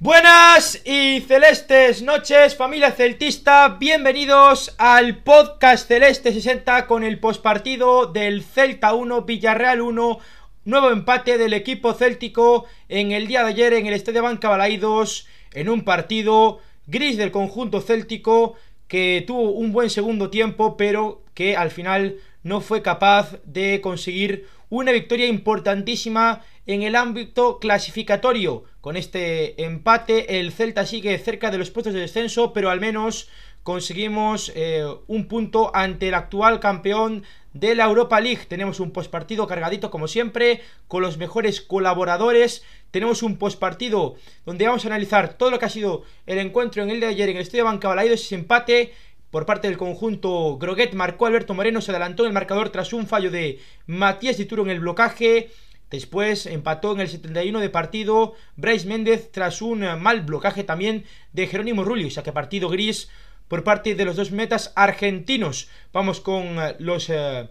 Buenas 0.00 0.80
y 0.84 1.22
celestes 1.26 2.02
noches, 2.02 2.54
familia 2.54 2.92
celtista. 2.92 3.78
Bienvenidos 3.80 4.72
al 4.78 5.24
podcast 5.24 5.88
Celeste 5.88 6.32
60 6.32 6.86
con 6.86 7.02
el 7.02 7.18
pospartido 7.18 8.06
del 8.06 8.44
Celta 8.44 8.94
1, 8.94 9.22
Villarreal 9.22 9.80
1. 9.80 10.20
Nuevo 10.66 10.90
empate 10.90 11.36
del 11.36 11.52
equipo 11.52 11.94
céltico 11.94 12.66
en 12.88 13.10
el 13.10 13.26
día 13.26 13.42
de 13.42 13.48
ayer 13.48 13.72
en 13.72 13.86
el 13.86 13.94
Estadio 13.94 14.22
Banca 14.22 14.48
Balaidos 14.48 15.26
en 15.52 15.68
un 15.68 15.82
partido 15.82 16.60
gris 16.86 17.16
del 17.16 17.32
conjunto 17.32 17.80
céltico 17.80 18.54
que 18.86 19.24
tuvo 19.26 19.50
un 19.50 19.72
buen 19.72 19.90
segundo 19.90 20.30
tiempo, 20.30 20.76
pero 20.76 21.24
que 21.34 21.56
al 21.56 21.72
final 21.72 22.18
no 22.44 22.60
fue 22.60 22.82
capaz 22.82 23.36
de 23.44 23.80
conseguir 23.80 24.46
una 24.70 24.92
victoria 24.92 25.26
importantísima 25.26 26.42
en 26.66 26.82
el 26.82 26.96
ámbito 26.96 27.58
clasificatorio. 27.58 28.64
Con 28.80 28.96
este 28.96 29.62
empate 29.64 30.38
el 30.38 30.52
Celta 30.52 30.86
sigue 30.86 31.18
cerca 31.18 31.50
de 31.50 31.58
los 31.58 31.70
puestos 31.70 31.94
de 31.94 32.00
descenso, 32.00 32.52
pero 32.52 32.70
al 32.70 32.80
menos 32.80 33.28
conseguimos 33.62 34.52
eh, 34.54 34.84
un 35.08 35.28
punto 35.28 35.70
ante 35.74 36.08
el 36.08 36.14
actual 36.14 36.60
campeón 36.60 37.24
de 37.52 37.74
la 37.74 37.84
Europa 37.84 38.20
League. 38.20 38.46
Tenemos 38.48 38.80
un 38.80 38.92
postpartido 38.92 39.46
cargadito 39.46 39.90
como 39.90 40.08
siempre, 40.08 40.62
con 40.86 41.02
los 41.02 41.18
mejores 41.18 41.60
colaboradores. 41.60 42.62
Tenemos 42.90 43.22
un 43.22 43.36
postpartido 43.36 44.16
donde 44.46 44.66
vamos 44.66 44.84
a 44.84 44.88
analizar 44.88 45.34
todo 45.34 45.50
lo 45.50 45.58
que 45.58 45.66
ha 45.66 45.70
sido 45.70 46.04
el 46.26 46.38
encuentro 46.38 46.82
en 46.82 46.90
el 46.90 47.00
de 47.00 47.06
ayer 47.06 47.28
en 47.28 47.36
el 47.36 47.42
Estadio 47.42 47.64
Banca 47.64 47.88
Balaidos, 47.88 48.20
ese 48.20 48.36
empate 48.36 48.94
por 49.30 49.46
parte 49.46 49.68
del 49.68 49.76
conjunto 49.76 50.58
Groguet 50.58 50.94
marcó 50.94 51.26
Alberto 51.26 51.54
Moreno, 51.54 51.80
se 51.80 51.90
adelantó 51.90 52.22
en 52.22 52.28
el 52.28 52.34
marcador 52.34 52.70
tras 52.70 52.92
un 52.92 53.06
fallo 53.06 53.30
de 53.30 53.60
Matías 53.86 54.38
Dituro 54.38 54.62
en 54.62 54.70
el 54.70 54.80
blocaje. 54.80 55.50
Después 55.90 56.46
empató 56.46 56.92
en 56.92 57.00
el 57.00 57.08
71 57.08 57.60
de 57.60 57.70
partido 57.70 58.34
Bryce 58.56 58.86
Méndez 58.86 59.30
tras 59.32 59.62
un 59.62 59.80
mal 60.00 60.22
blocaje 60.22 60.64
también 60.64 61.04
de 61.32 61.46
Jerónimo 61.46 61.84
Rulli. 61.84 62.06
O 62.06 62.10
sea 62.10 62.22
que 62.22 62.32
partido 62.32 62.68
gris 62.68 63.08
por 63.48 63.64
parte 63.64 63.94
de 63.94 64.04
los 64.04 64.16
dos 64.16 64.30
metas 64.30 64.72
argentinos. 64.76 65.68
Vamos 65.92 66.20
con 66.20 66.58
eh, 66.58 66.76
los, 66.78 67.10
eh, 67.10 67.48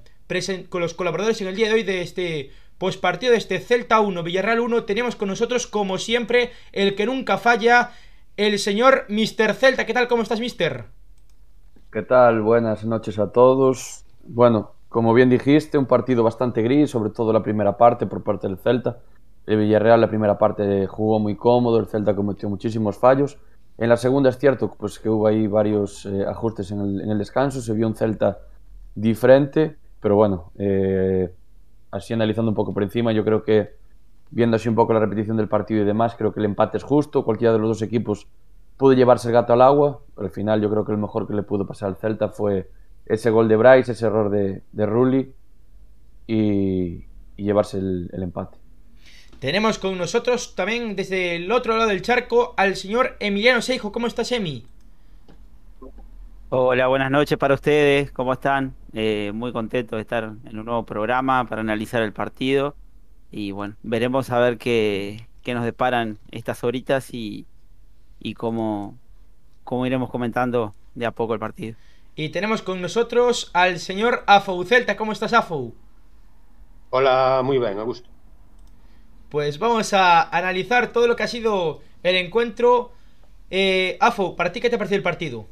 con 0.69 0.81
los 0.81 0.93
colaboradores 0.93 1.41
en 1.41 1.47
el 1.47 1.55
día 1.55 1.67
de 1.67 1.73
hoy 1.73 1.83
de 1.83 2.01
este 2.01 2.51
postpartido 2.77 3.31
de 3.31 3.39
este 3.39 3.59
Celta 3.59 3.99
1, 3.99 4.23
Villarreal 4.23 4.59
1. 4.59 4.83
Tenemos 4.83 5.15
con 5.15 5.29
nosotros, 5.29 5.65
como 5.65 5.97
siempre, 5.97 6.51
el 6.71 6.95
que 6.95 7.07
nunca 7.07 7.39
falla, 7.39 7.91
el 8.37 8.59
señor 8.59 9.07
Mr. 9.09 9.55
Celta. 9.55 9.85
¿Qué 9.85 9.93
tal? 9.93 10.07
¿Cómo 10.07 10.21
estás, 10.21 10.39
Mister? 10.39 10.85
¿Qué 11.97 12.03
tal? 12.03 12.43
Buenas 12.43 12.85
noches 12.85 13.17
a 13.17 13.31
todos. 13.31 14.05
Bueno, 14.23 14.73
como 14.87 15.15
bien 15.15 15.31
dijiste, 15.31 15.79
un 15.79 15.87
partido 15.87 16.21
bastante 16.21 16.61
gris, 16.61 16.91
sobre 16.91 17.09
todo 17.09 17.33
la 17.33 17.41
primera 17.41 17.75
parte 17.75 18.05
por 18.05 18.21
parte 18.23 18.47
del 18.47 18.59
Celta. 18.59 18.99
El 19.47 19.57
Villarreal 19.57 19.99
la 19.99 20.07
primera 20.07 20.37
parte 20.37 20.85
jugó 20.85 21.17
muy 21.17 21.35
cómodo, 21.35 21.79
el 21.79 21.87
Celta 21.87 22.15
cometió 22.15 22.49
muchísimos 22.49 22.99
fallos. 22.99 23.39
En 23.79 23.89
la 23.89 23.97
segunda 23.97 24.29
es 24.29 24.37
cierto 24.37 24.71
pues, 24.77 24.99
que 24.99 25.09
hubo 25.09 25.25
ahí 25.25 25.47
varios 25.47 26.05
eh, 26.05 26.23
ajustes 26.27 26.69
en 26.69 26.81
el, 26.81 27.17
descanso, 27.17 27.61
se 27.61 27.73
vio 27.73 27.87
un 27.87 27.95
Celta 27.95 28.41
diferente, 28.93 29.77
pero 29.99 30.15
bueno, 30.15 30.51
eh, 30.59 31.33
así 31.89 32.13
analizando 32.13 32.51
un 32.51 32.55
poco 32.55 32.75
por 32.75 32.83
encima, 32.83 33.11
yo 33.11 33.25
creo 33.25 33.41
que 33.41 33.73
viendo 34.29 34.57
así 34.57 34.69
un 34.69 34.75
poco 34.75 34.93
la 34.93 34.99
repetición 34.99 35.35
del 35.35 35.47
partido 35.47 35.81
y 35.81 35.85
demás, 35.85 36.13
creo 36.15 36.31
que 36.31 36.41
el 36.41 36.45
empate 36.45 36.77
es 36.77 36.83
justo, 36.83 37.25
cualquiera 37.25 37.53
de 37.53 37.57
los 37.57 37.69
dos 37.69 37.81
equipos 37.81 38.27
pudo 38.77 38.93
llevarse 38.93 39.27
el 39.27 39.33
gato 39.33 39.53
al 39.53 39.61
agua, 39.61 40.01
pero 40.15 40.27
al 40.27 40.33
final 40.33 40.61
yo 40.61 40.69
creo 40.69 40.85
que 40.85 40.91
lo 40.91 40.97
mejor 40.99 41.27
que 41.27 41.33
le 41.33 41.43
pudo 41.43 41.65
pasar 41.65 41.89
al 41.89 41.97
Celta 41.97 42.29
fue 42.29 42.69
ese 43.05 43.31
gol 43.31 43.47
de 43.47 43.55
Bryce, 43.55 43.91
ese 43.91 44.05
error 44.05 44.29
de, 44.29 44.61
de 44.71 44.85
Rulli 44.85 45.33
y, 46.27 47.05
y, 47.35 47.43
llevarse 47.43 47.77
el, 47.77 48.09
el, 48.13 48.23
empate. 48.23 48.57
Tenemos 49.39 49.79
con 49.79 49.97
nosotros 49.97 50.55
también 50.55 50.95
desde 50.95 51.35
el 51.35 51.51
otro 51.51 51.75
lado 51.77 51.89
del 51.89 52.01
charco 52.01 52.53
al 52.57 52.75
señor 52.75 53.15
Emiliano 53.19 53.61
Seijo. 53.61 53.91
¿Cómo 53.91 54.07
estás, 54.07 54.31
Emi? 54.31 54.65
Hola, 56.49 56.87
buenas 56.87 57.11
noches 57.11 57.37
para 57.37 57.53
ustedes. 57.53 58.11
¿Cómo 58.11 58.33
están? 58.33 58.73
Eh, 58.93 59.31
muy 59.33 59.51
contento 59.51 59.95
de 59.95 60.01
estar 60.01 60.33
en 60.45 60.59
un 60.59 60.65
nuevo 60.65 60.85
programa 60.85 61.45
para 61.45 61.61
analizar 61.61 62.01
el 62.01 62.13
partido. 62.13 62.75
Y 63.31 63.51
bueno, 63.51 63.75
veremos 63.83 64.29
a 64.29 64.39
ver 64.39 64.57
qué, 64.57 65.27
qué 65.43 65.53
nos 65.53 65.65
deparan 65.65 66.19
estas 66.31 66.63
horitas 66.63 67.13
y, 67.13 67.45
y 68.19 68.33
cómo, 68.33 68.97
cómo 69.63 69.85
iremos 69.85 70.09
comentando 70.09 70.73
de 70.95 71.05
a 71.05 71.11
poco 71.11 71.33
el 71.33 71.39
partido. 71.39 71.75
Y 72.15 72.29
tenemos 72.29 72.61
con 72.63 72.81
nosotros 72.81 73.51
al 73.53 73.79
señor 73.79 74.23
Afou 74.25 74.63
Celta. 74.63 74.97
¿Cómo 74.97 75.11
estás, 75.11 75.33
Afou? 75.33 75.75
Hola, 76.89 77.41
muy 77.43 77.59
bien, 77.59 77.77
a 77.77 77.83
gusto. 77.83 78.09
Pues 79.29 79.59
vamos 79.59 79.93
a 79.93 80.23
analizar 80.35 80.91
todo 80.91 81.07
lo 81.07 81.15
que 81.15 81.23
ha 81.23 81.27
sido 81.27 81.81
el 82.01 82.15
encuentro. 82.15 82.91
Eh, 83.51 83.97
Afou, 83.99 84.35
¿para 84.35 84.51
ti 84.51 84.59
qué 84.61 84.69
te 84.69 84.77
pareció 84.77 84.97
el 84.97 85.03
partido? 85.03 85.45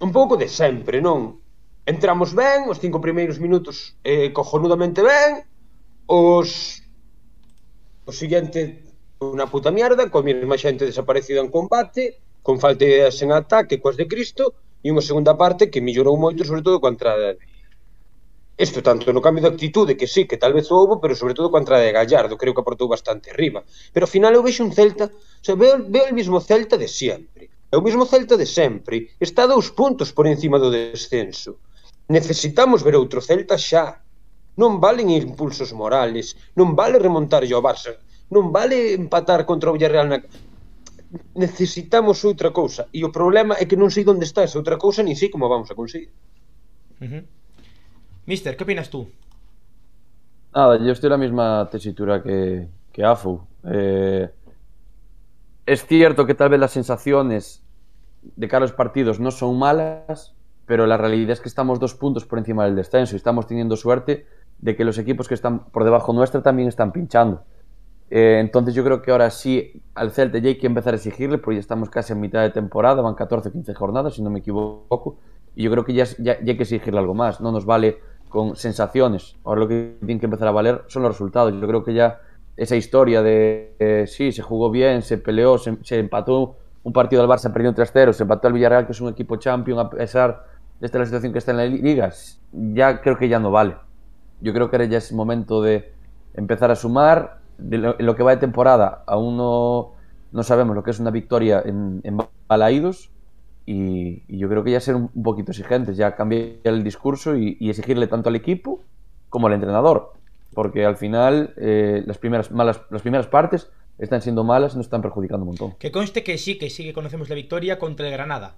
Un 0.00 0.12
pouco 0.12 0.38
de 0.38 0.48
sempre, 0.48 1.02
non? 1.02 1.36
Entramos 1.84 2.32
ben, 2.32 2.64
os 2.72 2.80
cinco 2.80 3.04
primeiros 3.04 3.36
minutos 3.36 4.00
eh, 4.04 4.32
cojonudamente 4.32 5.04
ben, 5.04 5.44
os 6.08 6.79
o 8.10 8.12
siguiente 8.12 8.82
unha 9.22 9.46
puta 9.46 9.70
mierda, 9.70 10.10
coa 10.10 10.26
mesma 10.26 10.58
xente 10.58 10.82
desaparecida 10.82 11.38
en 11.38 11.48
combate, 11.54 12.18
con 12.42 12.58
falta 12.58 12.82
de 12.82 12.90
ideas 12.98 13.16
en 13.22 13.30
ataque, 13.30 13.78
coas 13.78 13.94
de 13.94 14.10
Cristo, 14.10 14.44
e 14.82 14.90
unha 14.90 15.04
segunda 15.04 15.38
parte 15.38 15.70
que 15.70 15.84
millorou 15.84 16.18
moito, 16.18 16.42
sobre 16.42 16.64
todo 16.66 16.82
coa 16.82 16.90
entrada 16.90 17.36
de 17.36 17.44
Isto 18.60 18.84
tanto 18.84 19.08
no 19.08 19.24
cambio 19.24 19.40
de 19.40 19.48
actitude, 19.48 19.96
que 19.96 20.04
sí, 20.04 20.28
que 20.28 20.36
tal 20.36 20.52
vez 20.52 20.68
houbo, 20.68 21.00
pero 21.00 21.16
sobre 21.16 21.32
todo 21.32 21.48
coa 21.48 21.64
entrada 21.64 21.80
de 21.80 21.96
Gallardo, 21.96 22.36
creo 22.36 22.52
que 22.52 22.60
aportou 22.60 22.92
bastante 22.92 23.32
riba. 23.32 23.64
Pero 23.88 24.04
ao 24.04 24.12
final 24.12 24.36
eu 24.36 24.44
vexo 24.44 24.60
un 24.60 24.72
Celta, 24.76 25.08
o 25.08 25.44
sea, 25.44 25.56
veo, 25.56 25.80
veo 25.88 26.04
el 26.04 26.12
mismo 26.12 26.44
Celta 26.44 26.76
de 26.76 26.84
sempre. 26.84 27.48
É 27.72 27.76
o 27.80 27.80
mismo 27.80 28.04
Celta 28.04 28.36
de 28.36 28.44
sempre. 28.44 29.16
Está 29.16 29.48
a 29.48 29.52
dous 29.56 29.72
puntos 29.72 30.12
por 30.12 30.28
encima 30.28 30.60
do 30.60 30.68
descenso. 30.68 31.56
Necesitamos 32.12 32.84
ver 32.84 33.00
outro 33.00 33.24
Celta 33.24 33.56
xa. 33.56 34.04
Non 34.60 34.72
valen 34.84 35.08
impulsos 35.08 35.70
morales, 35.72 36.36
non 36.58 36.76
vale 36.78 37.00
remontar 37.06 37.42
ao 37.48 37.64
Barça, 37.64 37.92
non 38.34 38.44
vale 38.56 38.94
empatar 39.00 39.40
contra 39.48 39.70
o 39.70 39.74
Villarreal 39.74 40.08
na 40.08 40.18
necesitamos 41.34 42.24
outra 42.24 42.50
cousa 42.50 42.86
e 42.94 43.04
o 43.04 43.10
problema 43.10 43.56
é 43.58 43.66
que 43.66 43.74
non 43.74 43.90
sei 43.90 44.06
onde 44.06 44.22
está 44.22 44.46
esa 44.46 44.62
outra 44.62 44.78
cousa 44.78 45.02
ni 45.02 45.18
sei 45.18 45.28
como 45.28 45.50
vamos 45.50 45.68
a 45.70 45.74
conseguir 45.74 46.10
uh 47.02 47.06
-huh. 47.06 47.24
Mister, 48.26 48.54
que 48.54 48.62
opinas 48.62 48.88
tú? 48.90 49.10
Nada, 50.54 50.78
yo 50.78 50.92
estoy 50.92 51.08
en 51.08 51.16
la 51.18 51.24
misma 51.26 51.68
tesitura 51.70 52.22
que, 52.22 52.68
que 52.92 53.02
Afu 53.02 53.42
eh, 53.64 54.30
es 55.66 55.84
cierto 55.86 56.26
que 56.26 56.34
tal 56.34 56.50
vez 56.50 56.60
las 56.60 56.72
sensaciones 56.72 57.62
de 58.22 58.46
cara 58.46 58.64
a 58.64 58.66
los 58.68 58.72
partidos 58.72 59.18
no 59.18 59.30
son 59.30 59.58
malas, 59.58 60.34
pero 60.66 60.86
la 60.86 60.96
realidad 60.96 61.32
es 61.32 61.40
que 61.40 61.48
estamos 61.48 61.80
dos 61.80 61.94
puntos 61.94 62.24
por 62.24 62.38
encima 62.38 62.64
del 62.64 62.76
descenso 62.76 63.14
y 63.14 63.16
estamos 63.16 63.46
teniendo 63.46 63.76
suerte 63.76 64.26
de 64.60 64.76
que 64.76 64.84
los 64.84 64.98
equipos 64.98 65.28
que 65.28 65.34
están 65.34 65.64
por 65.70 65.84
debajo 65.84 66.12
nuestra 66.12 66.42
también 66.42 66.68
están 66.68 66.92
pinchando. 66.92 67.42
Eh, 68.10 68.38
entonces 68.40 68.74
yo 68.74 68.82
creo 68.82 69.02
que 69.02 69.12
ahora 69.12 69.30
sí 69.30 69.82
al 69.94 70.10
Celta 70.10 70.38
ya 70.38 70.48
hay 70.48 70.58
que 70.58 70.66
empezar 70.66 70.94
a 70.94 70.96
exigirle, 70.96 71.38
porque 71.38 71.56
ya 71.56 71.60
estamos 71.60 71.90
casi 71.90 72.12
en 72.12 72.20
mitad 72.20 72.42
de 72.42 72.50
temporada, 72.50 73.02
van 73.02 73.14
14 73.14 73.52
15 73.52 73.72
jornadas, 73.74 74.14
si 74.14 74.22
no 74.22 74.30
me 74.30 74.40
equivoco, 74.40 75.16
y 75.54 75.62
yo 75.62 75.70
creo 75.70 75.84
que 75.84 75.94
ya, 75.94 76.04
ya, 76.18 76.40
ya 76.40 76.50
hay 76.52 76.56
que 76.56 76.64
exigirle 76.64 76.98
algo 76.98 77.14
más, 77.14 77.40
no 77.40 77.52
nos 77.52 77.64
vale 77.64 77.98
con 78.28 78.56
sensaciones, 78.56 79.36
ahora 79.44 79.60
lo 79.60 79.68
que 79.68 79.96
tienen 80.00 80.18
que 80.18 80.26
empezar 80.26 80.48
a 80.48 80.50
valer 80.50 80.82
son 80.88 81.02
los 81.02 81.12
resultados, 81.12 81.52
yo 81.52 81.66
creo 81.66 81.84
que 81.84 81.94
ya 81.94 82.20
esa 82.56 82.76
historia 82.76 83.22
de 83.22 83.74
eh, 83.78 84.04
sí, 84.06 84.32
se 84.32 84.42
jugó 84.42 84.70
bien, 84.70 85.02
se 85.02 85.18
peleó, 85.18 85.56
se, 85.58 85.98
empató 85.98 86.56
un 86.82 86.92
partido 86.92 87.22
del 87.22 87.30
Barça 87.30 87.52
perdió 87.52 87.72
3-0, 87.72 88.12
se 88.12 88.24
empató 88.24 88.48
al 88.48 88.54
Villarreal, 88.54 88.86
que 88.86 88.92
es 88.92 89.00
un 89.00 89.08
equipo 89.08 89.36
champion, 89.36 89.78
a 89.78 89.88
pesar 89.88 90.46
de 90.80 90.86
esta 90.86 90.98
la 90.98 91.06
situación 91.06 91.32
que 91.32 91.38
está 91.38 91.52
en 91.52 91.56
la 91.56 91.66
liga, 91.66 92.10
ya 92.52 93.00
creo 93.00 93.16
que 93.16 93.28
ya 93.28 93.38
no 93.38 93.50
vale. 93.50 93.76
Yo 94.40 94.52
creo 94.52 94.70
que 94.70 94.76
ahora 94.76 94.86
ya 94.86 94.98
es 94.98 95.12
momento 95.12 95.62
de 95.62 95.92
empezar 96.34 96.70
a 96.70 96.76
sumar. 96.76 97.40
De 97.58 97.76
lo, 97.76 97.98
en 97.98 98.06
lo 98.06 98.16
que 98.16 98.22
va 98.22 98.30
de 98.30 98.38
temporada, 98.38 99.04
aún 99.06 99.36
no, 99.36 99.92
no 100.32 100.42
sabemos 100.42 100.74
lo 100.74 100.82
que 100.82 100.92
es 100.92 100.98
una 100.98 101.10
victoria 101.10 101.62
en, 101.64 102.00
en 102.04 102.18
Balaídos. 102.48 103.10
Y, 103.66 104.22
y, 104.26 104.38
yo 104.38 104.48
creo 104.48 104.64
que 104.64 104.70
ya 104.70 104.80
ser 104.80 104.96
un, 104.96 105.10
un 105.14 105.22
poquito 105.22 105.52
exigentes, 105.52 105.96
ya 105.96 106.16
cambiar 106.16 106.56
el 106.64 106.82
discurso 106.82 107.36
y, 107.36 107.58
y, 107.60 107.68
exigirle 107.68 108.06
tanto 108.06 108.30
al 108.30 108.36
equipo 108.36 108.82
como 109.28 109.46
al 109.46 109.52
entrenador. 109.52 110.14
Porque 110.54 110.84
al 110.84 110.96
final, 110.96 111.54
eh, 111.58 112.02
las, 112.06 112.18
primeras, 112.18 112.50
malas, 112.50 112.80
las 112.90 113.02
primeras 113.02 113.26
partes 113.26 113.70
están 113.98 114.22
siendo 114.22 114.42
malas 114.42 114.72
y 114.72 114.78
nos 114.78 114.86
están 114.86 115.02
perjudicando 115.02 115.44
un 115.44 115.48
montón. 115.48 115.76
Que 115.78 115.92
conste 115.92 116.24
que 116.24 116.38
sí, 116.38 116.58
que 116.58 116.70
sí 116.70 116.84
que 116.84 116.92
conocemos 116.92 117.28
la 117.28 117.34
victoria 117.34 117.78
contra 117.78 118.06
el 118.06 118.12
Granada. 118.12 118.56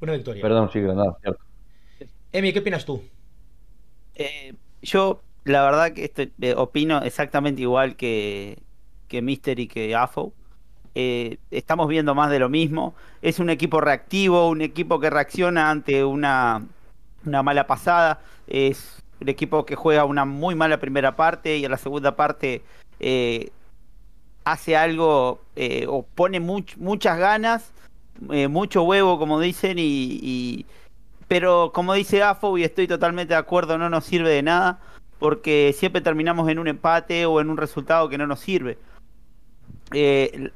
Una 0.00 0.12
victoria. 0.12 0.42
Perdón, 0.42 0.70
sí, 0.72 0.80
Granada, 0.80 1.16
cierto. 1.20 1.42
Emi, 2.32 2.52
¿qué 2.52 2.60
opinas 2.60 2.84
tú? 2.84 3.02
Eh, 4.14 4.54
yo, 4.82 5.22
la 5.44 5.62
verdad 5.62 5.92
que 5.92 6.04
este, 6.04 6.32
eh, 6.40 6.54
opino 6.56 7.02
exactamente 7.02 7.62
igual 7.62 7.96
que, 7.96 8.58
que 9.08 9.22
Mister 9.22 9.58
y 9.58 9.68
que 9.68 9.94
AFO. 9.94 10.32
Eh, 10.94 11.38
estamos 11.50 11.88
viendo 11.88 12.14
más 12.14 12.30
de 12.30 12.38
lo 12.38 12.48
mismo. 12.48 12.94
Es 13.22 13.38
un 13.38 13.50
equipo 13.50 13.80
reactivo, 13.80 14.48
un 14.48 14.62
equipo 14.62 14.98
que 14.98 15.10
reacciona 15.10 15.70
ante 15.70 16.04
una, 16.04 16.64
una 17.24 17.42
mala 17.42 17.66
pasada. 17.66 18.20
Es 18.46 19.02
un 19.20 19.28
equipo 19.28 19.66
que 19.66 19.76
juega 19.76 20.04
una 20.04 20.24
muy 20.24 20.54
mala 20.54 20.80
primera 20.80 21.16
parte 21.16 21.58
y 21.58 21.64
en 21.64 21.70
la 21.70 21.78
segunda 21.78 22.16
parte 22.16 22.62
eh, 23.00 23.50
hace 24.44 24.76
algo 24.76 25.40
o 25.88 26.02
pone 26.14 26.40
muchas 26.40 27.18
ganas, 27.18 27.72
mucho 28.48 28.82
huevo, 28.84 29.18
como 29.18 29.40
dicen, 29.40 29.76
y, 29.78 30.64
pero 31.28 31.72
como 31.74 31.94
dice 31.94 32.22
Afo, 32.22 32.56
y 32.58 32.64
estoy 32.64 32.86
totalmente 32.86 33.34
de 33.34 33.38
acuerdo, 33.38 33.78
no 33.78 33.90
nos 33.90 34.04
sirve 34.04 34.30
de 34.30 34.42
nada, 34.42 34.80
porque 35.18 35.74
siempre 35.76 36.00
terminamos 36.00 36.48
en 36.48 36.58
un 36.58 36.68
empate 36.68 37.26
o 37.26 37.40
en 37.40 37.50
un 37.50 37.56
resultado 37.56 38.08
que 38.08 38.18
no 38.18 38.26
nos 38.26 38.40
sirve. 38.40 38.78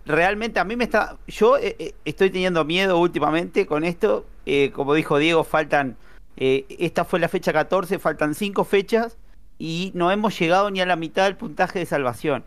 realmente 0.05 0.61
a 0.61 0.65
mí 0.65 0.77
me 0.77 0.85
está, 0.85 1.17
yo 1.27 1.57
estoy 2.05 2.31
teniendo 2.31 2.65
miedo 2.65 2.99
últimamente 2.99 3.67
con 3.67 3.85
esto, 3.85 4.27
como 4.75 4.95
dijo 4.95 5.19
Diego, 5.19 5.45
faltan 5.45 5.97
eh, 6.41 6.65
esta 6.79 7.05
fue 7.05 7.21
la 7.21 7.29
fecha 7.29 7.53
14, 7.53 7.99
faltan 7.99 8.35
5 8.35 8.65
fechas 8.65 9.19
y 9.59 9.93
no 9.95 10.11
hemos 10.11 10.39
llegado 10.39 10.71
ni 10.71 10.81
a 10.81 10.87
la 10.87 10.97
mitad 10.97 11.25
del 11.25 11.37
puntaje 11.37 11.79
de 11.79 11.87
salvación. 11.87 12.45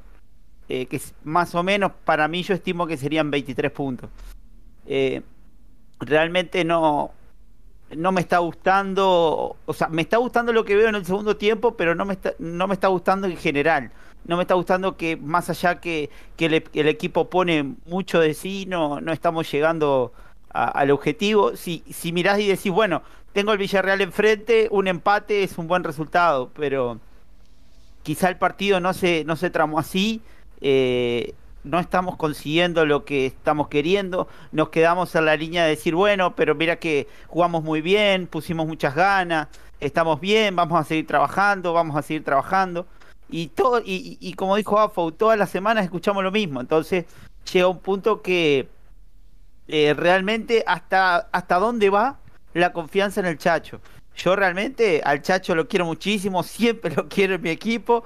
Eh, 0.67 0.87
que 0.87 0.99
más 1.23 1.53
o 1.55 1.61
menos 1.61 1.91
para 2.03 2.27
mí 2.27 2.41
yo 2.41 2.55
estimo 2.55 2.87
que 2.87 2.97
serían 2.97 3.29
23 3.29 3.71
puntos. 3.71 4.09
Eh, 4.87 5.21
realmente 5.99 6.65
no, 6.65 7.11
no 7.95 8.11
me 8.11 8.21
está 8.21 8.39
gustando, 8.39 9.55
o 9.65 9.73
sea, 9.73 9.87
me 9.87 10.01
está 10.01 10.17
gustando 10.17 10.53
lo 10.53 10.65
que 10.65 10.75
veo 10.75 10.89
en 10.89 10.95
el 10.95 11.05
segundo 11.05 11.37
tiempo, 11.37 11.75
pero 11.75 11.95
no 11.95 12.05
me 12.05 12.13
está, 12.13 12.33
no 12.39 12.67
me 12.67 12.73
está 12.73 12.87
gustando 12.87 13.27
en 13.27 13.37
general. 13.37 13.91
No 14.25 14.37
me 14.37 14.43
está 14.43 14.53
gustando 14.53 14.95
que 14.95 15.17
más 15.17 15.49
allá 15.49 15.81
que, 15.81 16.09
el, 16.37 16.87
equipo 16.87 17.29
pone 17.29 17.75
mucho 17.85 18.19
de 18.21 18.33
sí, 18.33 18.65
no, 18.67 19.01
no 19.01 19.11
estamos 19.11 19.51
llegando 19.51 20.13
al 20.49 20.91
objetivo. 20.91 21.57
Si, 21.57 21.83
si 21.91 22.13
mirás 22.13 22.39
y 22.39 22.47
decís, 22.47 22.71
bueno, 22.71 23.01
tengo 23.33 23.51
el 23.51 23.57
Villarreal 23.57 24.01
enfrente, 24.01 24.67
un 24.71 24.87
empate 24.87 25.43
es 25.43 25.57
un 25.57 25.67
buen 25.67 25.83
resultado, 25.83 26.51
pero 26.55 26.99
quizá 28.03 28.29
el 28.29 28.37
partido 28.37 28.79
no 28.79 28.93
se, 28.93 29.25
no 29.25 29.35
se 29.35 29.49
tramó 29.49 29.79
así, 29.79 30.21
eh, 30.61 31.33
no 31.63 31.79
estamos 31.79 32.17
consiguiendo 32.17 32.85
lo 32.85 33.05
que 33.05 33.25
estamos 33.25 33.67
queriendo, 33.67 34.27
nos 34.51 34.69
quedamos 34.69 35.15
en 35.15 35.25
la 35.25 35.35
línea 35.35 35.63
de 35.63 35.71
decir, 35.71 35.95
bueno, 35.95 36.35
pero 36.35 36.55
mira 36.55 36.77
que 36.77 37.07
jugamos 37.27 37.63
muy 37.63 37.81
bien, 37.81 38.27
pusimos 38.27 38.67
muchas 38.67 38.95
ganas, 38.95 39.47
estamos 39.79 40.19
bien, 40.19 40.55
vamos 40.55 40.79
a 40.79 40.83
seguir 40.83 41.07
trabajando, 41.07 41.73
vamos 41.73 41.95
a 41.95 42.01
seguir 42.01 42.23
trabajando. 42.23 42.85
Y, 43.29 43.47
todo, 43.47 43.81
y, 43.83 44.33
como 44.33 44.57
dijo 44.57 44.79
Afo, 44.79 45.11
todas 45.11 45.39
las 45.39 45.49
semanas 45.49 45.85
escuchamos 45.85 46.23
lo 46.23 46.31
mismo, 46.31 46.61
entonces 46.61 47.05
llega 47.51 47.67
un 47.67 47.79
punto 47.79 48.21
que 48.21 48.67
eh, 49.67 49.93
realmente 49.95 50.63
hasta, 50.67 51.29
hasta 51.31 51.55
dónde 51.57 51.89
va 51.89 52.19
la 52.53 52.73
confianza 52.73 53.21
en 53.21 53.25
el 53.25 53.37
Chacho. 53.37 53.81
Yo 54.15 54.35
realmente 54.35 55.01
al 55.03 55.21
Chacho 55.23 55.55
lo 55.55 55.67
quiero 55.67 55.85
muchísimo, 55.85 56.43
siempre 56.43 56.93
lo 56.95 57.07
quiero 57.07 57.35
en 57.35 57.41
mi 57.41 57.49
equipo, 57.49 58.03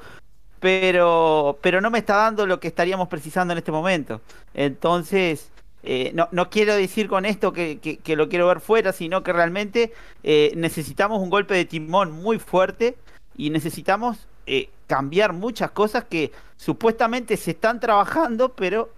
pero, 0.59 1.59
pero 1.61 1.81
no 1.81 1.89
me 1.89 1.99
está 1.99 2.15
dando 2.15 2.45
lo 2.45 2.59
que 2.59 2.67
estaríamos 2.67 3.07
precisando 3.07 3.51
en 3.51 3.59
este 3.59 3.71
momento. 3.71 4.21
Entonces, 4.53 5.49
eh, 5.83 6.11
no, 6.13 6.27
no, 6.31 6.49
quiero 6.49 6.75
decir 6.75 7.07
con 7.07 7.25
esto 7.25 7.53
que, 7.53 7.79
que, 7.79 8.15
lo 8.15 8.27
quiero 8.29 8.47
ver 8.47 8.59
fuera, 8.59 8.91
sino 8.91 9.23
que 9.23 9.31
realmente 9.31 9.93
eh, 10.23 10.51
necesitamos 10.55 11.21
un 11.21 11.29
golpe 11.29 11.53
de 11.53 11.65
timón 11.65 12.11
muy 12.11 12.39
fuerte 12.39 12.97
y 13.37 13.51
necesitamos 13.51 14.27
eh, 14.47 14.69
cambiar 14.87 15.33
muchas 15.33 15.71
cosas 15.71 16.05
que 16.05 16.31
supuestamente 16.57 17.37
se 17.37 17.51
están 17.51 17.79
trabajando, 17.79 18.49
pero 18.49 18.89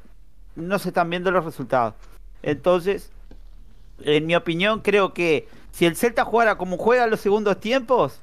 no 0.56 0.80
se 0.80 0.90
están 0.90 1.10
viendo 1.10 1.32
los 1.32 1.44
resultados. 1.44 1.94
Entonces, 2.42 3.12
en 4.02 4.26
mi 4.26 4.36
opinión, 4.36 4.80
creo 4.80 5.14
que 5.14 5.48
si 5.72 5.86
el 5.86 5.96
Celta 5.96 6.24
jugara 6.24 6.58
como 6.58 6.78
juega 6.78 7.08
los 7.08 7.20
segundos 7.20 7.60
tiempos, 7.60 8.22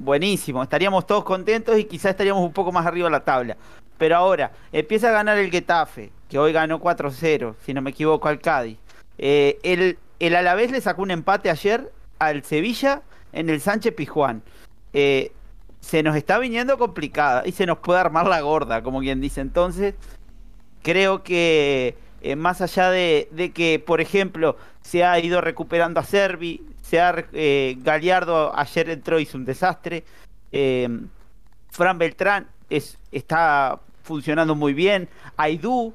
buenísimo, 0.00 0.62
estaríamos 0.62 1.06
todos 1.06 1.22
contentos 1.22 1.78
y 1.78 1.84
quizás 1.84 2.10
estaríamos 2.10 2.42
un 2.42 2.52
poco 2.52 2.72
más 2.72 2.84
arriba 2.86 3.06
de 3.06 3.12
la 3.12 3.24
tabla. 3.24 3.56
Pero 3.98 4.16
ahora, 4.16 4.50
empieza 4.72 5.10
a 5.10 5.12
ganar 5.12 5.38
el 5.38 5.50
Getafe, 5.50 6.10
que 6.28 6.38
hoy 6.38 6.52
ganó 6.52 6.80
4-0, 6.80 7.54
si 7.64 7.74
no 7.74 7.82
me 7.82 7.90
equivoco, 7.90 8.28
al 8.28 8.40
Cádiz. 8.40 8.78
Eh, 9.18 9.58
el, 9.62 9.98
el 10.18 10.34
Alavés 10.34 10.70
le 10.70 10.80
sacó 10.80 11.02
un 11.02 11.10
empate 11.10 11.50
ayer 11.50 11.92
al 12.18 12.42
Sevilla 12.42 13.02
en 13.32 13.50
el 13.50 13.60
Sánchez 13.60 13.94
Pizjuán. 13.94 14.42
Eh, 14.92 15.32
se 15.80 16.02
nos 16.02 16.16
está 16.16 16.38
viniendo 16.38 16.78
complicada 16.78 17.42
y 17.46 17.52
se 17.52 17.66
nos 17.66 17.78
puede 17.78 18.00
armar 18.00 18.26
la 18.26 18.40
gorda, 18.40 18.82
como 18.82 19.00
quien 19.00 19.20
dice. 19.20 19.40
Entonces, 19.40 19.94
creo 20.82 21.22
que 21.22 21.96
eh, 22.22 22.36
más 22.36 22.60
allá 22.60 22.90
de, 22.90 23.52
que, 23.54 23.82
por 23.84 24.00
ejemplo, 24.00 24.56
se 24.82 25.04
ha 25.04 25.18
ido 25.18 25.40
recuperando 25.40 26.00
a 26.00 26.04
Servi, 26.04 26.62
se 26.90 27.00
ha, 27.00 27.24
eh, 27.32 27.78
ayer 27.84 28.90
entró 28.90 29.20
y 29.20 29.22
hizo 29.22 29.38
un 29.38 29.44
desastre, 29.44 30.02
eh, 30.50 30.88
Fran 31.70 31.98
Beltrán 31.98 32.48
es, 32.68 32.98
está 33.12 33.78
funcionando 34.02 34.56
muy 34.56 34.74
bien, 34.74 35.08
Aidú, 35.36 35.94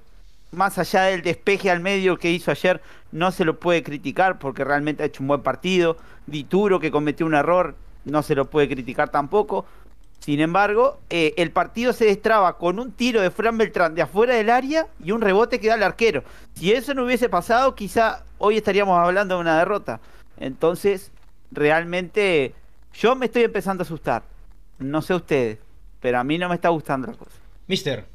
más 0.52 0.78
allá 0.78 1.04
del 1.04 1.22
despeje 1.22 1.70
al 1.70 1.82
medio 1.82 2.18
que 2.18 2.32
hizo 2.32 2.50
ayer, 2.50 2.82
no 3.12 3.32
se 3.34 3.44
lo 3.44 3.60
puede 3.60 3.84
criticar 3.84 4.40
porque 4.40 4.64
realmente 4.64 5.04
ha 5.04 5.08
hecho 5.08 5.22
un 5.22 5.28
buen 5.28 5.42
partido, 5.42 5.98
Dituro 6.28 6.80
que 6.80 6.92
cometió 6.92 7.26
un 7.26 7.36
error, 7.36 7.76
no 8.06 8.24
se 8.24 8.34
lo 8.34 8.50
puede 8.50 8.70
criticar 8.70 9.10
tampoco, 9.10 9.66
sin 10.20 10.40
embargo, 10.40 10.98
eh, 11.10 11.34
el 11.38 11.52
partido 11.52 11.92
se 11.92 12.06
destraba 12.06 12.58
con 12.58 12.80
un 12.80 12.94
tiro 12.94 13.22
de 13.22 13.32
Fran 13.32 13.58
Beltrán 13.58 13.94
de 13.96 14.02
afuera 14.02 14.34
del 14.34 14.50
área 14.50 14.88
y 15.04 15.12
un 15.12 15.22
rebote 15.22 15.60
que 15.60 15.68
da 15.68 15.74
al 15.74 15.84
arquero. 15.84 16.24
Si 16.56 16.72
eso 16.72 16.94
no 16.94 17.04
hubiese 17.04 17.30
pasado, 17.30 17.76
quizá 17.76 18.24
hoy 18.38 18.58
estaríamos 18.58 18.98
hablando 18.98 19.36
de 19.36 19.42
una 19.42 19.60
derrota. 19.60 20.00
Entonces, 20.40 21.12
realmente 21.52 22.54
yo 22.94 23.16
me 23.16 23.28
estoy 23.28 23.44
empezando 23.44 23.82
a 23.82 23.86
asustar. 23.86 24.24
No 24.80 25.02
sé 25.02 25.14
ustedes, 25.14 25.60
pero 26.02 26.20
a 26.20 26.24
mí 26.24 26.38
no 26.38 26.50
me 26.50 26.56
está 26.56 26.70
gustando 26.70 27.08
la 27.08 27.14
cosa. 27.14 27.40
Mister. 27.68 28.06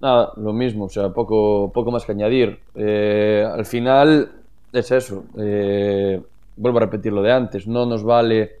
Nada, 0.00 0.32
lo 0.36 0.52
mismo, 0.52 0.86
o 0.86 0.88
sea, 0.88 1.10
poco, 1.10 1.70
poco 1.72 1.90
más 1.90 2.04
que 2.04 2.12
añadir. 2.12 2.58
Eh, 2.74 3.46
al 3.46 3.66
final 3.66 4.32
es 4.72 4.90
eso. 4.90 5.24
Eh, 5.38 6.20
vuelvo 6.56 6.78
a 6.78 6.82
repetir 6.82 7.12
lo 7.12 7.22
de 7.22 7.32
antes. 7.32 7.66
No 7.66 7.86
nos 7.86 8.02
vale 8.02 8.60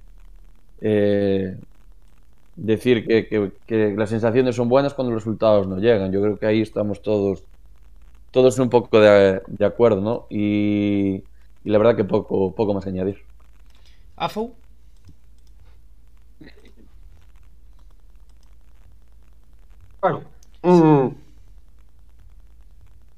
decir 2.60 3.06
que, 3.06 3.94
las 3.96 4.10
sensaciones 4.10 4.54
son 4.56 4.68
buenas 4.68 4.94
cuando 4.94 5.12
los 5.12 5.22
resultados 5.22 5.66
no 5.66 5.78
llegan. 5.78 6.12
Yo 6.12 6.20
creo 6.20 6.38
que 6.38 6.46
ahí 6.46 6.60
estamos 6.60 7.00
todos, 7.02 7.42
todos 8.30 8.58
un 8.58 8.68
poco 8.68 9.00
de, 9.00 9.40
acuerdo, 9.64 10.00
¿no? 10.00 10.26
Y, 10.28 11.22
y 11.64 11.70
la 11.70 11.78
verdad 11.78 11.96
que 11.96 12.04
poco, 12.04 12.54
poco 12.54 12.74
más 12.74 12.86
añadir. 12.86 13.22
¿Afo? 14.16 14.54
Bueno, 20.00 20.22
mm, 20.62 21.08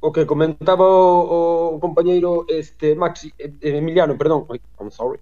o 0.01 0.13
que 0.13 0.27
comentaba 0.27 0.85
o, 0.85 1.75
o 1.75 1.81
compañeiro 1.81 2.45
este 2.49 2.97
Maxi 2.97 3.33
eh, 3.39 3.55
Emiliano, 3.63 4.19
perdón, 4.19 4.47
I'm 4.81 4.91
sorry. 4.91 5.21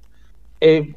Eh, 0.60 0.94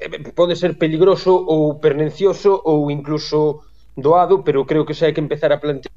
eh 0.00 0.32
pode 0.34 0.54
ser 0.54 0.78
peligroso 0.78 1.34
ou 1.34 1.80
pernencioso 1.80 2.54
ou 2.64 2.90
incluso 2.90 3.66
doado, 3.96 4.44
pero 4.46 4.64
creo 4.66 4.86
que 4.86 4.94
xa 4.94 5.06
hai 5.06 5.14
que 5.14 5.20
empezar 5.26 5.50
a 5.50 5.58
plantear, 5.58 5.90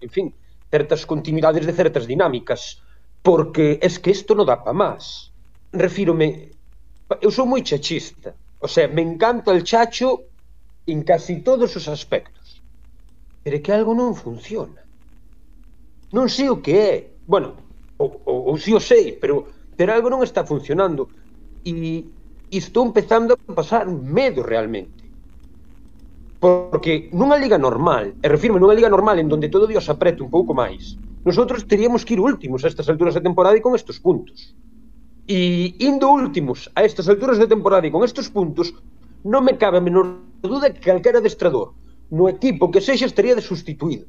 en 0.00 0.10
fin, 0.10 0.34
certas 0.70 1.06
continuidades 1.06 1.64
de 1.64 1.72
certas 1.72 2.04
dinámicas 2.06 2.84
porque 3.26 3.80
es 3.82 3.98
que 3.98 4.14
isto 4.14 4.38
non 4.38 4.46
dá 4.46 4.62
para 4.62 4.70
máis. 4.70 5.34
Refírome, 5.74 6.54
eu 7.18 7.34
sou 7.34 7.42
moi 7.42 7.58
chachista, 7.58 8.38
o 8.62 8.70
sea, 8.70 8.86
me 8.86 9.02
encanta 9.02 9.50
el 9.50 9.66
chacho 9.66 10.30
en 10.86 11.02
casi 11.02 11.42
todos 11.42 11.74
os 11.74 11.90
aspectos, 11.90 12.62
pero 13.42 13.58
é 13.58 13.62
que 13.66 13.74
algo 13.74 13.98
non 13.98 14.14
funciona. 14.14 14.78
Non 16.14 16.30
sei 16.30 16.46
o 16.54 16.62
que 16.62 16.74
é, 16.78 16.94
bueno, 17.26 17.66
ou, 17.98 18.22
ou, 18.30 18.38
ou 18.54 18.54
si 18.62 18.70
o 18.70 18.78
sei, 18.78 19.18
pero, 19.18 19.50
pero 19.74 19.90
algo 19.90 20.06
non 20.06 20.22
está 20.22 20.46
funcionando 20.46 21.10
e, 21.66 22.06
e 22.46 22.56
estou 22.62 22.86
empezando 22.86 23.34
a 23.34 23.58
pasar 23.58 23.90
medo 23.90 24.46
realmente. 24.46 25.02
Porque 26.38 27.10
nunha 27.10 27.42
liga 27.42 27.58
normal, 27.58 28.22
e 28.22 28.26
refirme 28.30 28.62
nunha 28.62 28.78
liga 28.78 28.86
normal 28.86 29.18
en 29.18 29.26
donde 29.26 29.50
todo 29.50 29.66
Dios 29.66 29.90
aprete 29.90 30.22
un 30.22 30.30
pouco 30.30 30.54
máis, 30.54 31.02
Nosotros 31.26 31.66
teríamos 31.66 32.06
que 32.06 32.14
ir 32.14 32.20
últimos 32.22 32.62
a 32.62 32.70
estas 32.70 32.86
alturas 32.88 33.18
de 33.18 33.20
temporada 33.20 33.58
e 33.58 33.64
con 33.64 33.74
estes 33.74 33.98
puntos. 33.98 34.54
E 35.26 35.74
indo 35.82 36.06
últimos 36.06 36.70
a 36.78 36.86
estas 36.86 37.10
alturas 37.10 37.34
de 37.42 37.50
temporada 37.50 37.82
e 37.82 37.90
con 37.90 38.06
estes 38.06 38.30
puntos, 38.30 38.70
non 39.26 39.42
me 39.42 39.58
cabe 39.58 39.82
a 39.82 39.86
menor 39.86 40.22
duda 40.38 40.70
que 40.70 40.86
calquera 40.86 41.18
destrador 41.18 41.74
no 42.14 42.30
equipo 42.30 42.70
que 42.70 42.78
sexa 42.78 43.10
estaría 43.10 43.34
de 43.34 43.42
sustituído. 43.42 44.06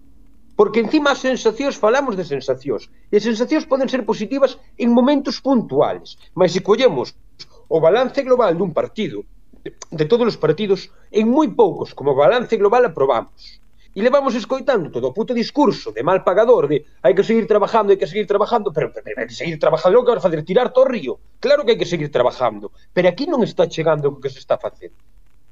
Porque 0.53 0.77
encima 0.77 1.09
as 1.09 1.25
sensacións, 1.25 1.74
falamos 1.81 2.13
de 2.13 2.21
sensacións, 2.21 2.86
e 3.09 3.17
as 3.17 3.25
sensacións 3.25 3.65
poden 3.65 3.89
ser 3.89 4.05
positivas 4.05 4.62
en 4.77 4.93
momentos 4.93 5.41
puntuales, 5.41 6.21
mas 6.38 6.53
se 6.53 6.62
collemos 6.62 7.17
o 7.65 7.81
balance 7.81 8.21
global 8.21 8.53
dun 8.53 8.77
partido, 8.77 9.25
de 9.65 10.05
todos 10.05 10.29
os 10.29 10.38
partidos, 10.38 10.93
en 11.09 11.33
moi 11.33 11.50
poucos 11.50 11.97
como 11.97 12.13
balance 12.13 12.62
global 12.62 12.86
aprobamos. 12.86 13.57
E 13.98 14.01
levamos 14.06 14.38
escoitando 14.38 14.94
todo 14.94 15.10
o 15.10 15.16
puto 15.18 15.34
discurso 15.34 15.89
de 15.89 16.06
mal 16.06 16.22
pagador, 16.22 16.70
de 16.70 16.86
hai 17.01 17.18
que 17.18 17.25
seguir 17.25 17.50
trabajando, 17.50 17.89
hai 17.89 17.98
que 17.98 18.06
seguir 18.06 18.30
trabajando, 18.30 18.70
pero, 18.70 18.94
pero, 18.94 19.01
pero 19.01 19.18
hai 19.18 19.25
que 19.25 19.34
seguir 19.34 19.58
trabajando, 19.58 20.06
que 20.06 20.13
vas 20.13 20.22
facer 20.22 20.46
tirar 20.46 20.70
todo 20.70 20.86
o 20.86 20.92
río. 20.94 21.18
Claro 21.42 21.66
que 21.66 21.74
hai 21.74 21.82
que 21.82 21.89
seguir 21.89 22.13
trabajando, 22.13 22.70
pero 22.94 23.10
aquí 23.10 23.25
non 23.25 23.42
está 23.42 23.66
chegando 23.66 24.13
o 24.13 24.22
que 24.22 24.30
se 24.30 24.38
está 24.38 24.62
facendo. 24.62 25.01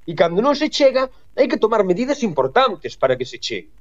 E 0.05 0.13
cando 0.13 0.45
non 0.45 0.53
se 0.53 0.69
chega, 0.69 1.09
hai 1.33 1.49
que 1.49 1.57
tomar 1.57 1.81
medidas 1.81 2.21
importantes 2.21 2.93
para 2.93 3.17
que 3.17 3.25
se 3.25 3.41
chegue. 3.41 3.73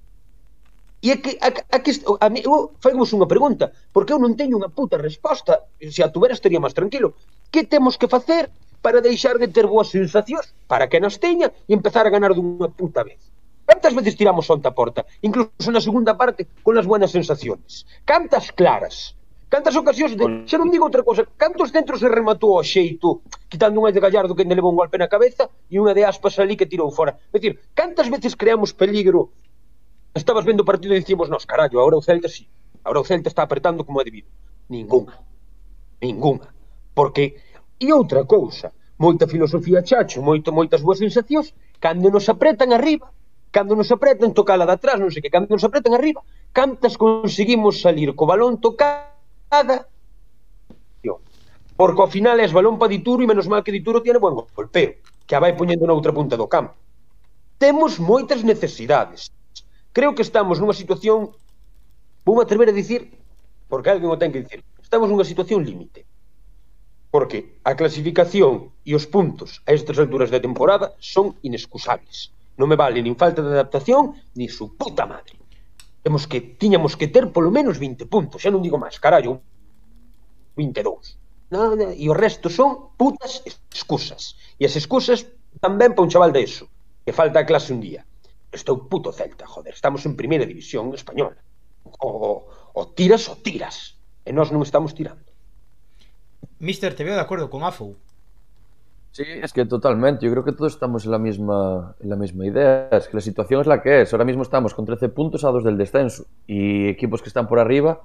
E 1.04 1.12
é 1.12 1.20
que, 1.20 1.36
a, 1.44 1.52
a, 1.52 1.78
que, 1.84 1.92
a, 2.00 2.28
mí, 2.32 2.40
eu 2.40 2.72
faimos 2.80 3.12
unha 3.12 3.28
pregunta, 3.28 3.68
porque 3.92 4.16
eu 4.16 4.20
non 4.24 4.32
teño 4.32 4.56
unha 4.56 4.72
puta 4.72 4.96
resposta, 4.96 5.68
se 5.76 6.00
a 6.00 6.08
tuvera 6.08 6.32
estaría 6.32 6.56
máis 6.56 6.72
tranquilo. 6.72 7.20
Que 7.52 7.68
temos 7.68 8.00
que 8.00 8.08
facer 8.08 8.48
para 8.80 9.04
deixar 9.04 9.36
de 9.36 9.52
ter 9.52 9.68
boas 9.68 9.92
sensacións, 9.92 10.56
para 10.64 10.88
que 10.88 11.04
nas 11.04 11.20
teña 11.20 11.52
e 11.68 11.76
empezar 11.76 12.08
a 12.08 12.14
ganar 12.16 12.32
dunha 12.32 12.72
puta 12.72 13.04
vez? 13.04 13.33
Cantas 13.64 13.94
veces 13.96 14.16
tiramos 14.16 14.48
onta 14.48 14.70
porta? 14.72 15.04
Incluso 15.24 15.72
na 15.72 15.80
segunda 15.80 16.14
parte, 16.14 16.46
con 16.62 16.76
as 16.76 16.86
buenas 16.86 17.10
sensaciones. 17.10 17.88
Cantas 18.04 18.52
claras? 18.52 19.16
Cantas 19.48 19.76
ocasións 19.76 20.16
de... 20.16 20.24
Xa 20.44 20.56
non 20.60 20.68
digo 20.68 20.84
outra 20.84 21.04
cosa. 21.04 21.24
Cantos 21.36 21.72
centros 21.72 22.00
se 22.00 22.08
rematou 22.08 22.56
ao 22.56 22.64
xeito, 22.66 23.24
quitando 23.48 23.80
unha 23.80 23.94
de 23.94 24.02
Gallardo 24.02 24.36
que 24.36 24.44
ne 24.44 24.56
levou 24.56 24.74
un 24.74 24.80
golpe 24.80 24.98
na 24.98 25.08
cabeza 25.08 25.48
e 25.70 25.78
unha 25.78 25.94
de 25.96 26.02
aspas 26.04 26.36
ali 26.42 26.58
que 26.58 26.68
tirou 26.68 26.90
fora. 26.90 27.16
É 27.32 27.38
dicir, 27.38 27.60
cantas 27.72 28.10
veces 28.10 28.34
creamos 28.34 28.74
peligro 28.74 29.32
Estabas 30.14 30.44
vendo 30.44 30.62
o 30.62 30.64
partido 30.64 30.94
e 30.94 31.02
dicimos, 31.02 31.28
nos, 31.28 31.44
carallo, 31.44 31.80
agora 31.80 31.98
o 31.98 32.02
Celta 32.02 32.28
sí. 32.30 32.46
Agora 32.84 33.02
o 33.02 33.04
Celta 33.04 33.28
está 33.28 33.42
apertando 33.42 33.82
como 33.84 34.00
é 34.00 34.04
debido. 34.04 34.30
Ninguna. 34.70 35.18
Ninguna. 36.00 36.54
Porque, 36.94 37.42
e 37.82 37.90
outra 37.90 38.22
cousa, 38.22 38.70
moita 38.96 39.26
filosofía 39.26 39.82
chacho, 39.82 40.22
moito, 40.22 40.54
moitas 40.54 40.86
boas 40.86 41.02
sensacións, 41.02 41.50
cando 41.82 42.14
nos 42.14 42.30
apretan 42.30 42.70
arriba, 42.70 43.10
Cando 43.54 43.78
nos 43.78 43.86
apretan, 43.94 44.34
tocala 44.34 44.66
de 44.66 44.74
atrás, 44.74 44.98
non 44.98 45.14
sei 45.14 45.22
que. 45.22 45.30
Cando 45.30 45.54
nos 45.54 45.62
apretan 45.62 45.94
arriba, 45.94 46.26
cantas 46.50 46.98
conseguimos 46.98 47.78
salir 47.78 48.10
co 48.18 48.26
balón 48.26 48.58
tocada 48.58 49.14
porque 51.76 52.00
ao 52.00 52.10
final 52.10 52.38
es 52.40 52.52
balón 52.52 52.78
para 52.78 52.90
Dituro 52.90 53.22
e 53.22 53.26
menos 53.26 53.50
mal 53.50 53.66
que 53.66 53.74
Dituro 53.74 54.02
tiene 54.02 54.22
buen 54.22 54.34
golpeo, 54.34 54.94
que 55.26 55.34
a 55.34 55.42
vai 55.42 55.58
poñendo 55.58 55.86
na 55.86 55.96
outra 55.96 56.14
punta 56.14 56.38
do 56.38 56.46
campo. 56.46 56.78
Temos 57.58 57.98
moitas 57.98 58.46
necesidades. 58.46 59.30
Creo 59.90 60.14
que 60.14 60.22
estamos 60.22 60.62
nunha 60.62 60.74
situación, 60.74 61.34
vou 62.22 62.38
atrever 62.38 62.70
a 62.70 62.78
dicir, 62.78 63.18
porque 63.66 63.90
alguén 63.90 64.10
o 64.10 64.18
ten 64.18 64.30
que 64.30 64.42
dicir, 64.42 64.62
estamos 64.78 65.10
nunha 65.10 65.26
situación 65.26 65.66
límite. 65.66 66.06
Porque 67.10 67.58
a 67.66 67.74
clasificación 67.74 68.70
e 68.86 68.94
os 68.94 69.06
puntos 69.10 69.62
a 69.66 69.74
estas 69.74 69.98
alturas 69.98 70.30
da 70.30 70.42
temporada 70.42 70.94
son 70.98 71.34
inexcusables. 71.42 72.30
Non 72.54 72.70
me 72.70 72.78
vale 72.78 73.02
nin 73.02 73.18
falta 73.18 73.42
de 73.42 73.50
adaptación, 73.50 74.14
ni 74.38 74.46
su 74.46 74.78
puta 74.78 75.06
madre. 75.06 75.34
Temos 76.04 76.28
que, 76.28 76.40
tiñamos 76.40 76.94
que 76.94 77.08
ter 77.08 77.32
polo 77.32 77.50
menos 77.50 77.80
20 77.80 78.06
puntos, 78.06 78.44
xa 78.44 78.52
non 78.52 78.62
digo 78.62 78.78
máis, 78.78 79.00
carallo, 79.00 79.42
22. 80.54 81.18
Nada, 81.50 81.90
e 81.96 82.04
o 82.06 82.14
resto 82.14 82.46
son 82.52 82.94
putas 82.94 83.42
excusas. 83.72 84.38
E 84.60 84.68
as 84.68 84.74
excusas 84.78 85.26
tamén 85.58 85.96
para 85.96 86.06
un 86.06 86.12
chaval 86.12 86.30
de 86.30 86.46
eso, 86.46 86.70
que 87.02 87.16
falta 87.16 87.42
a 87.42 87.48
clase 87.48 87.74
un 87.74 87.82
día. 87.82 88.06
Estou 88.54 88.86
puto 88.86 89.10
celta, 89.10 89.50
joder, 89.50 89.74
estamos 89.74 90.06
en 90.06 90.14
primeira 90.14 90.46
división 90.46 90.94
española. 90.94 91.42
O, 91.98 92.06
o, 92.06 92.30
o 92.70 92.82
tiras 92.94 93.26
o 93.26 93.34
tiras. 93.40 93.98
E 94.24 94.30
nós 94.30 94.54
non 94.54 94.62
estamos 94.62 94.94
tirando. 94.94 95.26
Mister, 96.62 96.94
te 96.94 97.04
veo 97.04 97.18
de 97.18 97.24
acordo 97.24 97.50
con 97.50 97.66
Afou. 97.66 97.98
Sí, 99.14 99.22
es 99.24 99.52
que 99.52 99.64
totalmente. 99.64 100.26
Yo 100.26 100.32
creo 100.32 100.44
que 100.44 100.50
todos 100.50 100.72
estamos 100.72 101.04
en 101.04 101.12
la 101.12 101.20
misma, 101.20 101.94
en 102.00 102.10
la 102.10 102.16
misma 102.16 102.46
idea. 102.46 102.88
Es 102.90 103.06
que 103.06 103.16
la 103.16 103.20
situación 103.20 103.60
es 103.60 103.68
la 103.68 103.80
que 103.80 104.02
es. 104.02 104.12
Ahora 104.12 104.24
mismo 104.24 104.42
estamos 104.42 104.74
con 104.74 104.84
13 104.84 105.08
puntos 105.08 105.44
a 105.44 105.52
dos 105.52 105.62
del 105.62 105.78
descenso 105.78 106.26
y 106.48 106.88
equipos 106.88 107.22
que 107.22 107.28
están 107.28 107.46
por 107.46 107.60
arriba 107.60 108.02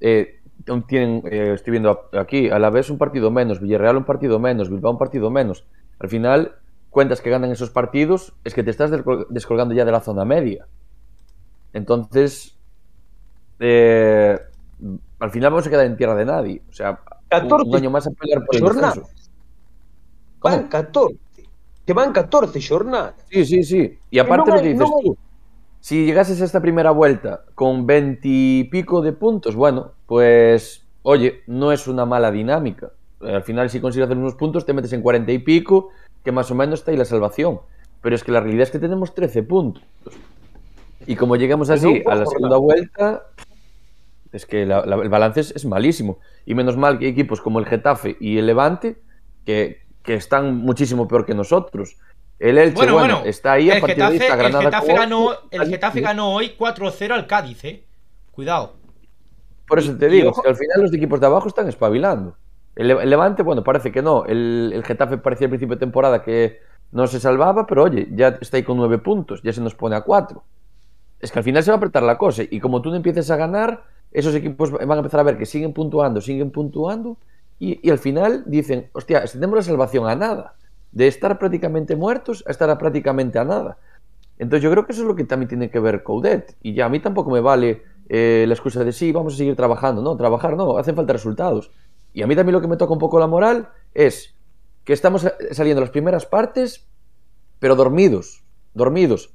eh, 0.00 0.40
tienen, 0.88 1.22
eh, 1.30 1.52
estoy 1.54 1.70
viendo 1.70 2.08
aquí, 2.12 2.50
a 2.50 2.58
la 2.58 2.70
vez 2.70 2.90
un 2.90 2.98
partido 2.98 3.30
menos, 3.30 3.60
Villarreal 3.60 3.98
un 3.98 4.04
partido 4.04 4.40
menos, 4.40 4.68
Bilbao 4.68 4.90
un 4.90 4.98
partido 4.98 5.30
menos. 5.30 5.64
Al 6.00 6.08
final, 6.08 6.56
cuentas 6.90 7.20
que 7.20 7.30
ganan 7.30 7.52
esos 7.52 7.70
partidos, 7.70 8.32
es 8.42 8.52
que 8.52 8.64
te 8.64 8.72
estás 8.72 8.90
descolgando 9.30 9.74
ya 9.74 9.84
de 9.84 9.92
la 9.92 10.00
zona 10.00 10.24
media. 10.24 10.66
Entonces, 11.72 12.58
eh, 13.60 14.36
al 15.20 15.30
final 15.30 15.52
vamos 15.52 15.68
a 15.68 15.70
quedar 15.70 15.86
en 15.86 15.96
tierra 15.96 16.16
de 16.16 16.24
nadie. 16.24 16.62
O 16.68 16.72
sea, 16.72 16.98
14 17.28 17.68
un 17.68 17.76
año 17.76 17.90
más 17.90 18.08
a 18.08 18.10
pelear 18.10 18.44
por 18.44 18.56
el 18.56 18.62
descenso. 18.64 19.08
Van 20.40 20.68
14. 20.68 21.16
Que 21.86 21.92
van 21.92 22.12
14 22.12 22.60
xornadas. 22.60 23.14
Sí, 23.30 23.44
sí, 23.44 23.62
sí. 23.62 23.98
Y 24.10 24.18
aparte 24.18 24.50
lo 24.50 24.60
que 24.60 24.68
dices 24.68 24.88
tú, 25.02 25.16
si 25.80 26.04
llegases 26.04 26.40
a 26.42 26.44
esta 26.44 26.60
primera 26.60 26.90
vuelta 26.90 27.44
con 27.54 27.86
20 27.86 28.20
y 28.24 28.64
pico 28.64 29.00
de 29.00 29.12
puntos, 29.12 29.54
bueno, 29.54 29.92
pues, 30.06 30.84
oye, 31.02 31.40
no 31.46 31.72
es 31.72 31.88
una 31.88 32.04
mala 32.04 32.30
dinámica. 32.30 32.90
Al 33.20 33.42
final, 33.42 33.70
si 33.70 33.80
consigues 33.80 34.06
hacer 34.06 34.18
unos 34.18 34.34
puntos, 34.34 34.66
te 34.66 34.72
metes 34.72 34.92
en 34.92 35.02
40 35.02 35.32
y 35.32 35.38
pico, 35.38 35.90
que 36.24 36.32
más 36.32 36.50
o 36.50 36.54
menos 36.54 36.80
está 36.80 36.90
ahí 36.90 36.96
la 36.96 37.04
salvación. 37.04 37.60
Pero 38.02 38.14
es 38.14 38.22
que 38.22 38.32
la 38.32 38.40
realidad 38.40 38.64
es 38.64 38.70
que 38.70 38.78
tenemos 38.78 39.14
13 39.14 39.42
puntos. 39.44 39.82
Y 41.06 41.16
como 41.16 41.36
llegamos 41.36 41.70
así 41.70 42.02
a 42.06 42.14
la 42.14 42.26
segunda 42.26 42.58
vuelta, 42.58 43.24
es 44.32 44.44
que 44.46 44.66
la, 44.66 44.84
la, 44.84 44.96
el 44.96 45.08
balance 45.08 45.40
es, 45.40 45.56
es, 45.56 45.64
malísimo. 45.64 46.18
Y 46.44 46.54
menos 46.54 46.76
mal 46.76 46.98
que 46.98 47.08
equipos 47.08 47.40
como 47.40 47.58
el 47.60 47.66
Getafe 47.66 48.16
y 48.20 48.38
el 48.38 48.46
Levante, 48.46 48.98
que, 49.44 49.87
que 50.08 50.14
están 50.14 50.56
muchísimo 50.56 51.06
peor 51.06 51.26
que 51.26 51.34
nosotros. 51.34 51.98
El 52.38 52.56
Elche, 52.56 52.76
bueno, 52.76 52.94
bueno, 52.94 53.14
bueno 53.16 53.28
está 53.28 53.52
ahí 53.52 53.70
a 53.70 53.78
partir 53.78 53.96
Getafe, 53.96 54.18
de 54.18 54.24
esta 54.24 54.36
Granada. 54.36 54.64
El 54.64 54.70
Getafe, 54.70 54.94
ganó, 54.94 55.30
el 55.50 55.68
Getafe 55.68 56.00
ganó 56.00 56.32
hoy 56.32 56.54
4-0 56.58 57.10
al 57.12 57.26
Cádiz, 57.26 57.62
¿eh? 57.64 57.84
Cuidado. 58.30 58.72
Por 59.66 59.80
eso 59.80 59.94
te 59.98 60.08
digo, 60.08 60.32
que 60.32 60.48
al 60.48 60.56
final 60.56 60.80
los 60.80 60.94
equipos 60.94 61.20
de 61.20 61.26
abajo 61.26 61.46
están 61.46 61.68
espabilando. 61.68 62.38
El, 62.74 62.90
el 62.90 63.10
Levante, 63.10 63.42
bueno, 63.42 63.62
parece 63.62 63.92
que 63.92 64.00
no. 64.00 64.24
El, 64.24 64.72
el, 64.74 64.82
Getafe 64.82 65.18
parecía 65.18 65.44
al 65.44 65.50
principio 65.50 65.76
de 65.76 65.80
temporada 65.80 66.22
que 66.22 66.60
no 66.90 67.06
se 67.06 67.20
salvaba, 67.20 67.66
pero 67.66 67.82
oye, 67.82 68.08
ya 68.12 68.28
está 68.40 68.56
ahí 68.56 68.62
con 68.62 68.78
nueve 68.78 68.96
puntos, 68.96 69.42
ya 69.42 69.52
se 69.52 69.60
nos 69.60 69.74
pone 69.74 69.94
a 69.94 70.00
cuatro. 70.00 70.42
Es 71.20 71.30
que 71.30 71.38
al 71.38 71.44
final 71.44 71.62
se 71.62 71.70
va 71.70 71.74
a 71.74 71.76
apretar 71.76 72.02
la 72.02 72.16
cosa. 72.16 72.44
Y 72.50 72.60
como 72.60 72.80
tú 72.80 72.88
no 72.88 72.96
empieces 72.96 73.30
a 73.30 73.36
ganar, 73.36 73.84
esos 74.10 74.34
equipos 74.34 74.70
van 74.70 74.90
a 74.90 74.96
empezar 74.96 75.20
a 75.20 75.24
ver 75.24 75.36
que 75.36 75.44
siguen 75.44 75.74
puntuando, 75.74 76.22
siguen 76.22 76.50
puntuando, 76.50 77.18
y, 77.58 77.90
al 77.90 77.98
final 77.98 78.44
dicen, 78.46 78.88
hostia, 78.92 79.18
extendemos 79.18 79.56
la 79.56 79.62
salvación 79.62 80.08
a 80.08 80.14
nada. 80.14 80.54
De 80.92 81.06
estar 81.06 81.38
prácticamente 81.38 81.96
muertos 81.96 82.44
a 82.46 82.50
estar 82.50 82.76
prácticamente 82.78 83.38
a 83.38 83.44
nada. 83.44 83.78
Entonces 84.38 84.62
yo 84.62 84.70
creo 84.70 84.86
que 84.86 84.92
eso 84.92 85.02
es 85.02 85.08
lo 85.08 85.16
que 85.16 85.24
también 85.24 85.48
tiene 85.48 85.70
que 85.70 85.80
ver 85.80 86.02
Coudet. 86.02 86.56
Y 86.62 86.74
ya 86.74 86.86
a 86.86 86.88
mí 86.88 87.00
tampoco 87.00 87.30
me 87.30 87.40
vale 87.40 87.82
eh, 88.08 88.44
la 88.46 88.54
excusa 88.54 88.84
de 88.84 88.92
sí, 88.92 89.12
vamos 89.12 89.34
a 89.34 89.36
seguir 89.36 89.56
trabajando. 89.56 90.02
No, 90.02 90.16
trabajar 90.16 90.56
no, 90.56 90.78
hacen 90.78 90.94
falta 90.94 91.12
resultados. 91.12 91.70
Y 92.12 92.22
a 92.22 92.26
mí 92.26 92.36
también 92.36 92.54
lo 92.54 92.60
que 92.60 92.68
me 92.68 92.76
toca 92.76 92.92
un 92.92 92.98
poco 92.98 93.18
la 93.18 93.26
moral 93.26 93.68
es 93.92 94.34
que 94.84 94.92
estamos 94.92 95.26
saliendo 95.50 95.80
las 95.80 95.90
primeras 95.90 96.24
partes, 96.24 96.88
pero 97.58 97.74
dormidos, 97.74 98.44
dormidos. 98.72 99.34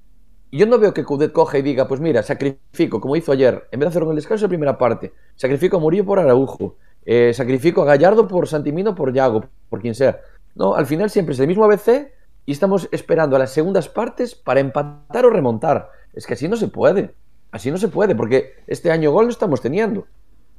Y 0.49 0.57
yo 0.57 0.65
no 0.65 0.79
veo 0.79 0.93
que 0.93 1.03
Coudet 1.03 1.31
coja 1.31 1.57
y 1.57 1.61
diga, 1.61 1.87
pues 1.87 1.99
mira, 1.99 2.23
sacrifico, 2.23 3.01
como 3.01 3.15
hizo 3.15 3.31
ayer, 3.31 3.67
en 3.71 3.79
vez 3.79 3.87
de 3.87 3.89
hacer 3.89 4.03
un 4.03 4.15
descanso 4.15 4.45
en 4.45 4.49
primera 4.49 4.77
parte, 4.77 5.11
sacrifico 5.35 5.77
a 5.77 5.79
Murillo 5.79 6.05
por 6.05 6.19
Araujo, 6.19 6.77
eh, 7.05 7.33
sacrifico 7.33 7.81
a 7.81 7.85
Gallardo 7.85 8.27
por 8.27 8.47
Santimino, 8.47 8.95
por 8.95 9.13
Yago, 9.13 9.45
por 9.69 9.81
quien 9.81 9.95
sea. 9.95 10.21
No, 10.55 10.75
al 10.75 10.85
final 10.85 11.09
siempre 11.09 11.33
es 11.33 11.39
el 11.39 11.47
mismo 11.47 11.65
ABC 11.65 12.11
y 12.45 12.51
estamos 12.51 12.87
esperando 12.91 13.35
a 13.35 13.39
las 13.39 13.51
segundas 13.51 13.89
partes 13.89 14.35
para 14.35 14.59
empatar 14.59 15.25
o 15.25 15.29
remontar. 15.29 15.89
Es 16.13 16.25
que 16.25 16.33
así 16.33 16.47
no 16.47 16.55
se 16.55 16.67
puede. 16.67 17.13
Así 17.51 17.69
no 17.71 17.77
se 17.77 17.87
puede, 17.87 18.15
porque 18.15 18.55
este 18.67 18.91
año 18.91 19.11
gol 19.11 19.25
no 19.25 19.31
estamos 19.31 19.61
teniendo. 19.61 20.07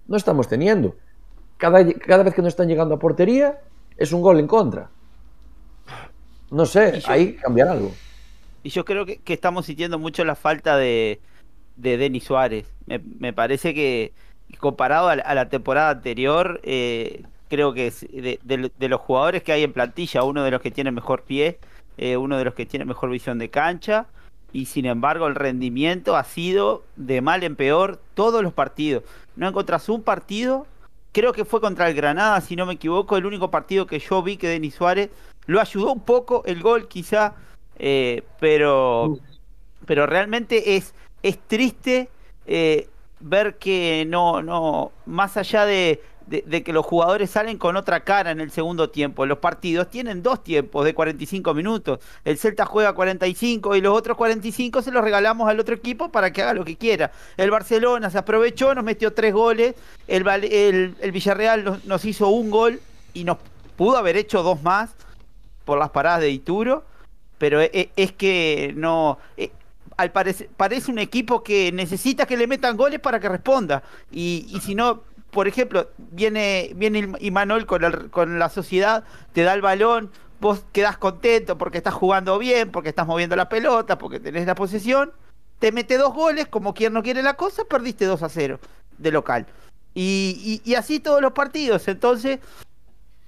No 0.07 0.17
estamos 0.17 0.49
teniendo. 0.49 0.97
Cada, 1.57 1.85
cada 1.93 2.23
vez 2.23 2.35
que 2.35 2.43
nos 2.43 2.53
están 2.53 2.69
llegando 2.69 2.95
a 2.95 2.99
portería 2.99 3.61
es 3.97 4.13
un 4.13 4.23
gol 4.23 4.39
en 4.39 4.47
contra. 4.47 4.91
No 6.51 6.67
sé, 6.67 7.01
yo, 7.01 7.11
ahí 7.11 7.35
cambiar 7.35 7.69
algo. 7.69 7.93
Y 8.63 8.69
yo 8.69 8.85
creo 8.85 9.07
que, 9.07 9.19
que, 9.19 9.33
estamos 9.33 9.67
sintiendo 9.67 9.99
mucho 9.99 10.25
la 10.25 10.37
falta 10.37 10.77
de, 10.77 11.21
de 11.77 11.97
Denis 11.97 12.25
Suárez. 12.25 12.67
Me, 12.87 12.99
me 12.99 13.33
parece 13.33 13.75
que, 13.75 14.13
comparado 14.65 15.11
a 15.11 15.17
la, 15.17 15.23
a 15.25 15.35
la 15.35 15.51
temporada 15.51 15.91
anterior, 15.91 16.59
eh, 16.63 17.23
creo 17.51 17.75
que 17.75 17.89
es 17.89 18.01
de, 18.01 18.41
de, 18.43 18.73
de, 18.75 18.89
los 18.89 18.99
jugadores 18.99 19.43
que 19.43 19.53
hay 19.53 19.63
en 19.63 19.75
plantilla, 19.75 20.23
uno 20.23 20.43
de 20.43 20.51
los 20.51 20.63
que 20.63 20.71
tiene 20.71 20.91
mejor 20.91 21.21
pie, 21.21 21.59
eh, 21.99 22.17
uno 22.17 22.39
de 22.39 22.47
los 22.47 22.55
que 22.55 22.65
tiene 22.65 22.87
mejor 22.87 23.11
visión 23.11 23.39
de 23.39 23.51
cancha, 23.51 24.07
y 24.55 24.65
sin 24.65 24.87
embargo 24.87 25.27
el 25.27 25.35
rendimiento 25.35 26.17
ha 26.17 26.25
sido 26.25 26.83
de 26.97 27.21
mal 27.21 27.43
en 27.43 27.57
peor 27.57 28.01
todos 28.15 28.43
los 28.43 28.55
partidos. 28.55 29.03
No 29.37 29.47
encontrás 29.47 29.91
un 29.91 30.03
partido, 30.03 30.67
creo 31.13 31.35
que 31.35 31.45
fue 31.45 31.61
contra 31.61 31.87
el 31.87 31.95
Granada, 31.95 32.41
si 32.41 32.57
no 32.57 32.65
me 32.65 32.73
equivoco, 32.73 33.19
el 33.19 33.27
único 33.27 33.51
partido 33.51 33.87
que 33.87 33.99
yo 33.99 34.23
vi 34.23 34.39
que 34.39 34.49
Denis 34.49 34.77
Suárez 34.77 35.11
lo 35.45 35.61
ayudó 35.61 35.93
un 35.93 36.01
poco, 36.01 36.43
el 36.47 36.63
gol 36.63 36.89
quizá, 36.89 37.35
eh, 37.79 38.23
pero, 38.41 39.19
pero 39.85 40.07
realmente 40.07 40.77
es, 40.77 40.95
es 41.23 41.39
triste. 41.39 42.09
Eh, 42.47 42.89
ver 43.21 43.57
que 43.59 44.05
no, 44.09 44.43
no, 44.43 44.93
más 45.07 45.37
allá 45.37 45.65
de, 45.65 46.01
de, 46.27 46.63
que 46.63 46.73
los 46.73 46.87
jugadores 46.87 47.31
salen 47.31 47.59
con 47.59 47.77
otra 47.77 48.01
cara 48.01 48.31
en 48.31 48.41
el 48.41 48.51
segundo 48.51 48.91
tiempo. 48.91 49.27
Los 49.27 49.39
partidos 49.39 49.91
tienen 49.91 50.23
dos 50.23 50.43
tiempos 50.43 50.85
de 50.85 50.95
45 50.95 51.55
minutos. 51.55 52.01
El 52.25 52.39
Celta 52.39 52.65
juega 52.65 52.95
45 52.95 53.77
y 53.77 53.81
los 53.81 53.97
otros 53.97 54.17
45 54.17 54.83
se 54.83 54.91
los 54.91 55.05
regalamos 55.05 55.49
al 55.49 55.61
otro 55.61 55.75
equipo 55.75 56.11
para 56.11 56.33
que 56.33 56.43
haga 56.43 56.55
lo 56.55 56.65
que 56.65 56.77
quiera. 56.77 57.13
El 57.37 57.51
Barcelona 57.51 58.11
se 58.11 58.19
aprovechó, 58.19 58.75
nos 58.75 58.85
metió 58.85 59.13
tres 59.13 59.35
goles. 59.35 59.75
El, 60.07 60.27
el, 60.29 61.13
Villarreal 61.13 61.81
nos, 61.85 62.05
hizo 62.05 62.29
un 62.29 62.51
gol 62.51 62.81
y 63.13 63.25
nos 63.25 63.39
pudo 63.77 63.99
haber 63.99 64.17
hecho 64.17 64.43
dos 64.43 64.63
más 64.63 64.91
por 65.65 65.79
las 65.79 65.91
paradas 65.91 66.21
de 66.21 66.31
Ituro. 66.31 66.85
Pero 67.37 67.61
e, 67.61 67.71
e, 67.73 67.91
es, 67.97 68.13
que 68.13 68.73
no. 68.77 69.19
E, 69.37 69.51
al 69.97 70.13
parece, 70.13 70.49
parece 70.57 70.91
un 70.91 70.99
equipo 70.99 71.43
que 71.43 71.73
necesita 71.73 72.27
que 72.27 72.37
le 72.37 72.47
metan 72.47 72.77
goles 72.77 73.01
para 73.01 73.21
que 73.21 73.29
responda. 73.29 73.83
Y, 74.11 74.47
y 74.49 74.61
si 74.61 74.75
no, 74.75 75.03
por 75.31 75.49
ejemplo, 75.49 75.91
viene, 75.99 76.71
viene 76.77 77.13
Imanol 77.21 77.67
con, 77.67 78.09
con 78.11 78.39
la 78.39 78.49
sociedad, 78.49 79.05
te 79.33 79.43
da 79.43 79.55
el 79.55 79.63
balón, 79.63 80.11
vos 80.41 80.65
quedás 80.73 80.99
contento 80.99 81.57
porque 81.59 81.79
estás 81.79 81.95
jugando 81.95 82.39
bien, 82.39 82.71
porque 82.71 82.91
estás 82.91 83.07
moviendo 83.07 83.37
la 83.37 83.49
pelota, 83.49 83.99
porque 83.99 84.21
tenés 84.21 84.47
la 84.47 84.55
posesión, 84.55 85.13
te 85.59 85.73
mete 85.73 85.97
dos 85.97 86.13
goles, 86.13 86.47
como 86.49 86.75
quien 86.75 86.93
no 86.93 87.03
quiere 87.03 87.23
la 87.23 87.35
cosa, 87.35 87.65
perdiste 87.65 88.05
2 88.05 88.23
a 88.23 88.29
0 88.29 88.61
de 88.99 89.13
local. 89.13 89.47
Y, 89.95 90.61
y, 90.65 90.75
así 90.75 91.01
todos 91.01 91.23
los 91.23 91.33
partidos. 91.33 91.87
Entonces, 91.89 92.41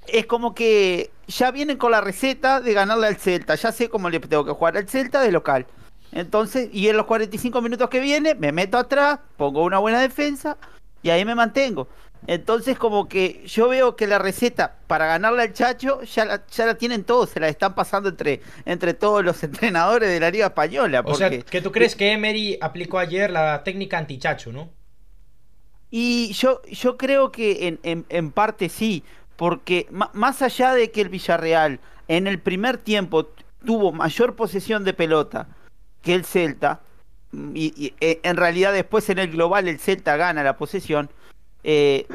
es 0.08 0.26
como 0.26 0.54
que 0.54 1.10
ya 1.28 1.50
vienen 1.52 1.78
con 1.78 1.92
la 1.92 2.00
receta 2.00 2.60
de 2.60 2.72
ganarle 2.74 3.06
al 3.06 3.16
Celta. 3.16 3.54
Ya 3.54 3.72
sé 3.72 3.88
cómo 3.88 4.10
le 4.10 4.20
tengo 4.20 4.44
que 4.44 4.50
jugar 4.50 4.76
al 4.76 4.88
Celta 4.88 5.20
de 5.20 5.32
local. 5.32 5.66
Entonces, 6.12 6.68
y 6.72 6.88
en 6.88 6.96
los 6.96 7.06
45 7.06 7.60
minutos 7.60 7.88
que 7.90 8.00
viene, 8.00 8.34
me 8.34 8.52
meto 8.52 8.78
atrás, 8.78 9.20
pongo 9.36 9.64
una 9.64 9.78
buena 9.78 10.00
defensa 10.00 10.56
y 11.02 11.10
ahí 11.10 11.24
me 11.24 11.34
mantengo. 11.34 11.88
Entonces 12.26 12.76
como 12.76 13.08
que 13.08 13.42
yo 13.46 13.68
veo 13.68 13.94
que 13.94 14.06
la 14.06 14.18
receta 14.18 14.76
para 14.86 15.06
ganarle 15.06 15.42
al 15.42 15.52
Chacho 15.52 16.02
ya 16.02 16.24
la, 16.24 16.44
ya 16.46 16.66
la 16.66 16.74
tienen 16.74 17.04
todos, 17.04 17.30
se 17.30 17.38
la 17.38 17.48
están 17.48 17.74
pasando 17.74 18.08
entre, 18.08 18.40
entre 18.64 18.94
todos 18.94 19.24
los 19.24 19.42
entrenadores 19.44 20.08
de 20.08 20.18
la 20.18 20.30
Liga 20.30 20.46
Española. 20.46 21.02
O 21.04 21.14
sea, 21.14 21.30
que 21.30 21.60
tú 21.60 21.70
crees 21.70 21.94
que 21.94 22.12
Emery 22.12 22.58
aplicó 22.60 22.98
ayer 22.98 23.30
la 23.30 23.62
técnica 23.62 23.98
anti-Chacho, 23.98 24.52
¿no? 24.52 24.70
Y 25.90 26.32
yo, 26.32 26.62
yo 26.64 26.96
creo 26.96 27.30
que 27.30 27.78
en, 27.82 28.04
en, 28.08 28.32
parte 28.32 28.68
sí, 28.68 29.04
porque 29.36 29.86
más 29.90 30.42
allá 30.42 30.74
de 30.74 30.90
que 30.90 31.00
el 31.00 31.08
Villarreal 31.08 31.78
en 32.08 32.26
el 32.26 32.40
primer 32.40 32.76
tiempo 32.76 33.30
tuvo 33.64 33.92
mayor 33.92 34.34
posesión 34.34 34.82
de 34.82 34.94
pelota 34.94 35.46
que 36.06 36.14
el 36.14 36.24
Celta, 36.24 36.78
y, 37.52 37.92
eh, 38.00 38.20
en 38.22 38.36
realidad 38.36 38.72
después 38.72 39.10
en 39.10 39.18
el 39.18 39.28
global 39.28 39.66
el 39.66 39.80
Celta 39.80 40.16
gana 40.16 40.44
la 40.44 40.56
posesión, 40.56 41.10
eh, 41.64 42.06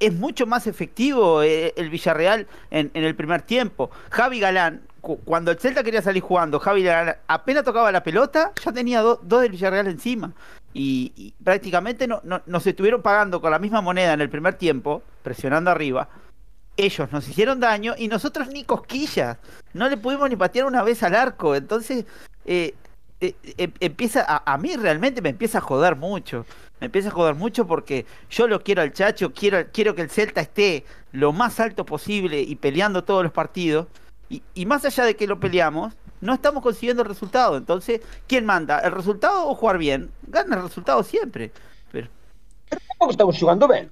es 0.00 0.14
mucho 0.14 0.46
más 0.46 0.66
efectivo 0.66 1.42
eh, 1.42 1.74
el 1.76 1.90
Villarreal 1.90 2.46
en, 2.70 2.90
el 2.94 3.14
primer 3.14 3.42
tiempo. 3.42 3.90
Javi 4.08 4.40
Galán, 4.40 4.80
cuando 5.02 5.50
el 5.50 5.58
Celta 5.58 5.84
quería 5.84 6.00
salir 6.00 6.22
jugando, 6.22 6.58
Javi 6.58 6.82
Galán 6.82 7.16
apenas 7.26 7.62
tocaba 7.62 7.92
la 7.92 8.02
pelota, 8.02 8.52
ya 8.64 8.72
tenía 8.72 9.02
dos 9.02 9.20
del 9.28 9.50
Villarreal 9.50 9.88
encima. 9.88 10.32
Y, 10.72 11.34
prácticamente 11.44 12.06
no, 12.06 12.22
nos 12.24 12.66
estuvieron 12.66 13.02
pagando 13.02 13.42
con 13.42 13.50
la 13.50 13.58
misma 13.58 13.82
moneda 13.82 14.14
en 14.14 14.22
el 14.22 14.30
primer 14.30 14.54
tiempo, 14.54 15.02
presionando 15.22 15.70
arriba. 15.70 16.08
Ellos 16.78 17.12
nos 17.12 17.28
hicieron 17.28 17.60
daño 17.60 17.94
y 17.98 18.08
nosotros 18.08 18.48
ni 18.48 18.64
cosquillas. 18.64 19.36
No 19.74 19.90
le 19.90 19.98
pudimos 19.98 20.30
ni 20.30 20.36
patear 20.36 20.64
una 20.64 20.82
vez 20.82 21.02
al 21.02 21.14
arco. 21.14 21.54
Entonces, 21.54 22.06
eh, 22.46 22.74
eh, 23.20 23.34
em, 23.58 23.72
empieza 23.80 24.24
a, 24.26 24.58
mí 24.58 24.76
realmente 24.76 25.20
me 25.20 25.28
empieza 25.28 25.58
a 25.58 25.60
joder 25.60 25.96
mucho. 25.96 26.46
Me 26.80 26.86
empieza 26.86 27.08
a 27.08 27.12
joder 27.12 27.34
mucho 27.34 27.66
porque 27.66 28.06
yo 28.30 28.48
lo 28.48 28.62
quiero 28.62 28.80
al 28.80 28.92
Chacho, 28.92 29.32
quiero, 29.34 29.66
quiero 29.72 29.94
que 29.94 30.02
el 30.02 30.10
Celta 30.10 30.40
esté 30.40 30.84
lo 31.12 31.32
más 31.32 31.60
alto 31.60 31.84
posible 31.84 32.40
y 32.40 32.56
peleando 32.56 33.04
todos 33.04 33.22
los 33.22 33.32
partidos. 33.32 33.86
Y, 34.54 34.64
más 34.64 34.84
allá 34.84 35.04
de 35.04 35.16
que 35.16 35.26
lo 35.26 35.40
peleamos, 35.40 35.92
no 36.20 36.34
estamos 36.34 36.62
consiguiendo 36.62 37.02
el 37.02 37.08
resultado. 37.08 37.56
Entonces, 37.56 38.00
¿quién 38.28 38.46
manda? 38.46 38.78
¿El 38.78 38.92
resultado 38.92 39.48
o 39.48 39.54
jugar 39.56 39.76
bien? 39.76 40.12
Gana 40.28 40.56
el 40.56 40.62
resultado 40.62 41.02
siempre. 41.02 41.50
Pero, 41.90 42.08
tampoco 42.68 43.10
estamos 43.10 43.38
jugando 43.38 43.66
bien. 43.66 43.90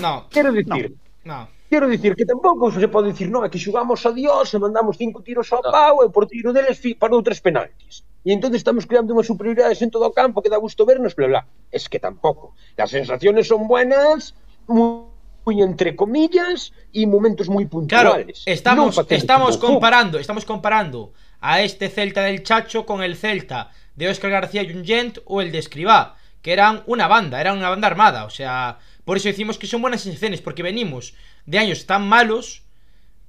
No. 0.00 0.28
Quiero 0.30 0.52
decir. 0.52 0.94
No. 1.24 1.48
Quiero 1.70 1.86
decir 1.86 2.18
que 2.18 2.26
tampouco 2.26 2.74
se 2.74 2.90
pode 2.90 3.14
decir, 3.14 3.30
non, 3.30 3.46
é 3.46 3.48
que 3.48 3.62
xugamos 3.62 4.02
a 4.02 4.10
Dios 4.10 4.50
e 4.50 4.58
mandamos 4.58 4.98
cinco 4.98 5.22
tiros 5.22 5.46
ao 5.54 5.62
pau 5.62 6.02
e 6.02 6.10
por 6.10 6.26
tiro 6.26 6.50
deles 6.50 6.82
parou 6.98 7.22
tres 7.22 7.38
penaltis 7.38 8.02
y 8.24 8.32
entonces 8.32 8.58
estamos 8.58 8.86
creando 8.86 9.14
unas 9.14 9.26
superioridades 9.26 9.80
en 9.82 9.90
todo 9.90 10.06
el 10.06 10.12
campo 10.12 10.42
que 10.42 10.50
da 10.50 10.58
gusto 10.58 10.84
vernos, 10.84 11.14
bla, 11.14 11.26
bla. 11.26 11.46
Es 11.70 11.88
que 11.88 11.98
tampoco. 11.98 12.54
Las 12.76 12.90
sensaciones 12.90 13.48
son 13.48 13.66
buenas, 13.66 14.34
muy, 14.66 15.62
entre 15.62 15.96
comillas, 15.96 16.72
y 16.92 17.06
momentos 17.06 17.48
muy 17.48 17.66
puntuales. 17.66 18.42
Claro, 18.44 18.54
estamos, 18.54 19.06
estamos 19.08 19.56
comparando, 19.56 20.18
estamos 20.18 20.44
comparando 20.44 21.12
a 21.40 21.62
este 21.62 21.88
Celta 21.88 22.22
del 22.24 22.42
Chacho 22.42 22.84
con 22.84 23.02
el 23.02 23.16
Celta 23.16 23.70
de 23.94 24.08
Oscar 24.08 24.30
García 24.30 24.64
Jungent 24.70 25.18
o 25.24 25.40
el 25.40 25.50
de 25.50 25.58
Escribá, 25.58 26.16
que 26.42 26.52
eran 26.52 26.82
una 26.86 27.08
banda, 27.08 27.40
eran 27.40 27.56
una 27.56 27.70
banda 27.70 27.86
armada, 27.86 28.24
o 28.24 28.30
sea, 28.30 28.78
por 29.10 29.16
eso 29.16 29.26
decimos 29.26 29.58
que 29.58 29.66
son 29.66 29.82
buenas 29.82 30.02
sensaciones, 30.02 30.40
porque 30.40 30.62
venimos 30.62 31.14
de 31.44 31.58
años 31.58 31.84
tan 31.84 32.06
malos 32.06 32.62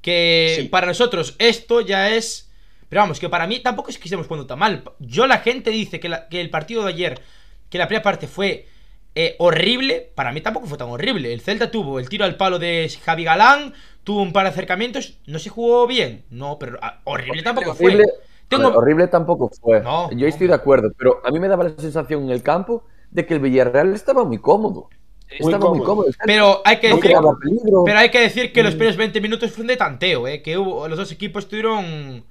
que 0.04 0.67
para 0.70 0.86
nosotros 0.86 1.34
esto 1.39 1.82
ya 1.82 2.12
es 2.12 2.52
pero 2.88 3.02
vamos, 3.02 3.20
que 3.20 3.30
para 3.30 3.48
mí 3.48 3.62
tampoco 3.62 3.89
es 3.89 3.98
que 3.98 4.04
estemos 4.04 4.28
jugando 4.28 4.46
tan 4.46 4.60
mal. 4.60 4.84
Yo 5.00 5.26
la 5.26 5.39
gente 5.39 5.72
dice 5.72 6.00
que, 6.00 6.39
el 6.39 6.50
partido 6.52 6.84
de 6.84 6.89
ayer, 6.89 7.20
que 7.72 7.80
la 7.80 7.88
primera 7.88 8.04
parte 8.04 8.28
fue 8.28 8.67
eh, 9.15 9.36
horrible, 9.39 10.12
para 10.13 10.32
mí 10.32 10.41
tampoco 10.41 10.67
fue 10.67 10.78
tan 10.78 10.88
horrible. 10.88 11.34
El 11.34 11.41
Celta 11.41 11.72
tuvo 11.72 11.98
el 11.98 12.10
tiro 12.10 12.26
al 12.26 12.36
palo 12.36 12.60
de 12.60 12.88
Javi 13.04 13.24
Galán, 13.24 13.74
tuvo 14.04 14.22
un 14.22 14.34
par 14.34 14.44
de 14.44 14.50
acercamientos, 14.50 15.17
no 15.26 15.39
se 15.39 15.50
jugó 15.50 15.88
bien, 15.88 16.26
no, 16.30 16.60
pero 16.60 16.78
ah, 16.84 17.02
horrible 17.06 17.41
tampoco 17.41 17.74
fue. 17.74 17.98
horrible 18.52 19.08
tampoco 19.08 19.50
fue. 19.60 19.82
Yo 20.15 20.28
estoy 20.28 20.46
de 20.46 20.54
acuerdo, 20.54 20.91
pero 20.96 21.22
a 21.26 21.32
mí 21.32 21.39
me 21.39 21.48
daba 21.48 21.63
la 21.63 21.72
sensación 21.76 22.26
en 22.26 22.30
el 22.30 22.44
campo 22.44 22.84
de 23.10 23.26
que 23.26 23.34
el 23.34 23.39
Villarreal 23.39 23.96
estaba 23.96 24.24
muy 24.26 24.38
cómodo. 24.38 24.89
Estaba 25.32 25.70
muy 25.70 25.86
cómodo. 25.86 26.08
Pero 26.26 26.62
hay 26.65 26.80
que 26.80 26.89
decir, 26.89 27.13
pero 27.86 27.98
hay 28.00 28.10
que 28.10 28.20
decir 28.20 28.54
que 28.54 28.63
los 28.63 28.76
mm. 28.76 28.78
primeros 28.78 28.98
20 28.98 29.22
minutos 29.22 29.52
fueron 29.52 29.67
de 29.67 29.78
tanteo, 29.78 30.28
eh, 30.28 30.41
que 30.41 30.58
hubo, 30.58 30.88
los 30.88 30.98
dos 30.98 31.12
equipos 31.12 31.48
tuvieron 31.48 32.24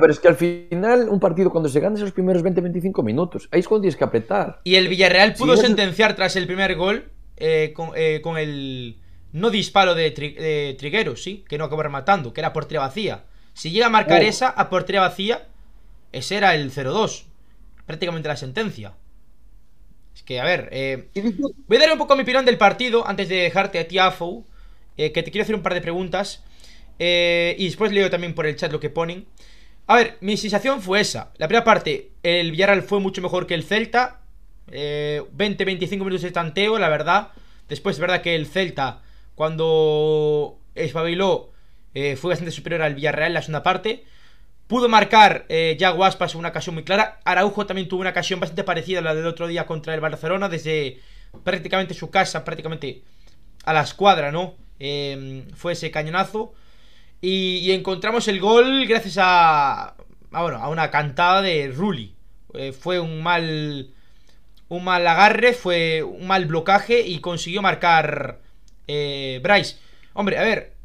pero 0.00 0.12
es 0.12 0.18
que 0.18 0.28
al 0.28 0.36
final 0.36 1.08
un 1.08 1.20
partido 1.20 1.50
cuando 1.50 1.68
se 1.68 1.80
gana 1.80 1.96
esos 1.96 2.12
primeros 2.12 2.42
20-25 2.42 3.02
minutos, 3.02 3.48
ahí 3.52 3.60
es 3.60 3.68
cuando 3.68 3.82
tienes 3.82 3.96
que 3.96 4.04
apretar. 4.04 4.60
Y 4.64 4.74
el 4.74 4.88
Villarreal 4.88 5.34
pudo 5.34 5.56
sentenciar 5.56 6.16
tras 6.16 6.36
el 6.36 6.46
primer 6.46 6.74
gol 6.74 7.10
eh, 7.36 7.74
eh, 7.94 8.20
con, 8.22 8.36
el 8.36 8.98
no 9.32 9.50
disparo 9.50 9.94
de, 9.94 10.76
Triguero, 10.78 11.16
sí, 11.16 11.44
que 11.48 11.58
no 11.58 11.64
acabó 11.64 11.82
rematando, 11.82 12.32
que 12.32 12.40
era 12.40 12.52
portería 12.52 12.80
vacía. 12.80 13.24
Si 13.54 13.70
llega 13.70 13.86
a 13.86 13.90
marcar 13.90 14.22
oh. 14.22 14.26
esa 14.26 14.48
a 14.48 14.68
portería 14.68 15.00
vacía, 15.00 15.46
ese 16.12 16.36
era 16.36 16.54
el 16.54 16.72
0-2, 16.72 17.24
prácticamente 17.86 18.28
la 18.28 18.36
sentencia. 18.36 18.94
Es 20.16 20.22
que, 20.24 20.40
a 20.40 20.44
ver, 20.44 20.68
eh, 20.72 21.08
voy 21.68 21.76
a 21.76 21.80
dar 21.80 21.92
un 21.92 21.98
poco 21.98 22.16
mi 22.16 22.22
opinión 22.22 22.44
del 22.44 22.58
partido 22.58 23.06
antes 23.06 23.28
de 23.28 23.36
dejarte 23.36 23.78
a 23.78 23.86
ti, 23.86 23.98
Afo, 23.98 24.44
que 24.96 25.10
te 25.10 25.30
quiero 25.30 25.42
hacer 25.42 25.54
un 25.54 25.62
par 25.62 25.74
de 25.74 25.80
preguntas. 25.80 26.42
y 26.98 27.64
después 27.64 27.92
leo 27.92 28.10
también 28.10 28.34
por 28.34 28.46
el 28.46 28.56
chat 28.56 28.72
lo 28.72 28.80
que 28.80 28.90
ponen. 28.90 29.26
A 29.88 29.96
ver, 29.96 30.18
mi 30.20 30.36
sensación 30.36 30.82
fue 30.82 31.00
esa. 31.00 31.32
La 31.36 31.46
primera 31.46 31.64
parte, 31.64 32.10
el 32.22 32.50
Villarreal 32.50 32.82
fue 32.82 32.98
mucho 32.98 33.22
mejor 33.22 33.46
que 33.46 33.54
el 33.54 33.62
Celta. 33.62 34.20
20-25 34.68 35.92
eh, 35.92 35.96
minutos 35.98 36.22
de 36.22 36.32
tanteo, 36.32 36.78
la 36.78 36.88
verdad. 36.88 37.28
Después, 37.68 37.96
es 37.96 38.00
verdad 38.00 38.20
que 38.20 38.34
el 38.34 38.46
Celta, 38.46 39.02
cuando 39.36 40.58
espabiló, 40.74 41.52
eh, 41.94 42.16
fue 42.16 42.30
bastante 42.30 42.50
superior 42.50 42.82
al 42.82 42.96
Villarreal 42.96 43.28
en 43.28 43.34
la 43.34 43.42
segunda 43.42 43.62
parte. 43.62 44.04
Pudo 44.66 44.88
marcar 44.88 45.46
eh, 45.48 45.76
ya 45.78 45.90
Guaspas 45.90 46.34
una 46.34 46.48
ocasión 46.48 46.74
muy 46.74 46.84
clara. 46.84 47.20
Araujo 47.24 47.66
también 47.66 47.88
tuvo 47.88 48.00
una 48.00 48.10
ocasión 48.10 48.40
bastante 48.40 48.64
parecida 48.64 48.98
a 48.98 49.02
la 49.02 49.14
del 49.14 49.26
otro 49.26 49.46
día 49.46 49.66
contra 49.66 49.94
el 49.94 50.00
Barcelona, 50.00 50.48
desde 50.48 51.00
prácticamente 51.44 51.94
su 51.94 52.10
casa, 52.10 52.44
prácticamente 52.44 53.02
a 53.64 53.72
la 53.72 53.82
escuadra, 53.82 54.32
¿no? 54.32 54.54
fue 55.56 55.72
ese 55.72 55.90
cañonazo. 55.90 56.54
Y, 57.20 57.72
encontramos 57.72 58.28
el 58.28 58.40
gol 58.40 58.86
gracias 58.86 59.18
a, 59.20 59.96
bueno, 60.30 60.58
a 60.58 60.68
una 60.68 60.90
cantada 60.90 61.42
de 61.42 61.68
Rulli. 61.68 62.14
Eh, 62.54 62.72
fue 62.72 63.00
un 63.00 63.22
mal 63.22 63.90
un 64.68 64.84
mal 64.84 65.06
agarre, 65.06 65.52
fue 65.52 66.02
un 66.02 66.26
mal 66.26 66.46
blocaje 66.46 67.00
y 67.00 67.20
consiguió 67.20 67.62
marcar 67.62 68.40
eh, 68.86 69.40
Bryce. 69.42 69.76
Hombre, 70.12 70.38
a 70.38 70.42
ver, 70.42 70.75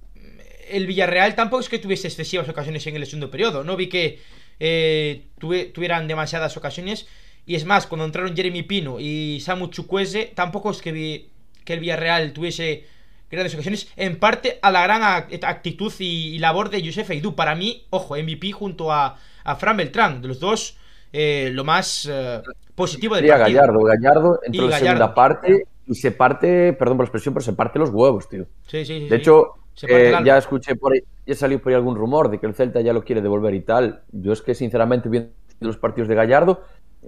el 0.71 0.87
Villarreal 0.87 1.35
tampoco 1.35 1.61
es 1.61 1.69
que 1.69 1.79
tuviese 1.79 2.07
excesivas 2.07 2.47
ocasiones 2.49 2.85
en 2.87 2.95
el 2.95 3.05
segundo 3.05 3.29
periodo. 3.29 3.63
No 3.63 3.75
vi 3.75 3.87
que 3.87 4.19
eh, 4.59 5.27
tuvieran 5.39 6.07
demasiadas 6.07 6.55
ocasiones. 6.57 7.07
Y 7.45 7.55
es 7.55 7.65
más, 7.65 7.87
cuando 7.87 8.05
entraron 8.05 8.35
Jeremy 8.35 8.63
Pino 8.63 8.99
y 8.99 9.39
Samu 9.41 9.67
Chukwese, 9.67 10.31
tampoco 10.35 10.71
es 10.71 10.81
que 10.81 10.91
vi 10.91 11.29
que 11.65 11.73
el 11.73 11.79
Villarreal 11.79 12.33
tuviese 12.33 12.85
grandes 13.31 13.53
ocasiones, 13.53 13.91
en 13.95 14.19
parte 14.19 14.59
a 14.61 14.71
la 14.71 14.83
gran 14.83 15.03
actitud 15.03 15.91
y, 15.99 16.37
labor 16.39 16.69
de 16.69 16.85
Josef 16.85 17.09
Eidú. 17.09 17.33
Para 17.33 17.55
mí, 17.55 17.85
ojo, 17.89 18.15
MVP 18.15 18.51
junto 18.51 18.91
a, 18.91 19.17
a 19.43 19.55
Fran 19.55 19.77
Beltrán, 19.77 20.21
de 20.21 20.27
los 20.27 20.39
dos, 20.39 20.77
eh, 21.13 21.49
lo 21.53 21.63
más 21.63 22.07
eh, 22.11 22.41
positivo 22.75 23.15
del 23.15 23.27
partido. 23.27 23.59
Gallardo, 23.59 23.83
Gallardo 23.83 24.39
entró 24.45 24.65
en 24.65 24.69
la 24.69 24.79
segunda 24.79 25.13
parte 25.13 25.63
y 25.87 25.95
se 25.95 26.11
parte, 26.11 26.73
perdón 26.73 26.97
por 26.97 27.05
la 27.05 27.07
expresión, 27.07 27.33
pero 27.33 27.43
se 27.43 27.53
parte 27.53 27.79
los 27.79 27.89
huevos, 27.89 28.27
tío. 28.29 28.45
Sí, 28.67 28.85
sí, 28.85 28.99
sí. 28.99 29.09
De 29.09 29.15
hecho, 29.15 29.55
eh, 29.83 30.13
ya 30.23 30.37
escuché 30.37 30.75
por 30.75 30.93
ahí, 30.93 31.01
ya 31.25 31.35
salió 31.35 31.61
por 31.61 31.71
ahí 31.71 31.75
algún 31.75 31.95
rumor 31.95 32.29
de 32.29 32.39
que 32.39 32.45
el 32.45 32.53
Celta 32.53 32.81
ya 32.81 32.93
lo 32.93 33.03
quiere 33.03 33.21
devolver 33.21 33.53
y 33.53 33.61
tal. 33.61 34.03
Yo 34.11 34.33
es 34.33 34.41
que, 34.41 34.55
sinceramente, 34.55 35.09
viendo 35.09 35.31
los 35.59 35.77
partidos 35.77 36.07
de 36.07 36.15
Gallardo, 36.15 36.61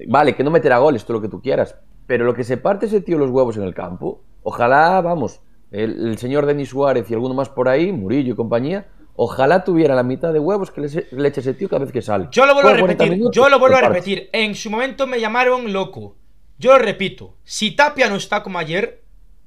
vale, 0.07 0.35
que 0.35 0.43
no 0.43 0.51
meterá 0.51 0.77
goles, 0.77 1.05
todo 1.05 1.17
lo 1.17 1.21
que 1.21 1.29
tú 1.29 1.41
quieras, 1.41 1.75
pero 2.07 2.25
lo 2.25 2.33
que 2.33 2.43
se 2.43 2.57
parte 2.57 2.85
ese 2.85 3.01
tío 3.01 3.17
los 3.17 3.29
huevos 3.29 3.57
en 3.57 3.63
el 3.63 3.73
campo, 3.73 4.21
ojalá, 4.43 5.01
vamos, 5.01 5.41
el, 5.71 6.07
el 6.07 6.17
señor 6.17 6.45
Denis 6.45 6.69
Suárez 6.69 7.09
y 7.09 7.13
alguno 7.13 7.33
más 7.33 7.49
por 7.49 7.67
ahí, 7.67 7.91
Murillo 7.91 8.33
y 8.33 8.35
compañía, 8.35 8.87
ojalá 9.15 9.63
tuviera 9.63 9.95
la 9.95 10.03
mitad 10.03 10.33
de 10.33 10.39
huevos 10.39 10.71
que 10.71 10.81
le, 10.81 11.27
eche 11.27 11.41
ese 11.41 11.53
tío 11.53 11.69
cada 11.69 11.83
vez 11.83 11.93
que 11.93 12.01
sale. 12.01 12.27
Yo 12.31 12.45
lo 12.45 12.53
vuelvo 12.53 12.69
a 12.69 12.73
Juega 12.73 12.81
40 12.81 13.03
repetir, 13.03 13.17
minutos, 13.17 13.35
yo 13.35 13.49
lo 13.49 13.59
vuelvo 13.59 13.77
a 13.77 13.81
repetir. 13.81 14.29
En 14.31 14.55
su 14.55 14.69
momento 14.69 15.07
me 15.07 15.19
llamaron 15.19 15.71
loco. 15.71 16.15
Yo 16.57 16.73
lo 16.73 16.79
repito. 16.79 17.37
Si 17.43 17.75
Tapia 17.75 18.09
no 18.09 18.15
está 18.15 18.43
como 18.43 18.59
ayer, 18.59 19.03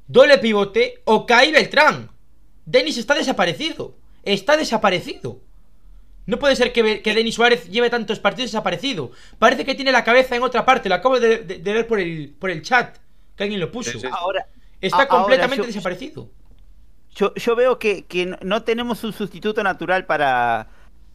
doble 0.06 0.38
pivote 0.38 1.02
o 1.04 1.26
Kai 1.26 1.52
Beltrán. 1.52 2.10
Denis 2.66 2.98
está 2.98 3.14
desaparecido. 3.14 3.94
Está 4.22 4.56
desaparecido. 4.56 5.40
No 6.26 6.38
puede 6.40 6.56
ser 6.56 6.72
que, 6.72 7.02
que 7.02 7.14
Denis 7.14 7.36
Suárez 7.36 7.68
lleve 7.70 7.88
tantos 7.88 8.18
partidos 8.18 8.50
desaparecido. 8.50 9.12
Parece 9.38 9.64
que 9.64 9.74
tiene 9.76 9.92
la 9.92 10.02
cabeza 10.04 10.34
en 10.36 10.42
otra 10.42 10.64
parte. 10.64 10.88
Lo 10.88 10.96
acabo 10.96 11.20
de, 11.20 11.38
de- 11.38 11.58
de 11.58 11.72
ver 11.72 11.86
por 11.86 12.00
el, 12.00 12.34
por 12.38 12.50
el 12.50 12.62
chat. 12.62 12.96
Que 13.36 13.44
alguien 13.44 13.60
lo 13.60 13.70
puso. 13.70 13.98
Ahora, 14.12 14.46
Está 14.80 14.96
a- 14.98 15.00
ahora 15.02 15.08
completamente 15.08 15.62
yo- 15.62 15.66
desaparecido. 15.68 16.28
yo, 17.14 17.32
yo 17.34 17.54
veo 17.56 17.78
que, 17.78 18.04
que 18.06 18.36
no- 18.42 18.62
tenemos 18.64 19.04
un 19.04 19.12
sustituto 19.12 19.62
natural 19.62 20.04
para, 20.06 20.66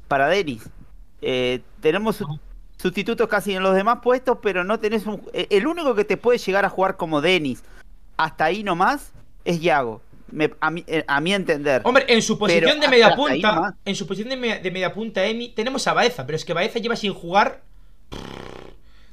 para 0.08 0.28
Denis. 0.30 0.64
Eh, 1.22 1.60
tenemos 1.82 2.16
su- 2.16 2.40
sustitutos 2.78 3.28
casi 3.28 3.54
en 3.54 3.64
los 3.64 3.76
demás 3.76 4.00
puestos, 4.02 4.38
pero 4.42 4.64
no 4.64 4.80
tenés 4.80 5.06
un... 5.06 5.22
eh, 5.34 5.48
El 5.50 5.68
único 5.68 5.94
que 5.94 6.06
te 6.06 6.16
puede 6.16 6.40
llegar 6.40 6.64
a 6.64 6.70
jugar 6.70 6.96
como 6.96 7.20
Denis, 7.20 7.64
hasta 8.16 8.46
ahí 8.46 8.64
nomás, 8.64 9.12
es 9.44 9.60
Yago. 9.62 10.02
Me- 10.32 10.52
a, 10.60 10.72
mi, 10.72 10.84
eh, 10.88 11.04
a 11.08 11.20
mi 11.22 11.34
entender. 11.34 11.82
Hombre, 11.84 12.06
en 12.08 12.22
su 12.22 12.38
posición 12.38 12.72
Pero 12.80 12.82
de 12.82 12.88
media 12.88 13.16
punta, 13.16 13.56
nomás. 13.56 13.74
en 13.86 13.96
su 13.96 14.08
posición 14.08 14.30
de, 14.30 14.38
me- 14.38 14.60
de 14.60 14.72
media 14.72 14.94
punta, 14.94 15.26
Emi, 15.26 15.50
tenemos 15.50 15.86
a 15.88 15.94
Baeza, 15.94 16.26
pero 16.26 16.36
es 16.36 16.46
que 16.46 16.54
Baeza 16.54 16.80
lleva 16.80 16.96
sin 16.96 17.14
jugar 17.14 17.62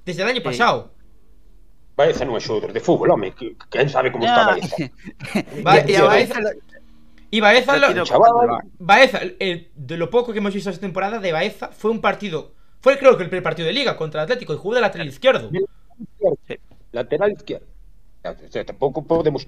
desde 0.04 0.22
el 0.22 0.28
año 0.28 0.42
pasado. 0.42 0.92
Baeza 1.98 2.22
non 2.24 2.38
é 2.38 2.40
xogador 2.40 2.70
de 2.70 2.78
fútbol, 2.78 3.11
que 3.35 3.59
quen 3.74 3.90
sabe 3.90 4.14
como 4.14 4.22
está 4.22 4.54
No, 4.54 4.54
Baeza. 4.54 4.76
Y 5.90 5.98
Baeza 5.98 6.38
lo- 6.40 6.54
Y 7.31 7.40
Baeza, 7.42 7.76
lo 7.76 8.04
chaval. 8.07 8.62
Baeza, 8.78 9.18
el- 9.20 9.68
de 9.74 9.96
lo 9.98 10.09
poco 10.09 10.33
que 10.33 10.38
hemos 10.38 10.54
visto 10.54 10.70
esta 10.70 10.81
temporada 10.81 11.18
de 11.18 11.33
Baeza, 11.35 11.68
fue 11.74 11.90
un 11.90 12.00
partido, 12.00 12.54
fue 12.81 12.96
creo 12.98 13.16
que 13.18 13.24
el 13.24 13.28
primer 13.28 13.42
partido 13.42 13.66
de 13.66 13.74
liga 13.74 13.96
contra 13.98 14.22
el 14.22 14.24
Atlético 14.31 14.54
y 14.54 14.57
jugó 14.57 14.76
de 14.76 14.81
lateral 14.81 15.09
izquierdo. 15.09 15.50
Sí. 15.50 16.54
Lateral 16.92 17.33
izquierdo. 17.33 17.66
O 18.24 18.50
sea, 18.50 18.64
tampouco 18.64 19.02
podemos... 19.04 19.46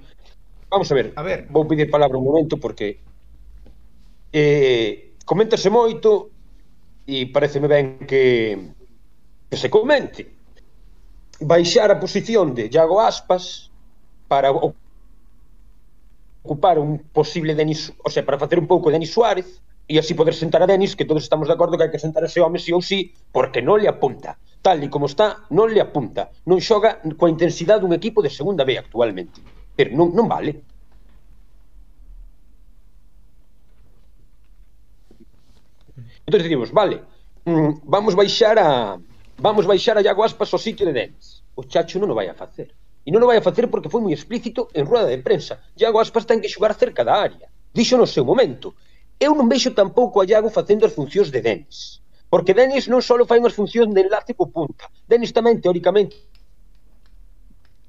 Vamos 0.71 0.91
a 0.91 0.95
ver, 0.95 1.13
a 1.17 1.23
ver. 1.23 1.47
vou 1.51 1.67
pedir 1.67 1.91
palabra 1.91 2.17
un 2.17 2.25
momento 2.25 2.55
porque 2.57 3.03
eh, 4.31 5.19
coméntase 5.27 5.67
moito 5.67 6.31
e 7.11 7.27
pareceme 7.27 7.67
ben 7.67 8.07
que, 8.07 8.71
que 9.51 9.57
se 9.59 9.67
comente 9.67 10.31
baixar 11.43 11.91
a 11.91 11.99
posición 11.99 12.55
de 12.55 12.71
Iago 12.71 13.03
Aspas 13.03 13.75
para 14.31 14.55
ocupar 16.47 16.79
un 16.79 17.03
posible 17.11 17.59
Denis, 17.59 17.91
o 18.07 18.11
sea, 18.11 18.25
para 18.25 18.39
facer 18.39 18.63
un 18.63 18.71
pouco 18.71 18.95
Denis 18.95 19.11
Suárez 19.11 19.59
e 19.91 19.99
así 19.99 20.15
poder 20.15 20.39
sentar 20.39 20.63
a 20.63 20.71
Denis, 20.71 20.95
que 20.95 21.03
todos 21.03 21.27
estamos 21.27 21.51
de 21.51 21.55
acordo 21.59 21.75
que 21.75 21.83
hai 21.83 21.91
que 21.91 21.99
sentar 21.99 22.23
a 22.23 22.31
ese 22.31 22.39
home 22.39 22.63
sí 22.63 22.71
ou 22.71 22.79
sí, 22.79 23.11
porque 23.35 23.59
non 23.59 23.83
le 23.83 23.91
apunta. 23.91 24.39
Tal 24.63 24.79
e 24.87 24.87
como 24.87 25.11
está, 25.11 25.51
non 25.51 25.67
le 25.75 25.83
apunta. 25.83 26.31
Non 26.47 26.63
xoga 26.63 27.03
coa 27.19 27.27
intensidade 27.27 27.83
dun 27.83 27.91
equipo 27.91 28.23
de 28.23 28.31
segunda 28.31 28.63
B 28.63 28.79
actualmente 28.79 29.43
pero 29.81 29.97
non, 29.97 30.13
non 30.13 30.29
vale 30.29 30.61
Entón 36.29 36.45
dicimos, 36.45 36.71
vale, 36.71 37.01
mm, 37.49 37.81
vamos 37.89 38.15
baixar 38.15 38.57
a 38.61 39.01
vamos 39.47 39.65
baixar 39.65 39.97
a 39.97 40.05
Iago 40.05 40.23
Aspas 40.23 40.53
ao 40.53 40.61
sitio 40.61 40.85
de 40.87 40.93
Denis. 40.93 41.43
O 41.59 41.65
Chacho 41.65 41.99
non 41.99 42.13
o 42.13 42.15
vai 42.15 42.29
a 42.29 42.37
facer. 42.37 42.69
E 43.03 43.11
non 43.11 43.25
o 43.25 43.27
vai 43.27 43.41
a 43.41 43.47
facer 43.49 43.67
porque 43.73 43.91
foi 43.91 44.05
moi 44.05 44.13
explícito 44.15 44.69
en 44.79 44.85
rueda 44.85 45.09
de 45.11 45.25
prensa. 45.27 45.59
Iago 45.81 45.99
Aspas 45.99 46.29
ten 46.29 46.39
que 46.39 46.53
xogar 46.53 46.77
cerca 46.77 47.03
da 47.09 47.19
área. 47.27 47.49
Dixo 47.73 47.97
no 47.97 48.07
seu 48.07 48.23
momento. 48.23 48.77
Eu 49.19 49.33
non 49.35 49.51
veixo 49.51 49.75
tampouco 49.75 50.21
a 50.21 50.29
Iago 50.29 50.53
facendo 50.53 50.85
as 50.85 50.95
funcións 50.95 51.33
de 51.35 51.41
Denis. 51.41 52.05
Porque 52.31 52.55
Denis 52.55 52.85
non 52.87 53.03
só 53.03 53.17
fai 53.27 53.41
unhas 53.43 53.57
funcións 53.57 53.91
de 53.91 54.05
enlace 54.05 54.37
co 54.39 54.53
punta. 54.55 54.87
Denis 55.11 55.35
tamén, 55.35 55.59
teóricamente 55.59 56.15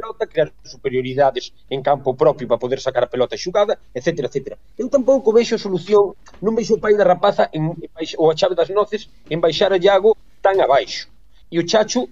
pelota, 0.01 0.25
crear 0.25 0.49
superioridades 0.65 1.53
en 1.69 1.81
campo 1.85 2.17
propio 2.17 2.47
para 2.47 2.57
poder 2.57 2.81
sacar 2.81 3.05
a 3.05 3.09
pelota 3.13 3.37
xugada, 3.37 3.77
etc. 3.93 4.25
etc. 4.25 4.57
Eu 4.77 4.89
tampouco 4.89 5.29
vexo 5.29 5.61
solución, 5.61 6.17
non 6.41 6.57
vexo 6.57 6.75
o 6.75 6.81
pai 6.81 6.97
da 6.97 7.05
rapaza 7.05 7.53
en, 7.53 7.77
en 7.77 7.91
baix, 7.93 8.17
ou 8.17 8.33
a 8.33 8.35
chave 8.35 8.57
das 8.57 8.73
noces 8.73 9.05
en 9.29 9.37
baixar 9.37 9.69
a 9.69 9.77
Iago 9.77 10.17
tan 10.41 10.57
abaixo. 10.57 11.05
E 11.53 11.61
o 11.61 11.63
Chacho 11.63 12.09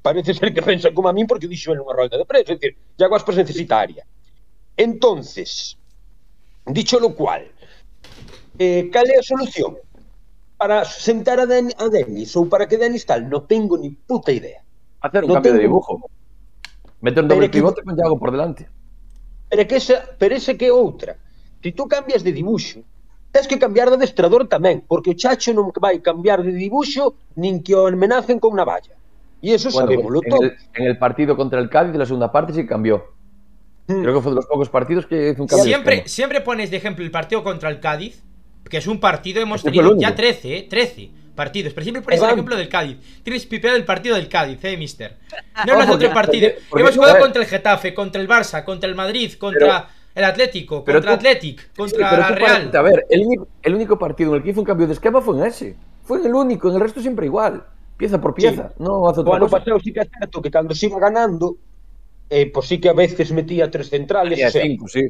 parece 0.00 0.32
ser 0.38 0.56
que 0.56 0.64
pensa 0.64 0.88
como 0.96 1.08
a 1.08 1.12
min 1.12 1.28
porque 1.28 1.44
dixo 1.44 1.76
en 1.76 1.84
unha 1.84 1.92
rolda 1.92 2.16
de 2.16 2.24
prensa, 2.24 2.52
é 2.52 2.56
dicir, 2.56 2.72
Iago 2.96 3.14
Aspas 3.20 3.36
necesita 3.36 3.76
área. 3.76 4.08
Entonces, 4.76 5.76
dicho 6.64 6.96
lo 6.98 7.12
cual, 7.12 7.44
eh, 8.58 8.88
cal 8.88 9.06
é 9.06 9.20
a 9.20 9.22
solución? 9.22 9.76
Para 10.56 10.88
sentar 10.88 11.36
a, 11.36 11.44
Den 11.44 11.68
a 11.76 11.92
Denis 11.92 12.32
ou 12.32 12.48
para 12.48 12.64
que 12.64 12.80
Denis 12.80 13.04
tal, 13.04 13.28
non 13.28 13.44
tengo 13.44 13.76
ni 13.76 13.92
puta 13.92 14.32
idea. 14.32 14.64
Hacer 15.04 15.28
un 15.28 15.28
no 15.28 15.34
cambio 15.36 15.52
de 15.52 15.68
dibujo. 15.68 16.00
Meter 17.00 17.22
un 17.22 17.28
Pero 17.28 17.36
doble 17.40 17.50
que- 17.50 17.58
pivote 17.58 17.82
con 17.82 17.96
Yago 17.96 18.18
por 18.18 18.30
delante. 18.32 18.68
Pero 19.48 19.62
que 19.68 19.76
esa, 19.76 20.02
pero 20.18 20.34
ese 20.34 20.56
que 20.56 20.66
é 20.66 20.72
outra. 20.72 21.16
Se 21.62 21.72
tú 21.72 21.86
cambias 21.90 22.22
de 22.22 22.30
dibuixo, 22.32 22.82
tens 23.34 23.46
que 23.50 23.58
cambiar 23.58 23.90
de 23.90 23.96
adestrador 23.98 24.46
tamén, 24.46 24.82
porque 24.86 25.10
o 25.10 25.16
Chacho 25.18 25.50
non 25.54 25.70
vai 25.82 25.98
cambiar 25.98 26.42
de 26.46 26.54
dibuixo 26.54 27.14
nin 27.36 27.58
que 27.62 27.74
o 27.74 27.86
amenacen 27.90 28.38
con 28.38 28.54
unha 28.54 28.62
valla. 28.66 28.94
E 29.42 29.52
eso 29.54 29.68
Bueno, 29.70 29.86
sabémoslo 29.90 30.18
en, 30.24 30.30
todo. 30.30 30.42
el, 30.46 30.54
en 30.78 30.84
el 30.90 30.96
partido 30.98 31.34
contra 31.36 31.58
el 31.60 31.68
Cádiz 31.68 31.92
de 31.92 31.98
la 32.00 32.06
segunda 32.06 32.30
parte 32.30 32.54
sí 32.54 32.64
cambió. 32.66 33.12
Mm. 33.86 34.02
Creo 34.02 34.14
que 34.14 34.22
fue 34.22 34.30
de 34.32 34.36
los 34.42 34.46
pocos 34.46 34.70
partidos 34.70 35.06
que 35.06 35.30
hizo 35.30 35.42
un 35.42 35.48
cambio. 35.50 35.64
Siempre, 35.66 36.08
siempre 36.08 36.40
pones 36.40 36.70
de 36.70 36.78
ejemplo 36.78 37.04
el 37.04 37.10
partido 37.10 37.42
contra 37.44 37.68
el 37.70 37.78
Cádiz, 37.78 38.22
que 38.70 38.78
es 38.78 38.86
un 38.86 38.98
partido, 38.98 39.42
hemos 39.42 39.60
Ese 39.60 39.70
fue 39.70 39.78
tenido 39.82 39.94
ya 40.00 40.08
único. 40.10 40.22
13, 40.22 40.56
¿eh? 40.58 40.62
13 40.70 41.10
partidos, 41.36 41.72
pero 41.72 41.84
siempre 41.84 42.02
pones 42.02 42.18
el 42.20 42.24
ejemplo 42.34 42.56
del 42.56 42.68
Cádiz. 42.68 42.96
Tienes 43.22 43.46
pipeado 43.46 43.76
el 43.76 43.84
partido 43.84 44.16
del 44.16 44.28
Cádiz, 44.28 44.58
eh, 44.64 44.76
mister. 44.76 45.16
No 45.66 45.74
hablas 45.74 45.86
de 45.88 45.94
otro 45.94 46.12
partido. 46.12 46.48
porque- 46.48 46.64
porque- 46.70 46.82
hemos 46.82 46.96
jugado 46.96 47.12
contra 47.20 47.42
el 47.42 47.48
Getafe, 47.48 47.94
contra 47.94 48.20
el 48.20 48.28
Barça, 48.28 48.64
contra 48.64 48.88
el 48.88 48.96
Madrid, 48.96 49.32
contra 49.34 49.88
el 50.14 50.24
Atlético, 50.24 50.82
pero 50.82 50.98
contra 50.98 51.12
tú- 51.12 51.16
Athletic, 51.28 51.60
Sí, 51.60 51.66
contra 51.76 52.10
pero 52.10 52.22
la 52.22 52.28
Real. 52.30 52.70
A 52.74 52.82
ver, 52.82 53.06
el 53.10 53.20
único, 53.20 53.48
el 53.62 53.74
único 53.74 53.98
partido 53.98 54.30
en 54.30 54.36
el 54.38 54.42
que 54.42 54.50
hizo 54.50 54.60
un 54.60 54.66
cambio 54.66 54.86
de 54.88 54.94
esquema 54.94 55.20
fue 55.20 55.36
en 55.38 55.44
ese. 55.44 55.76
Fue 56.02 56.18
en 56.18 56.26
el 56.26 56.34
único, 56.34 56.68
en 56.70 56.74
el 56.76 56.80
resto 56.80 57.00
siempre 57.00 57.26
igual. 57.26 57.62
Pieza 57.96 58.20
por 58.20 58.34
pieza. 58.34 58.72
No 58.78 59.08
hace 59.08 59.20
otra 59.20 59.38
cosa. 59.38 59.58
pasado 59.58 59.78
sí 59.80 59.92
que 59.92 60.00
é 60.00 60.04
certo 60.08 60.42
que 60.42 60.50
cando 60.50 60.74
se 60.74 60.86
iba 60.86 60.98
ganando, 60.98 61.56
eh, 62.28 62.50
pois 62.52 62.66
sí 62.66 62.78
que 62.78 62.88
a 62.88 62.92
veces 62.92 63.30
metía 63.32 63.70
tres 63.70 63.88
centrales, 63.88 64.38
cinco, 64.52 64.86
sí. 64.88 65.00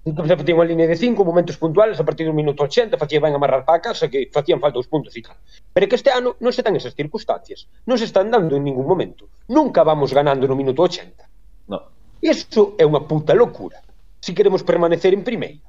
Por 0.00 0.24
exemplo, 0.24 0.48
tiña 0.48 0.56
unha 0.56 0.70
línea 0.72 0.88
de 0.88 0.96
5 0.96 1.28
momentos 1.28 1.60
puntuales 1.60 2.00
a 2.00 2.04
partir 2.08 2.24
do 2.24 2.32
minuto 2.32 2.64
80 2.64 2.96
facía 2.96 3.20
ben 3.20 3.36
amarrar 3.36 3.68
para 3.68 3.76
a 3.76 3.84
casa 3.84 4.08
que 4.08 4.32
facían 4.32 4.56
falta 4.56 4.80
os 4.80 4.88
puntos 4.88 5.12
e 5.12 5.20
tal. 5.20 5.36
Pero 5.76 5.84
que 5.92 5.96
este 6.00 6.08
ano 6.08 6.40
non 6.40 6.56
se 6.56 6.64
dan 6.64 6.72
esas 6.72 6.96
circunstancias. 6.96 7.68
Non 7.84 8.00
se 8.00 8.08
están 8.08 8.32
dando 8.32 8.56
en 8.56 8.64
ningún 8.64 8.88
momento. 8.88 9.28
Nunca 9.52 9.84
vamos 9.84 10.16
ganando 10.16 10.48
no 10.48 10.56
minuto 10.56 10.80
80. 10.88 11.68
No. 11.68 11.92
Iso 12.24 12.80
é 12.80 12.84
unha 12.88 13.04
puta 13.04 13.36
locura. 13.36 13.84
Se 14.24 14.32
si 14.32 14.36
queremos 14.36 14.64
permanecer 14.64 15.12
en 15.12 15.20
primeira. 15.20 15.60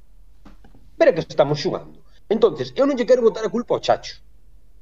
Pero 0.95 1.11
que 1.11 1.27
estamos 1.27 1.59
xugando. 1.59 1.99
Entonces, 2.31 2.71
eu 2.79 2.87
non 2.87 2.95
lle 2.95 3.03
quero 3.03 3.27
botar 3.27 3.43
a 3.43 3.51
culpa 3.51 3.75
ao 3.75 3.83
Chacho. 3.83 4.23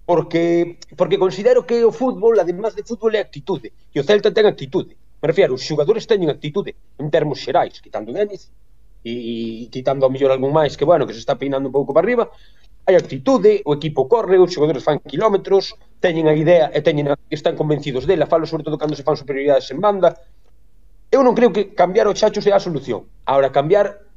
Porque 0.06 0.78
porque 0.94 1.18
considero 1.18 1.66
que 1.66 1.82
o 1.82 1.90
fútbol, 1.90 2.38
además 2.38 2.78
de 2.78 2.86
fútbol, 2.86 3.18
é 3.18 3.22
actitude. 3.26 3.74
E 3.90 3.98
o 3.98 4.06
Celta 4.06 4.30
ten 4.30 4.46
actitude. 4.46 4.94
Me 4.94 5.26
refiero, 5.26 5.58
os 5.58 5.66
xogadores 5.66 6.06
teñen 6.06 6.30
actitude 6.30 6.78
en 7.02 7.10
termos 7.10 7.42
xerais, 7.42 7.82
quitando 7.82 8.14
Denis, 8.14 8.54
e 9.04 9.68
quitando 9.72 10.04
ao 10.04 10.12
mellor 10.12 10.32
algún 10.32 10.52
máis 10.52 10.76
que, 10.76 10.84
bueno, 10.84 11.08
que 11.08 11.16
se 11.16 11.24
está 11.24 11.40
peinando 11.40 11.72
un 11.72 11.76
pouco 11.76 11.96
para 11.96 12.04
arriba, 12.04 12.28
hai 12.90 12.96
actitude, 12.98 13.62
o 13.70 13.78
equipo 13.78 14.10
corre, 14.10 14.42
os 14.42 14.52
xogadores 14.52 14.84
fan 14.84 15.00
kilómetros, 15.06 15.78
teñen 16.02 16.28
a 16.28 16.34
idea 16.34 16.74
e 16.74 16.82
teñen 16.82 17.08
a, 17.12 17.16
están 17.30 17.56
convencidos 17.56 18.10
dela, 18.10 18.26
falo 18.26 18.50
sobre 18.50 18.66
todo 18.66 18.82
cando 18.82 18.98
se 18.98 19.06
fan 19.06 19.16
superioridades 19.16 19.70
en 19.72 19.80
banda. 19.80 20.18
Eu 21.10 21.22
non 21.22 21.38
creo 21.38 21.54
que 21.54 21.74
cambiar 21.74 22.10
o 22.10 22.14
Chacho 22.14 22.42
sea 22.42 22.58
a 22.58 22.64
solución. 22.64 23.06
Ahora, 23.26 23.54
cambiar 23.54 24.10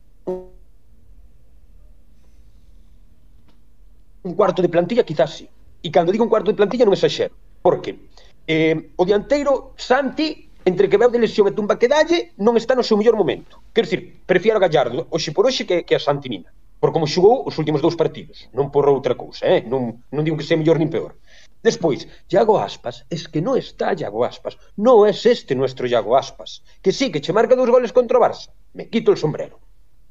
un 4.23 4.35
cuarto 4.35 4.63
de 4.63 4.69
plantilla 4.69 5.05
quizás 5.05 5.31
sí. 5.37 5.49
E 5.83 5.91
cando 5.91 6.13
digo 6.13 6.25
un 6.25 6.31
cuarto 6.31 6.51
de 6.51 6.57
plantilla 6.57 6.87
non 6.87 6.95
exaxero, 6.95 7.35
porque 7.61 8.09
eh, 8.47 8.93
o 8.97 9.03
dianteiro 9.05 9.75
Santi 9.77 10.52
entre 10.65 10.89
que 10.89 10.99
veu 10.99 11.11
de 11.11 11.19
lesión 11.19 11.51
e 11.51 11.57
tumba 11.57 11.79
que 11.81 11.91
dalle, 11.91 12.33
non 12.39 12.55
está 12.55 12.79
no 12.79 12.87
seu 12.87 12.95
mellor 12.95 13.19
momento. 13.19 13.59
Quero 13.75 13.87
dicir, 13.87 14.23
prefiero 14.27 14.59
a 14.59 14.65
Gallardo 14.65 15.11
hoxe 15.11 15.35
por 15.35 15.47
hoxe 15.47 15.67
que, 15.67 15.83
que 15.83 15.99
a 15.99 16.01
Santinina, 16.03 16.55
por 16.79 16.95
como 16.95 17.11
xogou 17.11 17.43
os 17.47 17.59
últimos 17.59 17.83
dous 17.83 17.99
partidos, 17.99 18.47
non 18.55 18.71
por 18.71 18.87
outra 18.87 19.19
cousa, 19.19 19.47
eh? 19.47 19.63
non, 19.67 20.03
non 20.15 20.23
digo 20.23 20.39
que 20.39 20.47
sea 20.47 20.59
mellor 20.59 20.79
nin 20.79 20.91
peor. 20.91 21.19
Despois, 21.63 22.07
Iago 22.27 22.59
Aspas, 22.59 23.07
es 23.07 23.31
que 23.31 23.39
non 23.39 23.55
está 23.55 23.95
Iago 23.95 24.27
Aspas, 24.27 24.59
non 24.79 25.07
é 25.07 25.15
es 25.15 25.23
este 25.27 25.55
nuestro 25.55 25.87
Iago 25.87 26.19
Aspas, 26.19 26.63
que 26.83 26.91
sí, 26.91 27.11
que 27.11 27.23
che 27.23 27.35
marca 27.35 27.59
dous 27.59 27.71
goles 27.71 27.95
contra 27.95 28.19
o 28.19 28.23
Barça, 28.23 28.51
me 28.75 28.91
quito 28.91 29.15
o 29.15 29.19
sombrero, 29.19 29.63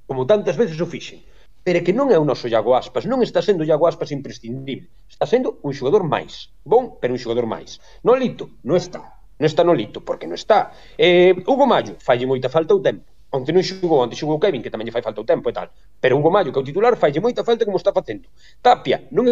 como 0.08 0.28
tantas 0.28 0.56
veces 0.56 0.80
o 0.80 0.88
fixen, 0.88 1.20
pero 1.64 1.84
que 1.84 1.92
non 1.96 2.08
é 2.12 2.18
o 2.20 2.28
noso 2.28 2.48
Iago 2.48 2.76
Aspas, 2.76 3.04
non 3.04 3.20
está 3.20 3.44
sendo 3.44 3.68
Iago 3.68 3.88
Aspas 3.88 4.16
imprescindible, 4.16 4.88
está 5.12 5.28
sendo 5.28 5.60
un 5.68 5.76
xogador 5.76 6.08
máis, 6.08 6.56
bon, 6.64 6.96
pero 7.00 7.12
un 7.12 7.20
xogador 7.20 7.48
máis. 7.48 7.84
Nolito, 8.02 8.48
non 8.64 8.80
está, 8.80 9.21
non 9.42 9.50
está 9.50 9.66
Nolito, 9.66 10.06
porque 10.06 10.30
non 10.30 10.38
está. 10.38 10.70
Eh, 11.02 11.34
Hugo 11.50 11.66
Mayo, 11.66 11.98
falle 11.98 12.30
moita 12.30 12.46
falta 12.46 12.78
o 12.78 12.80
tempo. 12.80 13.10
Onte 13.34 13.50
non 13.50 13.66
xugou, 13.66 14.06
onte 14.06 14.14
xugou 14.14 14.38
Kevin, 14.38 14.62
que 14.62 14.70
tamén 14.70 14.86
lle 14.86 14.94
fai 14.94 15.02
falta 15.02 15.18
o 15.18 15.26
tempo 15.26 15.50
e 15.50 15.54
tal. 15.58 15.74
Pero 15.98 16.22
Hugo 16.22 16.30
Mayo, 16.30 16.54
que 16.54 16.60
é 16.60 16.62
o 16.62 16.68
titular, 16.70 16.94
falle 16.94 17.18
moita 17.18 17.42
falta 17.42 17.66
como 17.66 17.82
está 17.82 17.90
facendo. 17.90 18.30
Tapia, 18.62 19.02
non 19.10 19.26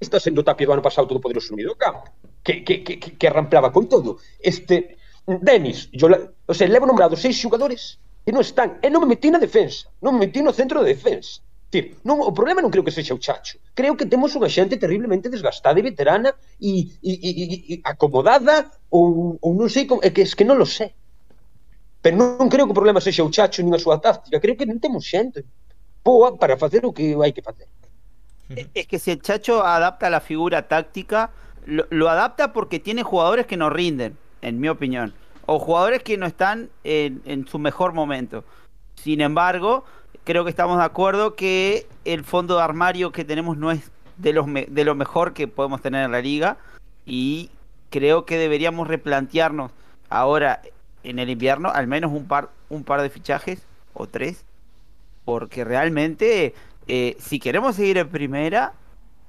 está 0.00 0.16
sendo 0.16 0.40
Tapia 0.40 0.64
do 0.64 0.72
ano 0.72 0.80
pasado 0.80 1.04
todo 1.04 1.20
poderoso 1.20 1.52
no 1.52 1.60
medio 1.60 1.76
do 1.76 1.78
campo. 1.78 2.08
Que, 2.40 2.64
que, 2.64 2.80
que, 2.80 2.96
que 2.96 3.26
arramplaba 3.28 3.68
con 3.68 3.84
todo. 3.92 4.16
Este, 4.40 4.96
Denis, 5.28 5.92
yo, 5.92 6.08
o 6.08 6.54
sea, 6.56 6.64
levo 6.64 6.88
nombrado 6.88 7.12
seis 7.12 7.36
xogadores 7.36 8.00
que 8.24 8.32
non 8.32 8.40
están. 8.40 8.80
E 8.80 8.88
non 8.88 9.04
me 9.04 9.12
metí 9.12 9.28
na 9.28 9.36
defensa, 9.36 9.92
non 10.00 10.16
me 10.16 10.24
metí 10.24 10.40
no 10.40 10.56
centro 10.56 10.80
de 10.80 10.96
defensa. 10.96 11.44
Tir, 11.68 12.00
non, 12.04 12.32
problema 12.32 12.64
non 12.64 12.72
creo 12.72 12.82
que 12.82 12.94
sexa 12.94 13.12
o 13.12 13.20
Chacho. 13.20 13.60
Creo 13.76 13.92
que 13.92 14.08
temos 14.08 14.32
unha 14.32 14.48
xente 14.48 14.80
terriblemente 14.80 15.28
desgastada 15.28 15.76
e 15.76 15.84
veterana 15.84 16.32
e, 16.56 16.88
e, 17.04 17.12
e, 17.12 17.74
acomodada 17.84 18.72
ou, 18.88 19.36
ou 19.36 19.52
non 19.52 19.68
sei 19.68 19.84
como, 19.84 20.00
é 20.00 20.08
que 20.08 20.24
es 20.24 20.32
que 20.32 20.48
non 20.48 20.56
lo 20.56 20.64
sé. 20.64 20.96
Pero 22.00 22.16
non 22.16 22.48
creo 22.48 22.64
que 22.64 22.72
o 22.72 22.78
problema 22.78 23.04
sexa 23.04 23.20
o 23.20 23.28
Chacho 23.28 23.60
nin 23.60 23.76
a 23.76 23.80
súa 23.80 24.00
táctica. 24.00 24.40
Creo 24.40 24.56
que 24.56 24.64
non 24.64 24.80
temos 24.80 25.04
xente 25.04 25.44
para 26.40 26.56
facer 26.56 26.88
o 26.88 26.92
que 26.96 27.12
hai 27.20 27.36
que 27.36 27.44
facer. 27.44 27.68
Es 28.72 28.88
que 28.88 28.96
si 28.96 29.12
el 29.12 29.20
Chacho 29.20 29.60
adapta 29.60 30.08
la 30.08 30.24
figura 30.24 30.64
táctica, 30.72 31.36
lo, 31.68 31.84
lo 31.92 32.08
adapta 32.08 32.56
porque 32.56 32.80
tiene 32.80 33.04
jugadores 33.04 33.44
que 33.44 33.60
no 33.60 33.68
rinden, 33.68 34.16
en 34.40 34.56
mi 34.56 34.72
opinión 34.72 35.12
o 35.50 35.58
jugadores 35.58 36.02
que 36.02 36.18
no 36.18 36.26
están 36.26 36.68
en, 36.84 37.22
en, 37.24 37.46
su 37.46 37.58
mejor 37.58 37.94
momento. 37.94 38.44
Sin 38.96 39.22
embargo, 39.22 39.84
creo 40.28 40.44
que 40.44 40.50
estamos 40.50 40.76
de 40.76 40.84
acuerdo 40.84 41.36
que 41.36 41.86
el 42.04 42.22
fondo 42.22 42.58
de 42.58 42.62
armario 42.62 43.12
que 43.12 43.24
tenemos 43.24 43.56
no 43.56 43.70
es 43.70 43.90
de, 44.18 44.34
los 44.34 44.46
me, 44.46 44.66
de 44.66 44.84
lo 44.84 44.94
mejor 44.94 45.32
que 45.32 45.48
podemos 45.48 45.80
tener 45.80 46.04
en 46.04 46.12
la 46.12 46.20
liga 46.20 46.58
y 47.06 47.48
creo 47.88 48.26
que 48.26 48.36
deberíamos 48.36 48.88
replantearnos 48.88 49.72
ahora 50.10 50.60
en 51.02 51.18
el 51.18 51.30
invierno 51.30 51.70
al 51.70 51.86
menos 51.86 52.12
un 52.12 52.26
par, 52.26 52.50
un 52.68 52.84
par 52.84 53.00
de 53.00 53.08
fichajes 53.08 53.62
o 53.94 54.06
tres, 54.06 54.44
porque 55.24 55.64
realmente 55.64 56.54
eh, 56.88 57.16
si 57.18 57.40
queremos 57.40 57.76
seguir 57.76 57.96
en 57.96 58.10
primera, 58.10 58.74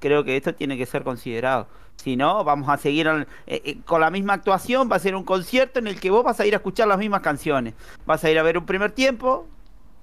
creo 0.00 0.22
que 0.22 0.36
esto 0.36 0.54
tiene 0.54 0.76
que 0.76 0.84
ser 0.84 1.02
considerado. 1.02 1.66
Si 1.96 2.14
no, 2.16 2.44
vamos 2.44 2.68
a 2.68 2.76
seguir 2.76 3.06
eh, 3.06 3.26
eh, 3.46 3.78
con 3.86 4.02
la 4.02 4.10
misma 4.10 4.34
actuación, 4.34 4.90
va 4.92 4.96
a 4.96 4.98
ser 4.98 5.16
un 5.16 5.24
concierto 5.24 5.78
en 5.78 5.86
el 5.86 5.98
que 5.98 6.10
vos 6.10 6.22
vas 6.22 6.40
a 6.40 6.46
ir 6.46 6.52
a 6.52 6.58
escuchar 6.58 6.88
las 6.88 6.98
mismas 6.98 7.22
canciones. 7.22 7.72
Vas 8.04 8.22
a 8.22 8.30
ir 8.30 8.38
a 8.38 8.42
ver 8.42 8.58
un 8.58 8.66
primer 8.66 8.90
tiempo, 8.90 9.48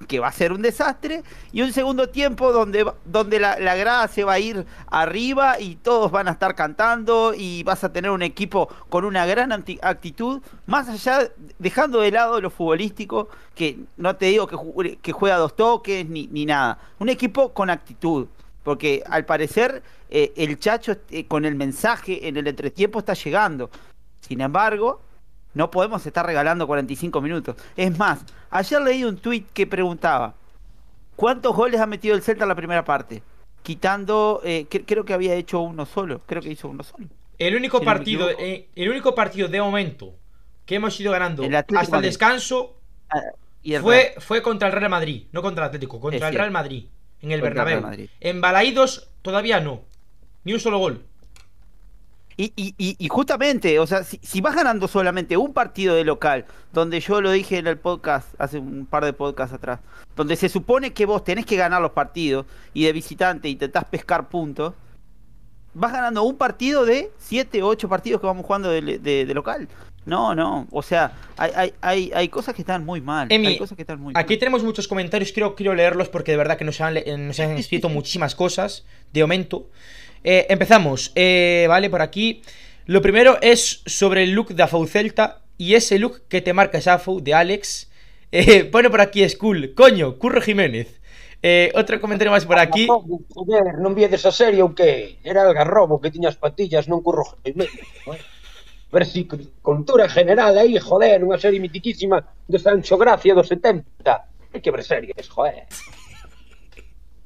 que 0.08 0.20
va 0.20 0.28
a 0.28 0.32
ser 0.32 0.52
un 0.52 0.62
desastre, 0.62 1.24
y 1.52 1.62
un 1.62 1.74
segundo 1.74 2.10
tiempo 2.10 2.52
donde, 2.52 2.86
donde 3.06 3.40
la, 3.40 3.60
la, 3.60 3.76
grada 3.76 4.08
se 4.08 4.24
va 4.24 4.34
a 4.34 4.40
ir 4.40 4.66
arriba 4.88 5.60
y 5.60 5.76
todos 5.76 6.12
van 6.12 6.28
a 6.28 6.32
estar 6.32 6.56
cantando 6.56 7.34
y 7.36 7.64
vas 7.64 7.84
a 7.84 7.92
tener 7.92 8.12
un 8.12 8.22
equipo 8.22 8.70
con 8.90 9.06
una 9.06 9.26
gran 9.26 9.52
actitud, 9.52 10.42
más 10.66 10.88
allá, 10.88 11.32
dejando 11.58 12.02
de 12.02 12.12
lado 12.12 12.40
lo 12.40 12.50
futbolístico, 12.50 13.30
que 13.56 13.80
no 13.98 14.16
te 14.16 14.28
digo 14.28 14.48
que, 14.48 14.98
que 14.98 15.12
juega 15.12 15.38
dos 15.38 15.56
toques 15.56 16.08
ni, 16.08 16.28
ni 16.28 16.46
nada, 16.46 16.80
un 17.00 17.10
equipo 17.10 17.54
con 17.54 17.70
actitud 17.70 18.28
porque 18.68 19.02
al 19.10 19.26
parecer 19.26 19.82
eh, 20.10 20.34
el 20.36 20.60
Chacho 20.60 20.98
eh, 21.10 21.26
con 21.26 21.46
el 21.46 21.56
mensaje 21.56 22.28
en 22.28 22.36
el 22.36 22.48
entretiempo 22.48 23.00
está 23.00 23.14
llegando. 23.14 23.70
Sin 24.20 24.42
embargo, 24.42 25.00
no 25.58 25.72
podemos 25.72 26.06
estar 26.06 26.26
regalando 26.26 26.68
45 26.68 27.20
minutos. 27.20 27.58
Es 27.76 27.98
más, 27.98 28.24
ayer 28.52 28.80
leí 28.82 29.04
un 29.04 29.18
tweet 29.18 29.46
que 29.54 29.66
preguntaba, 29.66 30.36
¿cuántos 31.16 31.56
goles 31.56 31.82
ha 31.82 31.88
metido 31.88 32.16
el 32.16 32.22
Celta 32.22 32.44
en 32.44 32.50
la 32.50 32.56
primera 32.56 32.86
parte? 32.86 33.24
Quitando, 33.64 34.40
eh, 34.46 34.68
que, 34.70 34.86
creo 34.86 35.04
que 35.04 35.14
había 35.14 35.34
hecho 35.34 35.60
uno 35.60 35.86
solo, 35.86 36.22
creo 36.28 36.44
que 36.44 36.52
hizo 36.52 36.70
uno 36.70 36.84
solo. 36.84 37.08
El 37.40 37.56
único 37.56 37.80
si 37.80 37.86
partido, 37.86 38.32
no 38.32 38.38
eh, 38.40 38.70
el 38.76 38.90
único 38.90 39.14
partido 39.16 39.48
de 39.48 39.60
momento 39.60 40.14
que 40.66 40.76
hemos 40.76 40.98
ido 41.00 41.12
ganando 41.12 41.44
el 41.44 41.56
hasta 41.56 41.98
el 41.98 42.02
descanso 42.02 42.78
ah, 43.10 43.20
el 43.64 43.82
fue, 43.82 44.16
fue 44.20 44.42
contra 44.42 44.68
el 44.68 44.74
Real 44.74 44.90
Madrid, 44.90 45.26
no 45.32 45.42
contra 45.42 45.66
el 45.66 45.68
Atlético, 45.70 46.00
contra 46.00 46.28
es 46.28 46.34
el 46.34 46.40
Real 46.40 46.52
Madrid 46.52 46.86
en 47.22 47.32
el 47.32 47.42
Bernabéu. 47.42 48.08
En 48.20 48.42
Balaídos 48.42 49.10
todavía 49.24 49.60
no. 49.60 49.82
Ni 50.44 50.54
un 50.54 50.60
solo 50.60 50.78
gol. 50.78 51.04
Y, 52.40 52.54
y, 52.56 52.76
y, 52.78 53.08
justamente, 53.08 53.80
o 53.80 53.88
sea, 53.88 54.04
si, 54.04 54.20
si, 54.22 54.42
vas 54.42 54.54
ganando 54.54 54.88
solamente 54.88 55.36
un 55.38 55.54
partido 55.54 55.96
de 55.96 56.04
local, 56.04 56.46
donde 56.72 57.00
yo 57.00 57.20
lo 57.20 57.32
dije 57.32 57.58
en 57.58 57.66
el 57.66 57.80
podcast, 57.80 58.28
hace 58.40 58.60
un 58.60 58.86
par 58.86 59.04
de 59.06 59.12
podcasts 59.12 59.56
atrás, 59.56 59.80
donde 60.16 60.36
se 60.36 60.48
supone 60.48 60.94
que 60.94 61.08
vos 61.08 61.24
tenés 61.24 61.48
que 61.48 61.56
ganar 61.56 61.82
los 61.82 61.94
partidos 61.94 62.46
y 62.76 62.86
de 62.86 62.94
visitante 62.94 63.50
intentás 63.50 63.86
pescar 63.86 64.30
puntos, 64.30 64.76
vas 65.74 65.92
ganando 65.92 66.22
un 66.22 66.38
partido 66.38 66.86
de 66.86 67.12
7 67.18 67.64
o 67.64 67.68
8 67.70 67.90
partidos 67.90 68.22
que 68.22 68.28
vamos 68.28 68.46
jugando 68.46 68.70
de, 68.70 69.00
de, 69.00 69.26
de 69.26 69.34
local. 69.34 69.68
No, 70.06 70.34
no, 70.36 70.68
o 70.72 70.82
sea, 70.82 71.14
hay, 71.38 71.52
hay, 71.56 71.74
hay, 71.82 72.12
hay 72.14 72.30
cosas 72.30 72.56
que 72.56 72.62
están 72.62 72.86
muy 72.86 73.02
mal. 73.02 73.28
Emi, 73.30 73.48
hay 73.48 73.58
cosas 73.58 73.76
que 73.76 73.82
están 73.82 74.00
muy 74.00 74.14
aquí 74.16 74.36
mal. 74.36 74.40
tenemos 74.40 74.64
muchos 74.64 74.88
comentarios, 74.88 75.34
quiero, 75.34 75.54
quiero 75.56 75.74
leerlos 75.74 76.08
porque 76.08 76.32
de 76.32 76.38
verdad 76.38 76.58
que 76.58 76.64
nos 76.64 76.80
han, 76.82 76.96
nos 77.28 77.40
han 77.40 77.52
escrito 77.58 77.90
muchísimas 77.90 78.34
cosas 78.34 78.86
de 79.12 79.22
momento. 79.22 79.68
Eh, 80.30 80.46
empezamos, 80.50 81.14
eh, 81.16 81.68
vale, 81.70 81.90
por 81.90 82.02
aquí. 82.02 82.42
Lo 82.86 83.02
primero 83.02 83.38
es 83.42 83.82
sobre 83.86 84.24
el 84.24 84.32
look 84.32 84.50
de 84.50 84.62
Afau 84.62 84.86
Celta 84.86 85.40
y 85.58 85.76
ese 85.76 86.00
look 86.00 86.24
que 86.28 86.42
te 86.42 86.52
marca 86.52 86.80
Afau 86.80 87.22
de 87.22 87.34
Alex. 87.34 87.90
Eh, 88.34 88.66
pone 88.72 88.90
por 88.90 89.00
aquí 89.00 89.24
Skull, 89.30 89.74
coño, 89.74 90.18
Curro 90.20 90.42
Jiménez. 90.42 91.00
Eh, 91.42 91.72
outro 91.80 91.96
comentario 92.04 92.36
máis 92.36 92.44
por 92.44 92.60
aquí. 92.60 92.92
Joder, 92.92 93.80
non 93.80 93.96
viedes 93.96 94.28
a 94.28 94.36
serie 94.36 94.60
ou 94.60 94.76
que? 94.76 95.16
Era 95.24 95.48
el 95.48 95.56
garrobo 95.56 96.04
que 96.04 96.12
tiñas 96.12 96.36
patillas, 96.36 96.92
non 96.92 97.00
Curro 97.00 97.24
Jiménez. 97.48 97.88
ver 98.92 99.08
si 99.08 99.24
cultura 99.64 100.12
general 100.12 100.60
aí, 100.60 100.76
joder, 100.76 101.24
unha 101.24 101.40
serie 101.40 101.64
mitiquísima 101.64 102.20
de 102.44 102.60
Sancho 102.60 103.00
Gracia 103.00 103.32
dos 103.32 103.48
70. 103.48 103.80
Hai 104.52 104.60
que 104.60 104.76
ver 104.76 104.84
series, 104.84 105.24
joder. 105.32 105.72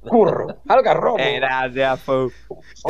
Curro, 0.02 0.62
algarrobo. 0.68 1.18
Gracias. 1.18 2.02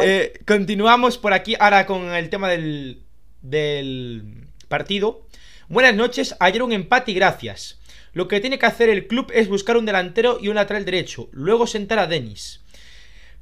Eh, 0.02 0.34
continuamos 0.46 1.18
por 1.18 1.34
aquí 1.34 1.56
ahora 1.60 1.86
con 1.86 2.14
el 2.14 2.30
tema 2.30 2.50
del, 2.50 3.04
del 3.42 4.48
partido. 4.68 5.28
Buenas 5.68 5.96
noches, 5.96 6.36
ayer 6.40 6.64
un 6.64 6.72
empate 6.72 7.12
y 7.12 7.16
gracias. 7.16 7.80
Lo 8.14 8.28
que 8.28 8.42
tiene 8.42 8.60
que 8.60 8.66
hacer 8.66 8.90
el 8.90 9.08
club 9.08 9.32
es 9.34 9.48
buscar 9.48 9.78
un 9.78 9.86
delantero 9.86 10.38
y 10.42 10.50
un 10.50 10.56
lateral 10.56 10.84
derecho, 10.84 11.30
luego 11.32 11.68
sentar 11.68 12.00
a 12.00 12.08
Denis. 12.08 12.62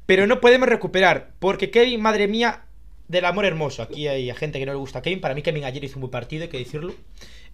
Pero 0.05 0.27
no 0.27 0.41
podemos 0.41 0.69
recuperar, 0.69 1.31
porque 1.39 1.71
Kevin, 1.71 2.01
madre 2.01 2.27
mía, 2.27 2.65
del 3.07 3.25
amor 3.25 3.45
hermoso. 3.45 3.81
Aquí 3.81 4.07
hay 4.07 4.33
gente 4.35 4.59
que 4.59 4.65
no 4.65 4.71
le 4.71 4.77
gusta 4.77 4.99
a 4.99 5.01
Kevin. 5.01 5.19
Para 5.19 5.35
mí, 5.35 5.41
Kevin 5.41 5.65
ayer 5.65 5.83
hizo 5.83 5.95
un 5.95 6.01
buen 6.01 6.11
partido, 6.11 6.43
hay 6.43 6.49
que 6.49 6.59
decirlo. 6.59 6.93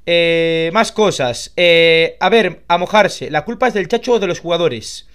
Eh, 0.06 0.69
más 0.73 0.91
cosas. 0.91 1.54
Eh, 1.56 2.17
a 2.19 2.30
ver, 2.30 2.63
a 2.67 2.78
mojarse. 2.78 3.32
La 3.32 3.43
culpa 3.43 3.67
es 3.67 3.73
del 3.73 3.88
chacho 3.88 4.13
o 4.13 4.19
de 4.19 4.28
los 4.28 4.39
jugadores. 4.39 5.08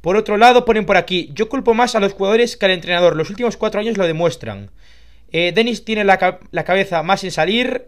Por 0.00 0.16
otro 0.16 0.36
lado, 0.36 0.64
ponen 0.64 0.86
por 0.86 0.96
aquí. 0.96 1.30
Yo 1.34 1.48
culpo 1.48 1.74
más 1.74 1.94
a 1.94 2.00
los 2.00 2.12
jugadores 2.12 2.56
que 2.56 2.66
al 2.66 2.72
entrenador. 2.72 3.16
Los 3.16 3.30
últimos 3.30 3.56
cuatro 3.56 3.80
años 3.80 3.98
lo 3.98 4.06
demuestran. 4.06 4.70
Eh, 5.32 5.52
Denis 5.54 5.84
tiene 5.84 6.04
la, 6.04 6.40
la, 6.50 6.64
cabeza 6.64 7.02
más 7.02 7.22
en 7.24 7.30
salir. 7.30 7.86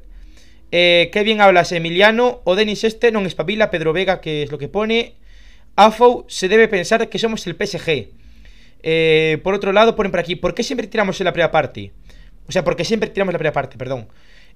Eh, 0.71 1.11
qué 1.13 1.23
bien 1.23 1.41
hablas, 1.41 1.73
Emiliano. 1.73 2.41
O 2.45 2.55
Denis 2.55 2.85
este, 2.85 3.13
non 3.13 3.25
espabila. 3.25 3.71
Pedro 3.71 3.93
Vega, 3.93 4.21
que 4.21 4.43
es 4.45 4.53
lo 4.53 4.59
que 4.59 4.69
pone. 4.69 5.17
Afou 5.75 6.29
se 6.29 6.49
debe 6.49 6.69
pensar 6.69 7.09
que 7.09 7.19
somos 7.19 7.47
el 7.47 7.57
PSG. 7.57 8.13
Eh, 8.83 9.39
por 9.43 9.55
otro 9.55 9.73
lado, 9.73 9.97
ponen 9.97 10.11
por 10.11 10.21
aquí, 10.21 10.37
¿por 10.37 10.55
qué 10.55 10.63
siempre 10.63 10.87
tiramos 10.87 11.21
en 11.21 11.25
la 11.25 11.33
primera 11.33 11.51
parte? 11.51 11.93
O 12.47 12.53
sea, 12.53 12.65
porque 12.65 12.85
siempre 12.85 13.09
tiramos 13.09 13.33
la 13.33 13.39
primera 13.39 13.55
parte, 13.55 13.79
perdón. 13.79 14.09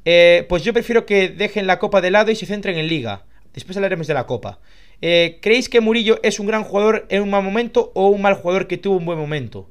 Eh, 0.04 0.44
pues 0.48 0.62
yo 0.62 0.72
prefiero 0.72 1.06
que 1.06 1.28
dejen 1.28 1.66
la 1.66 1.78
copa 1.78 2.00
de 2.00 2.10
lado 2.10 2.30
y 2.30 2.36
se 2.36 2.46
centren 2.46 2.76
en 2.76 2.88
liga. 2.88 3.24
Después 3.54 3.76
hablaremos 3.76 4.06
de 4.06 4.14
la 4.14 4.26
copa. 4.26 4.58
Eh, 5.02 5.38
¿Creéis 5.42 5.68
que 5.68 5.80
Murillo 5.80 6.18
es 6.22 6.40
un 6.40 6.46
gran 6.46 6.64
jugador 6.64 7.06
en 7.08 7.22
un 7.22 7.30
mal 7.30 7.42
momento 7.42 7.92
o 7.94 8.08
un 8.08 8.22
mal 8.22 8.34
jugador 8.34 8.66
que 8.66 8.78
tuvo 8.78 8.96
un 8.96 9.04
buen 9.04 9.18
momento? 9.18 9.68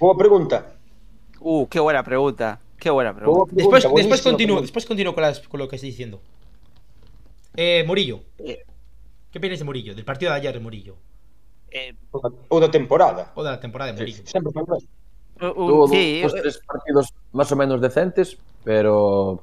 Buena 0.00 0.18
pregunta. 0.18 0.74
Uh, 1.40 1.66
qué 1.68 1.80
buena 1.80 2.02
pregunta. 2.02 2.60
Qué 2.78 2.90
buena 2.90 3.14
pregunta. 3.14 3.52
Después, 3.54 3.86
después 3.94 4.22
continúo, 4.22 4.60
después 4.60 4.86
continúo 4.86 5.14
con, 5.14 5.22
las, 5.22 5.40
con, 5.40 5.58
lo 5.60 5.68
que 5.68 5.76
estoy 5.76 5.90
diciendo. 5.90 6.20
Eh, 7.56 7.84
Murillo. 7.86 8.20
¿Qué 8.36 9.40
piensas 9.40 9.58
de 9.58 9.64
Murillo? 9.64 9.94
Del 9.94 10.04
partido 10.04 10.32
de 10.32 10.38
ayer 10.38 10.54
de 10.54 10.60
Murillo. 10.60 10.96
Eh, 11.70 11.92
ou 12.48 12.60
da 12.62 12.70
temporada. 12.70 13.34
O 13.34 13.42
da 13.42 13.58
temporada 13.58 13.90
de 13.92 13.98
Murillo. 13.98 14.22
Sí, 14.22 14.38
uh, 14.38 15.46
uh, 15.46 15.66
Tuvo 15.66 15.88
sí, 15.88 16.22
dos, 16.22 16.32
tres 16.34 16.62
partidos 16.62 17.12
más 17.32 17.50
o 17.50 17.56
menos 17.56 17.80
decentes, 17.80 18.38
pero 18.62 19.42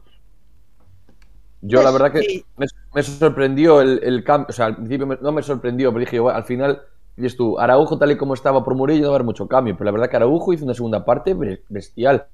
yo 1.61 1.83
la 1.83 1.91
verdad 1.91 2.11
que 2.11 2.21
sí. 2.21 2.45
me, 2.57 2.65
me, 2.93 3.03
sorprendió 3.03 3.81
el, 3.81 3.99
el 4.03 4.23
cambio, 4.23 4.47
o 4.49 4.53
sea, 4.53 4.67
al 4.67 4.75
principio 4.75 5.07
me, 5.07 5.17
no 5.21 5.31
me 5.31 5.43
sorprendió, 5.43 5.91
pero 5.91 5.99
dije, 5.99 6.19
bueno, 6.19 6.37
al 6.37 6.43
final, 6.43 6.81
dices 7.15 7.37
tú, 7.37 7.59
Araujo 7.59 7.97
tal 7.97 8.11
y 8.11 8.17
como 8.17 8.33
estaba 8.33 8.63
por 8.63 8.75
Murillo 8.75 9.03
no 9.03 9.07
va 9.09 9.13
a 9.13 9.17
haber 9.17 9.25
mucho 9.25 9.47
cambio, 9.47 9.75
pero 9.75 9.85
la 9.85 9.91
verdad 9.91 10.09
que 10.09 10.15
Araujo 10.17 10.53
hizo 10.53 10.65
una 10.65 10.73
segunda 10.73 11.05
parte 11.05 11.35
bestial, 11.69 12.25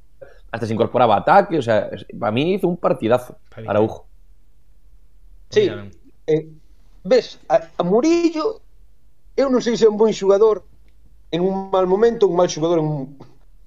hasta 0.52 0.66
se 0.66 0.74
incorporaba 0.74 1.18
ataque, 1.18 1.58
o 1.58 1.62
sea, 1.62 1.90
para 2.18 2.32
mí 2.32 2.54
hizo 2.54 2.68
un 2.68 2.78
partidazo, 2.78 3.38
Araujo. 3.68 4.06
Sí, 5.50 5.70
eh, 6.28 6.50
ves, 7.04 7.40
a, 7.48 7.62
a 7.78 7.84
Murillo 7.84 8.62
eu 9.38 9.54
non 9.54 9.62
sei 9.62 9.78
se 9.78 9.86
é 9.86 9.90
un 9.90 10.02
bon 10.02 10.10
xogador 10.12 10.66
en 11.30 11.46
un 11.46 11.70
mal 11.70 11.86
momento, 11.86 12.26
un 12.26 12.36
mal 12.36 12.50
xogador 12.50 12.82
en 12.82 12.88
un, 12.90 13.00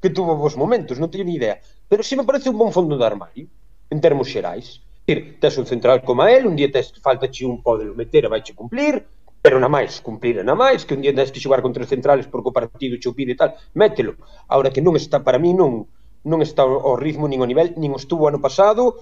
que 0.03 0.11
tuvo 0.11 0.35
bons 0.35 0.59
momentos, 0.59 0.99
non 0.99 1.09
teño 1.09 1.25
ni 1.25 1.39
idea. 1.39 1.63
Pero 1.87 2.03
si 2.03 2.19
me 2.19 2.27
parece 2.27 2.51
un 2.51 2.59
bon 2.59 2.75
fondo 2.75 2.99
de 2.99 3.07
armario, 3.07 3.47
en 3.87 3.99
termos 4.03 4.27
xerais. 4.27 4.83
decir, 5.15 5.41
tes 5.41 5.59
un 5.59 5.67
central 5.67 6.03
como 6.03 6.25
el, 6.25 6.47
un 6.47 6.57
día 6.57 6.71
tes 6.71 6.93
faltache 7.03 7.45
un 7.45 7.63
podelo 7.63 7.95
meter 7.95 8.25
e 8.25 8.29
vaiche 8.29 8.55
cumplir, 8.55 9.05
pero 9.43 9.59
na 9.59 9.69
máis, 9.69 10.01
cumplir 10.01 10.45
na 10.45 10.55
máis, 10.55 10.87
que 10.87 10.95
un 10.95 11.03
día 11.03 11.15
tes 11.15 11.33
que 11.33 11.41
xogar 11.41 11.63
contra 11.63 11.83
os 11.83 11.91
centrales 11.91 12.27
porque 12.31 12.49
o 12.49 12.53
partido 12.53 12.95
che 13.01 13.11
pide 13.13 13.33
e 13.33 13.39
tal, 13.39 13.55
mételo. 13.75 14.15
Ahora 14.47 14.71
que 14.71 14.83
non 14.83 14.95
está 14.95 15.23
para 15.25 15.39
mí 15.39 15.53
non 15.53 15.87
non 16.21 16.45
está 16.45 16.63
o 16.69 17.01
ritmo 17.01 17.25
nin 17.27 17.41
o 17.41 17.49
nivel, 17.49 17.73
nin 17.81 17.97
o 17.97 17.99
estuvo 17.99 18.29
ano 18.29 18.39
pasado, 18.45 19.01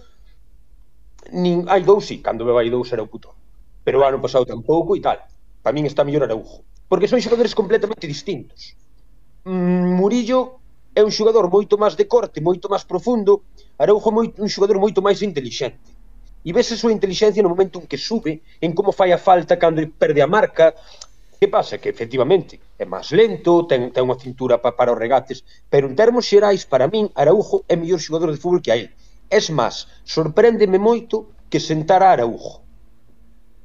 nin 1.34 1.66
hai 1.66 1.82
dous 1.82 2.06
si, 2.06 2.16
sí, 2.18 2.22
cando 2.22 2.46
me 2.46 2.54
vai 2.54 2.70
dous 2.70 2.88
era 2.94 3.02
o 3.02 3.10
puto. 3.10 3.34
Pero 3.82 4.00
o 4.00 4.06
ano 4.06 4.22
pasado 4.22 4.46
tampouco 4.46 4.94
e 4.94 5.02
tal. 5.02 5.18
Para 5.60 5.74
min 5.74 5.90
está 5.90 6.06
mellor 6.06 6.24
Araujo, 6.24 6.62
porque 6.86 7.10
son 7.10 7.20
xogadores 7.20 7.52
completamente 7.58 8.06
distintos. 8.06 8.78
Mm, 9.44 9.98
Murillo 9.98 10.62
é 10.94 11.02
un 11.02 11.10
xogador 11.10 11.50
moito 11.50 11.74
máis 11.74 11.98
de 11.98 12.06
corte, 12.06 12.38
moito 12.38 12.70
máis 12.70 12.86
profundo, 12.86 13.42
Araujo 13.74 14.14
moi, 14.14 14.30
un 14.38 14.46
xogador 14.46 14.78
moito 14.78 15.02
máis 15.02 15.18
intelixente 15.26 15.97
e 16.48 16.50
ves 16.56 16.72
a 16.72 16.80
súa 16.80 16.96
inteligencia 16.96 17.44
no 17.44 17.52
momento 17.52 17.76
en 17.76 17.84
que 17.84 18.00
sube, 18.00 18.40
en 18.64 18.72
como 18.72 18.88
fai 18.88 19.12
a 19.12 19.20
falta 19.20 19.61
cando 19.61 19.84
perde 20.00 20.24
a 20.24 20.26
marca. 20.26 20.72
Que 21.37 21.46
pasa? 21.46 21.76
Que 21.76 21.92
efectivamente 21.92 22.56
é 22.80 22.88
máis 22.88 23.12
lento, 23.12 23.68
ten, 23.68 23.92
ten 23.92 24.08
unha 24.08 24.16
cintura 24.16 24.56
pa, 24.56 24.72
para 24.72 24.88
os 24.88 24.96
regates, 24.96 25.44
pero 25.68 25.84
en 25.84 25.92
termos 25.92 26.24
xerais, 26.24 26.64
para 26.64 26.88
min, 26.88 27.12
Araujo 27.12 27.68
é 27.68 27.76
mellor 27.76 28.00
xogador 28.00 28.32
de 28.32 28.40
fútbol 28.40 28.64
que 28.64 28.72
a 28.72 28.80
ele. 28.80 28.96
Es 29.28 29.52
máis, 29.52 29.92
sorpréndeme 30.08 30.80
moito 30.80 31.37
que 31.52 31.61
sentara 31.61 32.16
Araujo. 32.16 32.64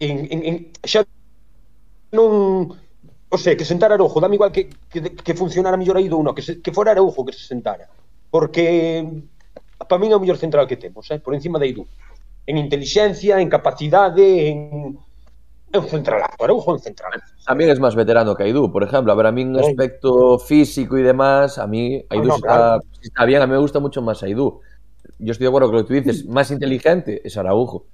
En, 0.04 0.28
en, 0.28 0.40
en, 0.44 0.56
xa 0.84 1.08
non... 2.12 2.68
O 3.32 3.38
sea, 3.40 3.56
que 3.56 3.64
sentara 3.64 3.96
Araujo, 3.96 4.20
dame 4.20 4.36
igual 4.36 4.52
que, 4.52 4.68
que, 4.92 5.00
que 5.24 5.34
funcionara 5.40 5.80
mellor 5.80 6.04
aí 6.04 6.12
do 6.12 6.20
uno, 6.20 6.36
que, 6.36 6.44
se, 6.44 6.60
que 6.60 6.76
fora 6.76 6.92
Araujo 6.92 7.24
que 7.24 7.32
se 7.32 7.48
sentara. 7.48 7.88
Porque 8.28 9.08
para 9.88 10.00
min 10.04 10.12
é 10.12 10.16
o 10.16 10.22
mellor 10.22 10.36
central 10.36 10.68
que 10.68 10.76
temos, 10.76 11.08
eh? 11.12 11.20
por 11.24 11.32
encima 11.32 11.58
de 11.60 11.72
Aidu. 11.72 11.88
En 12.46 12.58
inteligencia, 12.58 13.40
en 13.40 13.50
capacidade, 13.50 14.50
en... 14.50 14.98
É 15.72 15.80
un 15.80 15.88
centralazo, 15.88 16.38
Araujo 16.44 16.70
é 16.70 16.74
un 16.76 16.80
centralazo. 16.80 17.34
También 17.48 17.72
es 17.72 17.80
más 17.80 17.96
veterano 17.96 18.36
que 18.36 18.44
Aidú, 18.44 18.72
por 18.72 18.84
ejemplo. 18.84 19.12
A 19.12 19.16
ver, 19.16 19.26
a 19.26 19.32
mí 19.32 19.42
en 19.42 19.56
Sí. 19.56 19.72
aspecto 19.72 20.38
físico 20.38 21.00
y 21.00 21.02
demás, 21.02 21.58
a 21.58 21.66
mí 21.66 22.06
Aidú 22.10 22.28
no, 22.28 22.36
está, 22.36 22.80
bien, 23.26 23.42
a 23.42 23.48
mí 23.48 23.54
me 23.54 23.58
gusta 23.58 23.80
mucho 23.80 24.02
más 24.04 24.22
Aidú. 24.22 24.62
Yo 25.18 25.32
estoy 25.32 25.46
de 25.46 25.48
acuerdo 25.50 25.70
con 25.70 25.78
lo 25.78 25.82
que 25.84 25.88
tú 25.88 25.94
dices, 25.96 26.28
más 26.28 26.52
inteligente 26.52 27.22
es 27.24 27.38
Araujo, 27.38 27.86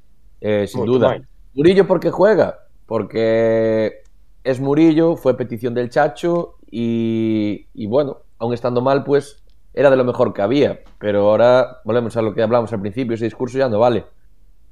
eh, 0.42 0.68
sin 0.68 0.82
Mucho 0.82 0.92
duda. 0.92 1.22
Murillo, 1.54 1.88
¿por 1.88 2.02
qué 2.02 2.12
juega? 2.12 2.60
Porque 2.86 4.02
es 4.44 4.60
Murillo, 4.60 5.16
fue 5.16 5.38
petición 5.38 5.74
del 5.74 5.90
Chacho 5.90 6.56
y, 6.70 7.68
y 7.74 7.88
bueno, 7.88 8.18
aún 8.40 8.54
estando 8.54 8.82
mal, 8.82 9.06
pues 9.06 9.42
era 9.74 9.90
de 9.90 9.96
lo 9.96 10.04
mejor 10.04 10.34
que 10.34 10.42
había. 10.42 10.82
Pero 11.00 11.30
ahora 11.30 11.78
volvemos 11.86 12.18
a 12.18 12.22
lo 12.22 12.34
que 12.34 12.42
hablamos 12.44 12.74
al 12.74 12.82
principio, 12.82 13.16
ese 13.16 13.24
discurso 13.24 13.58
ya 13.58 13.70
no 13.70 13.80
vale. 13.80 14.04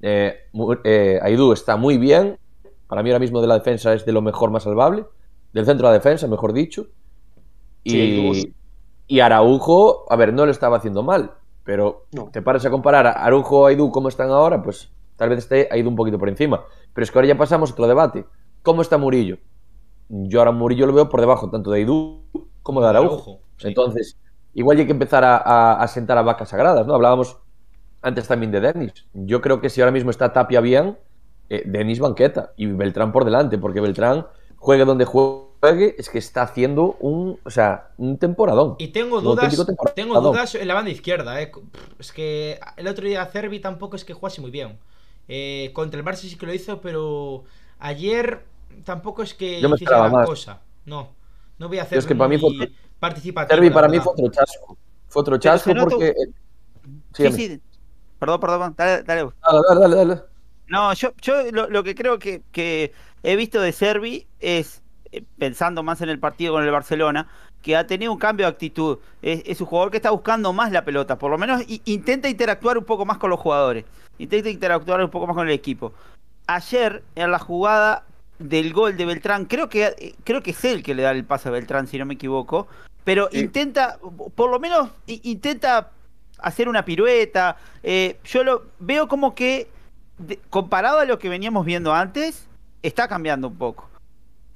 Eh, 0.01 0.35
eh, 0.83 1.19
Aidú 1.21 1.53
está 1.53 1.75
muy 1.77 1.97
bien, 1.97 2.37
para 2.87 3.03
mí 3.03 3.09
ahora 3.09 3.19
mismo 3.19 3.41
de 3.41 3.47
la 3.47 3.55
defensa 3.55 3.93
es 3.93 4.05
de 4.05 4.11
lo 4.11 4.21
mejor 4.21 4.51
más 4.51 4.63
salvable, 4.63 5.05
del 5.53 5.65
centro 5.65 5.87
de 5.87 5.91
la 5.93 5.97
defensa, 5.99 6.27
mejor 6.27 6.53
dicho. 6.53 6.87
Y, 7.83 8.53
Sí, 9.07 9.19
Araujo, 9.21 10.05
a 10.11 10.15
ver, 10.17 10.33
no 10.33 10.45
lo 10.45 10.51
estaba 10.51 10.77
haciendo 10.77 11.01
mal, 11.01 11.31
pero 11.63 12.07
No. 12.11 12.29
te 12.31 12.41
paras 12.41 12.65
a 12.65 12.69
comparar 12.69 13.07
a 13.07 13.11
Araujo 13.11 13.61
o 13.61 13.65
Aidú 13.67 13.89
como 13.91 14.09
están 14.09 14.29
ahora, 14.31 14.61
pues 14.61 14.91
tal 15.15 15.29
vez 15.29 15.39
esté 15.39 15.69
Aidú 15.71 15.89
un 15.89 15.95
poquito 15.95 16.19
por 16.19 16.27
encima. 16.27 16.65
Pero 16.93 17.03
es 17.03 17.11
que 17.11 17.17
ahora 17.17 17.27
ya 17.29 17.37
pasamos 17.37 17.69
a 17.69 17.73
otro 17.73 17.87
debate. 17.87 18.25
¿Cómo 18.63 18.81
está 18.81 18.97
Murillo? 18.97 19.37
Yo 20.09 20.39
ahora 20.39 20.51
Murillo 20.51 20.85
lo 20.87 20.93
veo 20.93 21.07
por 21.09 21.21
debajo 21.21 21.49
tanto 21.49 21.71
de 21.71 21.79
Aidú 21.79 22.23
como 22.63 22.81
de 22.81 22.87
Araujo. 22.89 23.13
Araujo, 23.13 23.39
sí. 23.57 23.67
Entonces, 23.69 24.17
igual 24.53 24.77
hay 24.77 24.85
que 24.85 24.91
empezar 24.91 25.23
a, 25.23 25.37
a- 25.37 25.81
a 25.81 25.87
sentar 25.87 26.17
a 26.17 26.21
vacas 26.21 26.49
sagradas, 26.49 26.85
¿no? 26.85 26.95
Hablábamos 26.95 27.37
antes 28.07 28.27
también 28.27 28.51
de 28.51 28.59
Denis. 28.61 29.05
Yo 29.13 29.41
creo 29.41 29.61
que 29.61 29.69
si 29.69 29.81
ahora 29.81 29.91
mismo 29.91 30.09
está 30.11 30.33
Tapia 30.33 30.61
bien, 30.61 30.97
eh, 31.49 31.63
Denis 31.65 31.99
banqueta 31.99 32.53
y 32.57 32.65
Beltrán 32.67 33.11
por 33.11 33.25
delante, 33.25 33.57
porque 33.57 33.79
Beltrán 33.81 34.25
juegue 34.57 34.85
donde 34.85 35.05
juegue, 35.05 35.95
es 35.97 36.09
que 36.09 36.17
está 36.17 36.41
haciendo 36.43 36.97
un, 36.99 37.39
o 37.43 37.49
sea, 37.49 37.89
un 37.97 38.17
temporadón. 38.17 38.75
Y 38.79 38.89
tengo 38.89 39.21
dudas, 39.21 39.55
tengo 39.95 40.19
dudas 40.21 40.55
en 40.55 40.67
la 40.67 40.73
banda 40.73 40.91
izquierda, 40.91 41.41
eh. 41.41 41.51
Es 41.99 42.11
que 42.11 42.59
el 42.75 42.87
otro 42.87 43.05
día 43.05 43.25
Cervi 43.25 43.59
tampoco 43.59 43.95
es 43.95 44.03
que 44.05 44.13
jugase 44.13 44.41
muy 44.41 44.51
bien. 44.51 44.77
Eh, 45.27 45.71
contra 45.73 45.99
el 45.99 46.05
Barça 46.05 46.15
sí 46.29 46.37
que 46.37 46.45
lo 46.45 46.53
hizo, 46.53 46.79
pero 46.81 47.43
ayer 47.79 48.43
tampoco 48.83 49.23
es 49.23 49.33
que 49.33 49.59
Yo 49.61 49.69
me 49.69 49.75
hiciese 49.75 49.93
gran 49.93 50.11
más. 50.11 50.25
cosa. 50.27 50.61
No, 50.85 51.09
no 51.59 51.67
voy 51.67 51.77
a 51.79 51.81
Yo 51.81 51.85
hacer 51.85 51.97
es 51.99 52.05
que 52.05 52.15
para 52.15 52.29
mí 52.29 52.37
fue- 52.37 52.71
participativo. 52.99 53.73
Para 53.73 53.87
mí 53.89 53.99
fue 53.99 54.13
otro 54.13 54.29
chasco. 54.29 54.77
Fue 55.07 55.21
otro 55.21 55.37
chasco 55.37 55.71
porque... 55.79 56.13
Sí, 57.13 57.23
dame. 57.23 57.35
sí. 57.35 57.61
Perdón, 58.19 58.39
perdón, 58.39 58.73
dale, 58.77 59.03
dale. 59.03 59.29
Dale, 59.43 59.61
dale, 59.69 59.79
dale, 59.79 59.95
dale. 59.95 60.21
No, 60.67 60.93
yo, 60.93 61.13
yo 61.21 61.51
lo, 61.51 61.69
lo 61.69 61.83
que 61.83 61.95
creo 61.95 62.19
que, 62.19 62.41
que 62.51 62.91
he 63.23 63.35
visto 63.35 63.61
de 63.61 63.71
Servi 63.71 64.27
es, 64.39 64.81
eh, 65.11 65.23
pensando 65.37 65.83
más 65.83 66.01
en 66.01 66.09
el 66.09 66.19
partido 66.19 66.53
con 66.53 66.63
el 66.63 66.71
Barcelona, 66.71 67.29
que 67.61 67.75
ha 67.75 67.87
tenido 67.87 68.11
un 68.11 68.19
cambio 68.19 68.45
de 68.45 68.51
actitud. 68.51 68.97
Es, 69.21 69.43
es 69.45 69.61
un 69.61 69.67
jugador 69.67 69.91
que 69.91 69.97
está 69.97 70.11
buscando 70.11 70.51
más 70.53 70.71
la 70.71 70.83
pelota, 70.83 71.17
por 71.17 71.31
lo 71.31 71.37
menos 71.37 71.61
intenta 71.85 72.27
interactuar 72.29 72.77
un 72.77 72.85
poco 72.85 73.05
más 73.05 73.17
con 73.17 73.29
los 73.29 73.39
jugadores, 73.39 73.85
intenta 74.17 74.49
interactuar 74.49 75.01
un 75.03 75.09
poco 75.09 75.27
más 75.27 75.35
con 75.35 75.47
el 75.47 75.53
equipo. 75.53 75.93
Ayer, 76.47 77.03
en 77.15 77.31
la 77.31 77.39
jugada 77.39 78.03
del 78.39 78.71
gol 78.73 78.95
de 78.97 79.05
Beltrán, 79.05 79.45
creo 79.45 79.69
que, 79.69 79.85
eh, 79.97 80.15
creo 80.23 80.41
que 80.43 80.51
es 80.51 80.65
él 80.65 80.83
que 80.83 80.95
le 80.95 81.03
da 81.03 81.11
el 81.11 81.25
pase 81.25 81.49
a 81.49 81.51
Beltrán, 81.51 81.87
si 81.87 81.97
no 81.97 82.05
me 82.05 82.13
equivoco, 82.13 82.67
pero 83.03 83.29
Sí. 83.31 83.39
intenta, 83.39 83.99
por 84.35 84.49
lo 84.51 84.59
menos 84.59 84.89
intenta 85.07 85.91
hacer 86.39 86.67
una 86.69 86.83
pirueta. 86.85 87.57
eh, 87.83 88.17
yo 88.25 88.43
lo 88.43 88.65
veo 88.79 89.07
como 89.07 89.33
que 89.35 89.69
de- 90.17 90.37
comparado 90.49 90.99
a 90.99 91.05
lo 91.05 91.19
que 91.19 91.29
veníamos 91.29 91.65
viendo 91.65 91.93
antes, 91.93 92.47
está 92.83 93.07
cambiando 93.07 93.47
un 93.47 93.55
poco. 93.57 93.89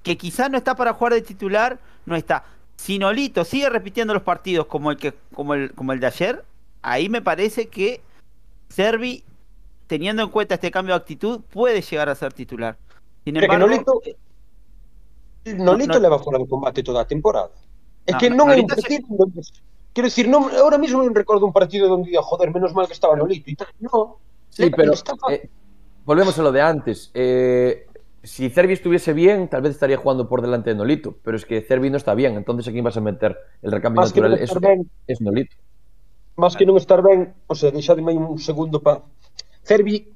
Que 0.03 0.17
quizás 0.17 0.49
no 0.49 0.57
está 0.57 0.75
para 0.75 0.93
jugar 0.93 1.13
de 1.13 1.21
titular, 1.21 1.79
no 2.05 2.15
está. 2.15 2.43
Si 2.75 2.97
Nolito 2.97 3.45
sigue 3.45 3.69
repitiendo 3.69 4.13
los 4.13 4.23
partidos 4.23 4.65
como 4.65 4.89
el 4.91 4.97
que, 4.97 5.13
como 5.33 5.53
el, 5.53 5.71
como 5.73 5.93
el 5.93 5.99
de 5.99 6.07
ayer, 6.07 6.43
ahí 6.81 7.09
me 7.09 7.21
parece 7.21 7.67
que 7.67 8.01
Servi, 8.69 9.23
teniendo 9.87 10.23
en 10.23 10.29
cuenta 10.29 10.55
este 10.55 10.71
cambio 10.71 10.95
de 10.95 11.01
actitud, 11.01 11.41
puede 11.51 11.81
llegar 11.81 12.09
a 12.09 12.15
ser 12.15 12.33
titular. 12.33 12.77
Sin 13.23 13.35
que 13.35 13.41
embargo, 13.45 13.67
Nolito, 13.67 14.01
Nolito 15.45 15.93
no- 15.93 15.99
leva 15.99 16.17
fora 16.19 16.37
do 16.39 16.47
combate 16.47 16.81
toda 16.83 17.01
a 17.01 17.05
temporada. 17.05 17.49
No, 18.11 18.17
que 18.17 18.29
no, 18.29 18.45
Nolito 18.45 18.75
se- 18.75 19.03
dicir, 19.99 20.31
non, 20.31 20.47
ahora 20.55 20.79
mismo 20.79 21.03
non 21.03 21.11
recordo 21.11 21.43
un 21.43 21.51
partido 21.51 21.91
donde 21.91 22.07
diga, 22.15 22.23
joder, 22.23 22.47
menos 22.55 22.71
mal 22.71 22.87
que 22.87 22.95
estaba 22.95 23.19
Nolito 23.19 23.51
e 23.51 23.55
tal. 23.59 23.67
No, 23.83 24.23
Sí, 24.51 24.67
le- 24.67 24.71
pero 24.71 24.91
eh, 25.31 25.47
volvemos 26.07 26.35
a 26.39 26.43
lo 26.43 26.51
de 26.51 26.61
antes. 26.63 27.11
Eh, 27.13 27.87
si 28.23 28.47
Cervi 28.51 28.73
estuviese 28.73 29.11
bien, 29.11 29.47
tal 29.51 29.61
vez 29.63 29.71
estaría 29.75 29.97
jugando 29.97 30.27
por 30.27 30.39
delante 30.41 30.71
de 30.71 30.75
Nolito, 30.79 31.15
pero 31.23 31.35
es 31.35 31.43
que 31.43 31.59
Cervi 31.61 31.89
no 31.89 31.97
está 31.97 32.13
bien, 32.15 32.35
entonces 32.39 32.67
¿a 32.67 32.71
quién 32.71 32.83
vas 32.83 32.95
a 32.95 33.01
meter? 33.01 33.35
El 33.61 33.71
recambio 33.71 33.99
Más 34.01 34.11
natural 34.15 34.33
es, 34.35 34.41
estar 34.47 34.61
ben, 34.61 34.87
es 35.07 35.19
Nolito. 35.19 35.55
máis 36.39 36.55
que 36.55 36.63
non 36.63 36.79
estar 36.79 37.03
ben, 37.03 37.35
o 37.51 37.55
sea, 37.55 37.71
deixademe 37.75 38.15
un 38.15 38.39
segundo 38.39 38.79
pa... 38.79 39.03
Cervi, 39.67 40.07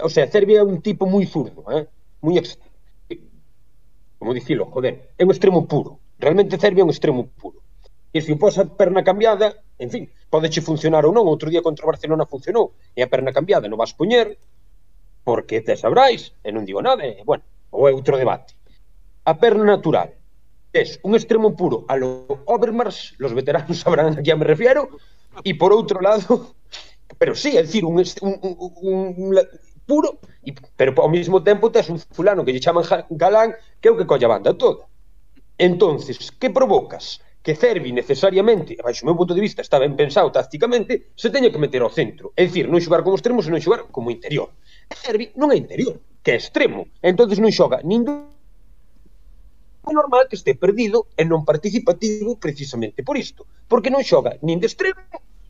o 0.00 0.08
sea, 0.08 0.24
Cervi 0.26 0.56
é 0.56 0.64
un 0.64 0.80
tipo 0.80 1.04
moi 1.04 1.26
zurdo, 1.28 1.66
eh? 1.70 1.84
Moi 2.24 2.40
ex... 2.40 2.56
Como 4.18 4.32
dicilo, 4.32 4.64
joder, 4.72 5.12
é 5.18 5.22
un 5.24 5.30
extremo 5.30 5.68
puro. 5.68 6.00
Realmente 6.18 6.56
Cervi 6.56 6.80
é 6.80 6.84
un 6.86 6.90
extremo 6.90 7.28
puro. 7.36 7.60
Que 8.16 8.24
se 8.24 8.34
pos 8.34 8.56
a 8.56 8.64
perna 8.64 9.04
cambiada, 9.04 9.60
en 9.76 9.90
fin, 9.90 10.08
pode 10.32 10.48
che 10.48 10.64
funcionar 10.64 11.04
ou 11.04 11.12
non, 11.12 11.28
outro 11.28 11.52
día 11.52 11.60
contra 11.60 11.84
o 11.84 11.92
Barcelona 11.92 12.24
funcionou, 12.24 12.72
e 12.96 13.04
a 13.04 13.12
perna 13.12 13.28
cambiada 13.28 13.68
non 13.68 13.76
vas 13.76 13.92
poñer, 13.92 14.40
porque 15.20 15.60
te 15.60 15.76
sabrais, 15.76 16.32
e 16.40 16.48
non 16.48 16.64
digo 16.64 16.80
nada, 16.80 17.04
e, 17.04 17.20
bueno, 17.28 17.44
ou 17.76 17.84
é 17.84 17.92
outro 17.92 18.16
debate. 18.16 18.56
A 19.28 19.36
perna 19.36 19.68
natural, 19.68 20.16
tes 20.72 20.96
un 21.04 21.12
extremo 21.12 21.52
puro 21.52 21.84
a 21.92 22.00
lo 22.00 22.40
Overmars, 22.48 23.20
los 23.20 23.36
veteranos 23.36 23.76
sabrán 23.84 24.16
a 24.16 24.24
que 24.24 24.32
me 24.32 24.48
refiero, 24.48 24.96
e 25.44 25.52
por 25.52 25.76
outro 25.76 26.00
lado, 26.00 26.56
pero 27.20 27.36
sí, 27.36 27.52
é 27.52 27.68
dicir, 27.68 27.84
un, 27.84 28.00
un, 28.00 28.32
un, 28.40 28.54
un, 28.56 29.00
un 29.12 29.28
puro, 29.84 30.24
e, 30.40 30.56
pero 30.72 30.96
ao 31.04 31.12
mesmo 31.12 31.44
tempo 31.44 31.68
tes 31.68 31.92
un 31.92 32.00
fulano 32.00 32.48
que 32.48 32.56
lle 32.56 32.64
chaman 32.64 32.80
Galán, 33.12 33.52
que 33.76 33.88
é 33.88 33.92
o 33.92 33.98
que 34.00 34.08
colla 34.08 34.24
a 34.24 34.40
banda 34.40 34.56
toda. 34.56 34.88
Entonces, 35.60 36.32
que 36.32 36.48
provocas? 36.48 37.20
que 37.46 37.54
Cervi 37.54 37.92
necesariamente, 37.92 38.74
baixo 38.82 39.06
o 39.06 39.06
meu 39.06 39.14
punto 39.14 39.30
de 39.30 39.38
vista, 39.38 39.62
está 39.62 39.78
ben 39.78 39.94
pensado 39.94 40.34
tácticamente, 40.34 41.14
se 41.14 41.30
teña 41.30 41.46
que 41.46 41.62
meter 41.62 41.78
ao 41.78 41.94
centro. 41.94 42.34
É 42.34 42.42
dicir, 42.42 42.66
non 42.66 42.82
xogar 42.82 43.06
como 43.06 43.14
extremo, 43.14 43.38
senón 43.38 43.62
xogar 43.62 43.86
como 43.86 44.10
interior. 44.10 44.50
E 44.90 44.94
Cervi 44.98 45.30
non 45.38 45.54
é 45.54 45.56
interior, 45.56 45.94
que 46.26 46.34
é 46.34 46.42
extremo. 46.42 46.90
Entonces 46.98 47.38
non 47.38 47.54
xoga 47.54 47.86
nin 47.86 48.02
do... 48.02 48.34
É 49.86 49.94
normal 49.94 50.26
que 50.26 50.34
este 50.34 50.58
perdido 50.58 51.06
e 51.14 51.22
non 51.22 51.46
participativo 51.46 52.34
precisamente 52.34 53.06
por 53.06 53.14
isto. 53.14 53.46
Porque 53.70 53.94
non 53.94 54.02
xoga 54.02 54.34
nin 54.42 54.58
de 54.58 54.66
extremo, 54.66 54.98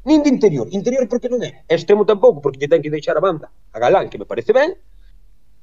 nin 0.05 0.21
de 0.21 0.29
interior. 0.29 0.69
Interior 0.77 1.09
porque 1.09 1.33
non 1.33 1.41
é. 1.49 1.65
Extremo 1.65 2.05
tampouco, 2.05 2.45
porque 2.45 2.61
lle 2.61 2.69
ten 2.69 2.85
que 2.85 2.93
deixar 2.93 3.17
a 3.17 3.25
banda 3.25 3.49
a 3.73 3.81
Galán, 3.81 4.13
que 4.13 4.21
me 4.21 4.29
parece 4.29 4.53
ben. 4.53 4.77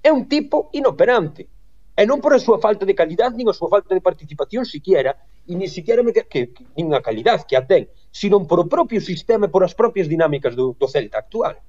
É 0.02 0.10
un 0.10 0.26
tipo 0.26 0.74
inoperante 0.74 1.46
E 1.94 2.10
non 2.10 2.18
por 2.26 2.34
a 2.34 2.42
súa 2.42 2.58
falta 2.58 2.90
de 2.90 2.98
calidad, 2.98 3.30
nin 3.38 3.46
a 3.46 3.54
súa 3.54 3.70
falta 3.70 3.94
de 3.94 4.02
participación 4.02 4.66
siquiera, 4.66 5.14
e 5.46 5.54
nin 5.54 5.70
siquiera 5.70 6.02
me 6.02 6.10
que, 6.10 6.26
que, 6.26 6.50
que 6.50 6.66
nin 6.74 6.90
a 6.90 7.06
calidad 7.06 7.46
que 7.46 7.54
a 7.54 7.62
ten, 7.62 7.86
sino 8.10 8.42
por 8.50 8.58
o 8.58 8.66
propio 8.66 8.98
sistema 8.98 9.46
e 9.46 9.54
por 9.54 9.62
as 9.62 9.78
propias 9.78 10.10
dinámicas 10.10 10.58
do, 10.58 10.74
do 10.74 10.90
Celta 10.90 11.22
actual. 11.22 11.62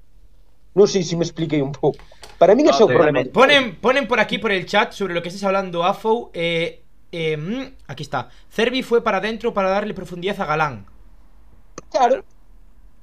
Non 0.72 0.89
sei 0.89 1.05
se 1.05 1.12
me 1.20 1.29
expliquei 1.29 1.61
un 1.61 1.77
pouco. 1.77 2.01
Para 2.41 2.57
min 2.57 2.72
ese 2.72 2.81
é 2.81 2.89
o 2.89 2.91
problema. 2.91 3.20
Ponen, 3.29 3.77
ponen 3.85 4.09
por 4.09 4.16
aquí, 4.16 4.41
por 4.41 4.49
el 4.49 4.64
chat, 4.64 4.97
sobre 4.97 5.12
lo 5.12 5.20
que 5.20 5.29
estás 5.29 5.45
hablando, 5.45 5.85
Afo. 5.85 6.33
Eh, 6.33 6.81
eh, 7.12 7.37
mm, 7.37 7.85
aquí 7.93 8.01
está. 8.01 8.33
Cervi 8.49 8.81
fue 8.81 9.05
para 9.05 9.20
adentro 9.20 9.53
para 9.53 9.68
darle 9.68 9.93
profundidad 9.93 10.41
a 10.41 10.49
Galán. 10.49 10.89
Claro. 11.93 12.25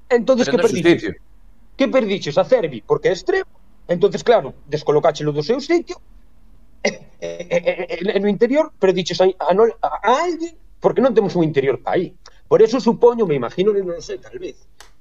Entonces, 0.10 0.50
Pero 0.50 0.58
que 0.58 0.64
no 0.66 0.68
perdiches? 0.68 1.16
Que 1.78 1.86
perdiches 1.88 2.36
a 2.42 2.44
Cervi? 2.50 2.82
Porque 2.82 3.08
é 3.08 3.14
extremo. 3.14 3.54
Entonces, 3.88 4.26
claro, 4.26 4.58
descolocáchelo 4.66 5.32
do 5.32 5.46
seu 5.46 5.62
sitio 5.62 6.02
no 8.20 8.28
interior, 8.28 8.74
pero 8.80 8.94
diches 8.94 9.22
a, 9.22 9.26
a, 9.26 9.54
a 9.54 10.14
alguén 10.26 10.58
porque 10.82 11.00
non 11.00 11.14
temos 11.14 11.38
un 11.38 11.46
interior 11.46 11.80
pa 11.80 11.96
aí. 11.96 12.18
Por 12.50 12.60
eso 12.60 12.82
supoño, 12.82 13.30
me 13.30 13.38
imagino, 13.38 13.72
non 13.72 14.02
sei, 14.02 14.18
tal 14.18 14.36
vez, 14.42 14.58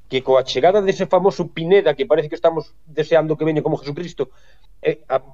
que 0.07 0.21
coa 0.21 0.45
chegada 0.45 0.85
dese 0.85 1.09
famoso 1.09 1.49
Pineda 1.49 1.97
que 1.97 2.05
parece 2.05 2.29
que 2.29 2.37
estamos 2.37 2.77
deseando 2.85 3.35
que 3.35 3.49
veña 3.49 3.65
como 3.65 3.81
Jesucristo, 3.81 4.31
eh, 4.85 5.01
a, 5.09 5.25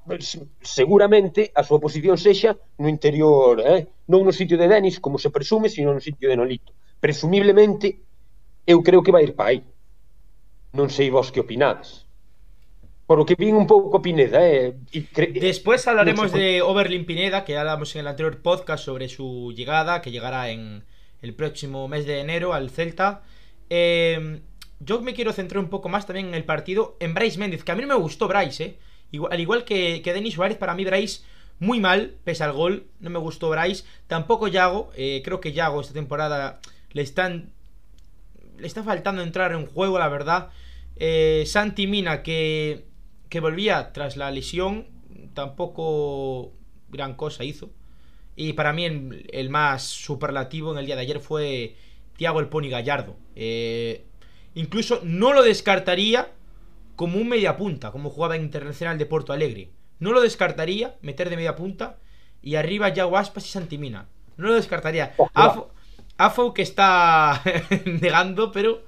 seguramente 0.63 1.51
a 1.53 1.67
súa 1.67 1.83
posición 1.83 2.17
sexa 2.17 2.55
no 2.79 2.87
interior, 2.87 3.59
eh? 3.59 3.91
non 4.07 4.23
no 4.23 4.31
sitio 4.31 4.55
de 4.57 4.71
Denis, 4.71 5.03
como 5.03 5.19
se 5.19 5.35
presume, 5.35 5.67
sino 5.69 5.91
no 5.91 6.01
sitio 6.01 6.31
de 6.31 6.39
Nolito. 6.39 6.71
Presumiblemente, 7.03 8.01
eu 8.65 8.81
creo 8.87 9.03
que 9.03 9.11
vai 9.11 9.27
ir 9.27 9.35
pa 9.35 9.51
aí. 9.51 9.67
Non 10.71 10.87
sei 10.89 11.11
vos 11.11 11.35
que 11.35 11.43
opinades. 11.43 12.06
Por 13.07 13.19
lo 13.19 13.25
que 13.27 13.37
vin 13.37 13.55
un 13.55 13.67
pouco 13.67 13.99
a 13.99 14.03
Pineda, 14.03 14.45
eh? 14.49 14.75
E 14.93 15.05
cre... 15.07 15.29
Después 15.29 15.87
hablaremos 15.87 16.33
No 16.33 16.39
de 16.39 16.61
Oberlin 16.63 17.07
Pineda, 17.07 17.45
que 17.45 17.53
ya 17.53 17.61
hablamos 17.61 17.95
en 17.95 18.01
el 18.01 18.09
anterior 18.09 18.43
podcast 18.43 18.85
sobre 18.85 19.09
su 19.09 19.53
llegada, 19.57 20.03
que 20.03 20.11
llegará 20.11 20.51
en 20.51 20.83
el 21.23 21.35
próximo 21.35 21.87
mes 21.87 22.05
de 22.05 22.19
enero 22.21 22.53
al 22.53 22.71
Celta. 22.71 23.23
Eh, 23.71 24.41
yo 24.81 25.01
me 25.01 25.15
quiero 25.15 25.33
centrar 25.33 25.63
un 25.63 25.71
poco 25.71 25.89
más 25.89 26.07
también 26.07 26.29
en 26.29 26.35
el 26.35 26.45
partido, 26.45 26.97
en 26.99 27.15
Bryce 27.15 27.39
Méndez, 27.39 27.63
que 27.63 27.73
a 27.73 27.77
mí 27.77 27.83
no 27.83 27.89
me 27.89 27.95
gustó 27.95 28.27
Bryce, 28.29 28.65
¿eh? 28.65 28.79
Igual- 29.13 29.33
al 29.33 29.41
igual 29.41 29.65
que, 29.65 30.03
que 30.03 30.13
Denis 30.13 30.35
Suárez, 30.35 30.59
para 30.59 30.75
mí 30.75 30.85
Bryce 30.85 31.23
muy 31.61 31.79
mal, 31.81 32.15
pese 32.25 32.43
al 32.45 32.53
gol, 32.53 32.87
no 33.01 33.09
me 33.09 33.19
gustó 33.21 33.49
Bryce. 33.51 33.85
Tampoco 34.09 34.49
Yago, 34.49 34.91
eh, 34.97 35.23
creo 35.25 35.41
que 35.41 35.53
Yago 35.53 35.81
esta 35.81 35.95
temporada 35.95 36.61
le 36.93 37.03
están 37.03 37.51
le 38.59 38.67
está 38.67 38.83
faltando 38.83 39.23
entrar 39.23 39.53
en 39.53 39.67
juego, 39.67 39.99
la 39.99 40.09
verdad. 40.09 40.49
Eh, 40.97 41.45
Santi 41.47 41.87
Mina, 41.87 42.23
que, 42.23 42.85
que 43.29 43.41
volvía 43.41 43.93
tras 43.93 44.17
la 44.17 44.31
lesión, 44.31 44.87
tampoco 45.35 46.53
gran 46.89 47.15
cosa 47.15 47.45
hizo. 47.45 47.71
Y 48.37 48.53
para 48.53 48.73
mí 48.73 48.85
el, 48.85 49.29
el 49.33 49.51
más 49.51 49.83
superlativo 49.83 50.73
en 50.73 50.79
el 50.79 50.87
día 50.87 50.97
de 50.97 51.03
ayer 51.03 51.21
fue 51.21 51.77
Tiago 52.17 52.41
El 52.41 52.49
Pony 52.49 52.69
Gallardo. 52.69 53.17
Eh, 53.35 54.05
incluso 54.55 55.01
no 55.05 55.33
lo 55.33 55.43
descartaría 55.43 56.33
como 56.97 57.19
un 57.19 57.29
media 57.29 57.57
punta, 57.57 57.93
como 57.93 58.11
jugaba 58.11 58.37
en 58.37 58.43
Internacional 58.43 58.99
de 58.99 59.07
Porto 59.07 59.33
Alegre. 59.33 59.71
No 59.99 60.13
lo 60.13 60.21
descartaría 60.21 60.97
meter 61.03 61.31
de 61.31 61.37
media 61.37 61.57
punta 61.57 61.99
y 62.43 62.57
arriba 62.57 62.89
Yago 62.89 63.17
Aspas 63.17 63.47
y 63.47 63.49
Santi 63.51 63.79
Mina. 63.79 64.09
No 64.37 64.49
lo 64.49 64.55
descartaría. 64.55 65.15
Afo, 65.35 65.71
Afo 66.19 66.55
que 66.55 66.63
está 66.63 67.43
negando, 67.85 68.53
pero 68.53 68.83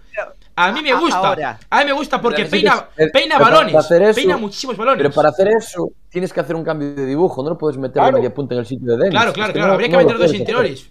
a 0.67 0.73
mí 0.73 0.83
me 0.83 0.93
A- 0.93 0.99
gusta. 0.99 1.17
ahora. 1.19 1.59
A 1.71 1.79
mí 1.81 1.85
me 1.87 1.93
gusta 1.93 2.21
porque 2.21 2.43
Pero 2.45 2.51
peina, 2.51 2.89
peina 3.13 3.39
balones. 3.39 3.75
hacer 3.75 4.03
eso- 4.03 4.15
peina 4.17 4.37
muchísimos 4.37 4.77
balones. 4.77 4.99
Pero 5.03 5.15
para 5.15 5.29
hacer 5.31 5.49
eso 5.49 5.91
tienes 6.11 6.33
que 6.33 6.41
hacer 6.41 6.57
un 6.57 6.65
cambio 6.65 6.95
de 6.95 7.07
dibujo, 7.07 7.43
no 7.43 7.51
lo 7.51 7.59
puedes 7.59 7.79
meter 7.79 7.95
Claro. 7.95 8.17
de 8.17 8.23
media 8.23 8.35
punta 8.35 8.55
en 8.55 8.61
el 8.61 8.67
sitio 8.67 8.87
de 8.93 8.97
Denis. 8.97 9.11
Claro, 9.11 9.29
Es 9.31 9.35
claro, 9.35 9.53
que 9.53 9.59
claro. 9.59 9.69
no- 9.69 9.75
Habría 9.75 9.89
que 9.89 9.97
no 9.97 10.03
meter 10.03 10.17
dos 10.19 10.27
hacer. 10.27 10.41
interiores. 10.41 10.91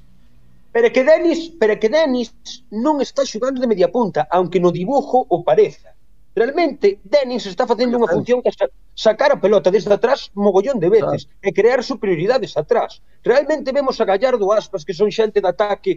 Pero 0.72 0.92
que 0.94 1.04
Denis, 1.04 1.54
pero 1.60 1.80
que 1.80 1.90
Denis 1.90 2.34
non 2.70 3.02
está 3.02 3.26
xogando 3.26 3.60
de 3.62 3.68
media 3.68 3.90
punta, 3.90 4.28
aunque 4.30 4.60
no 4.60 4.70
dibujo 4.72 5.26
o 5.28 5.44
pareza. 5.44 5.90
Realmente, 6.38 7.00
Denis 7.04 7.48
está 7.50 7.66
facendo 7.66 7.98
unha 7.98 8.06
función 8.14 8.46
que 8.46 8.54
sa- 8.54 8.70
sacar 8.94 9.34
a 9.34 9.42
pelota 9.42 9.74
desde 9.74 9.90
atrás 9.90 10.30
mogollón 10.38 10.78
de 10.78 10.86
veces 10.94 11.26
e 11.42 11.50
crear 11.50 11.82
superioridades 11.82 12.54
atrás. 12.54 13.02
Realmente 13.26 13.74
vemos 13.74 13.98
a 13.98 14.06
Gallardo 14.06 14.46
Aspas 14.54 14.86
que 14.86 14.94
son 14.94 15.10
xente 15.10 15.42
de 15.42 15.50
ataque 15.50 15.94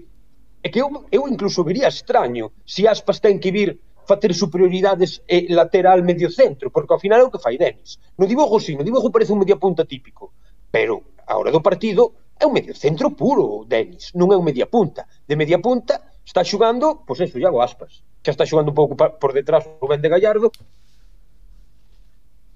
É 0.63 0.69
que 0.69 0.81
eu, 0.83 0.89
eu 1.11 1.23
incluso 1.29 1.65
vería 1.65 1.89
extraño 1.89 2.53
se 2.67 2.83
Aspas 2.87 3.19
ten 3.25 3.41
que 3.41 3.51
vir 3.51 3.71
facer 4.11 4.35
superioridades 4.35 5.23
eh, 5.27 5.47
lateral 5.49 6.03
medio 6.03 6.29
centro, 6.31 6.67
porque 6.75 6.93
ao 6.93 7.03
final 7.05 7.21
é 7.21 7.25
o 7.25 7.33
que 7.33 7.41
fai 7.45 7.57
Denis. 7.57 7.97
No 8.19 8.27
dibujo 8.27 8.59
sí, 8.61 8.77
no 8.77 8.85
dibujo 8.85 9.09
parece 9.15 9.33
un 9.33 9.41
media 9.41 9.57
punta 9.57 9.87
típico, 9.87 10.35
pero 10.75 10.95
a 11.31 11.39
hora 11.39 11.55
do 11.55 11.63
partido 11.63 12.35
é 12.37 12.45
un 12.45 12.53
medio 12.53 12.75
centro 12.75 13.15
puro, 13.15 13.65
Denis, 13.65 14.13
non 14.19 14.29
é 14.35 14.37
un 14.37 14.45
media 14.45 14.67
punta. 14.67 15.07
De 15.29 15.39
media 15.39 15.59
punta 15.63 15.95
está 16.27 16.43
xogando, 16.45 17.07
pois 17.07 17.21
eso, 17.25 17.39
Iago 17.39 17.63
Aspas, 17.63 18.03
que 18.21 18.31
está 18.35 18.45
xogando 18.45 18.73
un 18.73 18.79
pouco 18.81 18.93
por 18.97 19.31
detrás 19.33 19.65
o 19.81 19.87
Ben 19.89 20.03
de 20.03 20.13
Gallardo, 20.13 20.51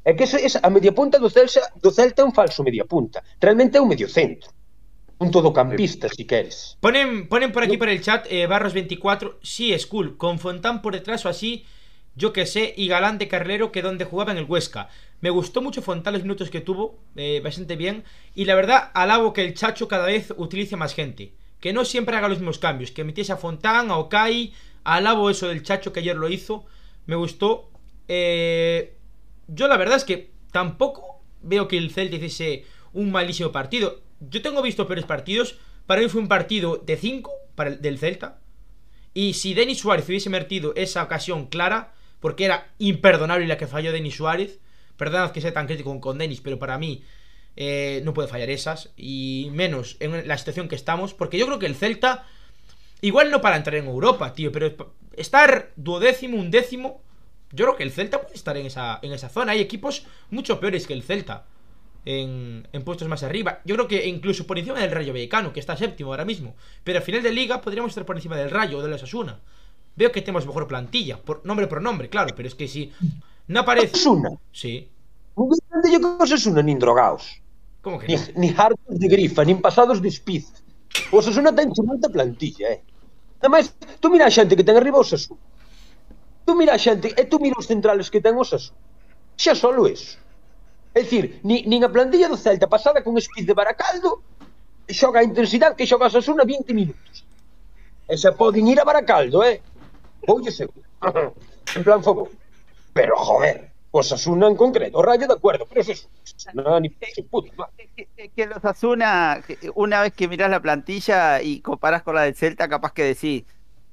É 0.05 0.13
que 0.13 0.25
esa, 0.29 0.37
esa, 0.37 0.61
a 0.61 0.69
media 0.69 0.93
punta 0.93 1.17
do 1.19 1.31
Celta, 1.33 1.73
do 1.81 1.91
Celta 1.91 2.21
é 2.21 2.25
un 2.29 2.37
falso 2.37 2.61
media 2.61 2.85
punta. 2.85 3.25
Realmente 3.41 3.79
é 3.79 3.81
un 3.81 3.89
medio 3.89 4.09
centro. 4.19 4.53
Un 5.19 5.31
todocampista, 5.31 6.09
si 6.09 6.25
queres. 6.27 6.77
Ponen, 6.81 7.29
ponen 7.29 7.53
por 7.53 7.63
aquí 7.63 7.77
por 7.77 7.89
el 7.89 8.01
chat 8.03 8.27
eh, 8.31 8.47
Barros24. 8.49 9.37
Sí, 9.43 9.73
es 9.73 9.87
cool. 9.87 10.17
Con 10.17 10.39
Fontán 10.39 10.83
por 10.83 10.93
detrás 10.95 11.25
o 11.25 11.29
así, 11.29 11.65
yo 12.17 12.33
que 12.33 12.47
sé. 12.47 12.75
Y 12.77 12.89
Galán 12.89 13.19
de 13.19 13.29
Carlero, 13.29 13.73
que 13.73 13.83
donde 13.83 14.05
jugaba 14.05 14.33
en 14.33 14.39
el 14.39 14.45
Huesca. 14.45 14.89
Me 15.21 15.31
gustó 15.31 15.63
mucho 15.63 15.83
Fontán 15.83 16.13
los 16.15 16.23
minutos 16.23 16.51
que 16.51 16.61
tuvo. 16.61 16.99
eh, 17.17 17.41
bastante 17.43 17.77
bien. 17.77 18.05
Y 18.35 18.45
la 18.45 18.55
verdad, 18.55 18.91
alabo 18.95 19.33
que 19.33 19.45
el 19.45 19.55
Chacho 19.55 19.89
cada 19.89 20.07
vez 20.07 20.35
utilice 20.37 20.77
más 20.77 20.95
gente. 20.95 21.33
Que 21.61 21.73
no 21.73 21.85
siempre 21.85 22.17
haga 22.17 22.29
los 22.29 22.39
mismos 22.39 22.59
cambios. 22.59 22.91
Que 22.91 23.05
metiese 23.05 23.33
a 23.33 23.37
Fontán, 23.37 23.91
a 23.91 23.97
Okai. 23.97 24.53
Alabo 24.85 25.31
eso 25.31 25.49
del 25.49 25.63
Chacho 25.63 25.93
que 25.93 26.01
ayer 26.01 26.17
lo 26.17 26.29
hizo. 26.29 26.67
Me 27.07 27.17
gustó. 27.17 27.71
Eh, 28.09 28.97
yo 29.49 29.69
la 29.69 29.77
verdad 29.77 29.97
es 29.97 30.05
que 30.05 30.31
tampoco 30.53 31.21
veo 31.43 31.69
que 31.69 31.79
el 31.79 31.91
Celta 31.91 32.17
hiciese 32.17 32.65
un 32.93 33.11
malísimo 33.13 33.53
partido. 33.53 34.01
Yo 34.21 34.43
tengo 34.43 34.63
visto 34.63 34.87
peores 34.87 35.05
partidos. 35.05 35.57
Para 35.87 36.01
mí 36.01 36.09
fue 36.09 36.21
un 36.21 36.29
partido 36.29 36.77
de 36.77 36.97
5 36.97 37.31
para 37.55 37.71
el 37.71 37.81
del 37.81 37.99
Celta. 37.99 38.41
Y 39.13 39.35
si 39.35 39.55
Denis 39.55 39.79
Suárez 39.79 40.09
hubiese 40.09 40.31
metido 40.31 40.73
esa 40.75 41.03
ocasión 41.03 41.47
clara, 41.47 41.95
porque 42.21 42.45
era 42.45 42.73
imperdonable 42.79 43.47
la 43.47 43.59
que 43.59 43.67
falló 43.67 43.93
Denis 43.93 44.17
Suárez. 44.17 44.59
Perdonad 44.97 45.33
que 45.33 45.41
sea 45.41 45.53
tan 45.53 45.67
crítico 45.67 46.01
con, 46.01 46.19
Denis, 46.19 46.41
pero 46.41 46.59
para 46.59 46.79
mí 46.79 47.05
eh, 47.57 48.01
no 48.05 48.15
puede 48.15 48.29
fallar 48.29 48.51
esas. 48.51 48.93
Y 48.97 49.49
menos 49.53 49.97
en 50.01 50.27
la 50.27 50.39
situación 50.39 50.69
que 50.69 50.75
estamos. 50.75 51.15
Porque 51.15 51.39
yo 51.39 51.47
creo 51.47 51.59
que 51.59 51.67
el 51.67 51.77
Celta, 51.77 52.27
igual 53.01 53.31
no 53.31 53.41
para 53.41 53.57
entrar 53.57 53.77
en 53.77 53.87
Europa, 53.87 54.33
tío, 54.35 54.51
pero 54.51 54.75
estar 55.17 55.73
duodécimo, 55.77 56.39
undécimo. 56.39 57.03
Yo 57.53 57.67
creo 57.67 57.77
que 57.77 57.85
el 57.85 57.93
Celta 57.93 58.21
puede 58.21 58.35
estar 58.35 58.57
en 58.57 58.67
esa, 58.67 58.99
en 59.03 59.13
esa 59.13 59.29
zona. 59.29 59.53
Hay 59.53 59.61
equipos 59.61 60.07
mucho 60.31 60.59
peores 60.59 60.87
que 60.87 60.95
el 60.95 61.03
Celta 61.03 61.47
en, 62.05 62.69
en 62.73 62.85
puestos 62.85 63.09
más 63.09 63.23
arriba. 63.23 63.61
Yo 63.65 63.75
creo 63.77 63.89
que 63.89 64.07
incluso 64.07 64.47
por 64.47 64.59
encima 64.59 64.79
del 64.81 64.91
Rayo 64.91 65.13
Vallecano, 65.13 65.53
que 65.53 65.61
está 65.61 65.77
séptimo 65.77 66.11
ahora 66.11 66.25
mismo. 66.25 66.55
Pero 66.83 66.99
a 66.99 67.03
final 67.03 67.23
de 67.23 67.33
liga 67.33 67.61
podríamos 67.61 67.91
estar 67.91 68.05
por 68.05 68.17
encima 68.17 68.37
del 68.37 68.51
Rayo 68.51 68.79
o 68.79 68.83
de 68.83 68.89
la 68.89 68.97
Osasuna. 68.97 69.41
Veo 69.97 70.11
que 70.13 70.23
tenemos 70.23 70.47
mejor 70.47 70.67
plantilla, 70.67 71.19
por 71.19 71.45
nombre 71.47 71.67
por 71.67 71.81
nombre, 71.81 72.09
claro, 72.09 72.35
pero 72.35 72.49
es 72.49 72.55
que 72.55 72.67
si 72.69 72.93
no 73.47 73.61
aparece. 73.61 73.95
Osasuna. 73.95 74.31
Sí, 74.53 74.89
grande 75.71 75.93
yo 75.93 76.01
que 76.01 76.23
Osasuna 76.23 76.63
nin 76.63 76.79
drogaos. 76.79 77.41
¿cómo 77.81 77.99
que 77.99 78.09
Ni, 78.09 78.17
no? 78.17 78.23
ni 78.37 78.49
hartos 78.57 78.99
de 78.99 79.09
grifa, 79.09 79.45
nin 79.45 79.61
pasados 79.61 80.01
de 80.03 80.09
espiz. 80.09 80.51
O 81.13 81.19
Osasuna 81.19 81.55
ten 81.55 81.73
chumanta 81.73 82.09
plantilla, 82.09 82.73
eh. 82.73 82.83
Ademais, 83.41 83.75
tú 84.01 84.11
mira 84.11 84.27
a 84.27 84.31
xente 84.31 84.57
que 84.57 84.65
ten 84.65 84.77
arriba 84.77 84.99
o. 84.99 85.05
Tú 86.47 86.55
mira 86.55 86.75
a 86.75 86.79
xente, 86.79 87.15
e 87.17 87.25
tú 87.25 87.39
mira 87.39 87.57
os 87.59 87.67
centrales 87.67 88.11
que 88.11 88.21
ten 88.21 88.35
o 88.37 88.43
Osasuna. 88.43 88.79
Xa 89.37 89.55
solo 89.55 89.87
eso. 89.87 90.19
É 90.95 91.03
dicir, 91.03 91.41
ni, 91.43 91.67
nin 91.67 91.83
a 91.83 91.91
plantilla 91.91 92.31
do 92.31 92.39
Celta 92.39 92.71
pasada 92.71 93.03
con 93.03 93.19
espiz 93.19 93.45
de 93.47 93.55
Baracaldo 93.55 94.23
xoga 94.89 95.21
a 95.21 95.25
intensidade 95.25 95.77
que 95.77 95.87
xoga 95.87 96.07
a 96.07 96.13
Osasuna 96.13 96.45
20 96.45 96.73
minutos. 96.75 97.25
E 98.09 98.17
se 98.17 98.29
ir 98.29 98.81
a 98.81 98.85
Baracaldo, 98.85 99.43
eh? 99.43 99.61
Voulle 100.27 100.53
seguro. 100.53 100.85
en 101.75 101.83
plan 101.83 102.03
fogo. 102.03 102.31
Pero, 102.93 103.17
joder, 103.17 103.71
o 103.91 103.99
Osasuna 104.01 104.49
en 104.49 104.57
concreto, 104.57 105.03
Rayo 105.03 105.27
de 105.27 105.35
acuerdo, 105.35 105.67
pero 105.67 105.81
eso 105.81 105.93
es 105.93 106.09
no, 106.53 106.79
ni. 106.81 106.91
Que, 106.91 108.47
los 108.47 108.65
Asuna, 108.65 109.43
una 109.75 110.03
vez 110.03 110.13
que 110.13 110.29
mirás 110.29 110.51
la 110.51 110.61
plantilla 110.61 111.41
y 111.41 111.61
comparás 111.61 112.03
con 112.03 112.15
la 112.15 112.23
del 112.23 112.35
Celta, 112.35 112.69
capaz 112.69 112.93
que 112.93 113.05
decís, 113.05 113.45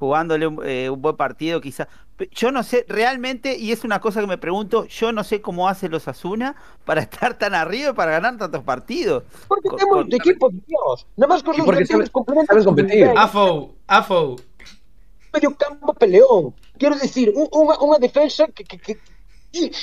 jugándole 0.01 0.47
un, 0.47 0.57
eh, 0.65 0.89
un 0.89 0.99
buen 0.99 1.15
partido, 1.15 1.61
quizás. 1.61 1.87
Yo 2.31 2.51
no 2.51 2.63
sé, 2.63 2.85
realmente, 2.89 3.55
y 3.57 3.71
es 3.71 3.83
una 3.83 3.99
cosa 4.01 4.19
que 4.19 4.25
me 4.25 4.37
pregunto, 4.39 4.85
yo 4.87 5.11
no 5.11 5.23
sé 5.23 5.41
cómo 5.41 5.69
hacen 5.69 5.91
los 5.91 6.07
Asuna 6.07 6.55
para 6.85 7.01
estar 7.07 7.37
tan 7.37 7.53
arriba 7.53 7.91
y 7.91 7.93
para 7.93 8.11
ganar 8.17 8.37
tantos 8.37 8.63
partidos. 8.63 9.23
Porque 9.47 9.69
Con- 9.69 9.77
ten 9.77 9.87
con- 9.87 9.97
moito 10.01 10.15
equipo, 10.17 10.49
Dios. 10.49 11.05
Nada 11.17 11.29
máis 11.29 11.45
que 11.45 11.49
os 11.53 11.57
Y 11.57 11.61
dos 11.61 11.65
porque 11.69 11.85
saben 11.85 12.07
su 12.09 12.65
competir. 12.65 13.13
Afo, 13.15 13.77
Afo. 13.85 14.35
medio 15.33 15.53
campo 15.55 15.93
peleón. 15.93 16.53
Quero 16.81 16.97
decir, 16.97 17.29
un- 17.37 17.49
unha, 17.53 17.77
unha 17.77 18.01
defensa 18.01 18.49
que, 18.49 18.65
que, 18.65 18.77
que, 18.81 18.93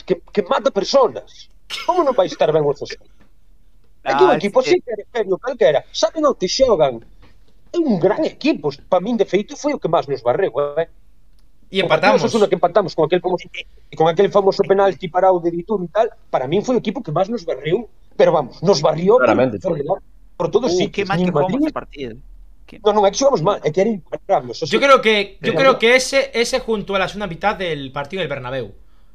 que, 0.03 0.15
que 0.35 0.43
mata 0.51 0.75
personas. 0.75 1.47
Como 1.87 2.03
non 2.03 2.19
vai 2.19 2.27
estar 2.27 2.51
ben 2.51 2.67
o 2.67 2.75
Sassuolo? 2.75 3.07
Aquí 4.09 4.23
un 4.27 4.35
equipo 4.35 4.59
sí. 4.67 4.75
así 4.75 4.79
que 4.83 5.07
serio, 5.15 5.39
calquera, 5.39 5.81
saben 5.95 6.27
o 6.27 6.35
que 6.35 6.47
xogan. 6.51 7.03
É 7.73 7.79
un 7.79 7.99
gran 8.01 8.25
equipo, 8.25 8.71
para 8.89 9.01
min 9.05 9.17
de 9.17 9.25
feito 9.25 9.57
foi 9.57 9.73
o 9.75 9.79
que 9.79 9.89
máis 9.89 10.09
nos 10.09 10.23
barreu, 10.23 10.53
eh? 10.79 10.89
Y 11.71 11.81
empatamos. 11.85 12.25
Una 12.33 12.49
que 12.49 12.57
empatamos 12.57 12.95
con 12.97 13.05
aquel 13.05 13.21
famoso, 13.21 13.45
con 13.97 14.09
aquel 14.09 14.31
famoso 14.33 14.63
penalti 14.65 15.07
parado 15.09 15.39
de 15.41 15.51
Dituro 15.51 15.85
y 15.85 15.89
tal, 15.89 16.09
para 16.31 16.47
mí 16.49 16.63
fue 16.65 16.75
el 16.75 16.81
equipo 16.81 17.03
que 17.03 17.13
más 17.13 17.29
nos 17.29 17.45
barrió, 17.45 17.87
pero 18.17 18.33
vamos, 18.33 18.63
nos 18.63 18.81
barrió 18.81 19.19
Claramente. 19.19 19.59
por, 19.61 19.77
por, 19.85 20.03
por 20.37 20.51
todos 20.51 20.73
Uh, 20.73 20.77
sitios. 20.79 20.93
qué 20.95 21.05
mal 21.05 21.19
que 21.19 21.31
jugamos 21.31 21.53
Madrid- 21.53 21.65
ese 21.67 21.73
partido. 21.73 22.17
Qué- 22.65 22.81
No, 22.85 22.93
no, 22.93 23.05
é 23.07 23.11
que 23.13 23.19
xogamos 23.21 23.43
mal, 23.45 23.61
é 23.65 23.69
que 23.73 23.81
era 23.85 23.91
imparable. 23.91 24.53
Eso 24.57 24.65
sí. 24.65 24.73
Yo 24.73 24.81
creo 24.81 25.01
que, 25.05 25.37
yo 25.41 25.53
creo 25.55 25.77
que 25.79 25.97
ese, 25.97 26.31
ese 26.33 26.61
junto 26.61 26.97
a 26.97 26.99
la 27.01 27.09
segunda 27.09 27.27
mitad 27.29 27.55
del 27.57 27.93
partido 27.93 28.21
del 28.21 28.29
Bernabéu. 28.33 28.73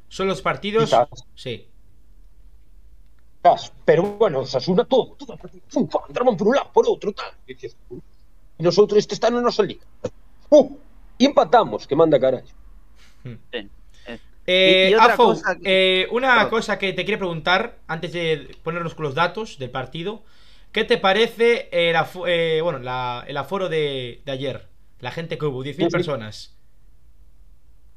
Son 0.08 0.26
los 0.30 0.38
partidos. 0.42 0.90
Quizás. 0.90 1.08
Sí. 1.34 1.66
Pero 3.84 4.02
bueno, 4.16 4.40
Osasuna 4.40 4.84
todo, 4.84 5.16
todo, 5.18 5.36
fum, 5.68 5.86
entraban 6.08 6.36
por 6.36 6.48
un 6.48 6.54
lado, 6.56 6.70
por 6.72 6.86
outro, 6.88 7.12
tal. 7.12 7.28
E 7.46 7.52
dices, 7.52 7.76
E 8.58 8.62
nosotros 8.62 8.98
este 8.98 9.14
está 9.14 9.30
na 9.30 9.40
nosa 9.42 9.62
liga. 9.62 9.82
Uh, 10.50 10.76
e 11.18 11.24
empatamos, 11.26 11.86
que 11.86 11.96
manda 11.96 12.18
carallo. 12.20 12.52
Sí. 13.24 13.70
Eh, 14.46 14.88
Y- 14.88 14.92
y 14.92 14.94
otra 14.94 15.14
Afo, 15.14 15.24
cosa 15.32 15.56
que- 15.56 16.02
eh, 16.02 16.08
una 16.12 16.34
Perdón. 16.34 16.50
cosa 16.50 16.78
que 16.78 16.92
te 16.92 17.02
quería 17.04 17.18
preguntar 17.18 17.78
antes 17.88 18.12
de 18.12 18.54
ponernos 18.62 18.94
con 18.94 19.04
los 19.06 19.14
datos 19.14 19.58
del 19.58 19.70
partido. 19.70 20.22
¿Qué 20.70 20.84
te 20.84 20.98
parece 20.98 21.68
el, 21.72 21.96
afo- 21.96 22.26
eh, 22.28 22.60
bueno, 22.60 22.78
la- 22.78 23.24
el 23.26 23.36
aforo 23.38 23.68
de, 23.68 24.20
de 24.26 24.32
ayer? 24.32 24.68
La 25.00 25.10
gente 25.10 25.38
que 25.38 25.46
hubo, 25.46 25.62
10.000 25.64 25.86
Sí, 25.86 25.90
sí. 25.90 25.96
personas. 25.96 26.56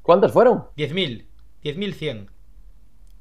¿Cuántas 0.02 0.32
fueron? 0.32 0.64
10.000. 0.76 1.26
10.100. 1.62 2.30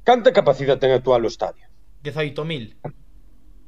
Canta 0.06 0.32
capacidade 0.32 0.80
ten 0.80 0.92
actual 0.92 1.26
o 1.26 1.28
estadio? 1.28 1.66
18.000. 2.04 2.78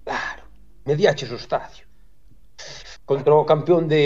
Claro, 0.05 0.43
mediaches 0.85 1.29
o 1.31 1.35
estadio. 1.35 1.83
Contra 3.09 3.33
o 3.33 3.43
campeón 3.43 3.89
de 3.89 4.03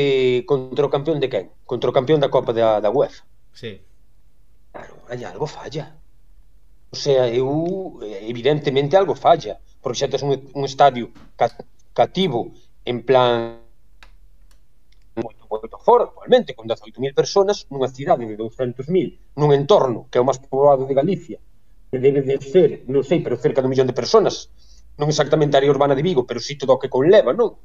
contra 0.48 0.88
o 0.88 0.94
campeón 0.96 1.20
de 1.20 1.28
quen? 1.28 1.46
Contra 1.68 1.92
o 1.92 1.96
campeón 1.98 2.24
da 2.24 2.32
Copa 2.32 2.56
da, 2.56 2.80
da 2.80 2.88
UEFA. 2.88 3.28
Sí. 3.52 3.84
Claro, 4.72 4.96
aí 5.12 5.28
algo 5.28 5.44
falla. 5.44 6.00
O 6.88 6.96
sea, 6.96 7.28
eu 7.28 8.00
evidentemente 8.32 8.96
algo 8.96 9.12
falla, 9.12 9.60
porque 9.84 10.00
xa 10.00 10.08
tes 10.08 10.24
un, 10.24 10.32
un 10.56 10.64
estadio 10.64 11.12
cativo 11.92 12.56
en 12.88 13.04
plan 13.04 13.60
moito, 15.20 15.44
moito 15.52 15.78
fora, 15.84 16.08
actualmente, 16.08 16.56
con 16.56 16.64
18.000 16.64 17.12
personas 17.12 17.68
nunha 17.68 17.92
cidade 17.92 18.24
de 18.24 18.40
200.000, 18.40 19.36
nun 19.36 19.52
entorno 19.52 20.08
que 20.08 20.16
é 20.16 20.24
o 20.24 20.28
máis 20.30 20.40
poboado 20.40 20.88
de 20.88 20.96
Galicia, 20.96 21.44
que 21.92 22.00
debe 22.00 22.24
de 22.24 22.40
ser, 22.40 22.88
non 22.88 23.04
sei, 23.04 23.20
pero 23.20 23.36
cerca 23.36 23.60
de 23.60 23.68
un 23.68 23.74
millón 23.76 23.92
de 23.92 24.00
personas, 24.00 24.48
non 24.96 25.12
exactamente 25.12 25.54
a 25.56 25.60
área 25.60 25.76
urbana 25.76 25.92
de 25.92 26.08
Vigo, 26.08 26.24
pero 26.24 26.40
sí 26.40 26.56
todo 26.56 26.72
o 26.72 26.80
que 26.80 26.88
conleva, 26.88 27.36
non? 27.36 27.60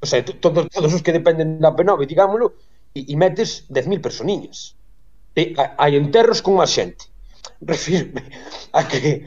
o 0.00 0.06
sea, 0.06 0.24
todos, 0.24 0.68
todos 0.68 0.92
os 0.92 1.02
que 1.02 1.12
dependen 1.12 1.58
da 1.58 1.72
P9, 1.72 2.06
digámoslo, 2.06 2.54
e, 2.96 3.04
e 3.12 3.14
metes 3.16 3.68
10.000 3.68 4.00
personiñas. 4.00 4.76
E, 5.36 5.52
hai 5.56 5.92
enterros 5.96 6.40
con 6.40 6.56
máis 6.56 6.72
xente. 6.72 7.12
Refirme 7.60 8.24
a 8.72 8.84
que 8.88 9.24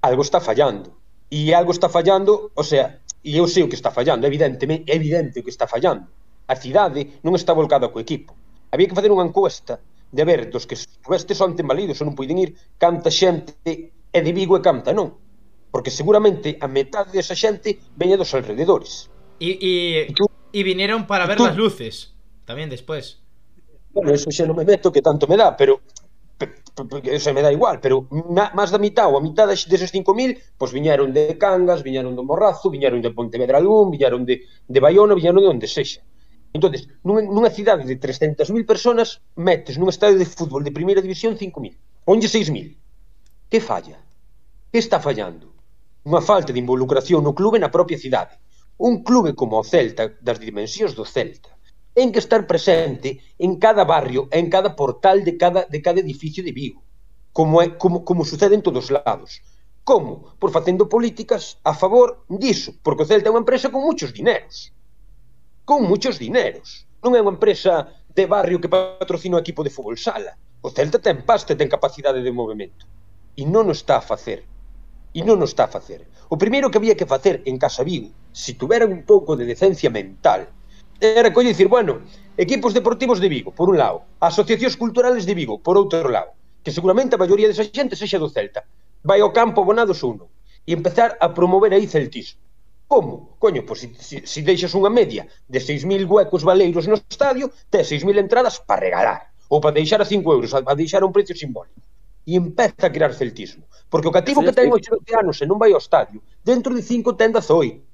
algo 0.00 0.22
está 0.24 0.40
fallando. 0.40 0.96
E 1.32 1.52
algo 1.52 1.72
está 1.72 1.88
fallando, 1.88 2.52
o 2.52 2.64
sea, 2.64 3.00
e 3.24 3.36
eu 3.40 3.46
sei 3.48 3.64
o 3.64 3.70
que 3.70 3.78
está 3.78 3.90
fallando, 3.92 4.26
evidentemente, 4.26 4.90
é 4.92 4.96
evidente 4.96 5.40
o 5.40 5.44
que 5.44 5.52
está 5.52 5.68
fallando. 5.68 6.08
A 6.48 6.56
cidade 6.56 7.22
non 7.24 7.36
está 7.36 7.52
volcada 7.52 7.88
co 7.88 8.02
equipo. 8.02 8.32
Había 8.72 8.88
que 8.88 8.96
facer 8.96 9.12
unha 9.12 9.24
encuesta 9.24 9.80
de 10.12 10.22
ver 10.24 10.48
dos 10.52 10.68
que 10.68 10.76
estiveste 10.76 11.32
son 11.36 11.56
tembalidos 11.56 12.00
ou 12.00 12.08
non 12.08 12.16
poden 12.16 12.40
ir, 12.40 12.56
canta 12.76 13.08
xente 13.08 13.56
é 13.64 14.20
de 14.20 14.32
Vigo 14.32 14.56
e 14.56 14.64
canta 14.64 14.92
non. 14.92 15.12
Porque 15.72 15.88
seguramente 15.92 16.56
a 16.60 16.68
metade 16.68 17.12
desa 17.16 17.36
xente 17.36 17.80
veña 17.96 18.20
dos 18.20 18.32
alrededores. 18.36 19.11
Y, 19.42 19.58
y, 19.58 20.14
y 20.52 20.62
vinieron 20.62 21.06
para 21.06 21.26
ver 21.26 21.36
tú? 21.36 21.46
las 21.46 21.56
luces, 21.56 22.14
también 22.44 22.70
después. 22.70 23.18
Bueno, 23.90 24.14
eso 24.14 24.30
xa 24.30 24.46
non 24.46 24.54
me 24.54 24.62
meto, 24.62 24.94
que 24.94 25.02
tanto 25.02 25.26
me 25.26 25.34
dá, 25.34 25.58
pero 25.58 25.82
eso 27.04 27.34
me 27.34 27.42
dá 27.42 27.50
igual, 27.50 27.82
pero 27.82 28.06
máis 28.54 28.70
da 28.70 28.78
mitad 28.78 29.10
ou 29.10 29.18
a 29.18 29.22
mitad 29.26 29.50
deses 29.50 29.90
5.000 29.90 30.56
pois 30.56 30.70
viñeron 30.70 31.10
de 31.10 31.34
Cangas, 31.42 31.82
viñeron 31.82 32.14
do 32.14 32.22
Morrazo, 32.22 32.70
viñeron 32.70 33.02
de 33.02 33.10
Pontevedra 33.10 33.58
Algún, 33.58 33.90
viñeron 33.90 34.22
de, 34.22 34.46
de 34.46 34.78
Bayona, 34.78 35.18
viñeron 35.18 35.42
de 35.42 35.50
onde 35.50 35.66
sexa. 35.66 36.00
entonces 36.54 36.86
nunha, 37.02 37.26
nunha 37.26 37.50
cidade 37.50 37.82
de 37.82 37.98
300.000 37.98 38.46
personas 38.62 39.08
metes 39.34 39.74
nun 39.74 39.90
estadio 39.90 40.22
de 40.22 40.28
fútbol 40.28 40.62
de 40.62 40.70
primeira 40.70 41.02
división 41.02 41.34
5.000. 41.34 42.06
Ponlle 42.06 42.28
6.000. 42.30 42.78
Que 43.50 43.58
falla? 43.58 43.98
Que 44.70 44.78
está 44.78 45.02
fallando? 45.02 45.50
Unha 46.06 46.22
falta 46.22 46.54
de 46.54 46.62
involucración 46.62 47.26
no 47.26 47.34
clube 47.34 47.58
na 47.58 47.74
propia 47.74 47.98
cidade 47.98 48.38
un 48.78 49.02
clube 49.02 49.34
como 49.34 49.58
o 49.58 49.64
Celta, 49.64 50.12
das 50.20 50.38
dimensións 50.40 50.94
do 50.94 51.04
Celta, 51.04 51.52
ten 51.92 52.10
que 52.12 52.20
estar 52.24 52.46
presente 52.48 53.20
en 53.38 53.60
cada 53.60 53.84
barrio, 53.84 54.28
en 54.32 54.48
cada 54.48 54.74
portal 54.74 55.24
de 55.24 55.36
cada, 55.36 55.64
de 55.68 55.82
cada 55.82 56.00
edificio 56.00 56.42
de 56.42 56.52
Vigo, 56.52 56.82
como, 57.32 57.60
é, 57.60 57.76
como, 57.76 58.04
como 58.04 58.24
sucede 58.24 58.54
en 58.54 58.62
todos 58.62 58.90
lados. 58.90 59.42
Como? 59.84 60.34
Por 60.38 60.50
facendo 60.50 60.88
políticas 60.88 61.58
a 61.64 61.74
favor 61.74 62.24
diso, 62.28 62.72
porque 62.82 63.02
o 63.02 63.08
Celta 63.08 63.28
é 63.28 63.34
unha 63.34 63.44
empresa 63.44 63.68
con 63.68 63.82
muchos 63.82 64.14
dineros. 64.14 64.72
Con 65.66 65.84
muchos 65.84 66.16
dineros. 66.22 66.86
Non 67.02 67.18
é 67.18 67.20
unha 67.20 67.34
empresa 67.34 67.90
de 68.08 68.24
barrio 68.30 68.62
que 68.62 68.70
patrocina 68.70 69.36
o 69.36 69.42
equipo 69.42 69.66
de 69.66 69.74
fútbol 69.74 69.98
sala. 69.98 70.38
O 70.62 70.70
Celta 70.70 71.02
ten 71.02 71.26
pasta, 71.26 71.58
ten 71.58 71.66
capacidade 71.66 72.22
de 72.22 72.30
movimento. 72.30 72.86
E 73.34 73.42
non 73.42 73.66
o 73.68 73.74
está 73.74 73.98
a 73.98 74.06
facer. 74.06 74.46
E 75.10 75.20
non 75.26 75.42
o 75.42 75.46
está 75.50 75.66
a 75.66 75.74
facer. 75.74 76.06
O 76.30 76.38
primeiro 76.38 76.70
que 76.70 76.78
había 76.78 76.94
que 76.94 77.10
facer 77.10 77.42
en 77.44 77.58
Casa 77.58 77.82
Vigo 77.82 78.14
se 78.32 78.54
tuveran 78.54 78.90
un 78.92 79.04
pouco 79.04 79.36
de 79.36 79.44
decencia 79.44 79.88
mental, 79.88 80.48
era 81.02 81.32
coño 81.32 81.48
dicir, 81.48 81.68
bueno, 81.68 82.00
equipos 82.36 82.74
deportivos 82.74 83.18
de 83.20 83.28
Vigo, 83.28 83.50
por 83.50 83.68
un 83.68 83.76
lado, 83.76 84.02
asociacións 84.20 84.76
culturales 84.76 85.26
de 85.26 85.34
Vigo, 85.34 85.58
por 85.58 85.76
outro 85.76 86.08
lado, 86.08 86.32
que 86.62 86.70
seguramente 86.70 87.14
a 87.14 87.22
maioría 87.22 87.50
desa 87.50 87.66
xente 87.66 87.98
sexa 87.98 88.22
do 88.22 88.30
Celta. 88.30 88.62
Vai 89.02 89.18
ao 89.18 89.34
campo 89.34 89.66
abonados 89.66 90.00
uno 90.06 90.30
e 90.62 90.70
empezar 90.70 91.18
a 91.18 91.34
promover 91.34 91.74
aí 91.74 91.90
celtismo. 91.90 92.38
Como? 92.86 93.34
Coño, 93.42 93.66
pois 93.66 93.82
se, 93.82 93.88
se, 93.98 94.16
si 94.22 94.40
deixas 94.46 94.70
unha 94.78 94.92
media 94.92 95.26
de 95.48 95.58
6.000 95.58 96.06
huecos 96.06 96.46
valeiros 96.46 96.86
no 96.86 96.94
estadio, 96.94 97.50
tes 97.66 97.90
6.000 97.90 98.22
entradas 98.22 98.62
para 98.62 98.86
regalar, 98.86 99.20
ou 99.50 99.58
para 99.58 99.74
deixar 99.74 99.98
a 99.98 100.06
5 100.06 100.22
euros, 100.30 100.54
para 100.54 100.78
deixar 100.78 101.02
a 101.02 101.08
un 101.08 101.12
precio 101.12 101.34
simbólico. 101.34 101.82
E 102.22 102.38
empeza 102.38 102.86
a 102.86 102.94
crear 102.94 103.10
celtismo. 103.10 103.66
Porque 103.90 104.06
o 104.06 104.14
cativo 104.14 104.46
que 104.46 104.54
ten 104.54 104.70
8 104.70 105.02
anos 105.18 105.42
e 105.42 105.50
non 105.50 105.58
vai 105.58 105.74
ao 105.74 105.82
estadio, 105.82 106.22
dentro 106.46 106.70
de 106.70 106.86
5 106.86 107.18
ten 107.18 107.34
18 107.34 107.91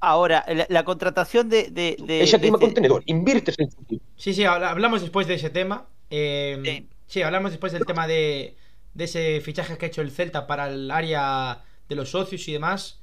Ahora, 0.00 0.44
la, 0.48 0.66
la 0.68 0.84
contratación 0.84 1.48
de. 1.48 1.70
de, 1.70 1.96
de- 2.00 2.50
contenedor, 2.58 3.02
invirtes 3.06 3.54
en. 3.58 3.70
Sí, 4.16 4.34
sí, 4.34 4.44
habla- 4.44 4.70
hablamos 4.70 5.00
después 5.00 5.26
de 5.28 5.34
ese 5.34 5.50
tema. 5.50 5.86
Eh, 6.10 6.60
Sí. 6.64 6.88
sí, 7.06 7.22
hablamos 7.22 7.52
después 7.52 7.72
del 7.72 7.86
tema 7.86 8.06
de, 8.08 8.56
de 8.94 9.04
ese 9.04 9.40
fichaje 9.40 9.78
que 9.78 9.86
ha 9.86 9.88
hecho 9.88 10.02
el 10.02 10.10
Celta 10.10 10.46
para 10.46 10.68
el 10.68 10.90
área 10.90 11.62
de 11.88 11.94
los 11.94 12.10
socios 12.10 12.46
y 12.48 12.52
demás. 12.52 12.98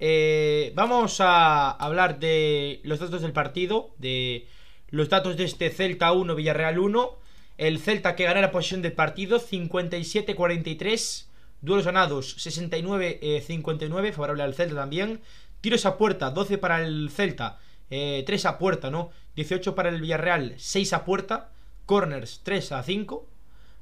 Eh, 0.00 0.72
vamos 0.74 1.20
a 1.20 1.70
hablar 1.70 2.18
de 2.18 2.80
los 2.82 2.98
datos 2.98 3.22
del 3.22 3.32
partido, 3.32 3.94
de 3.98 4.48
los 4.90 5.08
datos 5.08 5.36
de 5.36 5.44
este 5.44 5.70
Celta 5.70 6.10
1, 6.12 6.34
Villarreal 6.34 6.78
1. 6.80 7.18
El 7.58 7.78
Celta 7.78 8.16
que 8.16 8.24
gana 8.24 8.40
la 8.40 8.50
posición 8.50 8.82
del 8.82 8.92
partido 8.94 9.38
57-43. 9.38 11.26
Duelos 11.62 11.86
ganados 11.86 12.36
69-59, 12.38 14.12
favorable 14.12 14.42
al 14.42 14.54
Celta 14.54 14.74
también. 14.74 15.20
Tiros 15.60 15.86
a 15.86 15.96
puerta, 15.96 16.30
12 16.30 16.58
para 16.58 16.84
el 16.84 17.08
Celta, 17.10 17.60
eh, 17.88 18.24
3 18.26 18.46
a 18.46 18.58
puerta, 18.58 18.90
¿no? 18.90 19.10
18 19.36 19.76
para 19.76 19.88
el 19.88 20.00
Villarreal, 20.00 20.54
6 20.58 20.92
a 20.92 21.04
puerta. 21.04 21.52
Corners, 21.86 22.40
3 22.42 22.72
a 22.72 22.82
5. 22.82 23.28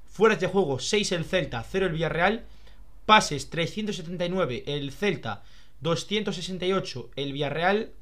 Fueras 0.06 0.40
de 0.40 0.46
juego, 0.46 0.78
6 0.78 1.12
el 1.12 1.24
Celta, 1.24 1.62
0 1.62 1.86
el 1.86 1.92
Villarreal. 1.92 2.44
Pases, 3.06 3.48
379 3.48 4.64
el 4.66 4.92
Celta, 4.92 5.42
268 5.80 7.10
el 7.16 7.32
Villarreal. 7.32 7.92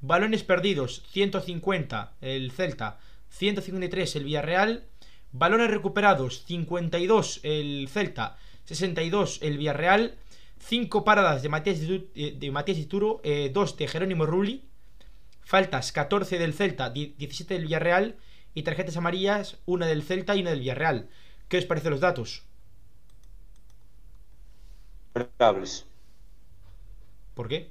Balones 0.00 0.42
perdidos, 0.42 1.02
150 1.10 2.14
el 2.22 2.50
Celta, 2.50 2.98
153 3.28 4.16
el 4.16 4.24
Villarreal. 4.24 4.84
Balones 5.32 5.70
recuperados, 5.70 6.44
52 6.46 7.40
el 7.42 7.88
Celta, 7.92 8.38
62 8.68 9.40
el 9.40 9.56
Villarreal. 9.56 10.18
5 10.60 11.04
paradas 11.04 11.42
de 11.42 11.48
Matías, 11.48 11.78
eh, 11.80 12.36
de 12.36 12.50
Matías 12.50 12.76
Dituro, 12.76 13.22
2 13.24 13.76
de 13.76 13.88
Jerónimo 13.88 14.26
Rulli. 14.26 14.64
Faltas 15.40 15.92
14 15.92 16.38
del 16.38 16.52
Celta, 16.52 16.90
10 16.90 17.16
17 17.16 17.54
del 17.54 17.62
Villarreal. 17.64 18.16
Y 18.52 18.64
tarjetas 18.64 18.96
amarillas, 18.96 19.56
una 19.64 19.86
del 19.86 20.02
Celta 20.02 20.36
y 20.36 20.42
una 20.42 20.50
del 20.50 20.60
Villarreal. 20.60 21.08
¿Qué 21.48 21.56
os 21.56 21.64
parecen 21.64 21.92
los 21.92 22.00
datos? 22.00 22.42
¿Por 27.34 27.48
qué? 27.48 27.70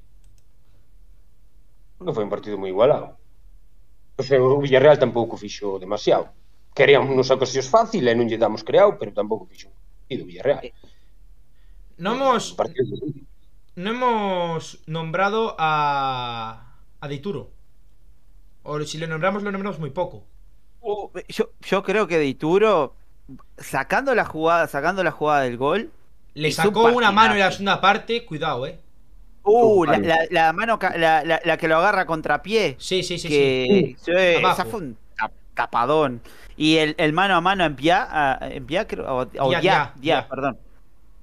Porque 1.97 2.13
foi 2.13 2.23
un 2.23 2.29
partido 2.29 2.57
moi 2.57 2.69
igualado. 2.69 3.17
O 4.17 4.23
sea, 4.23 4.41
o 4.41 4.57
Villarreal 4.61 4.97
tampouco 4.97 5.37
fixo 5.37 5.77
demasiado. 5.77 6.33
Queríamos 6.73 7.13
nos 7.13 7.29
ocasións 7.29 7.69
fácil 7.69 8.03
e 8.07 8.13
non 8.17 8.25
lle 8.25 8.41
damos 8.41 8.65
creado, 8.65 8.97
pero 8.97 9.13
tampouco 9.13 9.45
fixo 9.45 9.69
Villarreal. 10.09 10.73
No 11.97 12.13
hemos, 12.13 12.55
no 13.75 13.89
hemos 13.91 14.79
nombrado 14.87 15.55
a, 15.57 16.75
a 16.99 17.07
Deituro. 17.07 17.51
O 18.63 18.79
si 18.81 18.97
lo 18.97 19.07
nombramos, 19.07 19.43
lo 19.43 19.51
nombramos 19.51 19.79
muy 19.79 19.89
poco. 19.91 20.23
Uh, 20.81 21.09
yo, 21.27 21.49
yo 21.61 21.83
creo 21.83 22.07
que 22.07 22.19
Dituro, 22.19 22.93
sacando 23.57 24.13
la 24.13 24.25
jugada, 24.25 24.67
sacando 24.67 25.03
la 25.03 25.11
jugada 25.11 25.41
del 25.43 25.57
gol, 25.57 25.91
Le 26.33 26.51
sacó 26.51 26.83
un 26.85 26.95
una 26.95 27.11
mano 27.11 27.33
en 27.33 27.39
la 27.39 27.51
segunda 27.51 27.81
parte, 27.81 28.25
cuidado, 28.25 28.67
eh. 28.67 28.79
uh, 29.43 29.85
la, 29.85 29.93
Total. 29.95 30.07
la- 30.07 30.27
la 30.29 30.53
mano, 30.53 30.79
la, 30.97 31.23
la- 31.23 31.41
la 31.43 31.57
que 31.57 31.67
lo 31.67 31.77
agarra 31.77 32.05
contra 32.05 32.41
pie, 32.43 32.75
Sí, 32.77 33.01
sí, 33.03 33.17
sí, 33.17 33.27
sí. 33.27 33.29
que 33.29 33.95
sí, 33.99 34.11
Abajo. 34.37 34.53
esa 34.61 34.65
fue 34.69 34.79
un 34.81 34.97
tap- 35.17 35.31
tapadón. 35.55 36.21
Y 36.55 36.77
el, 36.77 36.95
el 36.97 37.13
mano 37.13 37.35
a 37.35 37.41
mano 37.41 37.63
en 37.65 37.75
Pia, 37.75 38.07
ah, 38.09 38.39
en 38.41 38.65
Pia 38.65 38.85
creo, 38.87 39.05
o, 39.39 39.49
Dia, 39.59 39.93
Dia. 39.97 40.27
perdón. 40.27 40.57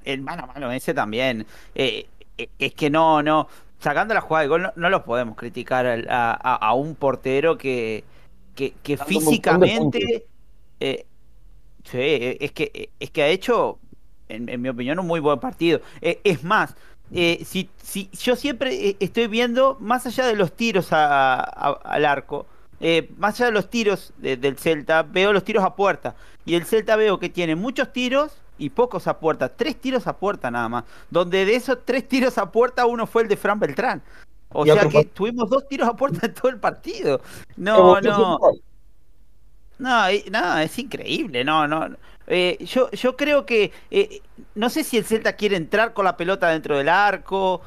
El 0.05 0.21
mano 0.23 0.45
a 0.45 0.47
mano 0.47 0.71
ese 0.73 0.95
también. 0.95 1.47
Eh, 1.75 2.07
eh, 2.39 2.49
es 2.59 2.75
que 2.75 2.91
no, 2.91 3.23
no, 3.23 3.49
sacando 3.81 4.15
la 4.15 4.21
jugada 4.21 4.43
de 4.43 4.49
gol, 4.49 4.63
no, 4.63 4.73
no 4.77 4.91
lo 4.91 5.05
podemos 5.05 5.37
criticar 5.37 5.87
a, 5.87 6.33
a- 6.33 6.57
a 6.57 6.75
un 6.75 6.95
portero 6.95 7.57
que, 7.59 8.05
que, 8.55 8.73
que 8.83 8.97
físicamente 9.21 10.27
eh, 10.81 11.07
sí, 11.85 11.99
es 12.41 12.53
que 12.53 12.91
es 13.01 13.11
que 13.11 13.23
ha 13.23 13.29
hecho, 13.29 13.79
en, 14.29 14.49
en 14.49 14.61
mi 14.63 14.69
opinión, 14.69 14.99
un 14.99 15.07
muy 15.07 15.21
buen 15.21 15.39
partido. 15.41 15.81
Eh, 16.01 16.21
es 16.25 16.43
más, 16.45 16.75
eh, 17.13 17.43
si, 17.45 17.69
si 17.83 18.09
yo 18.13 18.37
siempre 18.37 18.97
estoy 19.01 19.27
viendo, 19.29 19.77
más 19.81 20.07
allá 20.07 20.27
de 20.27 20.35
los 20.37 20.53
tiros 20.53 20.89
a- 20.93 21.39
al 21.41 22.05
arco, 22.05 22.47
más 23.17 23.35
allá 23.37 23.47
de 23.47 23.53
los 23.53 23.71
tiros 23.71 24.13
de- 24.19 24.37
del 24.37 24.59
Celta, 24.59 25.03
veo 25.03 25.33
los 25.33 25.45
tiros 25.45 25.65
a 25.65 25.75
puerta. 25.75 26.15
Y 26.45 26.55
el 26.55 26.65
Celta 26.67 26.97
veo 26.97 27.19
que 27.19 27.29
tiene 27.31 27.55
muchos 27.57 27.93
tiros 27.93 28.33
y 28.59 28.71
pocos 28.71 29.07
a 29.07 29.19
puerta. 29.19 29.49
Tres 29.49 29.77
tiros 29.81 30.07
a 30.07 30.17
puerta 30.17 30.51
nada 30.51 30.69
más. 30.69 30.85
Donde 31.11 31.45
de 31.45 31.55
esos 31.57 31.79
tres 31.85 32.07
tiros 32.09 32.39
a 32.39 32.51
puerta, 32.51 32.87
uno 32.87 33.07
fue 33.07 33.23
el 33.23 33.29
de 33.29 33.37
Fran 33.37 33.59
Beltrán. 33.59 34.03
O 34.51 34.65
sea 34.75 34.83
que 34.89 35.05
tuvimos 35.07 35.51
dos 35.51 35.67
tiros 35.69 35.89
a 35.89 35.95
puerta 35.97 36.27
en 36.27 36.35
todo 36.35 36.49
el 36.49 36.59
partido. 36.59 37.21
No, 37.57 37.95
no. 38.01 38.39
No, 39.79 40.11
y- 40.11 40.25
no, 40.31 40.59
es 40.59 40.79
increíble, 40.79 41.45
no, 41.45 41.67
no. 41.67 41.89
Eh, 42.27 42.57
yo, 42.65 42.91
yo 42.93 43.17
creo 43.17 43.45
que 43.45 43.73
eh, 43.91 44.21
no 44.55 44.71
sé 44.71 44.85
si 44.85 44.97
el 44.97 45.05
Celta 45.05 45.35
quiere 45.35 45.57
entrar 45.57 45.93
con 45.93 46.05
la 46.05 46.17
pelota 46.17 46.49
dentro 46.49 46.79
del 46.79 46.89
arco 46.89 47.61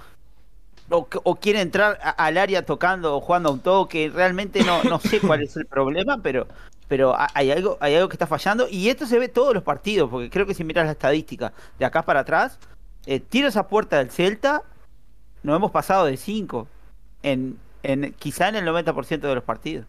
o, 0.89 1.07
o 1.23 1.35
quiere 1.35 1.59
entrar 1.61 1.99
a- 2.01 2.11
al 2.11 2.37
área 2.37 2.65
tocando 2.65 3.15
o 3.17 3.19
jugando 3.21 3.49
a 3.49 3.51
un 3.51 3.59
toque. 3.59 4.09
Realmente 4.13 4.63
no, 4.63 4.81
no 4.85 4.99
sé 4.99 5.19
cuál 5.19 5.43
es 5.43 5.55
el 5.57 5.65
problema, 5.65 6.17
pero, 6.23 6.47
pero 6.87 7.15
ha- 7.15 7.29
hay 7.33 7.51
algo, 7.51 7.77
hay 7.81 7.95
algo 7.95 8.09
que 8.09 8.15
está 8.15 8.27
fallando 8.27 8.67
y 8.69 8.89
esto 8.89 9.05
se 9.05 9.19
ve 9.19 9.27
todos 9.27 9.53
los 9.53 9.63
partidos, 9.63 10.09
porque 10.09 10.29
creo 10.29 10.45
que 10.45 10.53
si 10.53 10.63
miras 10.63 10.85
la 10.85 10.91
estadística 10.93 11.53
de 11.79 11.85
acá 11.85 12.03
para 12.03 12.21
atrás, 12.21 12.59
eh, 13.05 13.19
tiros 13.19 13.55
a 13.57 13.67
puerta 13.67 13.97
del 13.97 14.09
Celta, 14.11 14.63
no 15.43 15.55
hemos 15.55 15.71
pasado 15.71 16.05
de 16.05 16.17
5 16.17 16.67
en, 17.23 17.57
en 17.83 18.13
quizá 18.13 18.49
en 18.49 18.55
el 18.55 18.65
90% 18.65 19.19
de 19.21 19.35
los 19.35 19.43
partidos 19.43 19.85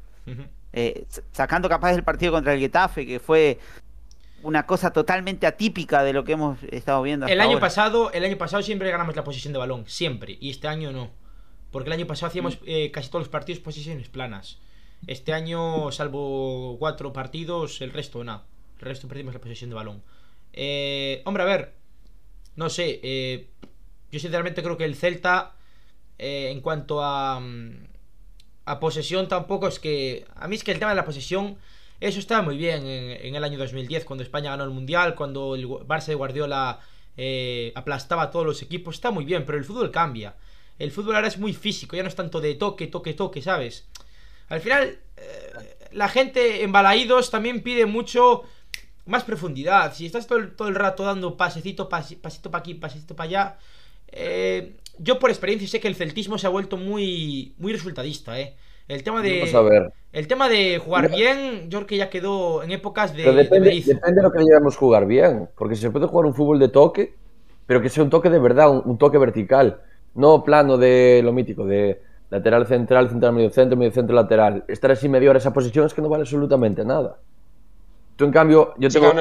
eh, 0.74 1.07
sacando 1.32 1.68
capaz 1.68 1.92
el 1.94 2.03
partido 2.05 2.32
contra 2.32 2.53
el 2.53 2.61
Getafe, 2.61 3.07
que 3.07 3.18
fue 3.20 3.59
una 4.42 4.66
cosa 4.66 4.92
totalmente 4.92 5.46
atípica 5.46 6.03
de 6.05 6.12
lo 6.12 6.22
que 6.24 6.32
hemos 6.32 6.59
estado 6.70 7.03
viendo. 7.03 7.26
El 7.26 7.32
hasta 7.32 7.42
año 7.42 7.53
ahora. 7.55 7.61
pasado, 7.61 8.12
el 8.12 8.24
año 8.24 8.36
pasado 8.38 8.62
siempre 8.62 8.90
ganamos 8.90 9.16
la 9.16 9.24
posesión 9.24 9.53
de 9.55 9.59
balón, 9.59 9.84
siempre, 9.88 10.36
y 10.40 10.51
este 10.51 10.68
año 10.68 10.92
no. 10.92 11.11
Porque 11.72 11.88
el 11.88 11.94
año 11.94 12.07
pasado 12.07 12.28
hacíamos 12.28 12.59
eh, 12.66 12.90
casi 12.92 13.09
todos 13.09 13.22
los 13.22 13.28
partidos 13.30 13.61
posiciones 13.61 14.09
planas. 14.09 14.59
Este 15.07 15.32
año, 15.32 15.90
salvo 15.92 16.76
cuatro 16.78 17.12
partidos, 17.12 17.80
el 17.80 17.92
resto 17.92 18.24
no. 18.24 18.42
El 18.78 18.84
resto 18.84 19.09
perdimos 19.09 19.34
la 19.34 19.40
posesión 19.40 19.70
de 19.70 19.76
balón. 19.76 20.03
Eh, 20.53 21.22
hombre, 21.24 21.42
a 21.42 21.46
ver, 21.46 21.74
no 22.57 22.68
sé, 22.68 23.01
eh, 23.03 23.49
yo 24.11 24.18
sinceramente 24.18 24.62
creo 24.62 24.76
que 24.76 24.84
el 24.84 24.96
Celta, 24.96 25.55
eh, 26.18 26.51
en 26.51 26.61
cuanto 26.61 27.03
a, 27.03 27.40
mm, 27.40 27.88
a 28.64 28.80
posesión, 28.80 29.28
tampoco 29.28 29.68
es 29.68 29.78
que... 29.78 30.26
A 30.36 30.49
mí 30.49 30.57
es 30.57 30.64
que 30.64 30.72
el 30.72 30.78
tema 30.78 30.90
de 30.90 30.96
la 30.96 31.05
posesión, 31.05 31.57
eso 32.01 32.20
estaba 32.20 32.42
muy 32.42 32.57
bien 32.57 32.86
en, 32.86 33.34
el 33.34 33.44
año 33.44 33.59
2010, 33.59 34.05
cuando 34.05 34.22
España 34.22 34.51
ganó 34.51 34.64
el 34.64 34.70
Mundial, 34.70 35.14
cuando 35.14 35.55
el 35.55 35.66
Barça 35.66 36.07
de 36.07 36.14
Guardiola 36.14 36.80
eh, 37.16 37.72
aplastaba 37.74 38.22
a 38.22 38.30
todos 38.30 38.46
los 38.46 38.62
equipos, 38.62 38.96
está 38.96 39.11
muy 39.11 39.24
bien, 39.24 39.44
pero 39.44 39.59
el 39.59 39.64
fútbol 39.64 39.90
cambia. 39.90 40.36
El 40.78 40.92
fútbol 40.92 41.16
ahora 41.16 41.28
es 41.28 41.38
muy 41.38 41.53
físico, 41.55 41.96
ya 41.96 42.03
no 42.03 42.09
es 42.09 42.14
tanto 42.14 42.40
de 42.40 42.55
toque, 42.55 42.86
toque, 42.86 43.14
toque, 43.14 43.42
¿sabes? 43.42 43.88
Al 44.49 44.61
final, 44.61 44.99
eh, 45.16 45.76
la 45.92 46.09
gente 46.09 46.62
en 46.62 46.72
Balaídos 46.72 47.30
también 47.30 47.62
pide 47.62 47.86
mucho 47.86 48.42
más 49.07 49.24
profundidad. 49.24 49.94
Si 49.94 50.07
estás 50.07 50.26
todo 50.26 50.38
el, 50.38 50.55
todo 50.57 50.68
el 50.68 50.74
rato 50.74 51.05
dando 51.05 51.36
pasecito, 51.36 51.88
pasi- 51.88 52.16
pasito 52.16 52.51
para 52.51 52.61
aquí, 52.61 52.74
pasito 52.74 53.16
para 53.16 53.28
allá. 53.28 53.59
eh, 54.09 54.76
yo 55.01 55.18
por 55.20 55.30
experiencia 55.30 55.68
sé 55.68 55.80
que 55.80 55.88
el 55.88 55.94
celtismo 55.94 56.38
se 56.38 56.46
ha 56.46 56.51
vuelto 56.51 56.76
muy, 56.76 57.55
muy 57.59 57.72
resultadista, 57.72 58.38
¿eh? 58.40 58.57
El 58.88 59.03
tema 59.05 59.22
de. 59.22 59.40
Vamos 59.40 59.55
a 59.55 59.62
ver. 59.62 59.92
El 60.12 60.26
tema 60.26 60.49
de 60.49 60.78
jugar 60.78 61.11
bien, 61.11 61.68
yo 61.70 61.78
creo 61.80 61.86
que 61.86 61.96
ya 61.99 62.11
quedó 62.11 62.62
en 62.62 62.72
épocas 62.72 63.14
de, 63.14 63.22
Pero 63.22 63.34
de 63.34 63.42
depende, 63.44 63.70
depende 63.86 64.16
de 64.16 64.22
lo 64.22 64.32
que 64.32 64.42
llevamos 64.42 64.76
jugar 64.76 65.07
bien. 65.07 65.49
Porque 65.57 65.76
se 65.76 65.90
puede 65.90 66.07
jugar 66.07 66.26
un 66.26 66.34
fútbol 66.34 66.59
de 66.59 66.68
toque, 66.68 67.14
pero 67.66 67.80
que 67.82 67.90
sea 67.90 68.03
un 68.03 68.11
toque 68.11 68.30
de 68.30 68.38
verdad, 68.38 68.70
un, 68.70 68.82
un 68.84 68.99
toque 68.99 69.18
vertical. 69.18 69.82
No 70.14 70.42
plano 70.42 70.78
de 70.78 71.20
lo 71.22 71.32
mítico, 71.32 71.64
de 71.66 72.01
lateral 72.31 72.66
central, 72.66 73.09
central 73.09 73.33
medio 73.33 73.51
centro, 73.51 73.76
medio 73.76 73.93
centro 73.93 74.14
lateral. 74.14 74.64
Estar 74.68 74.91
así 74.91 75.09
media 75.09 75.31
hora 75.31 75.39
esa 75.39 75.53
posición 75.53 75.87
es 75.87 75.95
que 75.95 76.03
no 76.03 76.09
vale 76.09 76.22
absolutamente 76.22 76.85
nada. 76.85 77.18
Tú, 78.16 78.24
en 78.24 78.33
cambio, 78.33 78.74
yo 78.79 78.89
tengo 78.89 79.12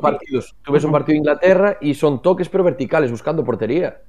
partidos. 0.00 0.54
Tú 0.62 0.72
ves 0.72 0.84
un 0.84 0.92
partido 0.92 1.14
de 1.14 1.18
Inglaterra 1.18 1.78
y 1.80 1.94
son 1.94 2.22
toques, 2.22 2.48
pero 2.48 2.62
verticales, 2.62 3.10
buscando 3.10 3.44
portería. 3.44 4.02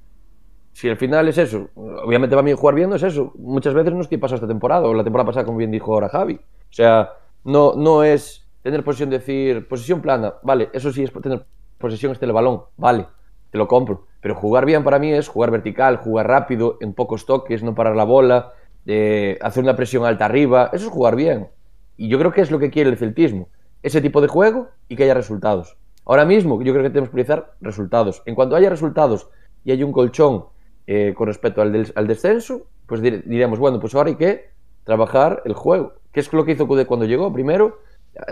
Si 0.73 0.87
al 0.87 0.97
final 0.97 1.27
es 1.27 1.39
eso, 1.39 1.69
obviamente 1.73 2.35
va 2.35 2.41
a 2.41 2.43
mí 2.43 2.53
jugar 2.53 2.75
bien, 2.75 2.89
no 2.89 2.97
es 2.97 3.03
eso. 3.03 3.33
Muchas 3.35 3.73
veces 3.73 3.93
no 3.93 4.01
estoy 4.01 4.19
pasado 4.19 4.35
esta 4.35 4.47
temporada, 4.47 4.87
o 4.87 4.93
la 4.93 5.03
temporada 5.03 5.25
pasada, 5.25 5.45
como 5.45 5.57
bien 5.57 5.71
dijo 5.71 5.91
ahora 5.91 6.07
Javi. 6.07 6.35
O 6.35 6.73
sea, 6.73 7.13
no, 7.45 7.73
no 7.75 8.03
es 8.03 8.45
tener 8.61 8.83
posesión, 8.83 9.09
decir, 9.09 9.67
posesión 9.67 10.01
plana, 10.01 10.35
vale, 10.43 10.69
eso 10.73 10.91
sí 10.91 11.03
es 11.03 11.11
tener 11.13 11.45
posesión, 11.77 12.11
este 12.11 12.25
el 12.25 12.33
balón, 12.33 12.63
vale, 12.75 13.07
te 13.49 13.57
lo 13.57 13.67
compro. 13.67 14.06
Pero 14.21 14.35
jugar 14.35 14.65
bien 14.65 14.83
para 14.83 14.99
mí 14.99 15.11
es 15.13 15.27
jugar 15.27 15.51
vertical, 15.51 15.97
jugar 15.97 16.27
rápido, 16.27 16.77
en 16.81 16.93
pocos 16.93 17.25
toques, 17.25 17.63
no 17.63 17.75
parar 17.75 17.95
la 17.95 18.03
bola, 18.03 18.53
eh, 18.85 19.37
hacer 19.41 19.63
una 19.63 19.75
presión 19.75 20.05
alta 20.05 20.25
arriba, 20.25 20.69
eso 20.73 20.85
es 20.87 20.91
jugar 20.91 21.15
bien. 21.15 21.49
Y 21.97 22.07
yo 22.09 22.17
creo 22.19 22.31
que 22.31 22.41
es 22.41 22.51
lo 22.51 22.59
que 22.59 22.69
quiere 22.69 22.89
el 22.89 22.97
celtismo, 22.97 23.49
ese 23.83 24.01
tipo 24.01 24.21
de 24.21 24.27
juego 24.27 24.69
y 24.87 24.95
que 24.95 25.03
haya 25.03 25.13
resultados. 25.13 25.77
Ahora 26.05 26.25
mismo 26.25 26.61
yo 26.61 26.71
creo 26.73 26.83
que 26.83 26.89
tenemos 26.89 27.09
que 27.09 27.13
priorizar 27.13 27.53
resultados. 27.61 28.23
En 28.25 28.33
cuanto 28.35 28.55
haya 28.55 28.69
resultados 28.69 29.29
y 29.63 29.71
hay 29.71 29.83
un 29.83 29.91
colchón 29.91 30.45
eh, 30.87 31.13
con 31.15 31.27
respecto 31.27 31.61
al, 31.61 32.07
descenso, 32.07 32.67
pues 32.85 33.01
dir- 33.01 33.23
diremos, 33.25 33.59
bueno, 33.59 33.79
pues 33.79 33.93
ahora 33.93 34.09
hay 34.09 34.15
que 34.15 34.49
trabajar 34.85 35.41
el 35.45 35.53
juego. 35.53 35.93
¿Qué 36.13 36.21
es 36.21 36.31
lo 36.31 36.45
que 36.45 36.53
hizo 36.53 36.65
Coudet 36.67 36.87
cuando 36.87 37.05
llegó? 37.05 37.31
Primero, 37.33 37.79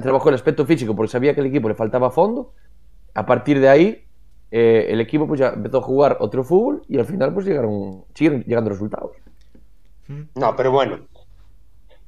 trabajó 0.02 0.30
el 0.30 0.36
aspecto 0.36 0.66
físico 0.66 0.96
porque 0.96 1.12
sabía 1.12 1.36
que 1.36 1.42
al 1.42 1.48
equipo 1.48 1.68
le 1.68 1.76
faltaba 1.76 2.10
fondo. 2.12 2.54
A 3.14 3.26
partir 3.26 3.60
de 3.60 3.68
ahí, 3.68 4.05
eh, 4.52 4.88
el 4.90 5.02
equipo 5.02 5.28
pues 5.28 5.40
ya 5.40 5.50
empezó 5.50 5.80
a 5.80 5.82
jugar 5.82 6.18
otro 6.20 6.44
fútbol 6.44 6.84
y 6.88 6.98
al 6.98 7.06
final 7.06 7.34
pues 7.34 7.46
llegaron, 7.46 8.06
siguieron 8.14 8.44
llegando 8.44 8.70
resultados. 8.70 9.12
Hmm. 10.08 10.24
No, 10.36 10.56
pero 10.56 10.72
bueno, 10.72 11.08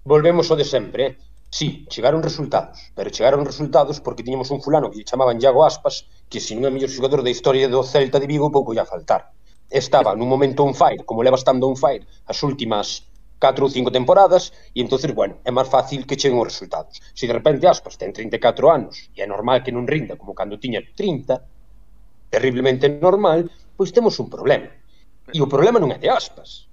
volvemos 0.04 0.50
ao 0.52 0.58
de 0.58 0.66
sempre, 0.66 1.06
eh? 1.06 1.18
Sí, 1.50 1.86
chegaron 1.88 2.22
resultados, 2.22 2.92
pero 2.94 3.10
chegaron 3.10 3.46
resultados 3.46 4.02
porque 4.02 4.22
tiñamos 4.22 4.52
un 4.52 4.62
fulano 4.62 4.92
que 4.92 5.04
chamaban 5.04 5.40
Iago 5.42 5.66
Aspas, 5.66 6.06
que 6.30 6.40
se 6.44 6.54
non 6.54 6.68
é 6.68 6.70
o 6.70 6.76
mellor 6.76 6.92
xogador 6.92 7.24
da 7.24 7.32
historia 7.32 7.72
do 7.72 7.82
Celta 7.88 8.20
de 8.20 8.28
Vigo, 8.28 8.52
pouco 8.52 8.76
ia 8.76 8.84
faltar. 8.84 9.32
Estaba 9.72 10.12
nun 10.12 10.28
momento 10.28 10.68
on 10.68 10.76
fire, 10.76 11.08
como 11.08 11.24
leva 11.24 11.40
estando 11.40 11.66
on 11.72 11.80
fire 11.80 12.04
as 12.28 12.44
últimas 12.44 13.08
4 13.40 13.64
ou 13.64 13.72
5 13.72 13.92
temporadas, 13.96 14.52
e 14.76 14.84
entonces, 14.84 15.10
bueno, 15.16 15.40
é 15.48 15.52
máis 15.52 15.72
fácil 15.72 16.04
que 16.04 16.20
cheguen 16.20 16.42
os 16.44 16.52
resultados. 16.52 17.00
Se 17.16 17.26
de 17.26 17.34
repente 17.34 17.64
Aspas 17.64 17.96
ten 17.96 18.12
34 18.12 18.68
anos, 18.68 19.08
e 19.16 19.24
é 19.24 19.28
normal 19.28 19.64
que 19.64 19.72
non 19.72 19.88
rinda 19.88 20.20
como 20.20 20.36
cando 20.36 20.60
tiña 20.60 20.84
30, 20.84 21.57
terriblemente 22.30 22.89
normal, 22.89 23.49
pois 23.75 23.91
temos 23.91 24.19
un 24.19 24.30
problema. 24.30 24.69
E 25.34 25.39
o 25.41 25.47
problema 25.47 25.80
non 25.80 25.91
é 25.91 25.99
de 25.99 26.09
aspas. 26.09 26.67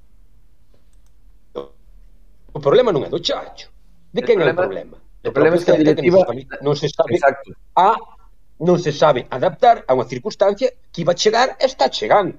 O 2.54 2.60
problema 2.62 2.94
non 2.94 3.02
é 3.02 3.10
do 3.10 3.18
Chacho. 3.18 3.70
De 4.14 4.22
quen 4.22 4.38
é 4.38 4.50
o 4.50 4.54
problema? 4.54 4.96
O 5.26 5.32
problema 5.34 5.56
é 5.56 5.60
que 5.62 5.74
a 5.74 5.80
directiva 5.80 6.22
non 6.62 6.78
se 6.78 6.86
sabe 6.86 7.18
Exacto. 7.18 7.50
a 7.74 7.98
non 8.62 8.78
se 8.78 8.94
sabe 8.94 9.26
adaptar 9.30 9.82
a 9.90 9.92
unha 9.98 10.06
circunstancia 10.06 10.70
que 10.94 11.02
iba 11.02 11.12
a 11.12 11.18
chegar 11.18 11.58
e 11.58 11.66
está 11.66 11.90
chegando. 11.90 12.38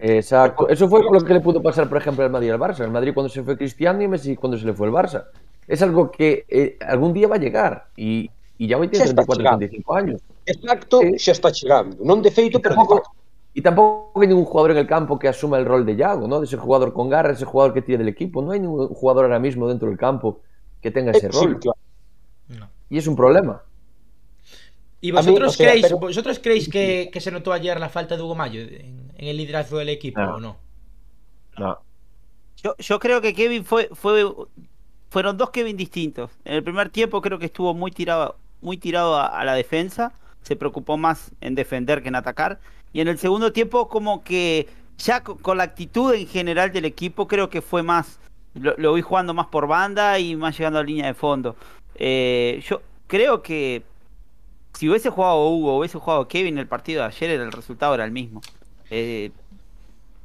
Exacto. 0.00 0.66
Eso 0.72 0.88
fue 0.88 1.04
lo 1.04 1.20
que 1.20 1.34
le 1.36 1.44
pudo 1.44 1.62
pasar, 1.62 1.88
por 1.88 2.00
ejemplo, 2.00 2.24
al 2.24 2.32
Madrid 2.32 2.50
al 2.50 2.58
Barça. 2.58 2.82
El 2.82 2.90
Madrid 2.90 3.12
cuando 3.12 3.28
se 3.28 3.44
fue 3.44 3.56
Cristiano 3.60 4.02
y 4.02 4.08
Messi 4.08 4.34
cuando 4.34 4.56
se 4.56 4.64
le 4.64 4.72
fue 4.72 4.88
el 4.88 4.92
Barça. 4.92 5.28
Es 5.68 5.80
algo 5.82 6.10
que 6.10 6.44
eh, 6.48 6.76
algún 6.80 7.12
día 7.12 7.28
va 7.28 7.36
a 7.36 7.38
llegar 7.38 7.86
y, 7.94 8.30
y 8.58 8.66
ya 8.66 8.78
hoy 8.78 8.88
tiene 8.88 9.04
34, 9.04 9.44
35 9.44 9.94
años. 9.94 10.20
Exacto, 10.46 11.00
Sí. 11.00 11.18
xa 11.18 11.32
está 11.32 11.52
chegando. 11.52 11.96
Non 12.04 12.20
de 12.22 12.30
feito, 12.30 12.58
pero 12.60 12.74
de 12.74 12.78
tampoco, 12.82 12.94
facto. 13.02 13.10
y 13.54 13.60
tampoco 13.62 14.20
hay 14.20 14.28
ningún 14.28 14.44
jugador 14.44 14.72
en 14.72 14.78
el 14.78 14.86
campo 14.86 15.18
que 15.18 15.28
asuma 15.28 15.58
el 15.58 15.66
rol 15.66 15.86
de 15.86 15.94
Yago, 15.96 16.26
¿no? 16.26 16.40
De 16.40 16.46
ese 16.46 16.56
jugador 16.56 16.92
con 16.92 17.08
garra, 17.08 17.32
ese 17.32 17.44
jugador 17.44 17.72
que 17.74 17.82
tire 17.82 17.98
del 17.98 18.08
equipo. 18.08 18.42
No 18.42 18.50
hay 18.52 18.60
ningún 18.60 18.88
jugador 18.88 19.24
ahora 19.26 19.38
mismo 19.38 19.68
dentro 19.68 19.88
del 19.88 19.98
campo 19.98 20.40
que 20.80 20.90
tenga 20.90 21.12
ese 21.12 21.28
Eh, 21.28 21.32
sí, 21.32 21.44
rol. 21.46 21.60
claro. 21.60 21.78
No. 22.48 22.68
Y 22.90 22.98
es 22.98 23.06
un 23.06 23.14
problema. 23.16 23.62
¿Y 25.00 25.10
mí, 25.10 25.12
vosotros 25.18 25.54
o 25.54 25.56
sea, 25.56 25.66
creéis, 25.70 25.86
pero- 25.86 25.98
vosotros 25.98 26.38
creéis 26.38 26.68
que, 26.68 27.10
que 27.12 27.20
se 27.20 27.30
notó 27.30 27.52
ayer 27.52 27.78
la 27.80 27.88
falta 27.88 28.16
de 28.16 28.22
Hugo 28.22 28.34
Mayo 28.34 28.60
en, 28.60 29.10
en 29.16 29.28
el 29.28 29.36
liderazgo 29.36 29.78
del 29.78 29.88
equipo 29.88 30.20
No. 30.20 30.36
o 30.36 30.40
no? 30.40 30.56
No. 31.58 31.78
Yo, 32.62 32.76
yo 32.78 32.98
creo 33.00 33.20
que 33.20 33.34
Kevin 33.34 33.64
fue, 33.64 33.88
fue, 33.92 34.24
fueron 35.10 35.36
dos 35.36 35.50
Kevin 35.50 35.76
distintos. 35.76 36.30
En 36.44 36.54
el 36.54 36.62
primer 36.62 36.90
tiempo 36.90 37.20
creo 37.20 37.38
que 37.38 37.46
estuvo 37.46 37.74
muy 37.74 37.90
tirado, 37.90 38.36
muy 38.60 38.76
tirado 38.78 39.16
a, 39.16 39.26
a 39.26 39.44
la 39.44 39.54
defensa, 39.54 40.12
se 40.42 40.56
preocupó 40.56 40.96
más 40.96 41.32
en 41.40 41.54
defender 41.54 42.02
que 42.02 42.08
en 42.08 42.16
atacar. 42.16 42.60
Y 42.92 43.00
en 43.00 43.08
el 43.08 43.18
segundo 43.18 43.52
tiempo 43.52 43.88
como 43.88 44.22
que 44.22 44.68
ya 44.98 45.22
co- 45.22 45.36
con, 45.36 45.56
la 45.58 45.64
actitud 45.64 46.12
en 46.14 46.26
general 46.26 46.72
del 46.72 46.84
equipo 46.84 47.26
creo 47.26 47.48
que 47.48 47.62
fue 47.62 47.82
más, 47.82 48.20
lo, 48.54 48.92
vi 48.92 49.02
jugando 49.02 49.34
más 49.34 49.46
por 49.46 49.66
banda 49.66 50.18
y 50.18 50.36
más 50.36 50.56
llegando 50.58 50.78
a 50.78 50.82
línea 50.82 51.06
de 51.06 51.14
fondo. 51.14 51.56
Eh, 51.94 52.62
yo 52.66 52.82
creo 53.06 53.42
que 53.42 53.82
si 54.74 54.88
hubiese 54.88 55.10
jugado 55.10 55.48
Hugo, 55.48 55.78
hubiese 55.78 55.98
jugado 55.98 56.28
Kevin 56.28 56.58
el 56.58 56.66
partido 56.66 57.02
de 57.02 57.08
ayer, 57.08 57.30
el 57.30 57.52
resultado 57.52 57.94
era 57.94 58.04
el 58.04 58.10
mismo. 58.10 58.40
Eh, 58.90 59.30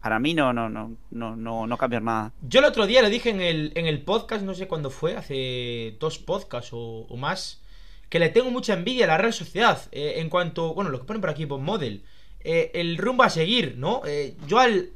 para 0.02 0.20
mí 0.20 0.34
no, 0.34 0.54
no, 0.54 0.70
no, 0.70 0.92
no, 1.12 1.36
no, 1.36 1.68
no 1.68 1.78
cambió 1.78 2.00
nada. 2.00 2.32
Yo 2.42 2.60
el 2.60 2.66
otro 2.66 2.88
día 2.88 3.02
le 3.02 3.10
dije 3.10 3.30
en 3.30 3.42
el, 3.42 3.72
en 3.76 3.88
el 3.88 4.02
podcast, 4.04 4.42
no 4.44 4.54
sé 4.54 4.68
cuándo 4.68 4.90
fue, 4.90 5.18
hace 5.18 5.98
dos 6.00 6.18
podcasts 6.18 6.72
o 6.74 7.08
más, 7.18 7.62
que 8.10 8.20
le 8.20 8.30
tengo 8.30 8.52
mucha 8.52 8.74
envidia 8.74 9.06
a 9.06 9.08
la 9.10 9.18
Real 9.18 9.34
Sociedad 9.34 9.82
eh, 9.92 10.16
en 10.18 10.30
cuanto, 10.30 10.74
bueno, 10.74 10.90
lo 10.90 11.00
que 11.00 11.06
ponen 11.06 11.22
por 11.22 11.30
aquí, 11.30 11.46
por 11.46 11.60
model, 11.60 12.04
eh, 12.40 12.72
el 12.74 12.98
rumbo 12.98 13.24
a 13.24 13.30
seguir, 13.30 13.76
¿no? 13.78 14.02
Eh, 14.06 14.36
yo 14.48 14.60
al 14.60 14.92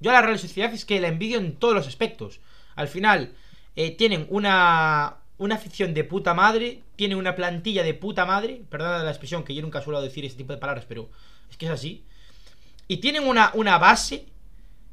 yo 0.00 0.10
a 0.10 0.14
la 0.14 0.22
Real 0.22 0.38
Sociedad 0.38 0.72
es 0.72 0.84
que 0.84 1.00
la 1.00 1.08
envidio 1.08 1.38
en 1.38 1.56
todos 1.56 1.74
los 1.74 1.86
aspectos. 1.86 2.40
Al 2.76 2.88
final, 2.88 3.32
eh, 3.74 3.92
tienen 3.96 4.26
una, 4.28 5.16
una 5.38 5.54
afición 5.54 5.94
de 5.94 6.04
puta 6.04 6.34
madre, 6.34 6.82
tienen 6.96 7.16
una 7.16 7.34
plantilla 7.34 7.82
de 7.82 7.94
puta 7.94 8.26
madre, 8.26 8.62
perdona 8.68 9.02
la 9.02 9.10
expresión 9.10 9.44
que 9.44 9.54
yo 9.54 9.62
nunca 9.62 9.80
suelo 9.80 10.02
decir 10.02 10.24
este 10.24 10.38
tipo 10.38 10.52
de 10.52 10.58
palabras, 10.58 10.84
pero 10.86 11.08
es 11.50 11.56
que 11.56 11.66
es 11.66 11.72
así. 11.72 12.04
Y 12.86 12.98
tienen 12.98 13.26
una, 13.26 13.50
una 13.54 13.78
base, 13.78 14.26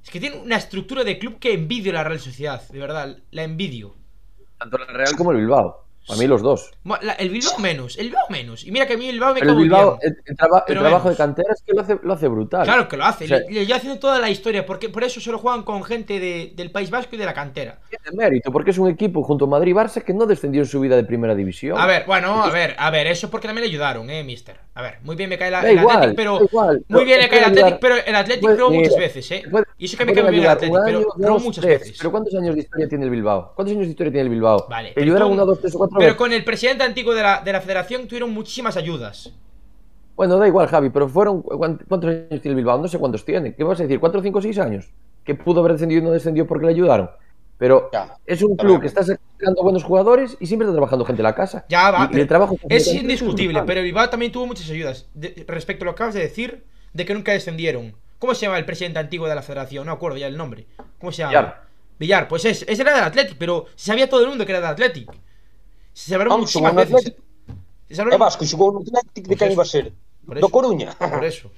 es 0.01 0.09
que 0.09 0.22
tienen 0.22 0.39
una 0.39 0.55
estructura 0.55 1.03
de 1.03 1.20
club 1.20 1.39
que 1.39 1.53
envidio 1.53 1.91
la 1.91 2.05
Real 2.05 2.20
Sociedad, 2.20 2.66
de 2.70 2.80
verdad, 2.80 3.18
la 3.32 3.43
envidio. 3.43 3.95
Tanto 4.57 4.78
el 4.78 4.88
Real 4.88 5.16
como 5.18 5.32
el 5.32 5.39
Bilbao. 5.39 5.86
Para 6.08 6.20
mí 6.20 6.28
los 6.28 6.41
dos. 6.41 6.72
La- 7.02 7.14
el 7.14 7.30
Bilbao 7.30 7.60
menos, 7.60 7.97
el 7.97 8.08
Bilbao 8.08 8.26
menos. 8.30 8.66
Y 8.66 8.72
mira 8.72 8.86
que 8.88 8.93
a 8.93 8.97
mí 8.97 9.06
el 9.08 9.14
Bilbao 9.14 9.34
me 9.34 9.39
Pero 9.39 9.52
el 9.54 9.58
Bilbao, 9.60 9.97
bien. 10.02 10.14
el, 10.14 10.32
el 10.32 10.36
traba- 10.38 10.58
el 10.60 10.64
Pero 10.68 10.82
trabajo 10.82 11.06
menos. 11.06 11.18
de 11.18 11.24
cantera 11.24 11.54
es 11.54 11.62
que 11.62 11.74
lo 11.74 11.82
hace, 11.82 11.99
lo 12.02 12.14
hace 12.14 12.28
brutal. 12.28 12.64
Claro 12.66 12.88
que 12.88 12.97
lo 12.97 13.06
hace, 13.06 13.26
O 13.26 13.28
sea, 13.28 13.39
le, 13.39 13.52
le 13.52 13.66
lleva 13.66 13.78
haciendo 13.78 13.99
toda 13.99 14.20
la 14.20 14.30
historia, 14.30 14.66
porque 14.66 14.89
por 14.89 15.04
eso 15.04 15.22
solo 15.22 15.38
juegan 15.38 15.64
con 15.64 15.84
gente 15.84 16.20
de- 16.20 16.54
del 16.56 16.72
País 16.72 16.89
Vasco 16.89 17.16
y 17.16 17.20
de 17.20 17.26
la 17.26 17.34
cantera. 17.34 17.80
tiene 17.89 18.18
mérito, 18.18 18.52
porque 18.52 18.72
es 18.72 18.78
un 18.80 18.89
equipo 18.89 19.22
junto 19.24 19.45
a 19.45 19.47
Madrid 19.47 19.72
y 19.72 19.76
Barça 19.76 20.02
que 20.04 20.14
no 20.14 20.26
descendió 20.26 20.62
en 20.62 20.68
su 20.68 20.80
vida 20.80 20.95
de 20.95 21.04
primera 21.04 21.36
división. 21.36 21.78
A 21.80 21.86
ver, 21.86 22.04
bueno, 22.08 22.43
a 22.43 22.49
ver, 22.49 22.76
a 22.78 22.89
ver, 22.89 23.08
eso 23.08 23.30
porque 23.30 23.47
también 23.47 23.66
le 23.68 23.72
ayudaron, 23.72 24.10
eh, 24.10 24.24
mister. 24.24 24.60
A 24.74 24.82
ver, 24.82 24.95
muy 25.04 25.16
bien 25.16 25.30
me 25.30 25.38
cae 25.38 25.52
la, 25.52 25.62
el 25.70 25.78
igual, 25.80 25.97
Athletic, 25.97 26.16
pero. 26.16 26.41
igual. 26.43 26.84
Muy 26.88 27.06
bien 27.06 27.18
No, 27.20 27.24
me 27.24 27.30
cae 27.30 27.39
el 27.39 27.45
Athletic, 27.45 27.66
ayudar. 27.66 27.80
pero 27.80 27.95
el 28.06 28.16
Athletic 28.16 28.56
probó 28.56 28.72
muchas 28.72 28.89
mira, 28.93 29.02
veces, 29.02 29.32
eh. 29.32 29.43
Puede- 29.52 29.66
Y 29.78 29.86
eso 29.86 29.97
que 29.97 30.06
me 30.06 30.14
cae 30.14 30.24
muy 30.24 30.32
bien 30.32 30.43
el 30.45 30.49
Athletic, 30.49 30.78
pero 30.86 30.97
año, 30.99 31.08
probó 31.18 31.34
dos, 31.34 31.43
muchas 31.43 31.64
tres. 31.64 31.80
veces. 31.82 31.97
Pero 31.97 32.12
¿cuántos 32.12 32.34
años 32.36 32.56
de 32.56 32.62
historia 32.62 32.88
tiene 32.89 33.04
el 33.04 33.10
Bilbao? 33.12 33.52
¿Cuántos 33.56 33.76
años 33.76 33.86
de 33.86 33.91
historia 33.91 34.12
tiene 34.12 34.24
el 34.24 34.30
Bilbao? 34.30 34.68
Vale, 34.70 34.89
¿Te 34.89 34.93
pero 34.95 35.04
ayudaron 35.06 35.32
una, 35.34 35.43
dos, 35.43 35.60
tres 35.60 35.76
o 35.76 35.78
cuatro 35.78 35.91
Pero 35.98 36.16
con 36.18 36.32
el 36.34 36.44
presidente 36.44 36.84
antiguo 36.84 37.14
de 37.14 37.22
la, 37.22 37.42
de 37.42 37.52
la 37.54 37.62
federación 37.62 38.08
tuvieron 38.08 38.32
muchísimas 38.32 38.78
ayudas. 38.78 39.34
Bueno, 40.16 40.38
da 40.38 40.48
igual, 40.48 40.68
Javi, 40.68 40.89
pero 40.89 41.08
fueron. 41.10 41.42
¿cuán- 41.42 41.80
¿Cuántos 41.88 42.10
años 42.10 42.28
tiene 42.30 42.50
el 42.50 42.56
Bilbao? 42.56 42.78
No 42.80 42.88
sé 42.88 43.00
cuántos 43.00 43.26
tiene. 43.26 43.56
¿Qué 43.56 43.64
vas 43.64 43.80
a 43.80 43.84
decir? 43.84 44.00
¿Cuatro, 44.00 44.22
cinco, 44.22 44.42
seis 44.42 44.58
años? 44.60 44.89
Que 45.24 45.36
pudo 45.36 45.60
haber 45.62 45.74
descendido 45.74 46.02
y 46.02 46.04
no 46.04 46.12
descendió 46.12 46.46
porque 46.48 46.66
le 46.66 46.72
ayudaron. 46.74 47.10
Pero 47.58 47.89
Ya. 47.94 48.18
es 48.26 48.42
un 48.42 48.56
club 48.56 48.82
que 48.82 48.88
está 48.88 49.04
sacando 49.04 49.62
buenos 49.62 49.84
jugadores 49.84 50.36
y 50.39 50.48
siempre 50.48 50.66
está 50.66 50.74
trabajando 50.74 51.06
gente 51.06 51.22
en 51.22 51.26
la 51.26 51.36
casa. 51.36 51.66
Ya 51.70 51.92
va, 51.92 52.00
Y- 52.02 52.04
y, 52.06 52.08
pero 52.08 52.22
el 52.24 52.28
trabajo 52.28 52.58
Es 52.70 52.88
indiscutible, 52.94 53.62
pero 53.66 53.80
el 53.82 53.86
Bilbao 53.86 54.10
también 54.10 54.32
tuvo 54.32 54.48
muchas 54.48 54.70
ayudas. 54.70 55.08
De- 55.14 55.46
respecto 55.48 55.84
a 55.84 55.88
lo 55.88 55.92
que 55.92 55.96
acabas 55.98 56.16
de 56.16 56.22
decir, 56.22 56.64
de 56.94 57.06
que 57.06 57.14
nunca 57.14 57.32
descendieron. 57.34 57.94
¿Cómo 58.18 58.34
se 58.36 58.46
llama 58.46 58.58
el 58.58 58.66
presidente 58.66 59.00
antiguo 59.00 59.28
de 59.28 59.36
la 59.36 59.42
federación? 59.42 59.86
No 59.86 59.92
acuerdo 59.92 60.18
ya 60.18 60.28
el 60.28 60.38
nombre. 60.38 60.66
¿Cómo 61.00 61.12
se 61.12 61.20
llama? 61.20 61.30
Villar. 61.32 61.62
Villar, 62.00 62.28
pues 62.28 62.46
es, 62.46 62.66
ese 62.68 62.82
era 62.82 62.96
del 62.96 63.04
Athletic, 63.04 63.38
pero 63.38 63.66
se 63.76 63.88
sabía 63.88 64.10
todo 64.10 64.22
el 64.22 64.28
mundo 64.30 64.44
que 64.46 64.52
era 64.52 64.62
del 64.62 64.70
Athletic. 64.72 65.12
Se 65.94 66.12
sabrá 66.12 66.28
Anto, 66.28 66.48
muchísimas 66.48 66.76
veces. 66.76 67.08
Eh. 67.08 67.16
Se 67.89 67.96
sabrá... 67.96 68.16
É 68.16 68.18
vasco, 68.18 68.46
xogou 68.46 68.72
no 68.72 68.80
Atlético 68.82 69.28
de 69.28 69.36
quen 69.36 69.52
iba 69.52 69.64
a 69.64 69.70
ser. 69.70 69.92
Do 70.24 70.50
Coruña. 70.50 70.96
Por 70.96 71.24
eso. 71.24 71.52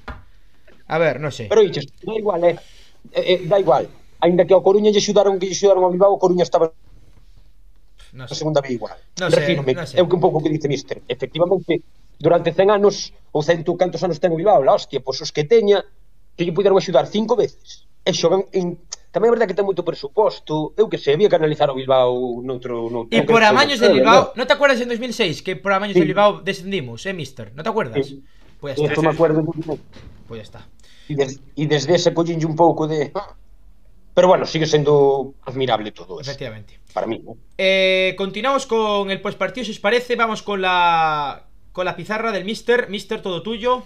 A 0.87 0.97
ver, 0.97 1.19
non 1.21 1.31
sei. 1.31 1.47
Pero 1.47 1.61
dices, 1.63 1.87
da 2.01 2.15
igual, 2.17 2.41
eh. 2.43 2.57
eh, 3.13 3.37
eh 3.37 3.39
da 3.45 3.57
igual. 3.59 3.87
Ainda 4.23 4.45
que 4.47 4.53
ao 4.55 4.65
Coruña 4.65 4.91
lle 4.91 5.03
xudaron 5.03 5.37
que 5.37 5.47
lle 5.47 5.57
xudaron 5.57 5.83
ao 5.83 5.91
Bilbao, 5.93 6.15
o 6.15 6.21
Coruña 6.21 6.43
estaba 6.43 6.73
no 8.13 8.27
sé. 8.27 8.33
a 8.33 8.37
segunda 8.37 8.61
vez 8.61 8.71
igual. 8.77 8.97
No 9.19 9.29
Refírome, 9.29 9.73
no 9.73 9.85
sé. 9.85 9.97
é 9.97 10.01
o 10.01 10.07
que 10.07 10.15
un 10.15 10.23
pouco 10.23 10.41
que 10.41 10.49
dice 10.49 10.69
Mister. 10.69 11.01
Efectivamente, 11.09 11.81
durante 12.17 12.53
100 12.53 12.69
anos 12.71 13.11
ou 13.33 13.41
cento 13.41 13.75
cantos 13.75 14.01
anos 14.05 14.21
ten 14.21 14.31
o 14.31 14.37
Bilbao, 14.37 14.61
la 14.61 14.77
hostia, 14.77 15.01
pois 15.01 15.19
os 15.21 15.33
que 15.33 15.43
teña 15.43 15.83
que 16.37 16.45
lle 16.45 16.53
puderon 16.55 16.77
axudar 16.77 17.05
cinco 17.09 17.35
veces 17.35 17.85
e 18.05 18.11
xogan 18.13 18.45
en 18.53 18.77
Tamén 19.13 19.29
é 19.29 19.33
verdade 19.37 19.53
que 19.53 19.57
ten 19.61 19.61
moito 19.61 19.85
presuposto, 19.85 20.73
eu 20.73 20.89
que 20.89 20.97
sei, 20.97 21.13
había 21.13 21.29
que 21.29 21.37
analizar 21.37 21.69
o 21.69 21.77
Bilbao 21.77 22.41
noutro... 22.41 22.89
noutro 22.89 23.13
Y 23.13 23.21
por 23.29 23.45
amaños 23.45 23.77
no, 23.77 23.93
Bilbao, 23.93 24.33
¿no 24.33 24.43
te 24.49 24.53
acuerdas 24.57 24.81
en 24.81 24.89
2006 24.89 25.45
que 25.45 25.53
por 25.53 25.69
amaños 25.69 25.93
Sí. 25.93 26.01
del 26.01 26.09
Bilbao 26.09 26.41
descendimos, 26.41 27.05
eh, 27.05 27.13
mister? 27.13 27.53
¿No 27.53 27.61
te 27.61 27.69
acuerdas? 27.69 28.01
Sí. 28.01 28.25
Pues 28.57 28.73
ya 28.81 28.89
Esto 28.89 29.05
está. 29.05 29.07
me 29.07 29.13
acuerdo 29.13 29.45
de... 29.45 29.77
Pues 30.25 30.37
ya 30.41 30.43
está. 30.49 30.61
E, 31.05 31.13
des, 31.13 31.37
e 31.53 31.69
desde 31.69 31.93
ese 31.93 32.09
collinlle 32.09 32.49
un 32.49 32.57
pouco 32.57 32.89
de... 32.89 33.13
Pero 34.17 34.27
bueno, 34.27 34.45
sigue 34.49 34.65
sendo 34.65 35.33
admirable 35.45 35.91
todo 35.93 36.17
eso. 36.21 36.29
Efectivamente. 36.31 36.79
Para 36.93 37.05
mí, 37.05 37.21
¿no? 37.21 37.37
Eh, 37.57 38.15
continuamos 38.17 38.65
con 38.65 39.11
el 39.13 39.21
postpartido, 39.21 39.65
si 39.65 39.71
os 39.71 39.79
parece. 39.79 40.15
Vamos 40.15 40.41
con 40.41 40.61
la 40.61 41.45
con 41.71 41.85
la 41.85 41.95
pizarra 41.95 42.31
del 42.31 42.45
Mister. 42.45 42.89
Mister, 42.89 43.21
todo 43.21 43.41
tuyo. 43.41 43.83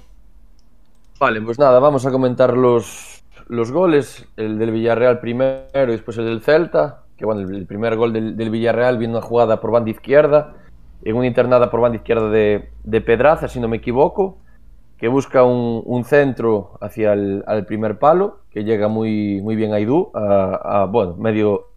Vale, 1.19 1.41
pues 1.41 1.57
nada, 1.57 1.79
vamos 1.79 2.05
a 2.05 2.11
comentar 2.11 2.55
los, 2.55 3.16
los 3.49 3.71
goles. 3.71 4.27
El 4.37 4.57
del 4.59 4.71
Villarreal 4.71 5.19
primero 5.19 5.67
y 5.73 5.91
después 5.91 6.17
el 6.17 6.25
del 6.25 6.41
Celta. 6.41 7.03
Que 7.17 7.25
bueno, 7.25 7.41
el, 7.41 7.65
primer 7.65 7.95
gol 7.95 8.13
del, 8.13 8.49
Villarreal 8.49 8.97
viene 8.97 9.13
una 9.13 9.21
jugada 9.21 9.59
por 9.59 9.71
banda 9.71 9.89
izquierda. 9.89 10.55
En 11.03 11.15
una 11.15 11.27
internada 11.27 11.69
por 11.69 11.81
banda 11.81 11.97
izquierda 11.97 12.29
de, 12.29 13.01
Pedraza, 13.05 13.47
si 13.47 13.59
no 13.59 13.67
me 13.67 13.77
equivoco. 13.77 14.39
Que 14.97 15.07
busca 15.07 15.43
un, 15.43 16.03
centro 16.05 16.77
hacia 16.81 17.13
el 17.13 17.65
primer 17.67 17.99
palo. 17.99 18.39
Que 18.51 18.63
llega 18.63 18.87
muy, 18.87 19.41
muy 19.41 19.55
bien 19.55 19.73
a 19.73 19.79
Idú. 19.79 20.11
A, 20.13 20.87
bueno, 20.89 21.15
medio, 21.15 21.67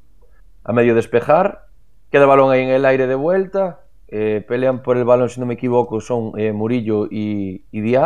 a 0.65 0.73
medio 0.73 0.95
despejar. 0.95 1.67
Queda 2.11 2.27
balón 2.27 2.51
ahí 2.51 2.63
en 2.63 2.71
el 2.71 2.85
aire 2.85 3.07
de 3.07 3.15
vuelta. 3.15 3.81
eh, 4.09 4.45
pelean 4.47 4.83
por 4.83 4.97
el 4.97 5.05
balón, 5.05 5.29
si 5.29 5.39
no 5.39 5.47
me 5.47 5.55
equivoco, 5.55 6.01
son 6.01 6.33
eh, 6.37 6.53
Murillo 6.53 7.07
y, 7.07 7.65
y. 7.71 7.97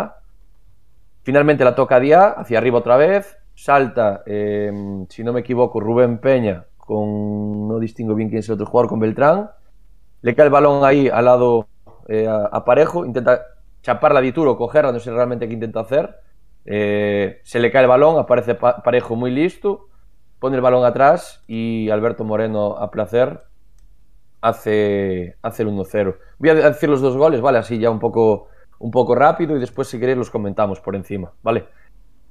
Finalmente 1.23 1.65
la 1.65 1.75
toca 1.75 1.99
Diá, 2.01 2.29
hacia 2.29 2.59
arriba 2.59 2.79
otra 2.79 2.99
vez, 2.99 3.39
salta, 3.55 4.23
eh, 4.27 4.73
si 5.09 5.25
no 5.25 5.33
me 5.33 5.41
equivoco, 5.41 5.81
Rubén 5.81 6.19
Peña 6.19 6.67
con, 6.77 7.69
no 7.69 7.79
distingo 7.79 8.15
bien 8.15 8.29
quién 8.29 8.41
es 8.41 8.49
el 8.49 8.55
otro 8.55 8.67
jugador, 8.67 8.91
con 8.91 9.01
Beltrán, 9.01 9.51
le 10.23 10.35
cae 10.35 10.47
el 10.47 10.53
balón 10.53 10.85
ahí 10.85 11.09
al 11.09 11.25
lado 11.27 11.69
eh, 12.09 12.29
a, 12.29 12.65
Parejo, 12.65 13.05
intenta 13.05 13.43
chaparla 13.83 14.21
de 14.21 14.33
Turo, 14.33 14.57
cogerla, 14.57 14.93
no 14.93 15.01
sé 15.01 15.11
realmente 15.13 15.47
qué 15.49 15.55
intenta 15.55 15.81
hacer, 15.81 16.17
eh, 16.65 17.41
se 17.45 17.61
le 17.61 17.71
cae 17.71 17.83
el 17.83 17.89
balón, 17.89 18.19
aparece 18.19 18.55
Pa- 18.55 18.83
Parejo 18.83 19.17
muy 19.17 19.31
listo, 19.31 19.89
pone 20.41 20.57
el 20.57 20.63
balón 20.63 20.85
atrás 20.85 21.43
y 21.47 21.91
Alberto 21.91 22.25
Moreno 22.25 22.77
a 22.79 22.91
placer 22.91 23.43
hace, 24.41 25.37
hace 25.43 25.63
el 25.63 25.69
1-0. 25.69 26.17
Voy 26.39 26.51
a 26.51 26.55
decir 26.55 26.89
los 26.89 27.01
dos 27.01 27.17
goles, 27.17 27.41
¿vale? 27.41 27.59
Así 27.59 27.79
ya 27.79 27.91
un 27.91 27.99
poco, 27.99 28.49
un 28.79 28.91
poco 28.91 29.15
rápido 29.15 29.57
y 29.57 29.61
después 29.61 29.89
si 29.89 29.99
queréis 29.99 30.19
los 30.19 30.31
comentamos 30.31 30.81
por 30.81 30.97
encima, 30.97 31.33
¿vale? 31.43 31.67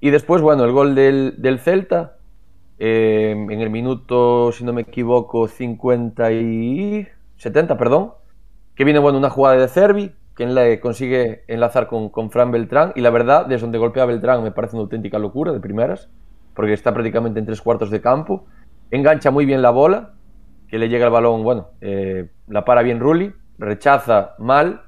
Y 0.03 0.09
después, 0.09 0.41
bueno, 0.41 0.65
el 0.65 0.73
gol 0.73 0.95
del, 0.95 1.35
del 1.37 1.59
Celta, 1.59 2.17
eh, 2.77 3.31
en 3.31 3.61
el 3.61 3.69
minuto, 3.69 4.51
si 4.51 4.65
no 4.65 4.73
me 4.73 4.81
equivoco, 4.81 5.47
50 5.47 6.29
y... 6.33 7.07
70, 7.37 7.77
perdón, 7.77 8.11
que 8.75 8.83
viene, 8.83 8.99
bueno, 8.99 9.17
una 9.17 9.29
jugada 9.29 9.55
de 9.55 9.69
Cervi, 9.69 10.11
que 10.35 10.45
le 10.45 10.81
consigue 10.81 11.45
enlazar 11.47 11.87
con, 11.87 12.09
con 12.09 12.31
Fran 12.31 12.51
Beltrán, 12.51 12.91
y 12.97 12.99
la 12.99 13.11
verdad, 13.11 13.45
desde 13.45 13.61
donde 13.61 13.77
golpea 13.77 14.03
a 14.03 14.07
Beltrán 14.07 14.43
me 14.43 14.51
parece 14.51 14.75
una 14.75 14.83
auténtica 14.83 15.19
locura 15.19 15.53
de 15.53 15.61
primeras, 15.61 16.09
porque 16.53 16.73
está 16.73 16.93
prácticamente 16.93 17.39
en 17.39 17.45
tres 17.45 17.61
cuartos 17.61 17.89
de 17.89 18.01
campo, 18.01 18.45
engancha 18.91 19.31
muy 19.31 19.45
bien 19.45 19.61
la 19.61 19.69
bola, 19.69 20.15
que 20.67 20.79
le 20.79 20.89
llega 20.89 21.05
el 21.05 21.13
balón, 21.13 21.43
bueno, 21.43 21.69
eh, 21.79 22.29
la 22.49 22.65
para 22.65 22.81
bien 22.81 22.99
Rulli, 22.99 23.31
rechaza 23.57 24.35
mal 24.37 24.81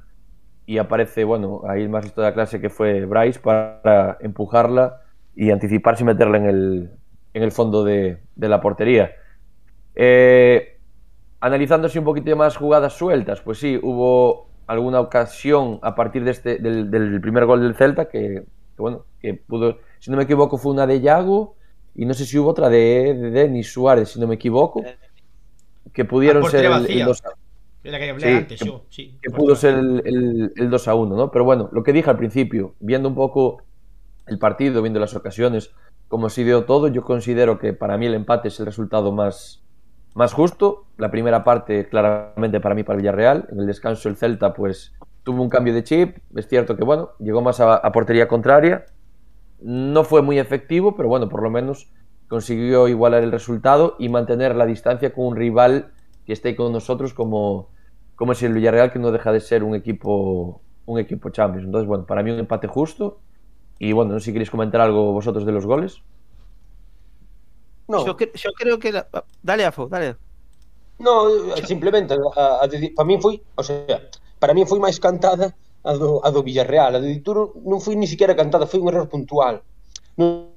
y 0.65 0.77
aparece, 0.77 1.23
bueno, 1.23 1.61
ahí 1.69 1.83
el 1.83 1.89
más 1.89 2.03
listo 2.03 2.19
de 2.19 2.27
la 2.27 2.33
clase 2.33 2.59
que 2.59 2.69
fue 2.69 3.05
Bryce 3.05 3.39
para 3.39 4.17
empujarla 4.19 5.03
y 5.35 5.51
anticiparse 5.51 6.03
y 6.03 6.05
meterla 6.05 6.37
en 6.37 6.45
el, 6.45 6.91
en 7.33 7.43
el 7.43 7.51
fondo 7.51 7.83
de, 7.83 8.19
de 8.35 8.49
la 8.49 8.61
portería. 8.61 9.11
Eh, 9.95 10.77
analizándose 11.39 11.99
un 11.99 12.05
poquito 12.05 12.35
más 12.35 12.57
jugadas 12.57 12.93
sueltas, 12.93 13.41
pues 13.41 13.59
sí, 13.59 13.79
hubo 13.81 14.47
alguna 14.67 14.99
ocasión 14.99 15.79
a 15.83 15.93
partir 15.95 16.23
de 16.23 16.31
este, 16.31 16.57
del, 16.57 16.89
del 16.89 17.21
primer 17.21 17.45
gol 17.45 17.61
del 17.61 17.75
Celta 17.75 18.05
que, 18.09 18.43
que, 18.75 18.81
bueno, 18.81 19.05
que 19.19 19.35
pudo, 19.35 19.77
si 19.99 20.09
no 20.11 20.17
me 20.17 20.23
equivoco, 20.23 20.57
fue 20.57 20.71
una 20.73 20.87
de 20.87 21.01
Yago 21.01 21.55
y 21.93 22.05
no 22.05 22.13
sé 22.13 22.25
si 22.25 22.37
hubo 22.39 22.49
otra 22.49 22.69
de, 22.69 23.13
de 23.13 23.31
Denis 23.31 23.71
Suárez, 23.71 24.09
si 24.09 24.19
no 24.19 24.27
me 24.27 24.35
equivoco, 24.35 24.83
que 25.93 26.05
pudieron 26.05 26.43
A 26.45 26.49
ser 26.49 26.65
el, 26.65 26.65
el 26.65 26.71
vacía. 26.81 27.05
dos- 27.05 27.23
la 27.83 27.99
que 27.99 28.09
hablé 28.09 28.27
Sí, 28.27 28.33
antes, 28.33 28.59
que- 28.59 28.65
yo, 28.65 28.83
sí. 28.89 29.15
que 29.21 29.29
pudo 29.29 29.55
ser 29.55 29.75
el, 29.75 30.01
el- 30.05 30.53
el 30.55 30.69
2 30.71 30.87
a 30.87 30.95
1, 30.95 31.15
¿no? 31.15 31.29
Pero 31.31 31.45
bueno, 31.45 31.69
lo 31.71 31.83
que 31.83 31.93
dije 31.93 32.09
al 32.09 32.17
principio, 32.17 32.73
viendo 32.79 33.07
un 33.07 33.13
poco 33.15 33.61
el 34.27 34.39
partido, 34.39 34.81
viendo 34.81 34.99
las 34.99 35.15
ocasiones, 35.15 35.71
cómo 36.07 36.29
se 36.29 36.43
dio 36.43 36.65
todo, 36.65 36.87
yo 36.87 37.03
considero 37.03 37.59
que 37.59 37.73
para 37.73 37.97
mí 37.97 38.05
el 38.05 38.13
empate 38.13 38.47
es 38.49 38.59
el 38.59 38.65
resultado 38.65 39.11
más, 39.11 39.63
más 40.15 40.33
justo. 40.33 40.85
La 40.97 41.11
primera 41.11 41.43
parte, 41.43 41.87
claramente, 41.87 42.59
para 42.59 42.75
mí, 42.75 42.83
para 42.83 42.97
Villarreal. 42.97 43.47
En 43.51 43.59
el 43.59 43.67
descanso, 43.67 44.09
el 44.09 44.15
Celta, 44.15 44.53
pues, 44.53 44.95
tuvo 45.23 45.41
un 45.41 45.49
cambio 45.49 45.73
de 45.73 45.83
chip. 45.83 46.17
Es 46.35 46.47
cierto 46.47 46.75
que, 46.75 46.83
bueno, 46.83 47.11
llegó 47.19 47.41
más 47.41 47.59
a, 47.59 47.91
portería 47.91 48.27
contraria. 48.27 48.85
No 49.59 50.03
fue 50.03 50.21
muy 50.21 50.39
efectivo, 50.39 50.95
pero 50.95 51.09
bueno, 51.09 51.29
por 51.29 51.43
lo 51.43 51.49
menos 51.49 51.91
consiguió 52.27 52.87
igualar 52.87 53.23
el 53.23 53.31
resultado 53.31 53.95
y 53.99 54.09
mantener 54.09 54.55
la 54.55 54.65
distancia 54.65 55.13
con 55.13 55.27
un 55.27 55.35
rival 55.35 55.91
que 56.25 56.33
esté 56.33 56.55
con 56.55 56.71
nosotros 56.71 57.13
como, 57.13 57.69
como 58.15 58.31
es 58.31 58.41
el 58.41 58.53
Villarreal, 58.53 58.91
que 58.91 58.99
no 58.99 59.11
deja 59.11 59.31
de 59.31 59.39
ser 59.39 59.63
un 59.63 59.75
equipo, 59.75 60.61
un 60.85 60.99
equipo 60.99 61.29
Champions. 61.29 61.65
Entonces, 61.65 61.87
bueno, 61.87 62.05
para 62.05 62.23
mí 62.23 62.31
un 62.31 62.39
empate 62.39 62.67
justo. 62.67 63.19
Y 63.79 63.91
bueno, 63.91 64.13
no 64.13 64.19
sé 64.19 64.25
si 64.25 64.33
queréis 64.33 64.49
comentar 64.49 64.81
algo 64.81 65.11
vosotros 65.11 65.45
de 65.45 65.51
los 65.51 65.65
goles. 65.65 66.01
No. 67.87 68.05
Yo, 68.05 68.17
yo 68.17 68.51
creo 68.53 68.79
que. 68.79 68.91
La... 68.91 69.07
Ah, 69.13 69.23
dale, 69.43 69.65
Afo, 69.65 69.87
dale. 69.87 70.15
No, 70.97 71.29
eh, 71.29 71.65
simplemente, 71.65 72.13
a, 72.13 72.41
a, 72.41 72.63
a, 72.63 72.69
para 72.95 73.05
mí 73.05 73.19
foi, 73.19 73.43
o 73.55 73.63
sea, 73.63 74.09
para 74.39 74.53
mí 74.53 74.65
foi 74.65 74.79
máis 74.79 74.97
cantada 74.97 75.53
a 75.83 75.93
do, 75.93 76.23
a 76.23 76.31
do 76.31 76.41
Villarreal, 76.41 76.95
a 76.95 76.99
do 77.03 77.07
Dituro 77.07 77.59
non 77.67 77.83
foi 77.83 77.99
ni 77.99 78.07
siquiera 78.07 78.33
cantada, 78.33 78.65
foi 78.65 78.79
un 78.79 78.87
error 78.87 79.11
puntual. 79.11 79.59
Non, 80.15 80.55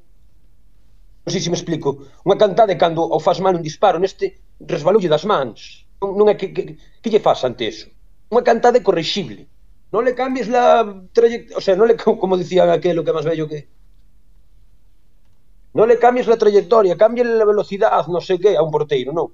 non 1.27 1.31
sei 1.31 1.43
se 1.43 1.51
me 1.51 1.59
explico. 1.59 2.07
Unha 2.23 2.39
cantada 2.39 2.71
é 2.71 2.79
cando 2.79 3.03
o 3.03 3.19
faz 3.19 3.43
mal 3.43 3.59
un 3.59 3.67
disparo, 3.67 3.99
neste 3.99 4.39
resvaloulle 4.63 5.11
das 5.11 5.27
mans. 5.27 5.85
Non, 5.99 6.15
non 6.15 6.27
é 6.31 6.39
que, 6.39 6.55
que, 6.55 6.79
que 6.79 7.11
lle 7.11 7.21
faz 7.21 7.43
ante 7.43 7.67
eso. 7.67 7.91
Unha 8.31 8.47
cantada 8.47 8.79
é 8.79 8.87
correxible. 8.87 9.51
no 9.93 10.03
le 10.03 10.15
cambies 10.15 10.49
la 10.49 11.03
trayectoria, 11.13 11.57
o 11.57 11.61
sea, 11.61 11.77
no 11.77 11.87
le, 11.87 11.97
como 11.97 12.37
decían 12.37 12.71
aquello 12.71 13.05
que 13.05 13.13
más 13.13 13.25
bello 13.25 13.49
que... 13.49 13.69
No 15.75 15.87
le 15.87 15.99
cambies 15.99 16.27
la 16.27 16.37
trayectoria, 16.37 16.97
cámbiale 16.97 17.35
la 17.37 17.45
velocidad, 17.45 18.07
no 18.09 18.21
sé 18.21 18.39
qué, 18.39 18.57
a 18.57 18.63
un 18.63 18.71
porteiro, 18.71 19.13
non. 19.13 19.31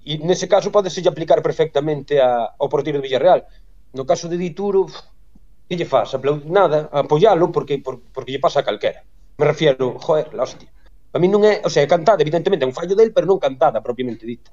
E 0.00 0.16
nese 0.24 0.48
caso 0.48 0.72
podese 0.72 1.04
aplicar 1.04 1.44
perfectamente 1.44 2.20
a, 2.20 2.56
ao 2.56 2.68
porteiro 2.72 3.00
do 3.00 3.04
Villarreal. 3.04 3.44
No 3.92 4.06
caso 4.06 4.28
de 4.28 4.40
Dituro, 4.40 4.88
que 5.68 5.76
lle 5.76 5.84
faz? 5.84 6.14
Aplaud 6.14 6.48
nada, 6.48 6.88
apoialo 6.92 7.52
porque, 7.52 7.80
por, 7.80 8.00
porque 8.12 8.32
lle 8.32 8.40
pasa 8.40 8.60
a 8.60 8.66
calquera. 8.66 9.04
Me 9.36 9.44
refiero, 9.44 9.98
joder, 9.98 10.32
la 10.32 10.44
hostia. 10.44 10.68
A 11.12 11.18
mí 11.18 11.26
non 11.26 11.42
é, 11.42 11.60
o 11.64 11.70
sea, 11.72 11.82
é 11.82 11.88
cantada, 11.90 12.22
evidentemente, 12.22 12.62
é 12.64 12.68
un 12.70 12.76
fallo 12.76 12.94
del, 12.94 13.10
pero 13.10 13.26
non 13.26 13.42
cantada 13.42 13.82
propiamente 13.82 14.24
dita. 14.24 14.52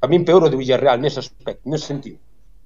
A 0.00 0.06
mí 0.06 0.20
peor 0.22 0.44
o 0.44 0.52
de 0.52 0.60
Villarreal 0.60 1.00
nese 1.00 1.24
aspecto, 1.24 1.64
nese 1.66 1.88
sentido. 1.88 2.18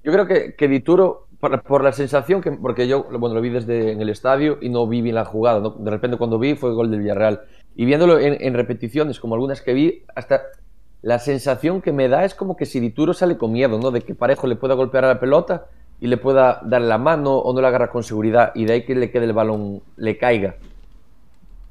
Yo 0.03 0.11
creo 0.11 0.27
que, 0.27 0.53
que 0.53 0.67
Dituro 0.67 1.25
por, 1.67 1.83
la 1.83 1.91
sensación 1.91 2.41
que. 2.41 2.51
Porque 2.51 2.87
yo 2.87 3.03
bueno, 3.03 3.35
lo 3.35 3.41
vi 3.41 3.49
desde 3.49 3.91
en 3.91 4.01
el 4.01 4.09
estadio 4.09 4.57
y 4.61 4.69
no 4.69 4.87
vi 4.87 5.01
bien 5.01 5.15
la 5.15 5.25
jugada. 5.25 5.59
¿no? 5.59 5.71
De 5.71 5.91
repente, 5.91 6.17
cuando 6.17 6.39
vi, 6.39 6.55
fue 6.55 6.73
gol 6.73 6.91
del 6.91 7.01
Villarreal. 7.01 7.41
Y 7.75 7.85
viéndolo 7.85 8.19
en, 8.19 8.37
en 8.39 8.53
repeticiones, 8.53 9.19
como 9.19 9.35
algunas 9.35 9.61
que 9.61 9.73
vi, 9.73 10.03
hasta 10.15 10.41
la 11.01 11.19
sensación 11.19 11.81
que 11.81 11.91
me 11.91 12.09
da 12.09 12.25
es 12.25 12.33
como 12.33 12.55
que 12.55 12.65
si 12.65 12.79
Dituro 12.79 13.13
sale 13.13 13.37
con 13.37 13.51
miedo, 13.51 13.77
¿no? 13.77 13.91
De 13.91 14.01
que 14.01 14.15
Parejo 14.15 14.47
le 14.47 14.55
pueda 14.55 14.73
golpear 14.73 15.05
a 15.05 15.09
la 15.09 15.19
pelota 15.19 15.67
y 15.99 16.07
le 16.07 16.17
pueda 16.17 16.61
dar 16.65 16.81
la 16.81 16.97
mano 16.97 17.37
o 17.37 17.53
no 17.53 17.61
la 17.61 17.67
agarra 17.69 17.89
con 17.89 18.03
seguridad 18.03 18.51
y 18.55 18.65
de 18.65 18.73
ahí 18.73 18.85
que 18.85 18.95
le 18.95 19.11
quede 19.11 19.25
el 19.25 19.33
balón, 19.33 19.81
le 19.97 20.17
caiga. 20.17 20.55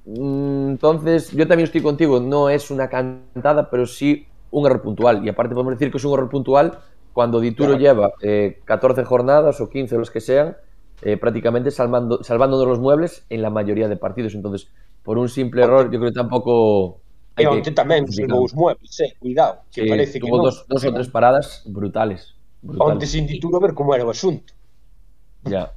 Mm, 0.07 0.71
Entonces, 0.71 1.31
yo 1.33 1.47
también 1.49 1.65
estoy 1.65 1.81
contigo, 1.81 2.21
no 2.21 2.49
es 2.49 2.71
una 2.71 2.89
cantada, 2.89 3.71
pero 3.71 3.87
sí 3.87 4.27
un 4.51 4.67
error 4.67 4.83
puntual. 4.83 5.25
Y 5.25 5.29
aparte 5.29 5.55
podemos 5.55 5.75
decir 5.75 5.91
que 5.91 5.99
es 5.99 6.05
un 6.05 6.15
error 6.15 6.29
puntual 6.31 6.79
cuando 7.15 7.41
Dituro 7.41 7.79
Claro. 7.79 7.81
lleva 7.81 8.07
eh, 8.21 8.61
14 8.67 9.05
jornadas 9.07 9.61
o 9.63 9.71
15 9.71 9.97
los 9.97 10.11
que 10.11 10.21
sean, 10.21 10.57
eh, 11.01 11.17
prácticamente 11.17 11.71
salvando, 11.71 12.23
salvándonos 12.23 12.67
los 12.69 12.81
muebles 12.81 13.25
en 13.31 13.41
la 13.41 13.49
mayoría 13.51 13.89
de 13.89 13.97
partidos. 13.97 14.35
Entonces, 14.35 14.69
por 15.03 15.17
un 15.17 15.29
simple 15.31 15.63
error, 15.63 15.91
yo 15.91 15.99
creo 16.01 16.11
que 16.13 16.19
tampoco... 16.21 17.01
Hay 17.37 17.47
que 17.47 17.51
onte 17.51 17.73
tamén 17.75 18.07
justificar. 18.07 18.35
salvou 18.39 18.47
os 18.47 18.55
muebles, 18.55 18.95
eh, 19.03 19.11
cuidado, 19.19 19.67
que 19.75 19.83
Sí, 19.83 19.89
parece 19.91 20.21
que 20.23 20.29
dos, 20.31 20.67
dos 20.71 20.83
o 20.87 20.91
tres 20.95 21.09
paradas 21.11 21.63
brutales. 21.67 22.35
Brutales. 22.63 23.11
sin 23.11 23.27
Dituro 23.27 23.59
a 23.59 23.63
ver 23.65 23.75
como 23.75 23.91
era 23.95 24.07
o 24.07 24.11
asunto. 24.15 24.55
Ya. 25.43 25.75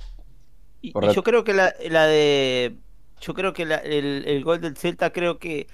Y- 0.81 0.93
yo 0.93 1.23
creo 1.25 1.41
que 1.43 1.53
la, 1.57 1.73
la 1.89 2.05
de. 2.05 2.77
Yo 3.21 3.33
creo 3.33 3.53
que 3.53 3.65
la- 3.65 3.81
el, 3.81 4.23
el 4.29 4.43
gol 4.45 4.61
del 4.61 4.77
Celta, 4.77 5.09
creo 5.09 5.39
que 5.41 5.65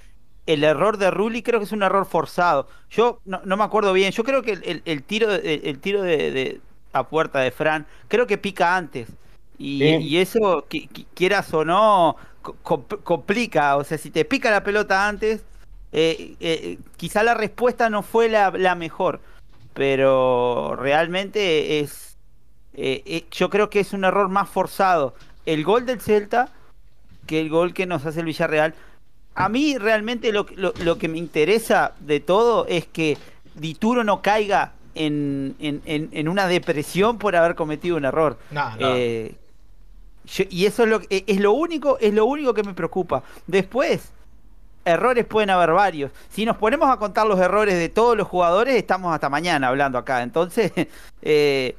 el 0.46 0.64
error 0.64 0.98
de 0.98 1.10
Rulli 1.12 1.42
creo 1.42 1.60
que 1.60 1.66
es 1.66 1.72
un 1.72 1.84
error 1.84 2.06
forzado. 2.06 2.68
Yo 2.90 3.20
no, 3.26 3.42
no 3.46 3.58
me 3.58 3.64
acuerdo 3.64 3.94
bien. 3.94 4.12
Yo 4.12 4.24
creo 4.24 4.42
que 4.42 4.52
el, 4.54 4.64
el- 4.66 4.82
el 4.86 5.04
tiro, 5.04 5.30
de- 5.32 5.62
el, 5.64 5.80
tiro 5.80 6.02
de, 6.02 6.32
de- 6.32 6.62
a 6.94 7.04
puerta 7.08 7.40
de 7.40 7.52
Fran, 7.52 7.86
creo 8.08 8.28
que 8.28 8.38
pica 8.38 8.76
antes. 8.76 9.10
Y, 9.58 9.80
Sí. 9.80 9.86
y 10.08 10.18
eso, 10.18 10.66
qui- 10.70 11.06
quieras 11.14 11.54
o 11.54 11.64
no, 11.66 12.16
co- 12.42 12.56
com- 12.64 12.84
complica. 13.04 13.78
O 13.78 13.84
sea, 13.84 13.98
si 13.98 14.10
te 14.12 14.26
pica 14.26 14.52
la 14.52 14.64
pelota 14.64 15.08
antes, 15.08 15.44
eh, 15.92 16.36
eh, 16.40 16.78
quizá 16.98 17.24
la 17.24 17.34
respuesta 17.36 17.90
no 17.90 18.04
fue 18.04 18.28
la, 18.30 18.52
la 18.52 18.76
mejor. 18.76 19.22
Pero 19.74 20.76
realmente 20.76 21.80
es. 21.80 22.16
eh, 22.76 23.04
eh, 23.06 23.26
yo 23.32 23.50
creo 23.50 23.70
que 23.70 23.80
es 23.80 23.94
un 23.94 24.04
error 24.04 24.30
más 24.30 24.50
forzado 24.50 25.14
el 25.46 25.64
gol 25.64 25.86
del 25.86 26.02
Celta 26.02 26.50
que 27.28 27.40
el 27.40 27.50
gol 27.50 27.74
que 27.74 27.86
nos 27.86 28.06
hace 28.06 28.20
el 28.22 28.26
Villarreal. 28.28 28.74
A 29.36 29.50
mí 29.50 29.78
realmente 29.78 30.32
lo, 30.32 30.46
que- 30.46 30.56
lo, 30.56 30.74
lo 30.84 30.98
que 30.98 31.08
me 31.08 31.18
interesa 31.18 31.94
de 32.00 32.20
todo 32.20 32.66
es 32.68 32.86
que 32.86 33.18
Dituro 33.56 34.04
no 34.04 34.22
caiga 34.22 34.74
en, 34.96 35.56
en, 35.60 35.82
en- 35.86 36.10
en 36.12 36.28
una 36.30 36.48
depresión 36.48 37.18
por 37.18 37.36
haber 37.36 37.56
cometido 37.56 37.98
un 37.98 38.06
error. 38.06 38.38
No, 38.52 38.70
no. 38.78 38.96
Eh, 38.96 39.36
yo- 40.26 40.46
y 40.50 40.66
eso 40.66 40.84
es 40.84 40.90
lo, 40.90 41.00
que- 41.02 41.24
es 41.28 41.40
lo 41.40 41.54
único, 41.54 41.98
es 42.00 42.14
lo 42.14 42.26
único 42.26 42.54
que 42.54 42.64
me 42.64 42.74
preocupa. 42.74 43.24
Después, 43.48 44.12
errores 44.86 45.26
pueden 45.26 45.50
haber 45.50 45.72
varios. 45.72 46.12
Si 46.30 46.46
nos 46.46 46.58
ponemos 46.58 46.90
a 46.90 46.98
contar 46.98 47.26
los 47.26 47.40
errores 47.40 47.76
de 47.78 47.90
todos 47.90 48.18
los 48.18 48.28
jugadores, 48.28 48.76
estamos 48.76 49.14
hasta 49.14 49.30
mañana 49.30 49.68
hablando 49.70 49.98
acá. 49.98 50.22
Entonces, 50.24 50.72
eh, 51.22 51.76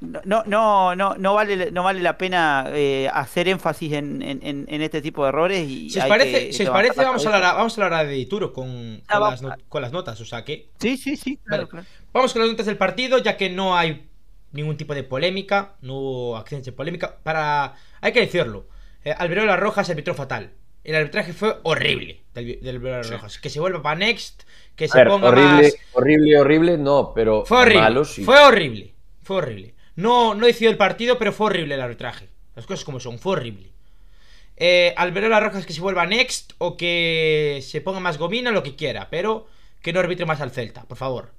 no, 0.00 0.42
no, 0.46 0.94
no, 0.96 1.14
no 1.16 1.34
vale, 1.34 1.70
no 1.70 1.82
vale 1.84 2.00
la 2.00 2.16
pena 2.18 2.66
eh, 2.72 3.08
hacer 3.12 3.48
énfasis 3.48 3.92
en, 3.92 4.22
en- 4.22 4.40
en- 4.68 4.82
este 4.82 5.02
tipo 5.02 5.22
de 5.24 5.28
errores. 5.28 5.68
Y 5.68 5.90
Si 5.90 5.98
os 5.98 6.06
parece, 6.06 6.46
que 6.48 6.52
si 6.52 6.62
os 6.64 6.70
parece 6.70 7.02
vamos, 7.04 7.24
a 7.26 7.34
hablar, 7.34 7.54
vamos 7.56 7.78
a 7.78 7.84
hablar 7.84 8.06
de 8.06 8.12
Dituro 8.14 8.52
con, 8.52 9.02
Ah, 9.08 9.18
con, 9.18 9.30
las, 9.30 9.42
no- 9.42 9.56
con 9.68 9.82
las 9.82 9.92
notas. 9.92 10.20
O 10.20 10.24
sea 10.24 10.44
que 10.44 10.68
Sí, 10.78 10.96
sí, 10.96 11.16
sí, 11.16 11.38
claro, 11.44 11.64
Vale. 11.64 11.70
claro. 11.70 11.86
Vamos 12.12 12.32
con 12.32 12.42
las 12.42 12.50
notas 12.50 12.66
del 12.66 12.76
partido, 12.76 13.18
ya 13.18 13.36
que 13.36 13.50
no 13.50 13.76
hay 13.76 14.06
ningún 14.52 14.76
tipo 14.76 14.94
de 14.94 15.04
polémica, 15.04 15.74
no 15.82 15.94
hubo 15.96 16.36
accidentes 16.36 16.66
de 16.66 16.72
polémica. 16.72 17.18
Para. 17.22 17.74
Hay 18.00 18.12
que 18.12 18.20
decirlo. 18.20 18.66
Eh, 19.04 19.14
Alberola 19.16 19.56
Rojas 19.56 19.88
arbitró 19.90 20.14
fatal. 20.14 20.52
El 20.82 20.94
arbitraje 20.94 21.34
fue 21.34 21.58
horrible 21.62 22.22
del, 22.32 22.58
del 22.60 22.76
Alberola 22.76 23.04
Sí. 23.04 23.12
Rojas. 23.12 23.38
Que 23.38 23.50
se 23.50 23.60
vuelva 23.60 23.82
para 23.82 23.96
Next, 23.96 24.44
que 24.76 24.86
A 24.86 24.88
se 24.88 24.98
ver, 24.98 25.08
ponga 25.08 25.28
horrible, 25.28 25.62
más. 25.64 25.74
horrible, 25.92 26.38
horrible, 26.40 26.78
no, 26.78 27.12
pero 27.14 27.44
Fue 27.44 27.58
horrible. 27.58 27.82
malo 27.82 28.04
sí. 28.06 28.24
Fue 28.24 28.38
horrible. 28.42 28.94
Fue 29.22 29.36
horrible. 29.36 29.74
No, 29.96 30.34
no 30.34 30.46
decidió 30.46 30.70
el 30.70 30.76
partido, 30.76 31.18
pero 31.18 31.32
fue 31.32 31.46
horrible 31.46 31.74
el 31.74 31.80
arbitraje. 31.80 32.28
Las 32.56 32.66
cosas 32.66 32.84
como 32.84 33.00
son, 33.00 33.18
fue 33.18 33.32
horrible. 33.32 33.70
Eh, 34.56 34.92
Alberola 34.96 35.40
Rojas 35.40 35.64
que 35.64 35.72
se 35.72 35.80
vuelva 35.80 36.06
next 36.06 36.52
o 36.58 36.76
que 36.76 37.60
se 37.62 37.80
ponga 37.80 38.00
más 38.00 38.18
gomina, 38.18 38.50
lo 38.50 38.62
que 38.62 38.76
quiera, 38.76 39.08
pero 39.10 39.48
que 39.82 39.92
no 39.92 40.00
arbitre 40.00 40.26
más 40.26 40.40
al 40.40 40.50
Celta, 40.50 40.82
por 40.82 40.98
favor. 40.98 41.32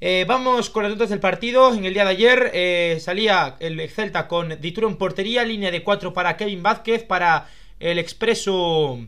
Eh, 0.00 0.24
vamos 0.28 0.70
con 0.70 0.82
las 0.82 0.92
notas 0.92 1.10
del 1.10 1.20
partido. 1.20 1.72
En 1.72 1.84
el 1.84 1.94
día 1.94 2.04
de 2.04 2.10
ayer 2.10 2.50
eh, 2.52 2.98
salía 3.00 3.56
el 3.60 3.88
Celta 3.88 4.28
con 4.28 4.60
Dituro 4.60 4.88
en 4.88 4.96
portería, 4.96 5.44
línea 5.44 5.70
de 5.70 5.82
4 5.82 6.12
para 6.12 6.36
Kevin 6.36 6.62
Vázquez, 6.62 7.04
para 7.04 7.48
el 7.80 7.98
expreso 7.98 8.98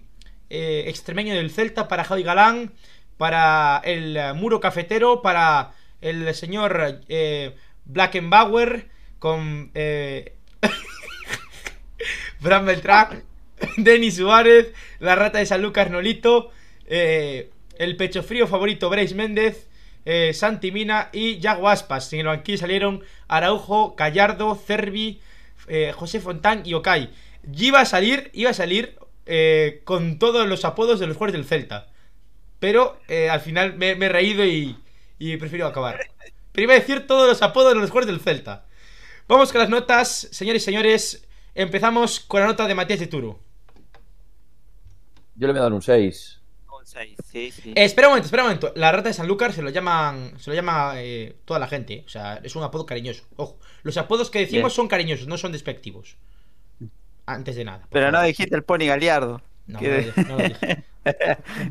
eh, 0.48 0.84
extremeño 0.86 1.34
del 1.34 1.50
Celta, 1.50 1.88
para 1.88 2.04
Javi 2.04 2.22
Galán, 2.22 2.72
para 3.16 3.80
el 3.84 4.34
muro 4.34 4.60
cafetero, 4.60 5.22
para 5.22 5.72
el 6.00 6.34
señor 6.34 7.00
Blackenbauer, 7.86 8.88
con 9.18 9.70
eh, 9.74 10.34
Fran 12.40 12.66
Denis 13.76 14.16
Suárez, 14.16 14.72
la 14.98 15.14
rata 15.14 15.38
de 15.38 15.46
San 15.46 15.62
Lucas 15.62 15.90
Nolito, 15.90 16.50
eh, 16.86 17.50
el 17.78 17.96
pecho 17.96 18.22
frío 18.22 18.46
favorito 18.46 18.90
Bryce 18.90 19.14
Méndez, 19.14 19.68
eh, 20.04 20.32
Santi 20.34 20.70
Mina 20.72 21.10
y 21.12 21.38
Yago 21.38 21.68
Aspas. 21.68 22.12
En 22.12 22.20
el 22.20 22.26
banquillo 22.26 22.58
salieron 22.58 23.02
Araujo, 23.28 23.94
Gallardo, 23.96 24.54
Cervi, 24.54 25.20
eh, 25.68 25.92
José 25.94 26.20
Fontán 26.20 26.62
y 26.64 26.74
Okai. 26.74 27.10
Y 27.52 27.66
iba 27.66 27.80
a 27.80 27.86
salir, 27.86 28.30
iba 28.34 28.50
a 28.50 28.54
salir 28.54 28.98
con 29.84 30.20
todos 30.20 30.46
los 30.46 30.64
apodos 30.64 31.00
de 31.00 31.08
los 31.08 31.16
jugadores 31.16 31.32
del 31.40 31.48
Celta. 31.48 31.88
Pero 32.60 33.00
al 33.30 33.40
final 33.40 33.76
me, 33.76 33.96
me 33.96 34.06
he 34.06 34.08
reído 34.08 34.44
y, 34.44 34.76
y 35.18 35.36
prefiero 35.36 35.66
acabar. 35.66 35.98
Pero 36.56 36.64
iba 36.64 36.72
a 36.74 36.78
decir 36.80 37.06
todos 37.06 37.28
los 37.28 37.42
apodos 37.42 37.74
de 37.74 37.78
los 37.80 37.90
jugadores 37.90 38.06
del 38.16 38.24
Celta. 38.24 38.64
Vamos 39.28 39.52
con 39.52 39.60
las 39.60 39.68
notas, 39.68 40.26
señores 40.32 40.62
y 40.62 40.64
señores. 40.64 41.28
Empezamos 41.54 42.18
con 42.18 42.40
la 42.40 42.46
nota 42.46 42.66
de 42.66 42.74
Matías 42.74 42.98
de 42.98 43.06
Turo. 43.08 43.38
Yo 45.34 45.46
le 45.46 45.52
voy 45.52 45.60
a 45.60 45.64
dar 45.64 45.72
un 45.74 45.82
6. 45.82 46.40
Con 46.64 46.86
seis, 46.86 47.14
sí, 47.30 47.50
sí. 47.50 47.72
Eh, 47.76 47.84
espera 47.84 48.08
un 48.08 48.12
momento, 48.12 48.24
espera 48.26 48.42
un 48.44 48.48
momento. 48.48 48.72
La 48.74 48.90
rata 48.90 49.08
de 49.10 49.14
Sanlúcar 49.14 49.52
se 49.52 49.60
lo 49.60 49.68
llaman. 49.68 50.32
Se 50.38 50.48
lo 50.50 50.56
llama 50.56 50.94
eh, 50.96 51.36
toda 51.44 51.60
la 51.60 51.68
gente. 51.68 52.04
O 52.06 52.08
sea, 52.08 52.40
es 52.42 52.56
un 52.56 52.62
apodo 52.62 52.86
cariñoso. 52.86 53.24
Ojo. 53.36 53.58
Los 53.82 53.98
apodos 53.98 54.30
que 54.30 54.38
decimos 54.38 54.72
Bien. 54.72 54.76
son 54.76 54.88
cariñosos, 54.88 55.26
no 55.26 55.36
son 55.36 55.52
despectivos. 55.52 56.16
Antes 57.26 57.56
de 57.56 57.64
nada. 57.64 57.86
Pero 57.90 58.06
no 58.06 58.12
favor. 58.12 58.26
dijiste 58.28 58.56
el 58.56 58.62
Pony 58.62 58.86
Galiardo. 58.86 59.42
No, 59.66 59.78
que- 59.78 59.88
no 59.88 59.94
lo 59.94 60.02
dije, 60.02 60.22
no 60.24 60.36
lo 60.38 60.42
dije. 60.48 60.84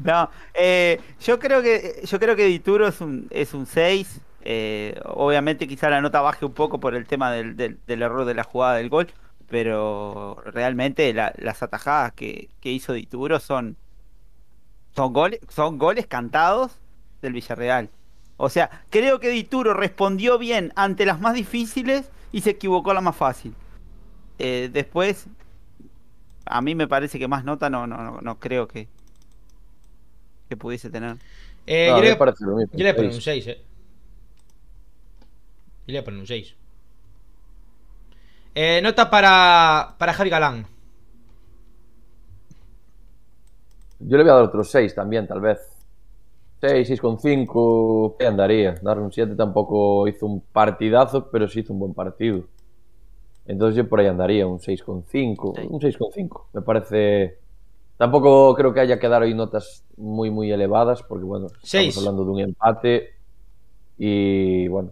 No, 0.02 0.30
eh, 0.54 0.98
yo 1.20 1.40
creo 1.40 1.62
que 1.62 2.02
yo 2.06 2.20
creo 2.22 2.38
que 2.38 2.46
Dituro 2.46 2.88
es 2.88 3.02
un 3.02 3.28
es 3.32 3.54
un 3.54 3.66
6. 3.66 4.22
Eh, 4.46 5.00
obviamente 5.06 5.68
quizá 5.68 5.90
la 5.90 6.02
nota 6.02 6.22
baje 6.22 6.46
un 6.46 6.54
poco 6.54 6.80
por 6.80 6.96
el 6.96 7.08
tema 7.08 7.32
del, 7.32 7.56
del- 7.58 7.80
del 7.88 8.02
error 8.04 8.26
de 8.26 8.36
la 8.36 8.44
jugada 8.44 8.76
del 8.76 8.90
gol, 8.90 9.08
pero 9.50 10.42
realmente 10.46 11.14
la- 11.14 11.34
las 11.38 11.64
atajadas 11.64 12.14
que, 12.14 12.50
que 12.62 12.72
hizo 12.72 12.94
Dituro 12.94 13.40
son 13.40 13.78
son 14.96 15.14
goles 15.14 15.40
son 15.50 15.78
goles 15.78 16.08
cantados 16.08 16.80
del 17.22 17.34
Villarreal. 17.34 17.90
O 18.38 18.50
sea, 18.50 18.70
creo 18.90 19.20
que 19.20 19.30
Dituro 19.30 19.74
respondió 19.74 20.38
bien 20.38 20.74
ante 20.76 21.06
las 21.06 21.20
más 21.22 21.34
difíciles 21.34 22.10
y 22.32 22.42
se 22.42 22.52
equivocó 22.52 22.92
a 22.92 22.94
la 22.94 23.02
más 23.02 23.16
fácil. 23.16 23.56
Eh, 24.40 24.70
después, 24.72 25.28
a 26.46 26.62
mí 26.62 26.76
me 26.76 26.88
parece 26.88 27.20
que 27.20 27.28
más 27.28 27.44
nota 27.44 27.70
no, 27.70 27.88
no, 27.88 27.98
no, 28.04 28.22
no 28.22 28.40
creo 28.40 28.68
que, 28.68 28.88
que 30.50 30.58
pudiese 30.58 30.90
tener. 30.90 31.18
Eh, 31.68 31.88
No, 31.92 32.02
yo, 32.02 32.10
le, 32.10 32.18
yo 32.78 32.84
le 32.86 32.94
a 35.86 35.86
poner 35.86 35.86
un 35.86 35.86
seis. 35.86 35.86
6. 35.86 35.88
Yo 35.88 35.92
le 35.92 35.94
voy 35.94 35.98
a 35.98 36.04
poner 36.04 36.20
un 36.20 36.28
6. 36.28 36.56
Eh, 38.56 38.80
nota 38.82 39.10
para, 39.10 39.96
para 39.98 40.14
Javi 40.14 40.30
Galán. 40.30 40.66
Yo 44.00 44.18
le 44.18 44.24
voy 44.24 44.32
a 44.32 44.36
dar 44.36 44.44
otro 44.44 44.64
6 44.64 44.94
también, 44.96 45.28
tal 45.28 45.42
vez. 45.42 45.60
6, 46.62 46.90
6,5, 46.90 48.16
¿qué 48.18 48.26
andaría? 48.28 48.76
Darle 48.82 49.04
un 49.04 49.12
7 49.12 49.36
tampoco 49.36 50.08
hizo 50.08 50.26
un 50.26 50.42
partidazo, 50.42 51.30
pero 51.30 51.48
sí 51.48 51.60
hizo 51.62 51.74
un 51.74 51.80
buen 51.80 51.94
partido. 51.94 52.44
Entonces 53.46 53.76
yo 53.78 53.88
por 53.88 54.00
ahí 54.00 54.08
andaría, 54.08 54.48
un 54.48 54.60
6,5, 54.60 55.54
Sí. 55.56 55.68
un 55.70 55.80
6,5. 55.80 56.48
Me 56.54 56.62
parece... 56.62 57.38
Tampoco 57.98 58.54
creo 58.56 58.74
que 58.74 58.82
haya 58.82 59.00
que 59.00 59.08
dar 59.08 59.22
hoy 59.22 59.34
notas 59.34 59.86
muy, 59.96 60.30
muy 60.30 60.52
elevadas, 60.52 61.02
porque 61.04 61.24
bueno, 61.24 61.48
Seis. 61.62 61.90
estamos 61.90 62.08
hablando 62.08 62.26
de 62.26 62.32
un 62.32 62.40
empate 62.50 63.10
y 63.98 64.68
bueno, 64.68 64.92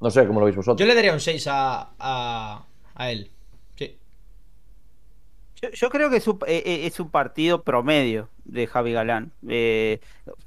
no 0.00 0.10
sé 0.10 0.26
cómo 0.26 0.40
lo 0.40 0.46
veis 0.46 0.56
vosotros. 0.56 0.80
Yo 0.80 0.86
le 0.86 0.94
daría 0.94 1.12
un 1.12 1.20
6 1.20 1.46
a, 1.48 1.94
a, 1.98 2.66
a 2.94 3.10
él. 3.12 3.30
Sí. 3.76 3.98
Yo, 5.62 5.70
yo 5.70 5.90
creo 5.90 6.10
que 6.10 6.16
es 6.16 6.26
un, 6.28 6.38
eh, 6.46 6.62
eh, 6.64 6.86
es 6.86 7.00
un 7.00 7.10
partido 7.10 7.62
promedio 7.62 8.30
de 8.44 8.66
Javi 8.66 8.92
Galán. 8.92 9.32
Eh, 9.48 10.00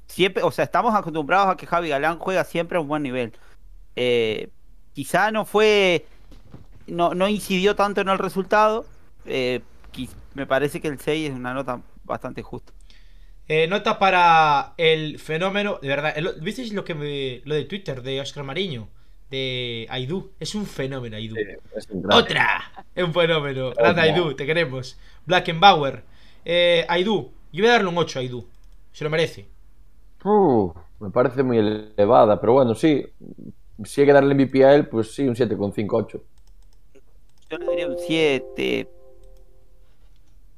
siempre, 0.08 0.44
o 0.44 0.52
sea, 0.52 0.66
estamos 0.66 0.96
acostumbrados 0.96 1.50
a 1.50 1.58
que 1.58 1.68
Javi 1.68 1.90
Galán 1.90 2.18
juega 2.20 2.44
siempre 2.44 2.78
a 2.78 2.82
un 2.82 2.88
buen 2.88 3.04
nivel. 3.04 3.34
Eh, 3.96 4.50
quizá 4.94 5.32
no 5.32 5.46
fue, 5.46 6.08
no, 6.88 7.14
no 7.16 7.30
incidió 7.30 7.76
tanto 7.76 8.02
en 8.02 8.10
el 8.10 8.20
resultado. 8.20 8.86
eh, 9.26 9.62
me 10.36 10.48
parece 10.48 10.82
que 10.82 10.88
el 10.90 11.00
6 11.00 11.32
es 11.32 11.36
una 11.36 11.54
nota 11.54 11.82
bastante 12.04 12.44
justa. 12.44 12.74
Eh, 13.48 13.68
nota 13.68 14.00
para 14.00 14.74
el 14.78 15.20
fenómeno. 15.20 15.80
De 15.82 15.88
verdad, 15.90 16.16
¿visteis 16.42 16.74
lo 16.74 16.84
que 16.86 16.96
me- 16.96 17.42
lo 17.46 17.56
de 17.56 17.66
Twitter 17.66 18.02
de 18.02 18.22
Oscar 18.22 18.44
Mariño? 18.44 18.90
De 19.30 19.88
Aidú. 19.90 20.32
Es 20.40 20.54
un 20.56 20.66
fenómeno, 20.66 21.16
Aidú. 21.18 21.36
Sí, 21.36 21.42
es 21.76 21.90
un 21.90 22.02
crack. 22.04 22.18
¡Otra! 22.18 22.86
Es 22.94 23.04
un 23.04 23.14
fenómeno. 23.14 23.72
Grande 23.72 24.02
Otra. 24.02 24.04
Aidú, 24.04 24.36
te 24.36 24.46
queremos. 24.46 24.98
Blackenbauer. 25.26 26.04
Eh, 26.46 26.86
Aidú. 26.88 27.32
Yo 27.52 27.64
voy 27.64 27.70
a 27.70 27.74
darle 27.74 27.90
un 27.90 27.98
8 27.98 28.20
a 28.20 28.22
Aidú. 28.22 28.48
Se 28.92 29.04
lo 29.04 29.10
merece. 29.10 29.48
Uh, 30.24 30.72
me 31.00 31.10
parece 31.10 31.42
muy 31.44 31.58
elevada, 31.58 32.40
pero 32.40 32.54
bueno, 32.54 32.76
sí. 32.76 33.06
Si 33.84 34.02
hay 34.02 34.08
que 34.08 34.14
darle 34.14 34.36
MVP 34.36 34.64
a 34.64 34.76
él, 34.76 34.88
pues 34.88 35.14
sí, 35.14 35.28
un 35.28 35.36
7,58. 35.36 36.22
Yo 37.50 37.58
le 37.58 37.66
daría 37.66 37.88
un 37.88 37.98
7. 37.98 38.88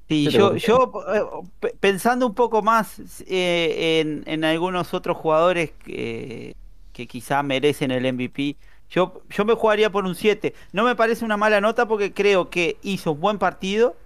Sí, 0.08 0.28
Siete 0.30 0.38
yo, 0.38 0.50
con 0.50 0.58
yo 0.60 0.92
eh, 1.16 1.22
pe- 1.60 1.76
pensando 1.80 2.28
un 2.28 2.36
poco 2.36 2.62
más 2.62 3.00
eh, 3.28 4.02
en, 4.02 4.24
en 4.28 4.44
algunos 4.44 4.94
otros 4.94 5.18
jugadores 5.18 5.72
que, 5.72 6.56
que 6.96 7.08
quizá 7.08 7.44
merecen 7.44 7.92
el 7.92 8.12
MVP, 8.14 8.56
yo, 8.90 9.22
yo 9.30 9.44
me 9.44 9.54
jugaría 9.54 9.92
por 9.92 10.06
un 10.06 10.16
7. 10.16 10.54
No 10.72 10.86
me 10.86 10.96
parece 10.96 11.26
una 11.26 11.36
mala 11.36 11.60
nota 11.60 11.86
porque 11.88 12.14
creo 12.14 12.50
que 12.50 12.78
hizo 12.84 13.12
un 13.12 13.20
buen 13.20 13.38
partido, 13.38 13.98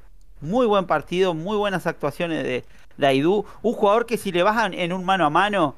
muy 0.42 0.66
buen 0.66 0.88
partido, 0.88 1.36
muy 1.36 1.56
buenas 1.56 1.86
actuaciones 1.86 2.44
de, 2.44 2.64
de 2.98 3.08
Aidú. 3.08 3.46
Un 3.62 3.74
jugador 3.74 4.08
que 4.08 4.18
si 4.18 4.32
le 4.32 4.42
bajan 4.42 4.74
en 4.74 4.92
un 4.92 5.06
mano 5.06 5.26
a 5.26 5.30
mano, 5.30 5.76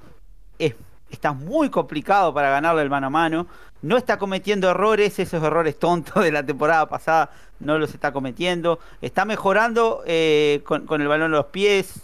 es, 0.57 0.73
está 1.09 1.33
muy 1.33 1.69
complicado 1.69 2.33
para 2.33 2.49
ganarle 2.49 2.81
el 2.81 2.89
mano 2.89 3.07
a 3.07 3.09
mano. 3.09 3.47
No 3.81 3.97
está 3.97 4.17
cometiendo 4.17 4.69
errores, 4.69 5.19
esos 5.19 5.43
errores 5.43 5.77
tontos 5.77 6.23
de 6.23 6.31
la 6.31 6.45
temporada 6.45 6.87
pasada 6.87 7.31
no 7.59 7.77
los 7.77 7.93
está 7.93 8.13
cometiendo. 8.13 8.79
Está 9.01 9.25
mejorando 9.25 10.01
eh, 10.05 10.61
con, 10.63 10.85
con 10.85 11.01
el 11.01 11.09
balón 11.09 11.25
en 11.25 11.31
los 11.33 11.47
pies. 11.47 12.03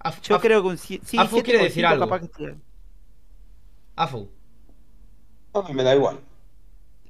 Af- 0.00 0.20
Yo 0.20 0.36
Af- 0.36 0.40
creo 0.42 0.60
que 0.60 0.68
un 0.68 0.76
si- 0.76 1.00
sí, 1.06 1.16
Afu 1.16 1.42
quiere 1.42 1.60
7,5 1.60 1.62
decir 1.62 1.86
algo. 1.86 2.04
capaz 2.04 2.20
que 2.20 2.26
sí. 2.36 2.54
Afu. 3.96 4.28
A 5.54 5.62
mí 5.62 5.74
me 5.74 5.82
da 5.82 5.94
igual. 5.94 6.18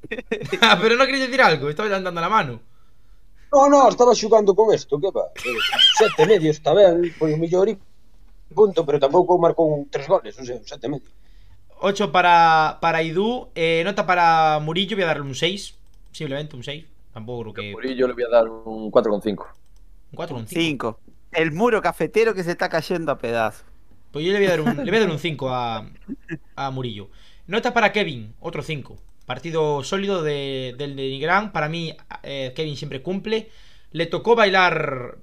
Ah, 0.60 0.78
pero 0.80 0.96
no 0.96 1.06
queréis 1.06 1.24
decir 1.24 1.40
algo. 1.40 1.70
Estaba 1.70 1.88
dando 1.88 2.10
la 2.20 2.28
mano. 2.28 2.60
No, 3.50 3.68
no, 3.68 3.88
estaba 3.88 4.14
xugando 4.14 4.54
con 4.54 4.74
isto, 4.74 5.00
que 5.00 5.10
va? 5.10 5.30
Eh, 5.36 5.58
Sete 5.96 6.26
medio 6.26 6.50
está 6.50 6.74
ben, 6.74 7.10
foi 7.16 7.32
o 7.32 7.38
mellor 7.38 7.68
e 7.68 7.78
punto, 8.52 8.84
pero 8.84 8.98
tampouco 8.98 9.38
marcou 9.38 9.72
un 9.72 9.88
tres 9.88 10.06
goles, 10.06 10.36
non 10.36 10.44
sei, 10.44 10.58
un 10.60 10.66
sete 10.66 10.88
medio. 10.88 11.08
8 11.80 12.12
para, 12.12 12.78
para 12.80 12.98
Aidú. 12.98 13.48
Eh, 13.54 13.82
nota 13.84 14.06
para 14.06 14.58
Murillo. 14.60 14.96
Voy 14.96 15.04
a 15.04 15.08
darle 15.08 15.22
un 15.22 15.34
6. 15.34 15.74
Simplemente 16.12 16.56
un 16.56 16.62
6. 16.62 16.84
Tampoco 17.12 17.42
creo 17.42 17.54
que. 17.54 17.72
Murillo 17.72 18.08
le 18.08 18.14
voy 18.14 18.24
a 18.24 18.28
dar 18.28 18.48
un 18.48 18.90
4,5. 18.90 19.28
Un 19.28 20.16
4 20.16 20.36
un 20.36 20.46
5. 20.46 20.60
5. 20.60 21.00
El 21.32 21.52
muro 21.52 21.82
cafetero 21.82 22.34
que 22.34 22.42
se 22.42 22.52
está 22.52 22.68
cayendo 22.68 23.12
a 23.12 23.18
pedazos. 23.18 23.66
Pues 24.14 24.24
yo 24.24 24.32
le 24.32 24.38
voy 24.38 24.46
a 24.46 24.50
dar 24.50 24.60
un, 24.60 24.76
le 24.76 24.92
voy 24.92 24.96
a 24.96 25.00
dar 25.00 25.10
un 25.10 25.18
5 25.18 25.48
a, 25.50 25.90
a 26.54 26.70
Murillo. 26.70 27.10
Nota 27.48 27.74
para 27.74 27.90
Kevin, 27.90 28.32
otro 28.38 28.62
5. 28.62 28.96
Partido 29.26 29.82
sólido 29.82 30.22
de, 30.22 30.76
del 30.78 30.94
de 30.94 31.02
Nigrán. 31.02 31.50
Para 31.50 31.68
mí, 31.68 31.96
eh, 32.22 32.52
Kevin 32.54 32.76
siempre 32.76 33.02
cumple. 33.02 33.50
Le 33.90 34.06
tocó 34.06 34.36
bailar 34.36 35.18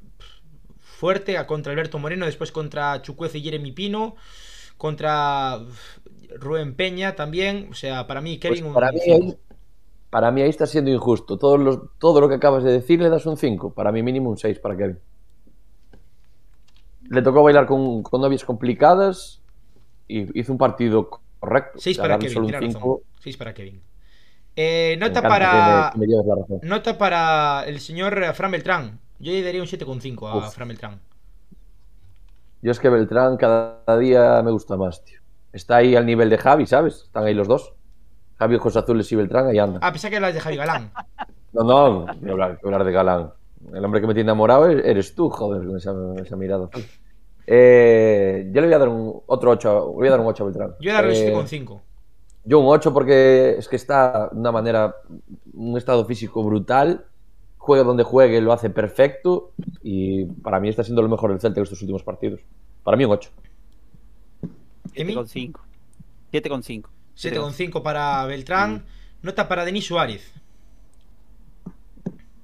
fuerte 0.82 1.38
a 1.38 1.48
contra 1.48 1.72
Alberto 1.72 2.00
Moreno, 2.00 2.26
después 2.26 2.52
contra 2.52 3.02
Chucuez 3.02 3.34
y 3.36 3.42
Jeremy 3.42 3.72
Pino, 3.72 4.18
contra 4.76 5.60
Rubén 6.38 6.76
Peña 6.76 7.16
también. 7.16 7.70
O 7.72 7.74
sea, 7.74 8.08
para 8.08 8.20
mí, 8.20 8.40
Pues 8.46 8.62
Kevin 8.62 8.66
un 8.66 8.74
para, 8.74 8.92
mí 8.92 9.00
cinco. 9.00 9.38
ahí, 9.40 9.40
para 10.10 10.32
mí 10.32 10.42
ahí 10.42 10.50
está 10.50 10.66
siendo 10.68 10.92
injusto. 10.92 11.38
Todos 11.38 11.60
los, 11.60 11.80
todo 12.00 12.22
lo 12.22 12.30
que 12.30 12.36
acabas 12.36 12.64
de 12.64 12.72
decir 12.74 13.02
le 13.02 13.10
das 13.10 13.26
un 13.26 13.38
5. 13.38 13.74
Para 13.74 13.92
mí 13.92 14.04
mínimo 14.04 14.30
un 14.30 14.38
6 14.38 14.60
para 14.60 14.78
Kevin. 14.78 15.00
Le 17.12 17.22
tocó 17.22 17.44
bailar 17.44 17.66
con, 17.66 18.04
con 18.04 18.22
novias 18.22 18.44
complicadas 18.46 19.42
y 20.08 20.40
hizo 20.40 20.52
un 20.52 20.58
partido 20.58 21.10
correcto. 21.40 21.80
6 21.80 21.98
O 21.98 22.02
sea, 22.02 22.04
para 22.04 22.20
Kevin, 22.20 22.34
solo 22.34 22.46
un 22.46 22.52
tiene 22.52 22.68
razón. 22.68 22.82
cinco, 22.82 23.02
6 23.20 23.38
para 23.38 23.54
Kevin. 23.54 23.82
Eh, 24.56 24.98
nota 25.00 25.22
para. 25.22 25.94
me, 25.96 26.08
me. 26.08 26.60
Nota 26.64 26.98
para 26.98 27.64
el 27.66 27.80
señor 27.80 28.34
Fran 28.34 28.52
Beltrán. 28.52 29.00
Yo 29.20 29.32
le 29.32 29.42
daría 29.44 29.62
un 29.62 29.68
7,5 29.68 30.28
a 30.30 30.38
Uf. 30.38 30.54
Fran 30.54 30.68
Beltrán. 30.68 31.00
Yo 32.62 32.72
es 32.72 32.80
que 32.80 32.90
Beltrán 32.90 33.38
cada 33.38 33.98
día 34.00 34.42
me 34.44 34.52
gusta 34.52 34.78
más, 34.78 35.04
tío. 35.04 35.20
Está 35.52 35.78
ahí 35.78 35.96
al 35.96 36.06
nivel 36.06 36.30
de 36.30 36.38
Javi, 36.38 36.66
¿sabes? 36.66 37.04
Están 37.04 37.26
ahí 37.26 37.34
los 37.34 37.48
dos. 37.48 37.74
Javi 38.40 38.56
Ojos 38.56 38.76
Azules 38.76 39.12
y 39.12 39.16
Beltrán, 39.16 39.48
ahí 39.48 39.60
anda. 39.60 39.80
Ah, 39.82 39.92
pensé 39.92 40.10
que 40.10 40.16
hablas 40.16 40.34
de 40.34 40.40
Javi 40.40 40.56
Galán. 40.58 40.92
No, 41.54 41.64
no, 41.66 42.06
voy 42.22 42.30
a 42.30 42.32
hablar, 42.32 42.60
voy 42.64 42.72
a 42.72 42.76
hablar 42.76 42.86
de 42.86 42.92
Galán. 42.94 43.34
El 43.74 43.84
hombre 43.84 44.00
que 44.00 44.08
me 44.08 44.14
tiene 44.14 44.30
enamorado 44.30 44.70
e- 44.70 44.90
eres 44.90 45.14
tú, 45.14 45.30
joder, 45.30 45.68
con 45.68 45.76
esa, 45.76 45.94
esa 46.24 46.38
mirada. 46.38 46.70
Eh, 47.48 48.50
yo 48.54 48.62
le 48.62 48.68
voy 48.68 48.74
a 48.74 48.80
dar 48.80 48.90
un 48.90 49.22
otro 49.26 49.52
8, 49.52 49.94
voy 49.94 50.08
a 50.08 50.12
dar 50.12 50.20
un 50.20 50.28
8 50.28 50.44
a 50.44 50.46
Beltrán. 50.46 50.76
Yo 50.80 50.92
a 50.92 50.96
darle 50.96 51.28
Eh, 51.28 51.36
un 51.36 51.46
7,5. 51.46 51.82
Yo 52.44 52.60
un 52.60 52.68
8 52.68 52.94
porque 52.94 53.56
es 53.58 53.68
que 53.68 53.76
está 53.76 54.30
de 54.32 54.40
una 54.40 54.52
manera, 54.52 54.96
un 55.54 55.78
estado 55.78 56.06
físico 56.06 56.44
brutal. 56.44 57.06
Juegue 57.58 57.84
donde 57.84 58.04
juegue, 58.04 58.42
lo 58.42 58.54
hace 58.54 58.70
perfecto. 58.70 59.52
Y 59.84 60.26
para 60.26 60.60
mí 60.60 60.70
está 60.70 60.84
siendo 60.84 61.02
lo 61.02 61.10
mejor 61.10 61.30
del 61.32 61.40
Celta 61.40 61.60
en 61.60 61.64
estos 61.64 61.82
últimos 61.82 62.04
partidos. 62.04 62.42
Para 62.84 62.98
mí 62.98 63.06
un 63.06 63.12
8. 63.12 63.30
Emi, 64.96 65.14
7,5. 65.14 65.60
7,5. 66.34 66.86
7,5 67.16 67.84
para 67.84 68.26
Beltrán. 68.26 68.84
Nota 69.22 69.48
para 69.48 69.64
Denis 69.64 69.86
Suárez. 69.86 70.34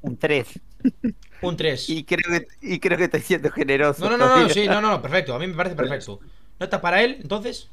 Un 0.01 0.17
3. 0.17 0.59
Un 1.41 1.55
3. 1.55 1.89
Y 1.89 2.03
creo 2.03 2.39
que, 2.39 2.47
y 2.61 2.79
creo 2.79 2.97
que 2.97 3.05
estoy 3.05 3.21
siendo 3.21 3.51
generoso. 3.51 4.03
No, 4.03 4.17
no, 4.17 4.27
no, 4.27 4.43
no, 4.43 4.49
sí, 4.49 4.67
no, 4.67 4.81
no, 4.81 4.91
no, 4.91 5.01
perfecto. 5.01 5.33
A 5.35 5.39
mí 5.39 5.47
me 5.47 5.53
parece 5.53 5.75
perfecto. 5.75 6.19
Nota 6.59 6.81
para 6.81 7.03
él, 7.03 7.17
entonces. 7.21 7.69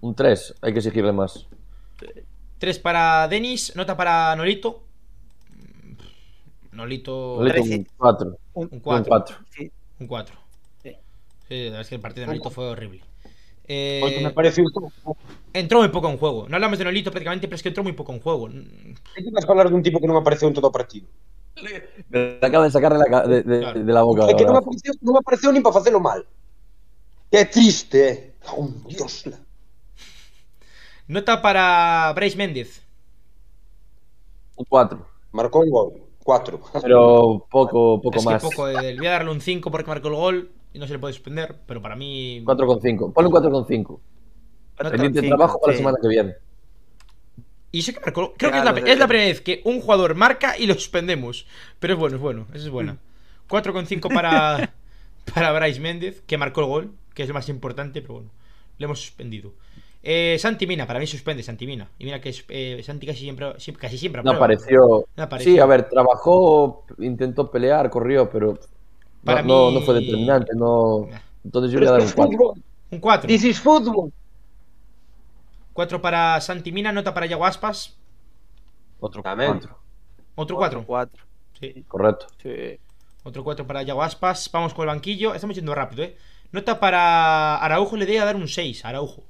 Un 0.00 0.14
3, 0.14 0.54
hay 0.60 0.72
que 0.72 0.78
exigirle 0.78 1.12
más. 1.12 1.46
3 2.58 2.78
para 2.78 3.26
Denis. 3.28 3.74
Nota 3.74 3.96
para 3.96 4.36
Nolito. 4.36 4.84
Nolito. 6.72 7.42
Le 7.42 7.50
Tres, 7.50 7.62
un 7.62 7.68
sí. 7.68 7.86
4. 7.96 8.38
Un 8.54 8.68
Un 8.70 8.80
4. 8.80 9.08
4. 9.08 9.36
Sí. 9.50 9.70
Un 10.00 10.06
4. 10.06 10.36
Sí. 10.82 10.96
Sí, 11.48 11.54
la 11.56 11.64
verdad 11.64 11.80
es 11.80 11.88
que 11.88 11.94
el 11.96 12.00
partido 12.00 12.22
de 12.22 12.26
Nolito 12.28 12.50
fue 12.50 12.68
horrible. 12.68 13.02
Eh, 13.66 14.20
me 14.22 14.30
pareceu 14.30 14.70
todo. 14.70 14.92
entró 15.54 15.78
muy 15.78 15.88
poco 15.88 16.10
en 16.10 16.18
juego. 16.18 16.46
No 16.48 16.56
hablamos 16.56 16.78
de 16.78 16.84
Nolito 16.84 17.10
prácticamente, 17.10 17.48
pero 17.48 17.56
es 17.56 17.62
que 17.62 17.70
entró 17.70 17.82
muy 17.82 17.92
poco 17.92 18.12
en 18.12 18.20
juego. 18.20 18.48
É 18.48 19.22
que 19.22 19.30
vas 19.32 19.46
falar 19.46 19.70
dun 19.70 19.80
tipo 19.80 20.00
que 20.00 20.06
non 20.06 20.20
apareceu 20.20 20.48
en 20.48 20.54
todo 20.54 20.68
o 20.68 20.74
partido. 20.74 21.08
Me 22.10 22.38
acaba 22.42 22.64
de 22.64 22.70
sacar 22.70 22.92
de 22.92 22.98
la, 22.98 23.26
de, 23.26 23.42
de- 23.42 23.60
Claro. 23.60 23.84
de 23.84 23.92
la 23.92 24.02
boca. 24.02 24.26
É 24.28 24.34
que 24.34 24.42
non 24.44 24.58
ahora. 24.58 24.66
apareceu, 24.66 24.92
non 25.02 25.14
apareceu 25.16 25.50
nin 25.54 25.62
para 25.62 25.76
facelo 25.78 26.00
mal. 26.02 26.20
Que 27.30 27.38
é 27.42 27.44
triste, 27.46 27.98
eh. 27.98 28.16
Oh, 28.52 28.68
Dios. 28.90 29.26
la- 29.30 29.40
Nota 31.06 31.38
para 31.40 32.12
Bryce 32.16 32.36
Méndez. 32.36 32.82
Un 34.56 34.64
4. 34.68 34.98
Marcou 35.32 35.62
un 35.62 35.70
gol. 35.70 35.88
4. 36.24 36.60
Pero 36.80 37.44
poco, 37.50 38.00
poco 38.00 38.18
es 38.18 38.24
más. 38.24 38.42
que 38.42 38.48
poco. 38.48 38.68
eh, 38.68 38.96
voy 38.96 39.06
a 39.06 39.20
darle 39.20 39.30
un 39.30 39.40
5 39.40 39.70
porque 39.70 39.88
marcó 39.88 40.08
el 40.08 40.14
gol 40.14 40.36
y 40.72 40.78
no 40.78 40.86
se 40.86 40.92
le 40.94 40.98
puede 40.98 41.12
suspender, 41.12 41.60
pero 41.66 41.82
para 41.82 41.94
mí. 41.96 42.42
4,5. 42.44 43.12
Ponle 43.12 43.28
un 43.28 43.34
4,5. 43.34 44.00
Pendiente 44.90 45.22
trabajo 45.22 45.60
para 45.60 45.72
la 45.72 45.76
sí. 45.76 45.78
semana 45.78 45.98
que 46.00 46.08
viene. 46.08 46.34
Y 47.74 47.82
sé 47.82 47.92
que 47.92 48.00
marcó. 48.00 48.34
Creo 48.36 48.52
que 48.52 48.58
es 48.58 48.64
la, 48.64 48.72
de- 48.72 48.92
es 48.92 48.98
la 48.98 49.08
primera 49.08 49.28
vez 49.28 49.40
que 49.40 49.60
un 49.64 49.80
jugador 49.80 50.14
marca 50.14 50.56
y 50.58 50.66
lo 50.66 50.74
suspendemos. 50.74 51.46
Pero 51.80 51.94
es 51.94 51.98
bueno, 51.98 52.16
es 52.16 52.22
bueno. 52.22 52.46
Eso 52.54 52.64
es 52.64 52.70
Mm. 52.70 52.72
buena. 52.72 52.96
4,5 53.48 54.12
para, 54.14 54.72
para 55.34 55.52
Bryce 55.52 55.80
Méndez, 55.80 56.22
que 56.26 56.38
marcó 56.38 56.60
el 56.60 56.66
gol, 56.66 56.90
que 57.14 57.22
es 57.22 57.28
lo 57.28 57.34
más 57.34 57.48
importante, 57.48 58.00
pero 58.00 58.14
bueno, 58.14 58.30
le 58.78 58.84
hemos 58.84 59.00
suspendido. 59.00 59.52
Eh, 60.02 60.36
Santi 60.38 60.66
Mina, 60.66 60.86
para 60.86 61.00
mí 61.00 61.06
suspende 61.06 61.42
Santi 61.42 61.66
Mina. 61.66 61.88
Y 61.98 62.04
mira 62.04 62.20
que 62.20 62.28
es, 62.28 62.44
eh, 62.48 62.80
Santi 62.84 63.06
casi 63.06 63.20
siempre, 63.20 63.52
casi 63.78 63.98
siempre 63.98 64.22
No 64.22 64.32
apareció. 64.32 65.06
No 65.16 65.22
apareció. 65.22 65.52
Sí, 65.54 65.58
a 65.58 65.66
ver, 65.66 65.88
trabajó, 65.88 66.84
intentó 66.98 67.50
pelear, 67.50 67.90
corrió, 67.90 68.28
pero 68.30 68.52
no, 68.52 68.58
Para 69.24 69.42
no, 69.42 69.70
mí- 69.70 69.74
no 69.74 69.80
fue 69.80 69.94
determinante. 69.94 70.52
No... 70.54 71.08
Entonces 71.44 71.72
yo 71.72 71.80
le 71.80 71.86
voy 71.86 71.94
a 71.96 71.98
dar 71.98 72.06
un 72.06 72.12
4. 72.12 72.54
Un 72.90 72.98
4. 73.00 73.26
This 73.26 73.44
is 73.44 73.58
football. 73.60 74.12
4 75.74 76.00
para 76.00 76.40
Santi 76.40 76.72
Mina, 76.72 76.92
nota 76.92 77.12
para 77.12 77.26
Yago 77.26 77.44
Aspas. 77.44 77.98
Otro 79.00 79.22
Tamén. 79.22 79.58
4. 79.58 79.76
Otro 80.36 80.56
4. 80.56 80.84
Cuatro. 80.86 81.22
Sí. 81.60 81.84
Correcto. 81.86 82.26
Sí. 82.40 82.78
Otro 83.24 83.42
4 83.42 83.66
para 83.66 83.82
Yago 83.82 84.02
Aspas. 84.02 84.48
Vamos 84.52 84.72
con 84.72 84.88
el 84.88 84.94
banquillo. 84.94 85.34
Estamos 85.34 85.56
yendo 85.56 85.74
rápido, 85.74 86.04
¿eh? 86.04 86.16
Nota 86.52 86.78
para 86.78 87.56
Araujo, 87.58 87.96
le 87.96 88.06
voy 88.06 88.16
a 88.16 88.24
dar 88.24 88.36
un 88.36 88.46
6. 88.46 88.84
Araujo. 88.84 89.24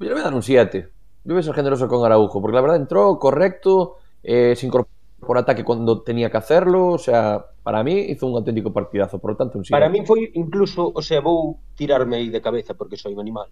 Yo 0.00 0.06
le 0.06 0.12
voy 0.12 0.20
a 0.20 0.24
dar 0.24 0.34
un 0.34 0.42
7. 0.42 0.88
Yo 1.24 1.34
voy 1.34 1.40
a 1.40 1.42
ser 1.44 1.54
generoso 1.54 1.86
con 1.86 2.04
Araujo, 2.04 2.42
porque 2.42 2.56
la 2.56 2.62
verdad 2.62 2.76
entró 2.76 3.18
correcto, 3.18 3.98
eh, 4.22 4.56
se 4.56 4.66
incorporó 4.66 4.90
por 5.20 5.38
ataque 5.38 5.62
cuando 5.62 6.02
tenía 6.02 6.30
que 6.30 6.38
hacerlo. 6.38 6.88
O 6.88 6.98
sea, 6.98 7.44
para 7.62 7.84
mí 7.84 7.94
hizo 8.10 8.26
un 8.26 8.36
auténtico 8.36 8.72
partidazo, 8.72 9.20
por 9.20 9.32
lo 9.32 9.36
tanto 9.36 9.58
un 9.58 9.64
7. 9.64 9.70
Para 9.70 9.88
min 9.88 10.04
foi 10.04 10.32
incluso, 10.34 10.90
o 10.92 11.02
sea, 11.02 11.20
vou 11.20 11.60
tirarme 11.76 12.16
aí 12.16 12.28
de 12.28 12.40
cabeza 12.40 12.74
porque 12.74 12.96
soy 12.96 13.14
un 13.14 13.20
animal. 13.20 13.46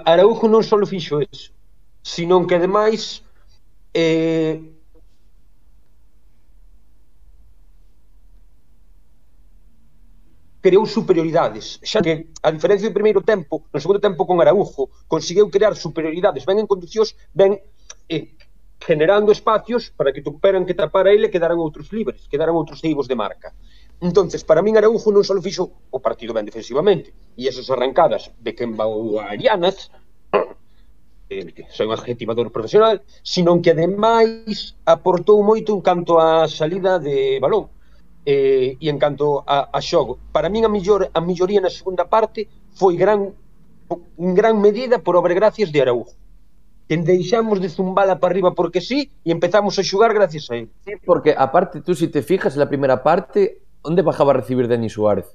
Araujo 0.00 0.48
non 0.48 0.64
só 0.64 0.80
fixo 0.88 1.20
eso, 1.20 1.52
senón 2.00 2.48
que 2.48 2.56
ademais 2.56 3.20
eh, 3.92 4.56
creou 10.62 10.86
superioridades, 10.86 11.82
xa 11.82 12.00
que 12.00 12.30
a 12.40 12.50
diferencia 12.54 12.88
do 12.88 12.94
primeiro 12.94 13.20
tempo, 13.20 13.66
no 13.68 13.82
segundo 13.82 14.00
tempo 14.00 14.22
con 14.24 14.38
Araujo, 14.38 14.88
conseguiu 15.10 15.50
crear 15.50 15.74
superioridades, 15.74 16.46
ben 16.46 16.62
en 16.62 16.70
conducións, 16.70 17.18
ben 17.34 17.58
eh, 18.08 18.38
generando 18.78 19.34
espacios 19.34 19.90
para 19.90 20.12
que 20.14 20.22
tuperan 20.22 20.64
que 20.64 20.74
tapar 20.74 21.06
a 21.06 21.12
ele 21.12 21.34
quedaran 21.34 21.58
outros 21.58 21.90
libres, 21.90 22.30
quedaran 22.30 22.54
outros 22.54 22.78
eivos 22.86 23.10
de 23.10 23.18
marca. 23.18 23.50
Entonces, 24.02 24.42
para 24.42 24.66
min 24.66 24.74
Araujo 24.74 25.14
non 25.14 25.22
só 25.22 25.38
fixo 25.38 25.70
o 25.94 26.02
partido 26.02 26.34
ben 26.34 26.42
defensivamente, 26.42 27.14
e 27.38 27.46
esas 27.46 27.70
arrancadas 27.70 28.34
de 28.34 28.50
Kemba 28.50 28.90
a 28.90 29.30
Arianas, 29.30 29.94
eh, 31.30 31.46
que 31.54 31.70
soy 31.70 31.86
un 31.86 31.94
adjetivador 31.94 32.50
profesional, 32.50 33.06
sino 33.22 33.62
que 33.62 33.70
ademais 33.70 34.74
aportou 34.82 35.38
moito 35.46 35.70
en 35.70 35.86
canto 35.86 36.18
á 36.18 36.50
salida 36.50 36.98
de 36.98 37.38
balón 37.38 37.70
eh, 38.26 38.74
e 38.74 38.86
en 38.90 38.98
canto 38.98 39.46
a, 39.46 39.70
a 39.70 39.78
xogo. 39.78 40.18
Para 40.34 40.50
min 40.50 40.66
a 40.66 40.70
mellor 40.74 41.06
a 41.14 41.20
melloría 41.22 41.62
na 41.62 41.70
segunda 41.70 42.10
parte 42.10 42.50
foi 42.74 42.98
gran 42.98 43.30
en 44.18 44.32
gran 44.34 44.58
medida 44.58 44.98
por 44.98 45.14
obra 45.14 45.30
gracias 45.30 45.70
de 45.70 45.78
Araujo 45.78 46.10
que 46.88 46.96
deixamos 46.98 47.60
de 47.60 47.68
zumbala 47.68 48.18
para 48.18 48.32
arriba 48.34 48.50
porque 48.50 48.80
sí 48.82 49.14
e 49.22 49.30
empezamos 49.30 49.78
a 49.78 49.86
xugar 49.86 50.10
gracias 50.10 50.50
a 50.50 50.58
él. 50.58 50.66
Sí, 50.84 50.98
porque 51.06 51.34
aparte 51.38 51.80
tú 51.80 51.94
si 51.94 52.08
te 52.08 52.22
fijas 52.22 52.58
la 52.58 52.66
primera 52.66 53.02
parte 53.02 53.61
¿dónde 53.82 54.02
bajaba 54.02 54.32
a 54.32 54.36
recibir 54.36 54.68
Denis 54.68 54.92
Suárez? 54.92 55.26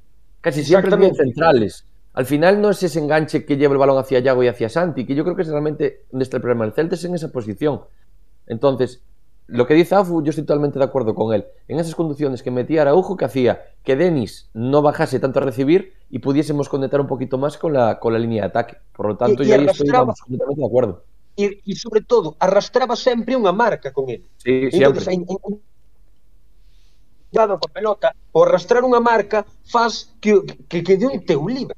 Casi 0.41 0.63
siempre 0.63 0.95
bien 0.95 1.15
centrales. 1.15 1.85
Al 2.13 2.25
final 2.25 2.61
no 2.61 2.69
es 2.71 2.81
ese 2.81 2.99
enganche 2.99 3.45
que 3.45 3.57
lleva 3.57 3.73
el 3.73 3.77
balón 3.79 3.97
hacia 3.99 4.19
Yago 4.19 4.43
y 4.43 4.47
hacia 4.47 4.69
Santi, 4.69 5.05
que 5.05 5.13
yo 5.13 5.23
creo 5.23 5.35
que 5.35 5.43
es 5.43 5.49
realmente 5.49 6.01
donde 6.11 6.23
está 6.23 6.37
el 6.37 6.41
problema 6.41 6.65
del 6.65 6.73
Celta, 6.73 6.95
es 6.95 7.03
en 7.05 7.13
esa 7.13 7.31
posición. 7.31 7.81
Entonces, 8.47 9.01
lo 9.47 9.67
que 9.67 9.75
dice 9.75 9.95
Afu, 9.95 10.23
yo 10.23 10.31
estoy 10.31 10.43
totalmente 10.45 10.79
de 10.79 10.85
acuerdo 10.85 11.13
con 11.15 11.33
él. 11.33 11.45
En 11.67 11.79
esas 11.79 11.95
conducciones 11.95 12.41
que 12.43 12.51
metía 12.51 12.81
Araujo, 12.81 13.15
que 13.15 13.25
hacía 13.25 13.61
que 13.83 13.95
Denis 13.95 14.49
no 14.53 14.81
bajase 14.81 15.19
tanto 15.19 15.39
a 15.39 15.43
recibir 15.43 15.93
y 16.09 16.19
pudiésemos 16.19 16.69
conectar 16.69 16.99
un 16.99 17.07
poquito 17.07 17.37
más 17.37 17.57
con 17.57 17.73
la, 17.73 17.99
con 17.99 18.13
la 18.13 18.19
línea 18.19 18.43
de 18.43 18.47
ataque. 18.49 18.77
Por 18.95 19.07
lo 19.07 19.15
tanto, 19.17 19.43
Y- 19.43 19.45
y 19.45 19.49
yo 19.49 19.55
ahí 19.55 19.65
estoy 19.65 19.87
vamos, 19.89 20.19
completamente 20.19 20.61
de 20.61 20.67
acuerdo. 20.67 21.03
E 21.37 21.61
sobre 21.75 22.01
todo, 22.01 22.35
arrastraba 22.41 22.95
sempre 22.97 23.37
unha 23.37 23.53
marca 23.53 23.93
con 23.93 24.09
él. 24.09 24.25
Sí, 24.41 24.73
siempre. 24.73 25.05
Entonces, 25.05 25.13
en, 25.13 25.21
en, 25.29 25.61
cuidado 27.29 27.59
coa 27.59 27.71
pelota, 27.71 28.15
o 28.31 28.43
arrastrar 28.43 28.83
unha 28.83 28.99
marca 28.99 29.43
faz 29.67 30.15
que, 30.19 30.41
que, 30.67 30.83
que 30.83 30.95
de 30.95 31.05
un 31.07 31.19
teu 31.23 31.43
libre. 31.47 31.75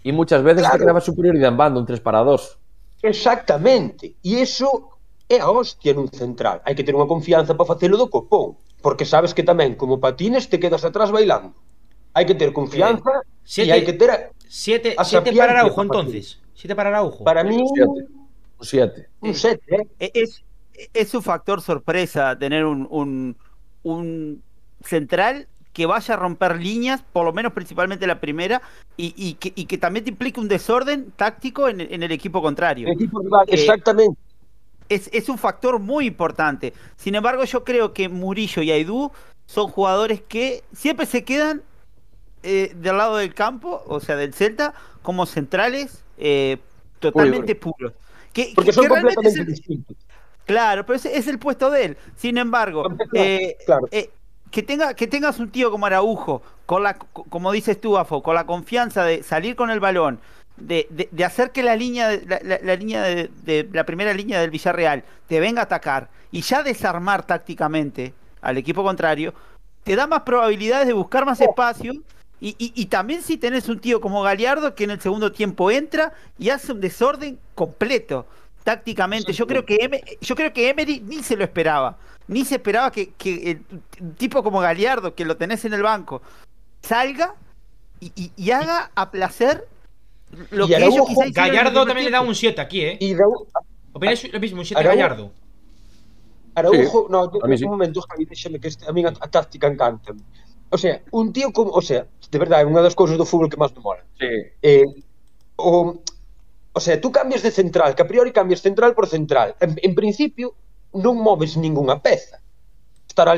E 0.00 0.10
muchas 0.12 0.40
veces 0.42 0.64
claro. 0.64 0.78
te 0.78 0.82
creaba 0.84 1.00
superioridade 1.00 1.52
en 1.52 1.58
bando, 1.58 1.80
un 1.80 1.86
3 1.86 2.00
para 2.00 2.24
2. 2.24 3.06
Exactamente. 3.06 4.16
E 4.24 4.40
iso 4.40 4.98
é 5.28 5.38
a 5.38 5.48
hostia 5.52 5.94
nun 5.94 6.10
central. 6.10 6.64
Hai 6.66 6.74
que 6.74 6.82
ter 6.82 6.96
unha 6.96 7.06
confianza 7.06 7.54
para 7.54 7.68
facelo 7.68 8.00
do 8.00 8.10
copón, 8.10 8.58
porque 8.80 9.06
sabes 9.06 9.36
que 9.36 9.46
tamén, 9.46 9.76
como 9.76 10.00
patines, 10.00 10.48
te 10.48 10.58
quedas 10.58 10.82
atrás 10.82 11.12
bailando. 11.12 11.54
Hai 12.16 12.26
que 12.26 12.34
ter 12.34 12.50
confianza 12.50 13.22
eh, 13.22 13.66
e 13.66 13.70
hai 13.70 13.86
que 13.86 13.94
ter 13.94 14.10
a, 14.10 14.18
Siete, 14.52 14.96
a 14.98 15.04
siete 15.04 15.32
para 15.32 15.52
Araujo, 15.52 15.80
entonces. 15.80 16.40
Siete 16.54 16.74
para 16.74 16.90
Araujo. 16.90 17.22
Para 17.22 17.44
mí... 17.44 17.56
Un 17.56 17.68
siete. 18.60 19.08
Un 19.20 19.32
siete, 19.32 19.86
¿eh? 20.00 20.10
Es, 20.12 20.42
es 20.92 21.14
un 21.14 21.22
factor 21.22 21.62
sorpresa 21.62 22.36
tener 22.36 22.64
un, 22.64 22.84
un, 22.90 23.36
un 23.84 24.42
central 24.84 25.46
que 25.72 25.86
vaya 25.86 26.14
a 26.14 26.16
romper 26.16 26.56
líneas, 26.60 27.02
por 27.12 27.24
lo 27.24 27.32
menos 27.32 27.52
principalmente 27.52 28.06
la 28.06 28.20
primera, 28.20 28.60
y, 28.96 29.14
y 29.16 29.34
que, 29.34 29.52
y 29.54 29.66
que 29.66 29.78
también 29.78 30.04
te 30.04 30.10
implique 30.10 30.40
un 30.40 30.48
desorden 30.48 31.12
táctico 31.12 31.68
en, 31.68 31.80
el- 31.80 31.94
en 31.94 32.02
el 32.02 32.10
equipo 32.12 32.42
contrario. 32.42 32.88
El 32.88 32.94
equipo 32.94 33.20
rival, 33.20 33.46
Eh, 33.48 33.54
exactamente. 33.54 34.18
es, 34.88 35.08
es 35.12 35.28
un 35.28 35.38
factor 35.38 35.78
muy 35.78 36.06
importante. 36.06 36.72
Sin 36.96 37.14
embargo, 37.14 37.44
yo 37.44 37.62
creo 37.62 37.92
que 37.92 38.08
Murillo 38.08 38.62
y 38.62 38.72
Aidú 38.72 39.12
son 39.46 39.68
jugadores 39.68 40.20
que 40.22 40.64
siempre 40.72 41.06
se 41.06 41.22
quedan 41.24 41.62
eh, 42.42 42.72
del 42.74 42.96
lado 42.96 43.18
del 43.18 43.32
campo, 43.34 43.82
o 43.86 44.00
sea, 44.00 44.16
del 44.16 44.34
Celta, 44.34 44.74
como 45.02 45.24
centrales 45.26 46.02
eh, 46.18 46.56
totalmente 46.98 47.54
puros. 47.54 47.92
Que, 48.32 48.52
Porque 48.56 48.70
que- 48.70 48.74
son 48.74 48.88
completamente 48.88 49.40
el- 49.40 49.46
distintos. 49.46 49.96
Claro, 50.46 50.84
pero 50.84 50.96
ese 50.96 51.16
es 51.16 51.28
el 51.28 51.38
puesto 51.38 51.70
de 51.70 51.84
él. 51.84 51.96
Sin 52.16 52.36
embargo, 52.38 52.82
Claro, 52.82 53.08
eh, 53.14 53.56
claro. 53.66 53.88
eh, 53.92 54.10
que, 54.50 54.62
tenga, 54.62 54.94
que 54.94 55.06
tengas 55.06 55.38
un 55.38 55.50
tío 55.50 55.70
como 55.70 55.86
Araujo, 55.86 56.42
con 56.66 56.82
la, 56.82 56.94
co- 56.94 57.24
como 57.24 57.52
dices 57.52 57.80
tú, 57.80 57.96
Afo, 57.98 58.22
con 58.22 58.34
la 58.34 58.44
confianza 58.46 59.04
de 59.04 59.22
salir 59.22 59.56
con 59.56 59.70
el 59.70 59.80
balón, 59.80 60.18
de, 60.56 60.86
de- 60.90 61.24
hacer 61.24 61.50
que 61.52 61.62
la 61.62 61.76
línea, 61.76 62.10
la, 62.26 62.40
la- 62.42 62.58
la 62.62 62.76
línea 62.76 63.02
de, 63.02 63.68
la 63.72 63.84
primera 63.84 64.12
línea 64.12 64.40
del 64.40 64.50
Villarreal 64.50 65.04
te 65.28 65.40
venga 65.40 65.62
a 65.62 65.64
atacar 65.64 66.08
y 66.32 66.42
ya 66.42 66.62
desarmar 66.62 67.24
tácticamente 67.26 68.12
al 68.42 68.56
equipo 68.58 68.82
contrario, 68.82 69.34
te 69.84 69.96
da 69.96 70.06
más 70.06 70.22
probabilidades 70.22 70.86
de 70.86 70.92
buscar 70.92 71.24
más 71.26 71.40
espacio. 71.40 71.94
Y, 72.42 72.56
y- 72.58 72.72
y 72.74 72.86
también 72.86 73.20
si 73.22 73.36
tenés 73.36 73.68
un 73.68 73.80
tío 73.80 74.00
como 74.00 74.22
Galeardo 74.22 74.74
que 74.74 74.84
en 74.84 74.90
el 74.92 75.00
segundo 75.00 75.30
tiempo 75.30 75.70
entra 75.70 76.14
y 76.38 76.48
hace 76.48 76.72
un 76.72 76.80
desorden 76.80 77.38
completo 77.54 78.26
tácticamente. 78.64 79.32
Yo 79.32 79.46
creo 79.46 79.64
que 79.64 79.76
Em- 79.80 80.00
yo 80.20 80.34
creo 80.34 80.52
que 80.52 80.68
Emery 80.70 81.00
ni 81.00 81.22
se 81.22 81.36
lo 81.36 81.44
esperaba. 81.44 81.96
Ni 82.28 82.44
se 82.44 82.56
esperaba 82.56 82.90
que, 82.92 83.10
que 83.18 83.50
el- 83.50 83.62
un 84.00 84.14
tipo 84.14 84.42
como 84.42 84.60
Galeardo, 84.60 85.14
que 85.14 85.24
lo 85.24 85.36
tenés 85.36 85.64
en 85.64 85.72
el 85.74 85.82
banco, 85.82 86.22
salga 86.82 87.34
y, 88.00 88.12
y- 88.14 88.32
y 88.36 88.50
haga 88.50 88.90
a 88.94 89.10
placer 89.10 89.66
lo 90.50 90.66
Y 90.66 90.68
que 90.68 90.76
ellos 90.84 91.06
en 91.24 91.32
Gallardo 91.32 91.84
también 91.84 92.06
le 92.06 92.12
da 92.12 92.20
un 92.20 92.34
7 92.34 92.60
aquí, 92.60 92.82
¿eh? 92.82 92.96
Y 93.00 93.14
Raúl, 93.14 93.46
¿Opináis 93.92 94.32
lo 94.32 94.38
mismo? 94.38 94.60
Un 94.60 94.66
7 94.66 94.78
a 94.78 94.84
Araujo- 94.84 94.96
Gallardo. 94.96 95.32
Araujo, 96.54 97.06
Sí, 97.06 97.06
no, 97.10 97.18
a 97.42 97.46
mí 97.48 97.56
un 97.64 97.70
momento, 97.70 98.00
Javi, 98.02 98.24
déxame 98.26 98.60
que 98.60 98.68
este, 98.68 98.86
a 98.88 98.92
mí 98.92 99.04
a, 99.04 99.08
a 99.08 99.28
táctica 99.28 99.66
encanta. 99.66 100.12
O 100.70 100.78
sea, 100.78 101.00
un 101.10 101.32
tío 101.32 101.52
como, 101.52 101.70
o 101.72 101.82
sea, 101.82 102.06
de 102.30 102.38
verdade, 102.38 102.62
unha 102.62 102.78
das 102.82 102.94
cousas 102.94 103.18
do 103.18 103.26
fútbol 103.26 103.50
que 103.50 103.58
máis 103.58 103.74
me 103.74 103.82
mola. 103.82 104.06
Sí. 104.18 104.30
Eh, 104.62 104.86
o, 105.58 105.98
O 106.72 106.80
sea, 106.80 107.00
tú 107.00 107.10
cambias 107.10 107.42
de 107.42 107.50
central, 107.50 107.94
que 107.94 108.02
a 108.02 108.08
priori 108.08 108.32
cambias 108.32 108.62
central 108.62 108.94
por 108.94 109.06
central. 109.06 109.56
En, 109.60 109.74
en 109.82 109.94
principio, 109.94 110.54
non 110.94 111.18
moves 111.18 111.58
ningunha 111.58 111.98
peza. 111.98 112.38
Estará 113.06 113.34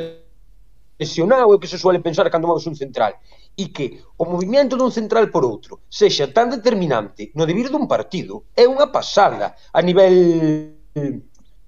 lesionado, 1.01 1.53
é 1.53 1.57
o 1.57 1.61
que 1.61 1.69
se 1.69 1.81
suele 1.81 2.01
pensar 2.01 2.29
cando 2.29 2.49
moves 2.49 2.69
un 2.69 2.77
central. 2.77 3.17
E 3.57 3.69
que 3.69 4.01
o 4.17 4.25
movimento 4.25 4.77
dun 4.77 4.93
central 4.93 5.29
por 5.29 5.45
outro 5.45 5.85
sexa 5.89 6.33
tan 6.33 6.49
determinante 6.49 7.29
no 7.37 7.45
debir 7.45 7.69
dun 7.69 7.85
partido 7.85 8.49
é 8.57 8.65
unha 8.65 8.89
pasada 8.89 9.53
a 9.73 9.81
nivel 9.85 10.73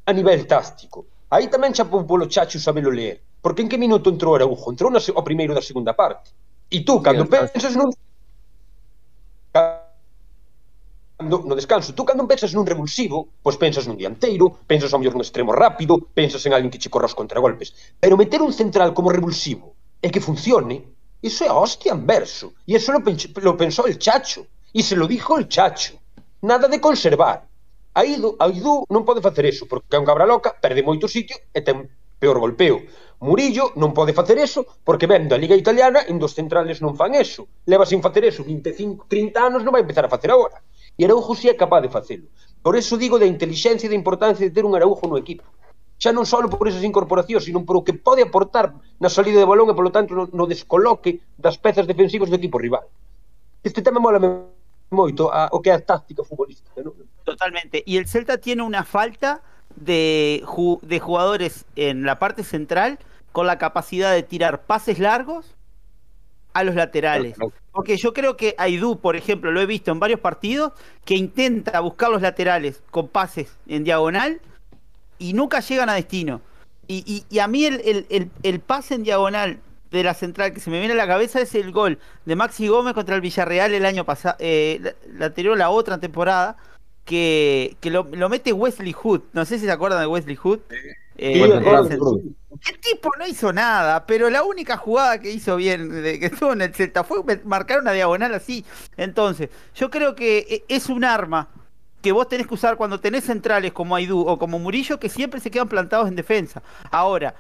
a 0.04 0.12
nivel 0.12 0.48
táctico. 0.48 1.28
Aí 1.28 1.48
tamén 1.52 1.76
chapou 1.76 2.04
polo 2.08 2.28
chacho 2.28 2.56
sabelo 2.60 2.88
ler. 2.88 3.20
Porque 3.44 3.60
en 3.60 3.68
que 3.68 3.76
minuto 3.76 4.08
entrou 4.08 4.32
Araujo? 4.32 4.72
Entrou 4.72 4.88
na, 4.88 5.00
o 5.00 5.22
primeiro 5.24 5.52
da 5.52 5.60
segunda 5.60 5.92
parte. 5.92 6.32
E 6.72 6.80
tú, 6.80 7.04
cando 7.04 7.28
sí, 7.28 7.30
pensas 7.52 7.76
nun 7.76 7.92
no, 11.24 11.42
no 11.42 11.54
descanso. 11.56 11.96
Tú 11.96 12.04
cando 12.04 12.28
pensas 12.28 12.52
nun 12.52 12.68
revulsivo, 12.68 13.28
pois 13.42 13.56
pensas 13.56 13.88
nun 13.88 13.96
dianteiro, 13.96 14.52
pensas 14.68 14.92
ao 14.92 15.00
mellor 15.00 15.16
nun 15.16 15.24
extremo 15.24 15.50
rápido, 15.50 15.98
pensas 16.12 16.44
en 16.44 16.52
alguén 16.52 16.70
que 16.70 16.78
che 16.78 16.92
corra 16.92 17.10
os 17.10 17.16
contragolpes. 17.16 17.74
Pero 17.98 18.20
meter 18.20 18.44
un 18.44 18.52
central 18.52 18.92
como 18.92 19.10
revulsivo 19.10 19.74
e 20.04 20.12
que 20.12 20.20
funcione, 20.20 20.84
iso 21.24 21.42
é 21.44 21.48
a 21.48 21.56
hostia 21.56 21.96
en 21.96 22.04
verso. 22.04 22.52
E 22.68 22.76
iso 22.76 22.92
lo, 22.92 23.00
lo 23.00 23.56
pensou 23.56 23.88
el 23.88 23.96
Chacho. 23.96 24.44
E 24.70 24.84
se 24.84 24.94
lo 24.94 25.08
dijo 25.08 25.38
el 25.40 25.48
Chacho. 25.48 25.96
Nada 26.44 26.68
de 26.68 26.78
conservar. 26.78 27.48
Aidu, 27.94 28.36
Aidu 28.42 28.84
non 28.90 29.06
pode 29.06 29.22
facer 29.22 29.46
eso, 29.46 29.64
porque 29.70 29.94
é 29.94 30.00
un 30.02 30.04
cabra 30.04 30.26
loca, 30.26 30.52
perde 30.52 30.82
moito 30.82 31.06
sitio 31.06 31.38
e 31.54 31.62
ten 31.62 31.88
peor 32.18 32.42
golpeo. 32.42 32.82
Murillo 33.24 33.72
non 33.80 33.96
pode 33.96 34.12
facer 34.12 34.36
eso 34.36 34.66
porque 34.82 35.06
ven 35.06 35.30
da 35.30 35.38
Liga 35.38 35.56
Italiana 35.56 36.04
e 36.04 36.12
dos 36.18 36.34
centrales 36.34 36.82
non 36.84 36.98
fan 36.98 37.14
eso. 37.14 37.46
Leva 37.70 37.86
sin 37.86 38.02
facer 38.02 38.24
eso 38.26 38.42
25, 38.42 39.06
30 39.08 39.38
anos 39.40 39.60
non 39.62 39.72
vai 39.72 39.80
empezar 39.80 40.04
a 40.04 40.12
facer 40.12 40.28
agora. 40.28 40.58
E 40.98 41.04
Araujo 41.04 41.34
si 41.34 41.48
é 41.48 41.54
capaz 41.54 41.82
de 41.82 41.88
facelo. 41.88 42.26
Por 42.62 42.76
eso 42.76 42.96
digo 42.96 43.18
da 43.18 43.26
inteligencia 43.26 43.86
e 43.86 43.92
da 43.92 43.98
importancia 43.98 44.46
de 44.46 44.54
ter 44.54 44.64
un 44.64 44.74
Araujo 44.74 45.06
no 45.06 45.18
equipo 45.18 45.44
xa 45.98 46.12
non 46.12 46.26
só 46.26 46.42
por 46.50 46.66
esas 46.68 46.82
incorporacións, 46.82 47.46
sino 47.46 47.64
por 47.64 47.80
o 47.80 47.84
que 47.86 47.94
pode 47.94 48.20
aportar 48.20 48.74
na 49.00 49.08
salida 49.08 49.38
de 49.38 49.48
balón 49.48 49.70
e, 49.70 49.74
polo 49.78 49.94
tanto, 49.94 50.12
no, 50.12 50.44
descoloque 50.44 51.22
das 51.38 51.56
pezas 51.56 51.86
defensivas 51.86 52.28
do 52.28 52.36
equipo 52.36 52.58
rival. 52.58 52.84
Este 53.62 53.80
tema 53.80 54.02
mola 54.02 54.20
moito 54.90 55.30
a, 55.32 55.48
o 55.48 55.64
que 55.64 55.70
é 55.70 55.74
a 55.74 55.80
táctica 55.80 56.20
futbolística. 56.20 56.82
¿no? 56.82 56.92
Totalmente. 57.24 57.82
Y 57.86 57.96
el 57.96 58.06
Celta 58.06 58.38
tiene 58.38 58.62
una 58.62 58.84
falta 58.84 59.40
de 59.76 60.42
jugadores 60.44 61.64
en 61.74 62.04
la 62.04 62.18
parte 62.18 62.44
central 62.44 62.98
con 63.32 63.46
la 63.46 63.58
capacidad 63.58 64.12
de 64.12 64.22
tirar 64.22 64.66
pases 64.66 64.98
largos 64.98 65.53
a 66.54 66.64
los 66.64 66.74
laterales. 66.74 67.36
Porque 67.72 67.96
yo 67.96 68.14
creo 68.14 68.36
que 68.36 68.54
Aidú, 68.56 68.98
por 69.00 69.16
ejemplo, 69.16 69.52
lo 69.52 69.60
he 69.60 69.66
visto 69.66 69.90
en 69.90 70.00
varios 70.00 70.20
partidos, 70.20 70.72
que 71.04 71.16
intenta 71.16 71.80
buscar 71.80 72.10
los 72.10 72.22
laterales 72.22 72.82
con 72.90 73.08
pases 73.08 73.52
en 73.66 73.84
diagonal 73.84 74.40
y 75.18 75.34
nunca 75.34 75.60
llegan 75.60 75.90
a 75.90 75.94
destino. 75.94 76.40
Y, 76.86 77.24
y, 77.28 77.38
a 77.38 77.48
mí 77.48 77.64
el, 77.64 78.06
el, 78.10 78.30
el, 78.42 78.60
pase 78.60 78.94
en 78.94 79.04
diagonal 79.04 79.58
de 79.90 80.02
la 80.02 80.12
central 80.12 80.52
que 80.52 80.60
se 80.60 80.70
me 80.70 80.78
viene 80.78 80.92
a 80.92 80.96
la 80.96 81.06
cabeza 81.06 81.40
es 81.40 81.54
el 81.54 81.72
gol 81.72 81.98
de 82.26 82.36
Maxi 82.36 82.68
Gómez 82.68 82.92
contra 82.92 83.14
el 83.14 83.22
Villarreal 83.22 83.72
el 83.72 83.86
año 83.86 84.04
pasado, 84.04 84.36
eh, 84.38 84.94
la, 85.10 85.26
anterior, 85.26 85.56
la 85.56 85.70
otra 85.70 85.98
temporada, 85.98 86.58
que, 87.06 87.76
que 87.80 87.90
lo, 87.90 88.06
lo, 88.12 88.28
mete 88.28 88.52
Wesley 88.52 88.92
Hood. 88.92 89.22
No 89.32 89.46
sé 89.46 89.58
si 89.58 89.64
se 89.64 89.72
acuerdan 89.72 90.00
de 90.00 90.06
Wesley 90.06 90.36
Hood. 90.36 90.60
Eh, 91.16 91.42
el, 91.42 92.80
tipo 92.80 93.10
no 93.18 93.26
hizo 93.26 93.52
nada, 93.52 94.04
pero 94.04 94.30
la 94.30 94.42
única 94.42 94.76
jugada 94.76 95.20
que 95.20 95.30
hizo 95.30 95.56
bien, 95.56 95.88
de, 96.02 96.18
que 96.18 96.26
estuvo 96.26 96.52
en 96.52 96.62
el 96.62 96.74
Celta, 96.74 97.04
fue 97.04 97.22
marcar 97.44 97.80
una 97.80 97.92
diagonal 97.92 98.34
así. 98.34 98.64
Entonces, 98.96 99.50
yo 99.74 99.90
creo 99.90 100.14
que 100.14 100.38
eh, 100.48 100.64
es 100.68 100.88
un 100.88 101.04
arma 101.04 101.48
que 102.02 102.12
vos 102.12 102.28
tenés 102.28 102.46
que 102.46 102.54
usar 102.54 102.76
cuando 102.76 103.00
tenés 103.00 103.24
centrales 103.24 103.72
como 103.72 103.96
Aidú 103.96 104.20
o 104.20 104.38
como 104.38 104.58
Murillo 104.58 105.00
que 105.00 105.08
siempre 105.08 105.40
se 105.40 105.50
quedan 105.50 105.68
plantados 105.68 106.08
en 106.08 106.16
defensa. 106.16 106.62
Ahora, 106.90 107.34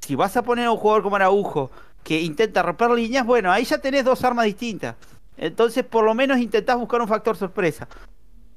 si 0.00 0.14
vas 0.14 0.36
a 0.36 0.42
poner 0.42 0.66
a 0.66 0.70
un 0.70 0.78
jugador 0.78 1.02
como 1.02 1.16
Araujo 1.16 1.70
que 2.02 2.20
intenta 2.20 2.62
romper 2.62 2.90
líneas, 2.90 3.26
bueno, 3.26 3.50
ahí 3.50 3.64
ya 3.64 3.78
tenés 3.78 4.04
dos 4.04 4.22
armas 4.24 4.46
distintas. 4.46 4.96
Entonces, 5.36 5.84
por 5.84 6.04
lo 6.04 6.14
menos 6.14 6.38
intentás 6.38 6.76
buscar 6.76 7.00
un 7.00 7.08
factor 7.08 7.36
sorpresa. 7.36 7.88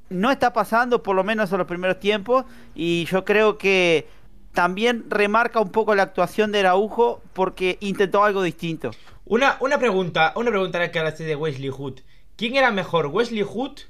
No 0.10 0.32
está 0.32 0.54
pasando, 0.54 1.04
por 1.04 1.16
lo 1.16 1.24
menos 1.24 1.52
en 1.52 1.58
los 1.58 1.68
primeros 1.68 2.00
tiempos, 2.00 2.46
y 2.76 3.06
yo 3.06 3.26
creo 3.26 3.58
que 3.58 4.08
también 4.58 5.06
remarca 5.08 5.60
un 5.60 5.70
poco 5.70 5.94
la 5.94 6.02
actuación 6.02 6.52
de 6.52 6.62
Araujo 6.62 7.22
porque 7.34 7.78
intentó 7.80 8.24
algo 8.24 8.42
distinto. 8.42 8.90
Una, 9.24 9.56
una 9.60 9.78
pregunta, 9.78 10.34
una 10.36 10.50
pregunta 10.50 10.90
que 10.90 10.98
hablaste 10.98 11.26
de 11.26 11.36
Wesley 11.36 11.70
Hood. 11.70 12.00
¿Quién 12.36 12.56
era 12.56 12.72
mejor, 12.72 13.06
Wesley 13.06 13.44
Hood 13.44 13.82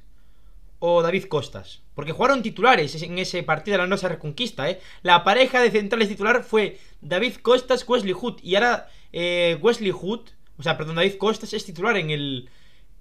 o 0.79 1.01
David 1.01 1.23
Costas. 1.29 1.83
Porque 1.95 2.11
jugaron 2.11 2.43
titulares 2.43 3.01
en 3.01 3.17
ese 3.17 3.43
partido 3.43 3.75
de 3.75 3.83
la 3.83 3.87
Nosa 3.87 4.09
Reconquista, 4.09 4.69
¿eh? 4.69 4.81
La 5.03 5.23
pareja 5.23 5.61
de 5.61 5.71
centrales 5.71 6.09
titular 6.09 6.43
fue 6.43 6.77
David 6.99 7.35
Costas, 7.41 7.87
Wesley 7.87 8.11
Hood. 8.11 8.39
Y 8.43 8.55
ahora 8.55 8.89
eh, 9.13 9.57
Wesley 9.61 9.91
Hood, 9.91 10.31
o 10.57 10.63
sea, 10.63 10.75
perdón, 10.75 10.97
David 10.97 11.15
Costas 11.17 11.53
es 11.53 11.63
titular 11.63 11.95
en 11.95 12.09
el, 12.09 12.49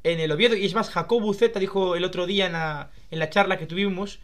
en 0.04 0.20
el 0.20 0.30
Oviedo. 0.30 0.54
Y 0.54 0.66
es 0.66 0.74
más, 0.76 0.88
Jacob 0.88 1.20
Buceta 1.20 1.58
dijo 1.58 1.96
el 1.96 2.04
otro 2.04 2.26
día 2.26 2.46
en 2.46 2.52
la, 2.52 2.92
en 3.10 3.18
la 3.18 3.28
charla 3.28 3.58
que 3.58 3.66
tuvimos 3.66 4.20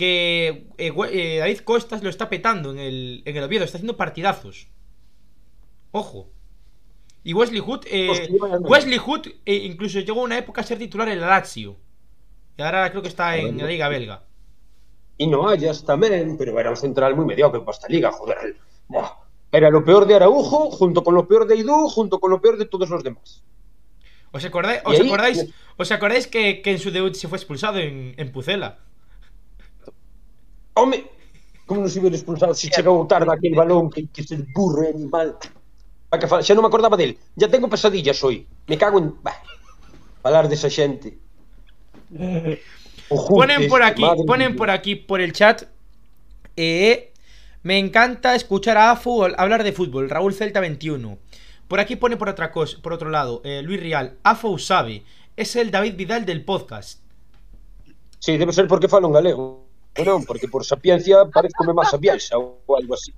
que 0.00 0.66
eh, 0.78 0.94
eh, 1.12 1.38
David 1.40 1.58
Costas 1.58 2.02
lo 2.02 2.08
está 2.08 2.30
petando 2.30 2.70
en 2.70 2.78
el, 2.78 3.22
en 3.26 3.36
el 3.36 3.44
Oviedo, 3.44 3.66
está 3.66 3.76
haciendo 3.76 3.98
partidazos. 3.98 4.68
Ojo. 5.90 6.30
Y 7.22 7.34
Wesley 7.34 7.60
Hood, 7.60 7.84
Wesley 8.62 8.96
Hood 8.96 9.26
incluso 9.44 10.00
llegó 10.00 10.22
a 10.22 10.24
una 10.24 10.38
época 10.38 10.62
a 10.62 10.64
ser 10.64 10.78
titular 10.78 11.06
en 11.08 11.18
el 11.18 11.20
Lazio. 11.20 11.76
E 12.56 12.62
agora 12.62 12.88
creo 12.88 13.02
que 13.02 13.12
está 13.12 13.36
en 13.36 13.58
la 13.58 13.66
Liga 13.66 13.90
Belga. 13.90 14.24
E 15.18 15.28
no 15.28 15.44
Ayas 15.52 15.84
tamén, 15.84 16.40
pero 16.40 16.56
era 16.56 16.72
un 16.72 16.80
central 16.80 17.12
moi 17.12 17.28
mediocre 17.28 17.60
para 17.60 17.76
esta 17.76 17.92
liga, 17.92 18.08
joder. 18.08 18.56
Era 19.52 19.68
lo 19.68 19.84
peor 19.84 20.08
de 20.08 20.16
Araujo, 20.16 20.72
junto 20.72 21.04
con 21.04 21.12
lo 21.12 21.28
peor 21.28 21.44
de 21.44 21.60
Idú, 21.60 21.92
junto 21.92 22.16
con 22.24 22.32
lo 22.32 22.40
peor 22.40 22.56
de 22.56 22.64
todos 22.64 22.88
los 22.88 23.04
demás. 23.04 23.44
¿Os 24.32 24.40
acordáis, 24.48 24.80
os 24.88 24.96
acordáis, 24.96 25.38
os 25.76 25.92
acordáis 25.92 26.24
que, 26.24 26.64
que, 26.64 26.72
en 26.72 26.80
su 26.80 26.88
debut 26.88 27.12
se 27.12 27.28
fue 27.28 27.36
expulsado 27.36 27.76
en, 27.76 28.16
en 28.16 28.32
Pucela? 28.32 28.80
Home, 30.74 31.04
como 31.66 31.82
non 31.82 31.90
se 31.90 31.98
iba 32.02 32.10
expulsado 32.10 32.54
se 32.54 32.70
chegou 32.70 33.06
tarde 33.06 33.30
aquel 33.30 33.54
balón 33.54 33.90
que, 33.90 34.06
que 34.10 34.22
se 34.22 34.42
burro 34.54 34.86
animal. 34.86 35.38
A 36.10 36.18
que 36.18 36.26
xa 36.26 36.54
non 36.54 36.66
me 36.66 36.70
acordaba 36.70 36.98
del. 36.98 37.18
Ya 37.38 37.46
tengo 37.46 37.70
pesadillas 37.70 38.18
hoy. 38.26 38.46
Me 38.66 38.74
cago 38.74 38.98
en... 38.98 39.14
Bah, 39.22 39.38
falar 40.22 40.50
desa 40.50 40.66
xente. 40.66 41.14
Ponen 43.10 43.68
por 43.68 43.82
aquí, 43.82 44.04
ponen 44.26 44.54
por 44.54 44.70
aquí, 44.70 44.94
por 44.94 45.20
el 45.20 45.32
chat. 45.32 45.64
Eh, 46.56 47.12
me 47.62 47.76
encanta 47.78 48.36
escuchar 48.36 48.78
a 48.78 48.92
Afu 48.92 49.24
hablar 49.24 49.64
de 49.64 49.72
fútbol. 49.72 50.08
Raúl 50.08 50.32
Celta 50.32 50.60
21. 50.60 51.18
Por 51.66 51.80
aquí 51.80 51.96
pone 51.96 52.16
por 52.16 52.28
otra 52.28 52.52
cosa, 52.52 52.78
por 52.80 52.92
otro 52.92 53.10
lado, 53.10 53.42
eh, 53.44 53.62
Luis 53.62 53.80
Rial. 53.80 54.18
Afu 54.22 54.58
sabe. 54.58 55.02
Es 55.36 55.56
el 55.56 55.70
David 55.70 55.96
Vidal 55.96 56.24
del 56.24 56.44
podcast. 56.44 57.00
Sí, 58.20 58.36
debe 58.36 58.52
ser 58.52 58.68
porque 58.68 58.88
falo 58.88 59.08
en 59.08 59.14
galego. 59.14 59.69
No, 60.04 60.22
porque 60.22 60.48
por 60.48 60.64
sapiencia 60.64 61.24
parezco 61.26 61.64
más 61.74 61.90
sapienza 61.90 62.38
o 62.38 62.76
algo 62.76 62.94
así. 62.94 63.12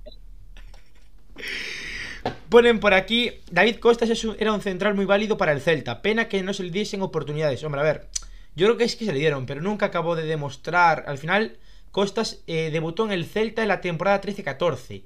Ponen 2.49 2.79
por 2.79 2.93
aquí, 2.93 3.31
David 3.51 3.77
Costas 3.77 4.09
era 4.37 4.53
un 4.53 4.61
central 4.61 4.95
muy 4.95 5.05
válido 5.05 5.37
para 5.37 5.51
el 5.51 5.61
Celta. 5.61 6.01
Pena 6.01 6.27
que 6.27 6.43
no 6.43 6.53
se 6.53 6.63
le 6.63 6.71
diesen 6.71 7.01
oportunidades. 7.01 7.63
Hombre, 7.63 7.81
a 7.81 7.83
ver, 7.83 8.07
yo 8.55 8.67
creo 8.67 8.77
que 8.77 8.83
es 8.83 8.95
que 8.95 9.05
se 9.05 9.13
le 9.13 9.19
dieron, 9.19 9.45
pero 9.45 9.61
nunca 9.61 9.87
acabó 9.87 10.15
de 10.15 10.23
demostrar. 10.23 11.05
Al 11.07 11.17
final, 11.17 11.57
Costas 11.91 12.43
eh, 12.47 12.69
debutó 12.71 13.05
en 13.05 13.11
el 13.11 13.25
Celta 13.25 13.61
en 13.61 13.67
la 13.67 13.81
temporada 13.81 14.21
13-14. 14.21 15.03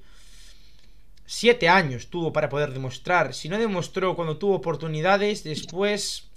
Siete 1.25 1.67
años 1.67 2.07
tuvo 2.07 2.31
para 2.31 2.49
poder 2.49 2.71
demostrar. 2.71 3.33
Si 3.33 3.49
no 3.49 3.57
demostró 3.57 4.15
cuando 4.15 4.37
tuvo 4.37 4.55
oportunidades, 4.55 5.43
después... 5.43 6.29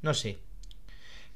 No 0.00 0.14
sé. 0.14 0.38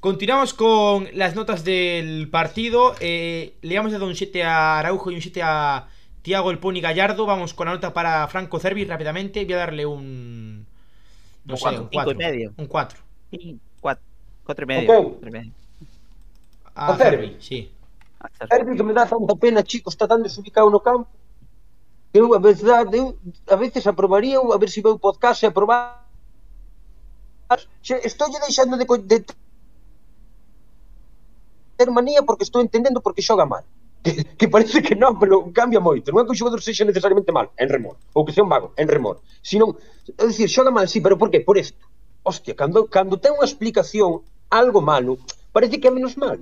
Continuamos 0.03 0.53
con 0.53 1.07
las 1.13 1.33
notas 1.33 1.63
del 1.63 2.29
partido. 2.29 2.93
Eh, 2.99 3.55
le 3.61 3.75
hemos 3.75 3.89
dado 3.89 4.05
un 4.05 4.17
7 4.17 4.43
a 4.43 4.79
Araujo 4.79 5.11
y 5.11 5.15
un 5.15 5.21
7 5.21 5.41
a 5.41 5.87
Tiago 6.21 6.51
El 6.51 6.59
Pony 6.59 6.81
Gallardo. 6.81 7.25
Vamos 7.25 7.53
con 7.53 7.67
la 7.67 7.75
nota 7.75 7.93
para 7.93 8.27
Franco 8.27 8.59
Cervi 8.59 8.83
rápidamente. 8.83 9.45
Voy 9.45 9.53
a 9.53 9.57
darle 9.59 9.85
un... 9.85 10.65
No 11.45 11.55
sé, 11.55 11.69
un 11.79 11.87
4. 11.87 12.17
Un 12.57 12.67
4. 12.67 12.99
4. 13.79 14.03
Cuatro 14.43 14.63
y 14.63 14.67
medio. 14.67 14.91
Okay. 14.91 15.09
Cuatro 15.09 15.29
y 15.29 15.31
medio. 15.31 15.51
A, 16.75 16.87
a 16.91 16.97
Cervi, 16.97 17.37
sí. 17.39 17.71
A 18.19 18.47
Cervi 18.47 18.75
que 18.75 18.83
me 18.83 18.91
dá 18.91 19.05
tanta 19.05 19.35
pena, 19.35 19.63
chico, 19.63 19.89
está 19.89 20.05
tan 20.05 20.21
desubicado 20.21 20.69
no 20.69 20.81
campo. 20.81 21.07
Eu, 22.13 22.33
a 22.35 22.39
verdade, 22.39 22.97
eu 22.97 23.17
a 23.47 23.55
veces 23.55 23.87
aprobaría 23.87 24.37
a 24.37 24.57
ver 24.57 24.67
se 24.67 24.75
si 24.75 24.81
veu 24.81 24.99
podcast 24.99 25.43
e 25.43 25.47
aprobar 25.47 26.03
estou 27.81 28.29
lle 28.29 28.39
deixando 28.39 28.77
de, 28.77 28.85
de 28.85 29.25
ter 31.77 31.89
manía 31.91 32.21
porque 32.23 32.43
estou 32.43 32.61
entendendo 32.61 33.01
porque 33.01 33.21
xoga 33.21 33.45
mal 33.45 33.63
que, 34.03 34.23
que 34.35 34.47
parece 34.51 34.83
que 34.83 34.95
non, 34.95 35.15
pero 35.15 35.47
cambia 35.55 35.79
moito 35.79 36.11
non 36.11 36.21
é 36.21 36.25
que 36.27 36.33
o 36.33 36.39
xogador 36.39 36.59
sexa 36.59 36.83
necesariamente 36.83 37.31
mal, 37.31 37.49
en 37.55 37.67
remor 37.71 37.95
ou 38.11 38.23
que 38.27 38.35
sea 38.35 38.43
un 38.43 38.51
vago, 38.51 38.75
en 38.75 38.87
remor 38.87 39.23
sino, 39.41 39.79
é 40.19 40.23
dicir, 40.27 40.47
xoga 40.51 40.71
mal, 40.71 40.85
sí, 40.91 40.99
pero 40.99 41.15
por 41.17 41.31
qué? 41.31 41.39
por 41.39 41.55
isto 41.57 41.79
hostia, 42.23 42.55
cando, 42.55 42.87
cando 42.87 43.19
ten 43.19 43.35
unha 43.35 43.43
explicación 43.43 44.23
algo 44.47 44.79
malo, 44.79 45.19
parece 45.51 45.75
que 45.81 45.89
é 45.89 45.91
menos 45.91 46.15
malo. 46.15 46.39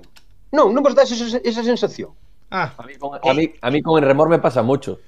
Non, 0.54 0.70
non 0.70 0.84
vos 0.84 0.94
das 0.94 1.10
esa, 1.10 1.42
esa 1.42 1.62
sensación. 1.64 2.14
Ah, 2.52 2.70
a 2.76 2.84
mí, 2.86 2.94
con, 3.00 3.16
a, 3.16 3.32
mí, 3.34 3.50
a 3.58 3.68
mí 3.72 3.82
con 3.82 3.96
el 3.98 4.04
remor 4.06 4.28
me 4.28 4.38
pasa 4.38 4.62
mucho. 4.62 5.00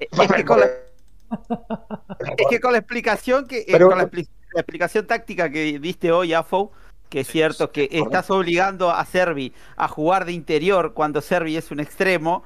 Es 0.00 0.10
que 0.10 0.42
con 0.42 0.58
la, 0.58 0.66
Es 2.36 2.46
que 2.50 2.58
con 2.58 2.72
la 2.72 2.78
explicación 2.78 3.46
que 3.46 3.62
eh, 3.62 3.70
Pero- 3.70 3.88
con 3.90 3.98
la, 3.98 4.10
la 4.10 4.60
explicación 4.60 5.06
táctica 5.06 5.50
que 5.50 5.78
diste 5.78 6.10
hoy, 6.10 6.32
Afo, 6.34 6.72
que 7.12 7.20
es 7.20 7.28
cierto 7.28 7.70
que 7.70 7.90
estás 7.92 8.30
obligando 8.30 8.90
a 8.90 9.04
Servi 9.04 9.52
a 9.76 9.86
jugar 9.86 10.24
de 10.24 10.32
interior 10.32 10.94
cuando 10.94 11.20
Servi 11.20 11.58
es 11.58 11.70
un 11.70 11.78
extremo, 11.78 12.42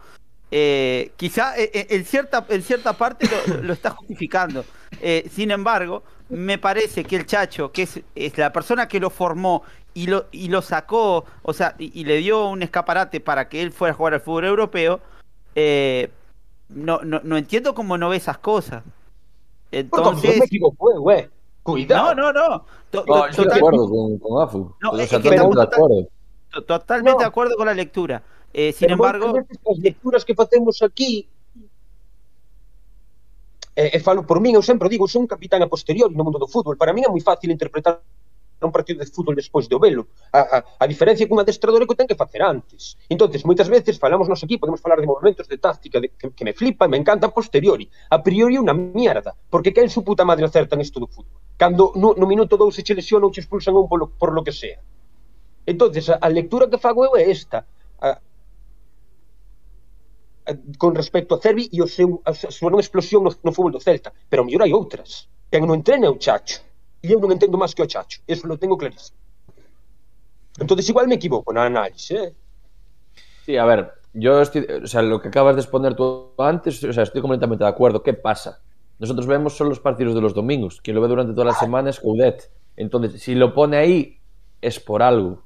eh, 0.50 1.12
quizá 1.16 1.56
eh, 1.56 1.70
eh, 1.72 1.86
en 1.90 2.04
cierta, 2.04 2.44
en 2.48 2.62
cierta 2.64 2.94
parte 2.94 3.28
lo, 3.46 3.62
lo 3.62 3.72
está 3.72 3.90
justificando. 3.90 4.64
Eh, 5.00 5.28
sin 5.30 5.52
embargo, 5.52 6.02
me 6.30 6.58
parece 6.58 7.04
que 7.04 7.14
el 7.14 7.26
Chacho, 7.26 7.70
que 7.70 7.82
es, 7.82 8.00
es 8.16 8.36
la 8.38 8.52
persona 8.52 8.88
que 8.88 8.98
lo 8.98 9.08
formó 9.08 9.62
y 9.94 10.08
lo, 10.08 10.26
y 10.32 10.48
lo 10.48 10.62
sacó, 10.62 11.24
o 11.44 11.52
sea, 11.52 11.76
y, 11.78 12.00
y 12.00 12.04
le 12.04 12.16
dio 12.16 12.48
un 12.48 12.64
escaparate 12.64 13.20
para 13.20 13.48
que 13.48 13.62
él 13.62 13.70
fuera 13.70 13.94
a 13.94 13.96
jugar 13.96 14.14
al 14.14 14.20
fútbol 14.20 14.46
europeo, 14.46 15.00
eh, 15.54 16.10
no, 16.70 17.02
no, 17.04 17.20
no 17.22 17.36
entiendo 17.36 17.72
cómo 17.72 17.96
no 17.98 18.08
ve 18.08 18.16
esas 18.16 18.38
cosas. 18.38 18.82
Entonces, 19.70 20.38
me 20.40 20.44
equivoqué, 20.44 20.98
güey. 20.98 21.28
Cuidado. 21.66 22.14
No, 22.14 22.32
no, 22.32 22.48
no. 22.48 22.64
To, 22.90 23.04
no 23.06 23.30
yo 23.30 23.44
de 23.44 23.54
acuerdo 23.54 23.88
con, 23.90 24.18
con 24.18 24.42
Afu. 24.42 24.74
No, 24.80 24.90
o 24.90 24.96
sea, 24.96 25.04
es 25.04 25.10
que 25.10 25.28
estamos 25.28 25.58
acuerdo. 25.58 26.08
Totalmente 26.66 27.12
no. 27.12 27.18
de 27.18 27.24
acuerdo 27.24 27.56
con 27.56 27.68
a 27.68 27.74
lectura. 27.74 28.22
Eh, 28.52 28.72
sin 28.72 28.86
Pero 28.86 28.94
embargo, 28.94 29.34
as 29.70 29.78
lecturas 29.78 30.24
que 30.24 30.34
facemos 30.34 30.80
aquí 30.80 31.28
e, 33.74 33.96
e 33.96 33.98
falo 34.00 34.24
por 34.24 34.40
min, 34.40 34.54
eu 34.54 34.62
sempre 34.62 34.88
digo, 34.88 35.04
son 35.10 35.26
un 35.26 35.28
capitán 35.28 35.60
a 35.60 35.68
posteriori 35.68 36.14
no 36.14 36.24
mundo 36.24 36.38
do 36.38 36.48
fútbol. 36.48 36.78
Para 36.78 36.94
min 36.94 37.04
é 37.04 37.10
moi 37.10 37.20
fácil 37.20 37.50
interpretar 37.52 38.00
un 38.62 38.72
partido 38.72 39.04
de 39.04 39.10
fútbol 39.12 39.36
despois 39.36 39.68
do 39.68 39.76
velo. 39.76 40.08
A, 40.32 40.40
a, 40.40 40.58
a 40.80 40.86
diferencia 40.88 41.28
cun 41.28 41.36
adestrador 41.42 41.82
é 41.82 41.86
que 41.86 41.98
ten 41.98 42.08
que 42.08 42.16
facer 42.16 42.40
antes. 42.40 42.96
entonces 43.12 43.44
moitas 43.44 43.68
veces 43.68 44.00
falamos 44.00 44.30
nos 44.32 44.40
aquí, 44.40 44.56
podemos 44.56 44.80
falar 44.80 44.96
de 45.02 45.06
movimentos 45.10 45.44
de 45.50 45.58
táctica 45.58 46.00
de, 46.00 46.08
que, 46.16 46.32
que 46.32 46.44
me 46.46 46.56
flipa, 46.56 46.88
me 46.88 46.96
encanta 46.96 47.28
a 47.28 47.34
posteriori. 47.34 47.90
A 48.08 48.22
priori 48.24 48.56
é 48.56 48.62
unha 48.64 48.72
mierda, 48.72 49.36
porque 49.52 49.76
quen 49.76 49.92
su 49.92 50.00
puta 50.00 50.24
madre 50.24 50.48
acerta 50.48 50.72
en 50.72 50.80
isto 50.80 50.96
do 50.96 51.10
fútbol? 51.10 51.36
cando 51.56 51.92
no, 51.96 52.14
no 52.14 52.26
minuto 52.26 52.56
2 52.56 52.74
se 52.74 52.82
che 52.82 52.94
lesiona 52.94 53.26
ou 53.26 53.32
che 53.32 53.40
expulsan 53.40 53.74
un 53.74 53.88
polo, 53.88 54.06
por 54.06 54.32
lo 54.32 54.42
que 54.44 54.52
sea. 54.52 54.80
Entonces, 55.66 56.08
a, 56.08 56.18
a 56.20 56.28
lectura 56.28 56.68
que 56.68 56.78
fago 56.78 57.04
eu 57.04 57.16
é 57.16 57.30
esta. 57.30 57.66
A, 58.00 58.20
a, 60.46 60.52
con 60.78 60.94
respecto 60.94 61.34
a 61.34 61.40
Cervi 61.40 61.68
e 61.72 61.82
o 61.82 61.88
seu, 61.88 62.22
a, 62.24 62.30
a 62.30 62.52
súa 62.52 62.70
non 62.70 62.78
explosión 62.78 63.24
no, 63.24 63.32
no 63.42 63.52
fútbol 63.52 63.72
do 63.72 63.80
Celta. 63.80 64.12
Pero 64.28 64.42
ao 64.42 64.46
mellor 64.46 64.62
hai 64.62 64.72
outras. 64.72 65.26
Quen 65.50 65.66
non 65.66 65.74
entrena 65.74 66.06
é 66.06 66.10
o 66.12 66.20
Chacho. 66.20 66.62
E 67.02 67.10
eu 67.10 67.18
non 67.18 67.32
entendo 67.32 67.58
máis 67.58 67.74
que 67.74 67.82
o 67.82 67.90
Chacho. 67.90 68.22
Eso 68.28 68.46
lo 68.46 68.60
tengo 68.60 68.76
clarísimo. 68.76 69.18
Entonces 70.58 70.88
igual 70.88 71.08
me 71.08 71.16
equivoco 71.16 71.52
na 71.52 71.66
análise. 71.66 72.14
Eh? 72.14 72.30
Sí, 73.44 73.56
a 73.56 73.64
ver, 73.64 73.92
yo 74.12 74.40
estoy, 74.40 74.62
o 74.62 74.86
sea, 74.86 75.02
lo 75.02 75.20
que 75.20 75.28
acabas 75.28 75.54
de 75.56 75.62
exponer 75.62 75.94
tú 75.94 76.32
antes, 76.38 76.82
o 76.82 76.92
sea, 76.92 77.02
estoy 77.02 77.20
completamente 77.20 77.64
de 77.64 77.70
acuerdo. 77.70 78.02
¿Qué 78.02 78.14
pasa? 78.14 78.60
Nosotros 78.98 79.26
vemos 79.26 79.56
solo 79.56 79.70
los 79.70 79.80
partidos 79.80 80.14
de 80.14 80.20
los 80.20 80.34
domingos. 80.34 80.80
Quien 80.80 80.94
lo 80.96 81.02
ve 81.02 81.08
durante 81.08 81.32
toda 81.32 81.46
la 81.46 81.54
semana 81.54 81.90
es 81.90 82.00
Coudet. 82.00 82.50
Entonces, 82.76 83.20
si 83.22 83.34
lo 83.34 83.54
pone 83.54 83.76
ahí, 83.76 84.18
es 84.60 84.80
por 84.80 85.02
algo. 85.02 85.42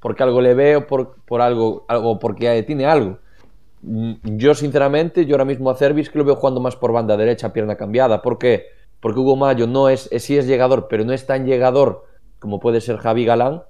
Porque 0.00 0.22
algo 0.22 0.40
le 0.40 0.54
veo, 0.54 0.86
por, 0.86 1.16
por 1.24 1.40
algo, 1.40 1.84
algo, 1.88 2.18
porque 2.18 2.62
tiene 2.64 2.86
algo. 2.86 3.18
Mm, 3.82 4.14
Yo, 4.38 4.54
sinceramente, 4.54 5.26
yo 5.26 5.34
ahora 5.36 5.44
mismo 5.44 5.70
a 5.70 5.74
Cervis 5.76 6.10
que 6.10 6.18
lo 6.18 6.24
veo 6.24 6.36
jugando 6.36 6.60
más 6.60 6.76
por 6.76 6.92
banda 6.92 7.16
derecha, 7.16 7.52
pierna 7.52 7.76
cambiada. 7.76 8.22
¿Por 8.22 8.38
qué? 8.38 8.66
Porque 9.00 9.20
Hugo 9.20 9.36
Mayo 9.36 9.66
no 9.66 9.88
es, 9.88 10.08
es- 10.12 10.24
sí 10.24 10.36
es 10.38 10.46
llegador, 10.46 10.86
pero 10.88 11.04
no 11.04 11.12
es 11.12 11.26
tan 11.26 11.46
llegador 11.46 12.06
como 12.38 12.60
puede 12.60 12.80
ser 12.80 12.98
Javi 12.98 13.24
Galán. 13.24 13.62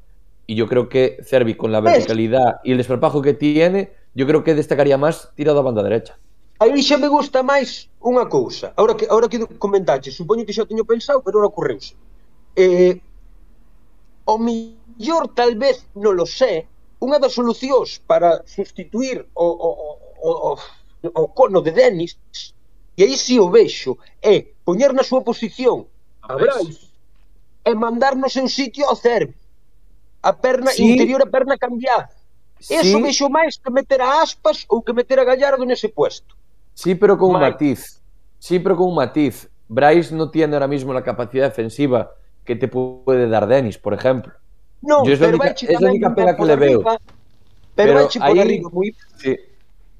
Y 0.46 0.54
yo 0.56 0.66
creo 0.66 0.88
que 0.88 1.18
Cervi, 1.24 1.54
con 1.56 1.72
la 1.72 1.80
verticalidad 1.80 2.60
y 2.64 2.72
el 2.72 2.78
desparpajo 2.78 3.22
que 3.22 3.34
tiene, 3.34 3.92
yo 4.14 4.26
creo 4.26 4.44
que 4.44 4.54
destacaría 4.54 4.98
más 4.98 5.32
tirado 5.36 5.60
a 5.60 5.62
banda 5.62 5.82
derecha. 5.82 6.18
aí 6.62 6.82
xa 6.82 6.96
me 6.98 7.08
gusta 7.08 7.42
máis 7.42 7.90
unha 7.98 8.26
cousa. 8.26 8.72
Ahora 8.78 8.94
que 8.94 9.06
ahora 9.12 9.28
que 9.30 9.38
comentache, 9.58 10.10
supoño 10.10 10.46
que 10.46 10.54
xa 10.56 10.68
teño 10.70 10.84
pensado, 10.84 11.22
pero 11.24 11.38
ahora 11.38 11.52
ocorreuse. 11.52 11.94
Eh, 12.54 13.00
o 14.24 14.38
millor 14.38 15.34
tal 15.34 15.58
vez 15.58 15.76
non 15.98 16.14
lo 16.14 16.26
sé, 16.26 16.68
unha 17.02 17.18
das 17.18 17.34
solucións 17.34 17.98
para 18.06 18.46
sustituir 18.46 19.26
o, 19.34 19.46
o, 19.46 19.70
o, 20.22 20.30
o, 20.30 20.50
o 21.10 21.22
cono 21.34 21.58
de 21.66 21.72
Denis 21.74 22.14
e 22.94 23.02
aí 23.02 23.16
si 23.16 23.40
o 23.42 23.50
vexo 23.50 23.98
é 24.22 24.54
poñer 24.62 24.94
na 24.94 25.02
súa 25.02 25.26
posición 25.26 25.88
a 26.22 26.38
Brais 26.38 26.92
e 27.64 27.70
mandar 27.74 28.14
no 28.14 28.30
seu 28.30 28.46
sitio 28.46 28.86
ao 28.86 28.94
Cervi 28.94 29.34
a 30.22 30.30
perna 30.30 30.70
sí. 30.70 30.86
interior 30.86 31.26
a 31.26 31.32
perna 31.32 31.58
cambiada 31.58 32.14
Eso 32.62 32.96
sí. 32.98 33.02
vexo 33.02 33.26
máis 33.28 33.58
que 33.58 33.70
meter 33.70 34.00
a 34.00 34.22
aspas 34.22 34.64
ou 34.70 34.82
que 34.82 34.92
meter 34.92 35.18
a 35.18 35.24
Gallardo 35.24 35.66
nese 35.66 35.88
puesto. 35.88 36.36
Sí, 36.74 36.94
pero 36.94 37.16
con 37.18 37.34
un 37.34 37.40
matiz. 37.40 38.00
Sí, 38.38 38.58
pero 38.58 38.76
con 38.76 38.88
un 38.88 38.94
matiz. 38.96 39.48
Bryce 39.68 40.14
no 40.14 40.30
tiene 40.30 40.54
ahora 40.54 40.68
mismo 40.68 40.92
la 40.92 41.02
capacidad 41.02 41.48
defensiva 41.48 42.12
que 42.44 42.56
te 42.56 42.68
puede 42.68 43.28
dar 43.28 43.46
Dennis, 43.46 43.78
por 43.78 43.94
ejemplo. 43.94 44.32
Yo 44.82 45.12
es 45.12 45.20
la 45.20 45.26
pero 45.26 45.36
única- 45.38 45.44
vai 45.44 45.54
che 45.54 45.72
es 45.72 45.80
la 45.80 45.88
única 45.90 46.14
pega 46.14 46.36
que 46.36 46.44
le 46.44 46.56
veo. 46.56 46.78
arriba, 46.80 46.98
Pero, 47.74 47.92
Pero 47.94 48.08
por 48.08 48.22
aí- 48.28 48.40
arriba 48.40 48.68
moi 48.70 48.92
Sí. 49.16 49.32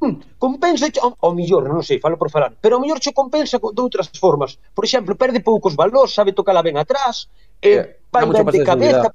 Hmm, 0.03 0.19
compensa 0.37 0.91
ao, 1.01 1.15
ao 1.23 1.33
millor, 1.33 1.63
non 1.71 1.81
sei, 1.87 2.03
falo 2.03 2.19
por 2.19 2.29
falar, 2.29 2.53
pero 2.61 2.77
ao 2.77 2.83
millor 2.83 2.99
che 2.99 3.15
compensa 3.15 3.57
co- 3.63 3.71
de 3.73 3.81
outras 3.81 4.11
formas. 4.19 4.59
Por 4.75 4.85
exemplo, 4.85 5.15
perde 5.15 5.39
poucos 5.41 5.73
valores, 5.79 6.11
sabe 6.13 6.35
tocala 6.35 6.61
ben 6.61 6.77
atrás, 6.77 7.31
Eh, 7.63 7.79
eh, 7.79 8.03
vai 8.11 8.27
ben 8.27 8.45
de 8.51 8.61
cabeza. 8.67 9.09
seguridad. 9.09 9.15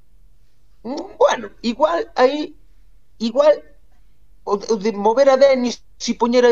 Mm, 0.87 1.19
Bueno, 1.19 1.45
igual 1.61 2.07
aí 2.15 2.55
igual 3.19 3.59
o, 4.47 4.55
o 4.55 4.75
de 4.79 4.89
mover 4.95 5.27
a 5.29 5.35
Denis 5.37 5.83
si 5.99 6.15
poñer 6.15 6.45
a, 6.47 6.51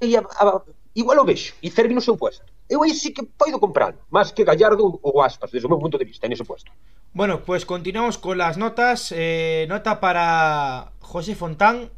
a, 0.00 0.20
a, 0.20 0.62
igual 0.94 1.18
o 1.18 1.24
vexo 1.24 1.54
e 1.62 1.70
Cervi 1.70 1.94
no 1.94 2.00
seu 2.00 2.16
puesto. 2.16 2.44
Eu 2.68 2.82
aí 2.82 2.94
sí 2.94 3.12
que 3.12 3.22
podo 3.22 3.58
comprarlo, 3.60 4.00
máis 4.10 4.32
que 4.32 4.44
Gallardo 4.44 4.98
ou 5.02 5.22
Aspas, 5.22 5.50
desde 5.50 5.66
o 5.66 5.70
meu 5.70 5.78
punto 5.78 5.98
de 5.98 6.04
vista, 6.04 6.26
nese 6.26 6.44
puesto. 6.44 6.72
Bueno, 7.14 7.40
pues 7.42 7.64
continuamos 7.64 8.18
con 8.18 8.36
las 8.36 8.58
notas. 8.58 9.12
Eh, 9.14 9.66
nota 9.68 10.00
para 10.00 10.92
José 11.00 11.34
Fontán. 11.34 11.90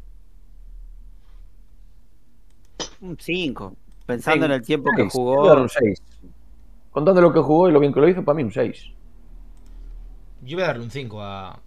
un 3.01 3.17
5. 3.19 3.75
Pensando 4.05 4.45
en 4.45 4.51
el 4.51 4.61
tiempo 4.61 4.89
que 4.95 5.09
jugó. 5.09 5.53
Un 5.53 5.69
6. 5.69 6.01
Contando 6.91 7.21
lo 7.21 7.33
que 7.33 7.39
jugó 7.39 7.69
y 7.69 7.71
lo 7.71 7.79
bien 7.79 7.93
que 7.93 7.99
lo 7.99 8.07
hizo, 8.07 8.23
para 8.23 8.35
mí 8.35 8.43
un 8.43 8.51
6. 8.51 8.91
Yo 10.41 10.57
voy 10.57 10.63
a 10.63 10.67
darle 10.67 10.83
un 10.83 10.91
5 10.91 11.21
a. 11.21 11.59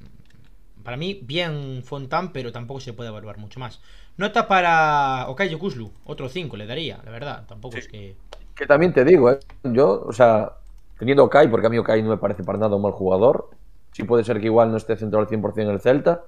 Para 0.82 0.96
mí, 0.96 1.20
bien 1.22 1.82
Fontán, 1.84 2.32
pero 2.32 2.52
tampoco 2.52 2.80
se 2.80 2.92
puede 2.92 3.10
evaluar 3.10 3.38
mucho 3.38 3.60
más. 3.60 3.80
Nota 4.16 4.48
para 4.48 5.26
Okayo 5.28 5.58
Kuslu, 5.58 5.90
otro 6.04 6.28
5 6.28 6.56
le 6.56 6.66
daría, 6.66 7.00
la 7.04 7.10
verdad. 7.10 7.44
Tampoco 7.46 7.76
es 7.76 7.88
que. 7.88 8.16
Que 8.54 8.66
también 8.66 8.92
te 8.92 9.04
digo, 9.04 9.30
¿eh? 9.30 9.38
yo, 9.64 10.04
o 10.06 10.12
sea, 10.12 10.52
teniendo 10.98 11.22
a 11.22 11.26
Okai, 11.26 11.48
porque 11.48 11.66
a 11.66 11.70
mí 11.70 11.78
Okai 11.78 12.02
no 12.02 12.10
me 12.10 12.18
parece 12.18 12.44
para 12.44 12.58
nada 12.58 12.76
un 12.76 12.82
mal 12.82 12.92
jugador. 12.92 13.50
Sí 13.92 14.04
puede 14.04 14.24
ser 14.24 14.40
que 14.40 14.46
igual 14.46 14.70
no 14.70 14.76
esté 14.76 14.96
centrado 14.96 15.24
al 15.24 15.30
100% 15.30 15.62
en 15.62 15.70
el 15.70 15.80
Celta, 15.80 16.22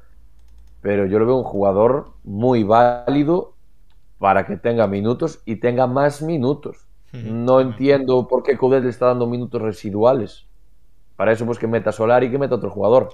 pero 0.81 1.06
yo 1.06 1.18
lo 1.18 1.26
veo 1.26 1.36
un 1.36 1.44
jugador 1.44 2.12
muy 2.24 2.62
válido 2.62 3.55
para 4.18 4.47
que 4.47 4.56
tenga 4.56 4.86
minutos 4.86 5.40
y 5.44 5.56
tenga 5.56 5.86
más 5.86 6.22
minutos. 6.22 6.86
No 7.12 7.60
entiendo 7.60 8.26
por 8.26 8.43
qué 8.43 8.59
Coudet 8.59 8.82
le 8.82 8.90
está 8.90 9.06
dando 9.06 9.26
minutos 9.28 9.62
residuales. 9.62 10.47
Para 11.16 11.31
eso, 11.31 11.47
pues 11.47 11.59
que 11.59 11.68
meta 11.68 11.93
Solari 11.93 12.26
y 12.26 12.31
que 12.31 12.39
meta 12.39 12.56
otro 12.56 12.70
jugador. 12.70 13.10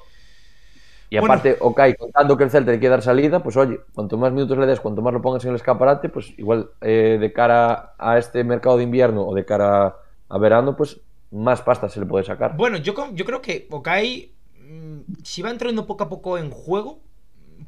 Y 1.11 1.19
Bueno. 1.19 1.35
aparte, 1.35 1.57
Okai, 1.61 1.97
contando 1.97 2.37
que 2.37 2.45
el 2.45 2.51
Celta 2.51 2.71
le 2.71 2.79
quiere 2.79 2.93
dar 2.93 3.03
salida, 3.03 3.43
pues 3.43 3.57
oye, 3.57 3.81
cuanto 3.95 4.17
más 4.17 4.33
minutos 4.33 4.57
le 4.59 4.67
des, 4.67 4.81
cuanto 4.81 5.03
más 5.03 5.13
lo 5.13 5.21
pongas 5.21 5.45
en 5.45 5.51
el 5.51 5.57
escaparate, 5.57 6.09
pues 6.09 6.33
igual 6.39 6.71
eh, 6.81 7.19
de 7.21 7.33
cara 7.33 7.95
a 7.99 8.17
este 8.19 8.45
mercado 8.45 8.77
de 8.77 8.85
invierno 8.85 9.27
o 9.27 9.35
de 9.35 9.45
cara 9.45 9.97
a 10.29 10.39
verano, 10.39 10.77
pues 10.77 11.01
más 11.33 11.63
pasta 11.63 11.89
se 11.89 12.01
le 12.01 12.07
puede 12.07 12.25
sacar. 12.25 12.57
Bueno, 12.57 12.77
yo, 12.79 12.95
yo 13.13 13.25
creo 13.25 13.41
que 13.43 13.67
Okai, 13.71 14.33
mm, 14.59 15.01
si 15.23 15.43
va 15.43 15.51
entrando 15.51 15.87
poco 15.87 16.05
a 16.05 16.09
poco 16.09 16.39
en 16.39 16.51
juego, 16.51 17.01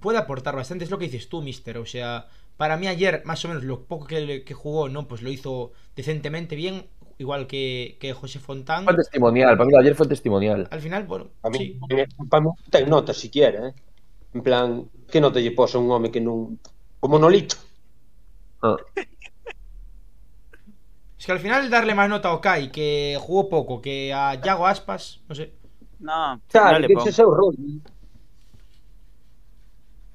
puede 0.01 0.19
aportar 0.19 0.57
bastante. 0.57 0.85
Es 0.85 0.91
lo 0.91 0.99
que 0.99 1.07
dices 1.07 1.29
tú, 1.29 1.43
mister. 1.43 1.79
O 1.79 1.87
sea, 1.87 2.29
para 2.57 2.77
mí 2.77 2.87
ayer, 2.89 3.23
más 3.25 3.45
o 3.45 3.49
menos, 3.49 3.65
lo 3.65 3.85
poco 3.85 4.07
que, 4.07 4.45
que 4.45 4.55
jugó, 4.55 4.89
¿no? 4.89 5.09
Pues 5.09 5.23
lo 5.23 5.31
hizo 5.31 5.73
decentemente 5.97 6.57
bien, 6.57 6.87
igual 7.19 7.47
que, 7.47 7.97
que 8.01 8.13
José 8.13 8.39
Fontán. 8.39 8.85
Fue 8.85 8.95
testimonial, 8.97 9.57
para 9.57 9.69
mí 9.69 9.77
ayer 9.79 9.95
fue 9.95 10.07
testimonial. 10.07 10.69
Al 10.71 10.81
final, 10.81 11.05
bueno, 11.05 11.29
A 11.43 11.51
mí, 11.51 11.59
sí. 11.59 11.81
para 12.29 12.43
mí 12.43 12.51
ten 12.71 12.89
nota 12.89 13.13
siquiera, 13.15 13.69
eh? 13.69 13.75
En 14.35 14.43
plan, 14.43 14.89
que 15.11 15.21
nota 15.21 15.41
lle 15.41 15.53
posa 15.53 15.79
un 15.79 15.91
home 15.91 16.11
que 16.11 16.21
non... 16.21 16.59
Como 17.01 17.19
Nolito. 17.19 17.57
Ah. 18.63 18.77
Es 21.19 21.27
que 21.27 21.33
al 21.33 21.39
final 21.41 21.69
darle 21.71 21.95
más 21.95 22.09
nota 22.09 22.29
a 22.31 22.35
Okai, 22.35 22.73
que 22.73 23.17
jugó 23.21 23.49
poco, 23.49 23.81
que 23.83 24.13
a 24.13 24.35
Yago 24.41 24.67
Aspas, 24.67 25.21
no 25.29 25.35
sé. 25.35 25.53
No, 26.01 26.41
Claro, 26.49 26.79
no 26.81 26.89
le 26.89 27.09
ese 27.09 27.23
rol. 27.23 27.55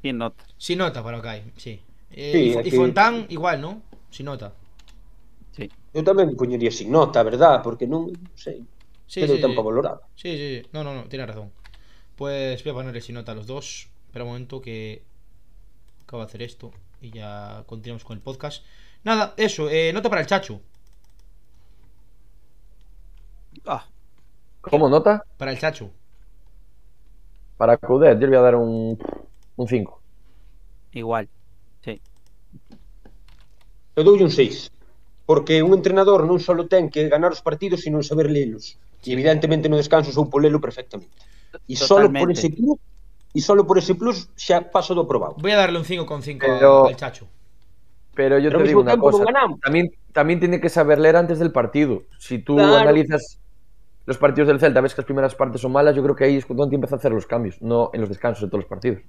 Sin 0.02 0.18
nota. 0.18 0.44
Sin 0.57 0.78
nota 0.80 1.03
para 1.03 1.19
Okai, 1.19 1.44
sí. 1.57 1.80
Eh, 2.11 2.32
Sí, 2.34 2.40
y, 2.40 2.53
Fo- 2.53 2.57
y 2.65 2.68
aquí- 2.68 2.78
Fontán, 2.78 3.26
igual, 3.30 3.61
¿no? 3.61 3.82
Sin 4.10 4.26
nota. 4.26 4.53
Sí. 5.57 5.69
Eu 5.97 6.03
tamén 6.07 6.27
me 6.29 6.39
poñería 6.41 6.71
sin 6.77 6.88
nota, 6.97 7.27
verdad, 7.29 7.55
porque 7.65 7.85
non, 7.93 8.01
non 8.13 8.31
sei, 8.43 8.57
Sí, 9.07 9.21
pero 9.21 9.34
sí, 9.35 9.41
sí. 9.41 9.55
valorado. 9.67 10.01
Sí, 10.15 10.31
sí, 10.38 10.61
sí. 10.63 10.69
No, 10.73 10.84
no, 10.84 10.93
no, 10.93 11.03
tiene 11.07 11.25
razón. 11.25 11.51
Pues 12.15 12.63
voy 12.63 12.71
a 12.71 12.75
ponerle 12.75 13.01
sin 13.01 13.15
nota 13.15 13.31
a 13.34 13.35
los 13.35 13.47
dos. 13.47 13.89
Espera 14.07 14.25
un 14.25 14.31
momento 14.31 14.61
que 14.61 15.03
acabo 16.03 16.21
de 16.23 16.27
hacer 16.27 16.41
esto 16.41 16.71
y 17.01 17.11
ya 17.11 17.63
continuamos 17.67 18.03
con 18.03 18.17
el 18.17 18.23
podcast. 18.23 18.63
Nada, 19.03 19.34
eso, 19.38 19.69
eh, 19.69 19.91
nota 19.93 20.09
para 20.09 20.21
el 20.21 20.27
Chacho. 20.27 20.61
Ah, 23.65 23.85
¿Cómo 24.61 24.89
nota? 24.89 25.23
Para 25.38 25.51
el 25.51 25.59
Chacho. 25.59 25.91
Para 27.57 27.77
Coudet, 27.77 28.19
yo 28.19 28.27
le 28.27 28.38
voy 28.38 28.38
a 28.38 28.41
dar 28.41 28.55
un 28.55 28.97
5. 29.67 30.01
igual. 30.93 31.29
Sí. 31.84 32.01
Eu 33.97 34.03
doulle 34.05 34.23
un 34.27 34.31
6. 34.31 34.55
Porque 35.28 35.60
un 35.60 35.76
entrenador 35.76 36.24
non 36.24 36.40
só 36.40 36.56
ten 36.72 36.88
que 36.88 37.12
ganar 37.12 37.36
os 37.36 37.44
partidos, 37.44 37.84
sino 37.84 37.99
saber 37.99 38.32
lelos. 38.32 38.80
E 39.04 39.12
evidentemente 39.12 39.68
no 39.68 39.76
descanso 39.76 40.16
sou 40.16 40.32
polelo 40.32 40.64
perfectamente. 40.64 41.12
E 41.68 41.76
solo 41.76 42.08
por 42.08 42.32
ese 42.32 42.48
plus, 42.48 42.80
e 43.36 43.40
solo 43.44 43.68
por 43.68 43.76
ese 43.76 43.94
plus 43.99 44.32
xa 44.40 44.64
paso 44.72 44.95
do 44.95 45.04
aprobado. 45.04 45.36
Voy 45.44 45.52
a 45.52 45.60
darle 45.60 45.78
un 45.78 45.86
5,5 45.86 46.40
Pero- 46.48 46.88
al 46.88 46.95
Chacho. 46.95 47.28
Pero 48.16 48.40
yo 48.40 48.49
Pero 48.49 48.64
te 48.64 48.68
digo 48.72 48.82
una 48.82 48.98
cosa. 48.98 49.24
También, 49.62 49.91
también 50.16 50.40
tiene 50.40 50.58
que 50.64 50.70
saber 50.72 50.98
leer 50.98 51.20
antes 51.20 51.38
del 51.38 51.52
partido. 51.52 52.08
Si 52.18 52.40
tú 52.40 52.56
Claro. 52.56 52.76
analizas 52.88 53.38
los 54.08 54.18
partidos 54.18 54.48
del 54.48 54.60
Celta, 54.64 54.80
ves 54.82 54.95
que 54.95 55.02
las 55.04 55.06
primeras 55.06 55.36
partes 55.36 55.60
son 55.62 55.72
malas, 55.76 55.94
yo 55.94 56.02
creo 56.02 56.16
que 56.16 56.24
ahí 56.24 56.38
es 56.38 56.45
cuando 56.48 56.64
empieza 56.64 56.95
a 56.95 56.98
hacer 56.98 57.12
los 57.12 57.28
cambios, 57.28 57.62
no 57.62 57.91
en 57.94 57.99
los 58.02 58.10
descansos 58.10 58.41
de 58.41 58.48
todos 58.48 58.64
los 58.64 58.70
partidos. 58.70 59.04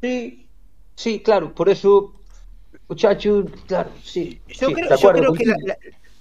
Sí, 0.00 0.46
sí, 0.94 1.20
claro, 1.20 1.52
por 1.54 1.68
eso 1.68 2.14
Chacho, 2.94 3.44
claro, 3.66 3.90
sí. 4.02 4.40
Yo 4.48 4.68
sí, 4.68 4.74
creo, 4.74 4.96
yo 4.96 5.32
que 5.32 5.44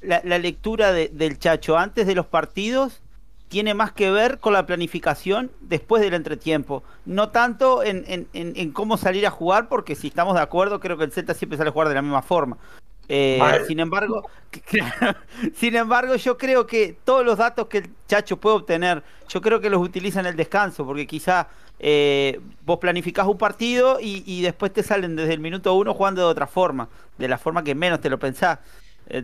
la, 0.02 0.38
lectura 0.40 0.92
de- 0.92 1.10
del 1.10 1.38
Chacho 1.38 1.78
antes 1.78 2.08
de 2.08 2.16
los 2.16 2.26
partidos 2.26 3.02
tiene 3.50 3.74
más 3.74 3.92
que 3.92 4.10
ver 4.10 4.40
con 4.40 4.54
la 4.54 4.66
planificación 4.66 5.52
después 5.60 6.02
del 6.02 6.14
entretiempo. 6.14 6.84
No 7.06 7.30
tanto 7.30 7.84
en, 7.84 8.06
en- 8.08 8.28
en- 8.34 8.54
en 8.56 8.72
cómo 8.72 8.98
salir 8.98 9.28
a 9.28 9.30
jugar, 9.30 9.68
porque 9.68 9.96
si 9.96 10.08
estamos 10.08 10.36
de 10.36 10.42
acuerdo, 10.42 10.80
creo 10.80 10.98
que 10.98 11.04
el 11.04 11.12
Celta 11.12 11.34
siempre 11.34 11.58
sale 11.58 11.70
a 11.70 11.74
jugar 11.74 11.90
de 11.90 11.96
la 11.96 12.02
misma 12.02 12.22
forma. 12.22 12.58
Eh, 13.14 13.42
sin 13.68 13.82
embargo, 13.82 14.30
sin 15.56 15.76
embargo, 15.76 16.16
yo 16.16 16.38
creo 16.38 16.66
que 16.66 16.96
todos 17.04 17.26
los 17.26 17.38
datos 17.38 17.68
que 17.68 17.80
el 17.80 17.90
Chacho 18.08 18.38
puede 18.38 18.56
obtener, 18.56 19.04
yo 19.28 19.42
creo 19.42 19.60
que 19.60 19.70
los 19.70 19.82
utiliza 19.82 20.22
en 20.22 20.28
el 20.28 20.38
descanso, 20.38 20.86
porque 20.86 21.06
quizá 21.06 21.50
eh, 21.78 22.40
vos 22.64 22.80
planificás 22.80 23.28
un 23.28 23.38
partido 23.38 24.00
y, 24.00 24.24
y 24.26 24.42
después 24.42 24.72
te 24.72 24.82
salen 24.82 25.18
desde 25.18 25.34
el 25.34 25.42
minuto 25.42 25.74
uno 25.74 25.94
jugando 25.94 26.22
de 26.22 26.28
otra 26.28 26.48
forma, 26.48 26.88
de 27.18 27.28
la 27.28 27.38
forma 27.38 27.66
que 27.66 27.76
menos 27.76 28.00
te 28.00 28.10
lo 28.10 28.18
pensás. 28.18 28.60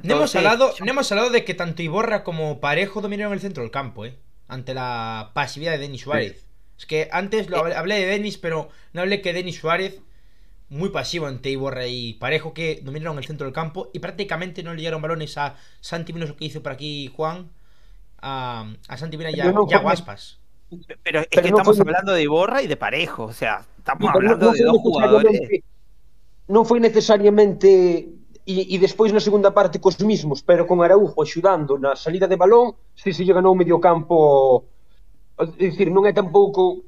No 0.03 0.15
hemos, 0.15 0.35
hablado, 0.35 0.73
no 0.81 0.91
hemos 0.91 1.09
hablado 1.13 1.29
de 1.29 1.45
que 1.45 1.53
tanto 1.53 1.81
Iborra 1.81 2.25
como 2.25 2.59
Parejo 2.59 2.99
dominaron 2.99 3.31
el 3.31 3.39
centro 3.39 3.63
del 3.63 3.71
campo, 3.71 4.05
¿eh? 4.05 4.17
Ante 4.49 4.73
la 4.73 5.31
pasividad 5.33 5.71
de 5.71 5.77
Denis 5.77 6.01
Suárez. 6.01 6.45
Es 6.77 6.85
que 6.85 7.07
antes 7.09 7.49
lo 7.49 7.59
hablé, 7.59 7.75
hablé 7.75 7.95
de 7.99 8.07
Denis, 8.07 8.37
pero 8.37 8.67
no 8.91 9.01
hablé 9.01 9.21
que 9.21 9.31
Denis 9.31 9.59
Suárez, 9.59 10.01
muy 10.69 10.89
pasivo 10.89 11.25
ante 11.27 11.49
Iborra 11.49 11.87
y 11.87 12.13
Parejo, 12.15 12.53
que 12.53 12.81
dominaron 12.83 13.17
el 13.17 13.25
centro 13.25 13.45
del 13.45 13.53
campo 13.53 13.89
y 13.93 13.99
prácticamente 13.99 14.63
no 14.63 14.73
le 14.73 14.81
dieron 14.81 15.01
balones 15.01 15.37
a 15.37 15.55
Santi 15.79 16.11
Mina, 16.13 16.25
lo 16.25 16.35
que 16.35 16.45
hizo 16.45 16.61
por 16.61 16.73
aquí 16.73 17.11
Juan, 17.15 17.49
a, 18.21 18.67
a 18.87 18.97
Santi 18.97 19.17
Mina 19.17 19.31
y 19.31 19.39
a, 19.39 19.43
Pero 19.45 19.63
no 19.63 19.67
y 19.69 19.73
a 19.73 19.79
Guaspas. 19.79 20.39
Pero 21.03 21.21
es 21.21 21.27
Pero 21.31 21.43
que 21.43 21.51
no 21.51 21.57
estamos 21.57 21.77
fue- 21.77 21.83
hablando 21.83 22.11
de 22.13 22.23
Iborra 22.23 22.61
y 22.61 22.67
de 22.67 22.75
Parejo, 22.75 23.23
o 23.25 23.33
sea, 23.33 23.65
estamos 23.77 24.11
Pero 24.11 24.15
hablando 24.19 24.45
non 24.51 24.55
de 24.55 24.63
dos 24.67 24.77
jugadores. 24.83 25.39
Non 26.47 26.63
foi 26.67 26.79
necesariamente 26.83 28.07
e, 28.47 28.53
e 28.71 28.75
despois 28.79 29.11
na 29.11 29.19
segunda 29.23 29.51
parte 29.55 29.79
cos 29.83 29.99
mismos, 30.03 30.39
pero 30.43 30.63
con 30.67 30.79
Araujo 30.83 31.19
axudando 31.19 31.75
na 31.79 31.95
salida 31.95 32.27
de 32.27 32.35
balón, 32.39 32.75
si 32.95 33.11
se 33.15 33.23
lle 33.23 33.35
ganou 33.35 33.51
o 33.55 33.59
medio 33.59 33.79
campo, 33.79 34.67
é 35.39 35.43
dicir, 35.59 35.87
non 35.91 36.03
é 36.07 36.11
tampouco 36.15 36.83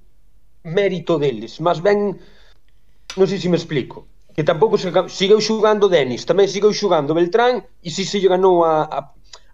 mérito 0.64 1.16
deles, 1.20 1.60
mas 1.64 1.80
ben 1.80 2.20
non 3.18 3.26
sei 3.28 3.40
se 3.42 3.50
me 3.50 3.58
explico, 3.58 4.08
que 4.36 4.44
tampouco 4.44 4.78
se 4.78 4.92
segueu 5.10 5.40
xugando 5.42 5.90
Denis, 5.90 6.26
tamén 6.30 6.48
segueu 6.48 6.74
xugando 6.74 7.18
Beltrán 7.18 7.66
e 7.82 7.90
si 7.90 8.04
se 8.06 8.20
ganou 8.22 8.62
a, 8.66 8.86
a, 8.86 9.00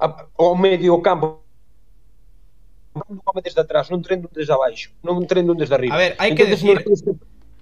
a, 0.03 0.07
ao 0.35 0.55
medio 0.55 0.99
campo. 0.99 1.45
Non 2.95 3.19
come 3.23 3.43
desde 3.43 3.59
atrás, 3.59 3.91
non 3.91 3.99
trendo 3.99 4.31
desde 4.31 4.55
abaixo, 4.55 4.91
non 5.03 5.23
trendo 5.27 5.51
desde 5.51 5.75
arriba. 5.75 5.95
A 5.95 5.99
ver, 5.99 6.11
hai 6.19 6.31
que 6.35 6.47
decir- 6.47 6.79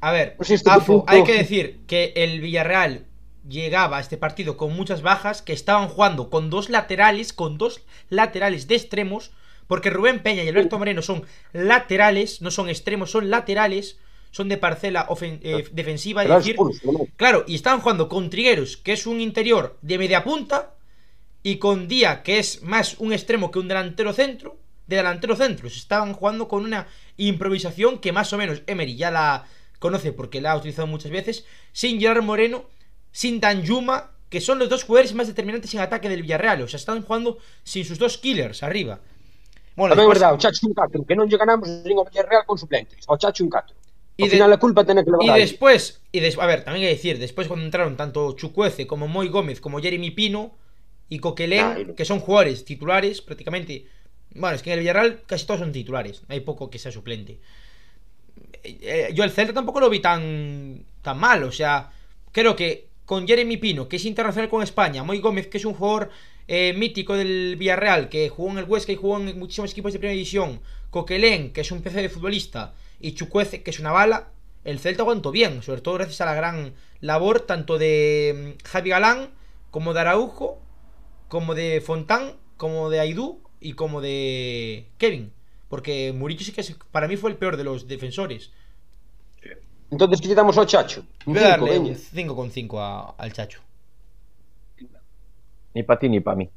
A 0.04 0.12
ver, 0.12 0.36
No 0.38 0.44
sé 0.44 0.60
hay 1.08 1.24
que 1.24 1.38
decir 1.40 1.88
que 1.88 2.12
el 2.20 2.42
Villarreal 2.44 3.08
llegaba 3.48 3.98
a 3.98 4.04
este 4.04 4.18
partido 4.18 4.58
con 4.58 4.76
muchas 4.76 5.02
bajas, 5.02 5.42
que 5.42 5.54
estaban 5.54 5.88
jugando 5.88 6.30
con 6.30 6.50
dos 6.50 6.70
laterales, 6.70 7.32
con 7.32 7.58
dos 7.58 7.82
laterales 8.10 8.68
de 8.68 8.76
extremos, 8.76 9.32
porque 9.68 9.90
Rubén 9.90 10.22
Peña 10.22 10.44
y 10.44 10.50
Alberto 10.50 10.78
Moreno 10.78 11.02
son 11.02 11.24
laterales, 11.54 12.42
no 12.42 12.52
son 12.52 12.68
extremos, 12.68 13.12
son 13.12 13.30
laterales, 13.30 13.98
son 14.34 14.50
de 14.50 14.58
parcela 14.58 15.06
ofen- 15.14 15.38
eh, 15.46 15.62
defensiva, 15.72 16.24
es 16.26 16.30
decir? 16.30 16.58
Claro, 17.16 17.46
y 17.46 17.54
estaban 17.54 17.82
jugando 17.82 18.10
con 18.10 18.30
Trigueros, 18.34 18.78
que 18.82 18.94
es 18.98 19.06
un 19.06 19.22
interior 19.22 19.78
de 19.86 19.98
media 20.02 20.24
punta, 20.26 20.74
y 21.44 21.58
con 21.62 21.88
Día, 21.88 22.24
que 22.24 22.40
es 22.42 22.64
más 22.64 22.98
un 22.98 23.14
extremo 23.14 23.52
que 23.52 23.60
un 23.60 23.68
delantero 23.68 24.12
centro, 24.12 24.58
de 24.88 24.96
delantero 24.98 25.36
centro. 25.36 25.70
Se 25.70 25.78
estaban 25.78 26.14
jugando 26.14 26.48
con 26.48 26.64
una 26.66 26.88
improvisación 27.18 28.00
que 28.00 28.12
más 28.12 28.34
o 28.34 28.38
menos 28.42 28.64
Emery 28.66 28.96
ya 28.98 29.12
la 29.12 29.46
conoce 29.78 30.14
porque 30.14 30.42
la 30.42 30.52
ha 30.54 30.58
utilizado 30.58 30.88
muchas 30.88 31.12
veces, 31.12 31.46
sin 31.72 32.00
Gerard 32.00 32.24
Moreno, 32.24 32.66
sin 33.12 33.40
Danjuma, 33.40 34.12
que 34.30 34.42
son 34.42 34.58
los 34.58 34.68
dos 34.68 34.84
jugadores 34.84 35.14
más 35.14 35.28
determinantes 35.28 35.72
en 35.76 35.82
ataque 35.82 36.10
del 36.10 36.24
Villarreal. 36.24 36.64
O 36.64 36.68
sea, 36.68 36.80
están 36.82 37.04
jugando 37.04 37.38
sin 37.64 37.86
sus 37.86 38.00
dos 38.00 38.18
killers 38.18 38.64
arriba. 38.64 39.00
Bueno, 39.76 39.94
Tamén 39.94 40.10
é 40.10 40.10
después- 40.10 40.18
verdade, 40.22 40.34
o 40.34 40.42
Chacho 40.42 40.66
un 40.66 40.74
4, 40.74 41.06
que 41.06 41.14
non 41.18 41.26
lle 41.30 41.38
ganamos 41.38 41.68
nin 41.86 41.98
ao 42.02 42.06
Villarreal 42.10 42.46
con 42.50 42.58
suplentes, 42.58 43.06
ao 43.06 43.18
Chacho 43.18 43.44
un 43.46 43.50
4. 43.52 43.74
Y 44.26 44.30
final 44.30 44.60
culpa 44.60 44.86
que 44.86 44.94
Y 45.22 45.30
después, 45.40 46.02
y 46.12 46.20
des- 46.20 46.38
a 46.38 46.46
ver, 46.46 46.64
también 46.64 46.86
hay 46.86 46.92
que 46.92 46.96
decir, 46.96 47.20
después 47.20 47.48
cuando 47.48 47.66
entraron 47.66 47.98
tanto 47.98 48.34
Chucuece 48.34 48.88
como 48.88 49.08
Moy 49.08 49.30
Gómez, 49.30 49.62
como 49.62 49.80
Jeremy 49.80 50.12
Pino 50.12 50.56
y 51.10 51.20
Coquelén, 51.20 51.88
no. 51.88 51.96
que 51.96 52.06
son 52.06 52.20
jugadores 52.20 52.66
titulares 52.66 53.22
prácticamente. 53.22 53.86
Bueno, 54.36 54.56
es 54.56 54.64
que 54.64 54.72
en 54.72 54.74
el 54.74 54.80
Villarreal 54.80 55.22
casi 55.26 55.46
todos 55.46 55.60
son 55.60 55.72
titulares, 55.72 56.24
hay 56.28 56.40
poco 56.42 56.70
que 56.70 56.80
sea 56.80 56.92
suplente. 56.92 57.40
Eh, 58.64 58.78
eh, 58.82 59.10
yo 59.14 59.24
el 59.24 59.32
Celta 59.32 59.54
tampoco 59.54 59.80
lo 59.80 59.90
vi 59.90 60.00
tan, 60.00 60.86
tan 61.02 61.20
mal, 61.20 61.44
o 61.44 61.52
sea, 61.52 61.92
creo 62.32 62.56
que 62.56 62.88
con 63.06 63.28
Jeremy 63.28 63.58
Pino, 63.58 63.88
que 63.88 63.98
es 63.98 64.06
internacional 64.06 64.50
con 64.50 64.64
España, 64.64 65.04
Moy 65.04 65.20
Gómez, 65.20 65.48
que 65.48 65.58
es 65.58 65.66
un 65.66 65.74
jugador 65.74 66.10
eh, 66.48 66.74
mítico 66.74 67.16
del 67.16 67.56
Villarreal, 67.58 68.10
que 68.10 68.30
jugó 68.30 68.52
en 68.52 68.58
el 68.60 68.66
Huesca 68.66 68.92
y 68.92 68.96
jugó 68.96 69.18
en 69.20 69.38
muchísimos 69.38 69.72
equipos 69.72 69.94
de 69.94 70.00
primera 70.00 70.14
división, 70.14 70.62
Coquelén, 70.90 71.52
que 71.52 71.62
es 71.62 71.72
un 71.72 71.82
PC 71.82 72.02
de 72.02 72.10
futbolista, 72.10 72.74
y 73.04 73.14
Chucuece, 73.14 73.62
que 73.64 73.70
es 73.72 73.80
una 73.80 73.92
bala, 73.92 74.30
el 74.64 74.80
Celta 74.80 75.04
aguantó 75.04 75.30
bien, 75.32 75.62
sobre 75.62 75.82
todo 75.82 75.96
gracias 75.96 76.22
a 76.22 76.26
la 76.26 76.34
gran 76.34 76.74
labor 77.02 77.42
tanto 77.42 77.78
de 77.78 78.56
mm, 78.64 78.66
Javi 78.66 78.90
Galán, 78.90 79.30
como 79.70 79.94
de 79.94 80.00
Araujo, 80.00 80.60
como 81.28 81.54
de 81.54 81.82
Fontán, 81.82 82.34
como 82.58 82.90
de 82.90 83.00
Aidú 83.00 83.42
y 83.60 83.74
como 83.74 84.02
de 84.02 84.88
Kevin. 84.98 85.32
Porque 85.70 86.14
Murillo 86.14 86.46
sí 86.46 86.52
que 86.54 86.62
es- 86.62 86.78
para 86.92 87.08
mí 87.08 87.18
fue 87.18 87.30
el 87.32 87.38
peor 87.38 87.58
de 87.58 87.64
los 87.66 87.88
defensores. 87.88 88.52
Entonces, 89.92 90.22
que 90.22 90.28
lle 90.28 90.36
damos 90.36 90.58
ao 90.58 90.66
Chacho? 90.66 91.06
Voy 91.26 91.38
a 91.38 91.54
cinco, 91.54 91.66
darle 91.66 91.80
un 91.80 91.96
5,5 91.96 92.80
a- 92.80 93.14
al 93.18 93.32
Chacho. 93.34 93.60
Ni 95.74 95.84
para 95.84 96.00
ti 96.00 96.10
ni 96.10 96.20
para 96.20 96.38
mí. 96.38 96.50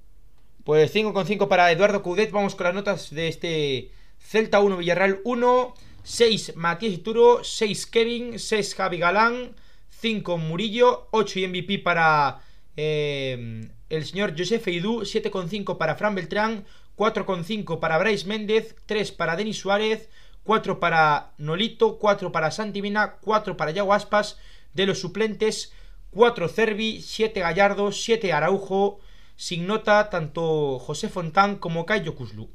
Pues 0.64 0.90
5,5 0.92 1.48
para 1.48 1.70
Eduardo 1.70 2.02
Coudet. 2.02 2.30
Vamos 2.30 2.54
con 2.54 2.64
las 2.64 2.74
notas 2.74 3.10
de 3.10 3.28
este 3.28 3.90
Celta 4.18 4.60
1, 4.60 4.76
Villarreal 4.78 5.20
1. 5.24 5.74
6 6.06 6.54
Matías 6.54 6.94
Ituro, 6.94 7.42
6 7.42 7.86
Kevin, 7.86 8.38
6 8.38 8.76
Javi 8.76 8.98
Galán, 8.98 9.56
5 9.90 10.38
Murillo, 10.38 11.08
8 11.10 11.40
y 11.40 11.48
MVP 11.48 11.78
para 11.80 12.42
eh, 12.76 13.68
el 13.90 14.04
señor 14.04 14.38
Josef 14.38 14.68
Eidú, 14.68 15.00
7,5 15.00 15.76
para 15.78 15.96
Fran 15.96 16.14
Beltrán, 16.14 16.64
4,5 16.96 17.80
para 17.80 17.98
Bryce 17.98 18.24
Méndez, 18.28 18.76
3 18.86 19.10
para 19.10 19.34
Denis 19.34 19.58
Suárez, 19.58 20.08
4 20.44 20.78
para 20.78 21.32
Nolito, 21.38 21.98
4 21.98 22.30
para 22.30 22.52
Santi 22.52 22.82
Mina, 22.82 23.16
4 23.20 23.56
para 23.56 23.72
Yago 23.72 23.92
Aspas, 23.92 24.38
de 24.74 24.86
los 24.86 25.00
suplentes, 25.00 25.72
4 26.12 26.46
Cervi, 26.48 27.02
7 27.02 27.40
Gallardo, 27.40 27.90
7 27.90 28.32
Araujo, 28.32 29.00
sin 29.34 29.66
nota 29.66 30.08
tanto 30.08 30.78
José 30.78 31.08
Fontán 31.08 31.56
como 31.56 31.84
Cayo 31.84 32.14
Cuslu. 32.14 32.48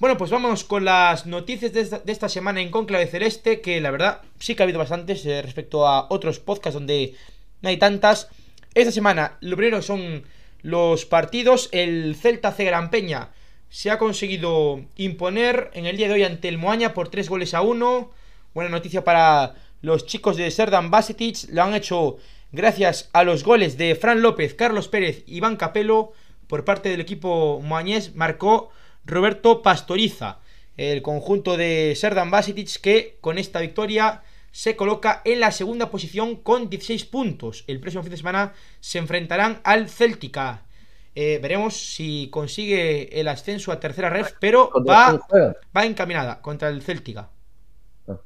Bueno, 0.00 0.16
pues 0.16 0.30
vamos 0.30 0.62
con 0.62 0.84
las 0.84 1.26
noticias 1.26 1.72
de 1.72 2.12
esta, 2.12 2.28
semana 2.28 2.60
en 2.60 2.70
Conclave 2.70 3.08
Celeste, 3.08 3.60
que 3.60 3.80
la 3.80 3.90
verdad 3.90 4.22
sí 4.38 4.54
que 4.54 4.62
ha 4.62 4.64
habido 4.64 4.78
bastantes 4.78 5.26
eh, 5.26 5.42
respecto 5.42 5.88
a 5.88 6.06
otros 6.08 6.38
podcasts 6.38 6.74
donde 6.74 7.16
no 7.62 7.68
hay 7.68 7.78
tantas. 7.78 8.28
Esta 8.74 8.92
semana, 8.92 9.38
lo 9.40 9.56
primero 9.56 9.82
son 9.82 10.22
los 10.62 11.04
partidos. 11.04 11.68
El 11.72 12.14
Celta 12.14 12.52
C 12.52 12.62
Gran 12.62 12.90
Peña 12.90 13.30
se 13.70 13.90
ha 13.90 13.98
conseguido 13.98 14.84
imponer 14.94 15.72
en 15.74 15.84
el 15.86 15.96
día 15.96 16.06
de 16.06 16.14
hoy 16.14 16.22
ante 16.22 16.46
el 16.46 16.58
Moaña 16.58 16.94
por 16.94 17.08
3 17.08 17.28
goles 17.28 17.52
a 17.52 17.62
1. 17.62 18.12
Buena 18.54 18.70
noticia 18.70 19.02
para 19.02 19.56
los 19.82 20.06
chicos 20.06 20.36
de 20.36 20.48
Serdan 20.52 20.92
Basetic. 20.92 21.48
Lo 21.48 21.64
han 21.64 21.74
hecho 21.74 22.18
gracias 22.52 23.10
a 23.12 23.24
los 23.24 23.42
goles 23.42 23.76
de 23.76 23.96
Fran 23.96 24.22
López, 24.22 24.54
Carlos 24.54 24.86
Pérez 24.86 25.24
y 25.26 25.38
Iván 25.38 25.56
Capello. 25.56 26.12
Por 26.46 26.64
parte 26.64 26.88
del 26.88 27.00
equipo 27.00 27.60
moañés 27.64 28.14
marcó 28.14 28.70
Roberto 29.08 29.62
Pastoriza. 29.62 30.38
El 30.76 31.02
conjunto 31.02 31.56
de 31.56 31.94
Serdan 31.96 32.30
Basetic 32.30 32.80
que 32.80 33.18
con 33.20 33.38
esta 33.38 33.58
victoria 33.58 34.22
se 34.52 34.76
coloca 34.76 35.22
en 35.24 35.40
la 35.40 35.50
segunda 35.50 35.90
posición 35.90 36.36
con 36.36 36.70
16 36.70 37.04
puntos. 37.06 37.64
El 37.66 37.80
próximo 37.80 38.04
fin 38.04 38.12
de 38.12 38.16
semana 38.16 38.52
se 38.80 38.98
enfrentarán 38.98 39.60
al 39.64 39.88
Celtica. 39.88 40.62
Eh, 41.14 41.40
veremos 41.42 41.76
si 41.76 42.28
consigue 42.30 43.18
el 43.20 43.26
ascenso 43.26 43.72
a 43.72 43.80
tercera 43.80 44.08
ref, 44.08 44.34
pero 44.38 44.70
va, 44.88 45.18
va 45.76 45.84
encaminada 45.84 46.40
contra 46.40 46.68
el 46.68 46.82
Celtica. 46.82 47.30
Ah. 48.06 48.20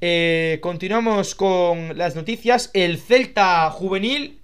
Eh, 0.00 0.58
continuamos 0.62 1.34
con 1.34 1.98
las 1.98 2.14
noticias. 2.14 2.70
El 2.72 2.98
Celta 2.98 3.68
juvenil 3.70 4.40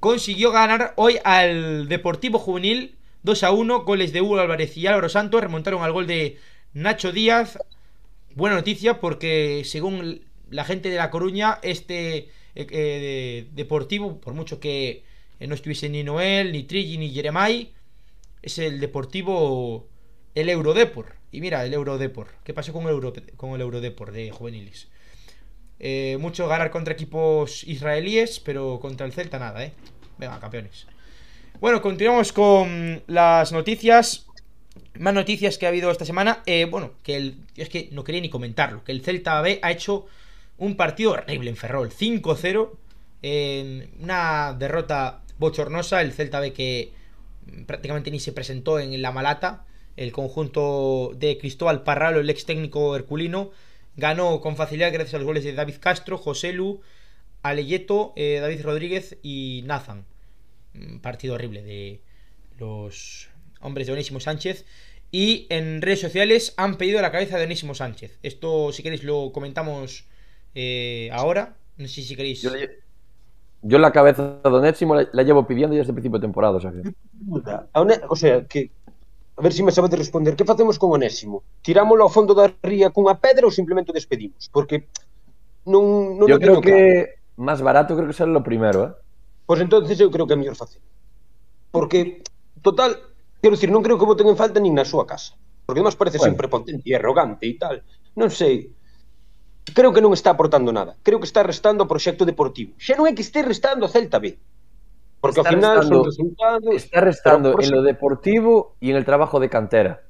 consiguió 0.00 0.50
ganar 0.50 0.92
hoy 0.96 1.18
al 1.24 1.88
Deportivo 1.88 2.38
Juvenil 2.38 2.98
2 3.22 3.42
a 3.44 3.52
1. 3.52 3.84
Goles 3.84 4.12
de 4.12 4.20
Hugo 4.20 4.38
Álvarez 4.38 4.76
y 4.76 4.86
Álvaro 4.86 5.08
Santos 5.08 5.40
remontaron 5.40 5.82
al 5.82 5.92
gol 5.92 6.06
de 6.06 6.38
Nacho 6.74 7.12
Díaz. 7.12 7.58
Buena 8.34 8.56
noticia 8.56 9.00
porque 9.00 9.62
según 9.64 10.22
la 10.50 10.64
gente 10.64 10.90
de 10.90 10.96
La 10.96 11.10
Coruña, 11.10 11.58
este 11.62 12.28
eh, 12.54 13.46
Deportivo, 13.52 14.20
por 14.20 14.34
mucho 14.34 14.60
que 14.60 15.04
no 15.40 15.54
estuviese 15.54 15.88
ni 15.88 16.04
Noel, 16.04 16.52
ni 16.52 16.64
Trigi, 16.64 16.98
ni 16.98 17.10
Jeremai, 17.10 17.72
es 18.42 18.58
el 18.58 18.80
Deportivo, 18.80 19.88
el 20.34 20.48
Eurodepor. 20.48 21.14
Y 21.30 21.40
mira, 21.40 21.64
el 21.64 21.72
Eurodepor. 21.72 22.28
¿Qué 22.44 22.52
pasó 22.52 22.72
con 22.72 22.84
el, 22.84 22.90
Euro, 22.90 23.12
con 23.36 23.52
el 23.52 23.60
Eurodepor 23.60 24.12
de 24.12 24.30
juveniles? 24.30 24.88
Eh, 25.78 26.16
mucho 26.20 26.46
ganar 26.46 26.70
contra 26.70 26.94
equipos 26.94 27.64
israelíes, 27.64 28.38
pero 28.40 28.78
contra 28.80 29.06
el 29.06 29.12
Celta 29.12 29.38
nada, 29.38 29.64
¿eh? 29.64 29.72
Venga, 30.18 30.38
campeones. 30.38 30.86
Bueno, 31.62 31.80
continuamos 31.80 32.32
con 32.32 33.04
las 33.06 33.52
noticias. 33.52 34.26
Más 34.98 35.14
noticias 35.14 35.58
que 35.58 35.66
ha 35.66 35.68
habido 35.68 35.92
esta 35.92 36.04
semana. 36.04 36.42
Eh, 36.44 36.66
bueno, 36.68 36.94
que 37.04 37.14
el, 37.14 37.36
es 37.54 37.68
que 37.68 37.88
no 37.92 38.02
quería 38.02 38.20
ni 38.20 38.28
comentarlo. 38.28 38.82
Que 38.82 38.90
el 38.90 39.00
Celta 39.00 39.40
B 39.42 39.60
ha 39.62 39.70
hecho 39.70 40.06
un 40.58 40.74
partido 40.74 41.12
horrible 41.12 41.50
en 41.50 41.56
Ferrol. 41.56 41.90
5-0. 41.90 42.70
En 43.22 43.90
una 44.00 44.56
derrota 44.58 45.22
bochornosa. 45.38 46.02
El 46.02 46.12
Celta 46.12 46.40
B 46.40 46.52
que 46.52 46.90
prácticamente 47.66 48.10
ni 48.10 48.18
se 48.18 48.32
presentó 48.32 48.80
en 48.80 49.00
la 49.00 49.12
Malata. 49.12 49.64
El 49.96 50.10
conjunto 50.10 51.12
de 51.14 51.38
Cristóbal 51.38 51.84
Parralo, 51.84 52.18
el 52.18 52.30
ex 52.30 52.44
técnico 52.44 52.96
herculino 52.96 53.52
Ganó 53.96 54.40
con 54.40 54.56
facilidad 54.56 54.92
gracias 54.92 55.14
a 55.14 55.18
los 55.18 55.26
goles 55.26 55.44
de 55.44 55.52
David 55.52 55.76
Castro, 55.78 56.18
José 56.18 56.52
Lu, 56.52 56.80
Aleyeto, 57.44 58.14
eh, 58.16 58.38
David 58.40 58.64
Rodríguez 58.64 59.16
y 59.22 59.62
Nathan. 59.64 60.06
Partido 61.00 61.34
horrible 61.34 61.62
de 61.62 62.00
los 62.58 63.28
hombres 63.60 63.86
de 63.86 63.92
Onésimo 63.92 64.20
Sánchez. 64.20 64.64
Y 65.10 65.46
en 65.50 65.82
redes 65.82 66.00
sociales 66.00 66.54
han 66.56 66.76
pedido 66.76 67.02
la 67.02 67.12
cabeza 67.12 67.36
de 67.36 67.44
Onésimo 67.44 67.74
Sánchez. 67.74 68.18
Esto, 68.22 68.72
si 68.72 68.82
queréis, 68.82 69.04
lo 69.04 69.32
comentamos 69.32 70.06
eh, 70.54 71.10
ahora. 71.12 71.56
No 71.76 71.86
sé 71.88 72.02
si 72.02 72.16
queréis. 72.16 72.42
Yo, 73.62 73.78
la 73.78 73.92
cabeza 73.92 74.40
de 74.42 74.48
Onésimo 74.48 74.94
la, 74.94 75.22
llevo 75.22 75.46
pidiendo 75.46 75.76
desde 75.76 75.90
el 75.90 75.94
principio 75.94 76.18
de 76.18 76.26
temporada. 76.26 76.56
O 76.56 76.60
sea, 76.60 76.72
o 78.08 78.16
sea 78.16 78.44
que 78.46 78.70
A 79.36 79.42
ver 79.42 79.52
se 79.52 79.62
me 79.62 79.72
sabedes 79.72 79.98
responder. 79.98 80.36
Que 80.36 80.44
facemos 80.44 80.78
con 80.78 80.92
Onésimo? 80.92 81.42
Tirámoslo 81.62 82.04
ao 82.04 82.12
fondo 82.12 82.36
da 82.36 82.52
ría 82.62 82.92
cunha 82.92 83.16
pedra 83.16 83.48
ou 83.48 83.52
simplemente 83.52 83.88
o 83.88 83.96
despedimos? 83.96 84.52
Porque 84.52 84.92
non, 85.64 86.20
non 86.20 86.28
Yo 86.28 86.36
creo 86.36 86.60
que 86.60 87.16
máis 87.40 87.64
barato 87.64 87.96
creo 87.96 88.08
que 88.08 88.16
será 88.16 88.28
lo 88.28 88.44
primero, 88.44 88.78
eh? 88.84 88.90
Pois 89.52 89.60
pues 89.60 89.68
entonces 89.68 90.00
eu 90.00 90.08
creo 90.08 90.24
que 90.26 90.32
é 90.32 90.36
mellor 90.40 90.56
facer. 90.56 90.80
Porque, 91.70 92.24
total, 92.64 92.96
quero 93.44 93.52
dicir, 93.52 93.68
non 93.68 93.84
creo 93.84 94.00
que 94.00 94.08
voten 94.08 94.24
en 94.32 94.40
falta 94.40 94.56
nin 94.56 94.72
na 94.72 94.88
súa 94.88 95.04
casa. 95.04 95.36
Porque 95.68 95.84
además 95.84 95.92
parece 95.92 96.16
bueno. 96.16 96.32
sempre 96.32 96.48
potente 96.48 96.88
e 96.88 96.96
arrogante 96.96 97.44
e 97.44 97.60
tal. 97.60 97.84
Non 98.16 98.32
sei. 98.32 98.72
Creo 99.76 99.92
que 99.92 100.00
non 100.00 100.16
está 100.16 100.32
aportando 100.32 100.72
nada. 100.72 100.96
Creo 101.04 101.20
que 101.20 101.28
está 101.28 101.44
restando 101.44 101.84
ao 101.84 101.90
proxecto 101.92 102.24
deportivo. 102.24 102.72
Xa 102.80 102.96
non 102.96 103.04
é 103.04 103.12
que 103.12 103.20
este 103.20 103.44
restando 103.44 103.84
a 103.84 103.92
Celta 103.92 104.24
B. 104.24 104.40
Porque 105.20 105.44
está 105.44 105.52
al 105.52 105.60
final 105.60 105.84
restando, 105.84 106.00
son 106.00 106.08
resultados. 106.08 106.72
Está 106.72 107.00
restando 107.04 107.48
en 107.60 107.68
lo 107.76 107.84
deportivo 107.84 108.80
y 108.80 108.88
en 108.88 108.96
el 108.96 109.04
trabajo 109.04 109.36
de 109.36 109.52
cantera. 109.52 110.00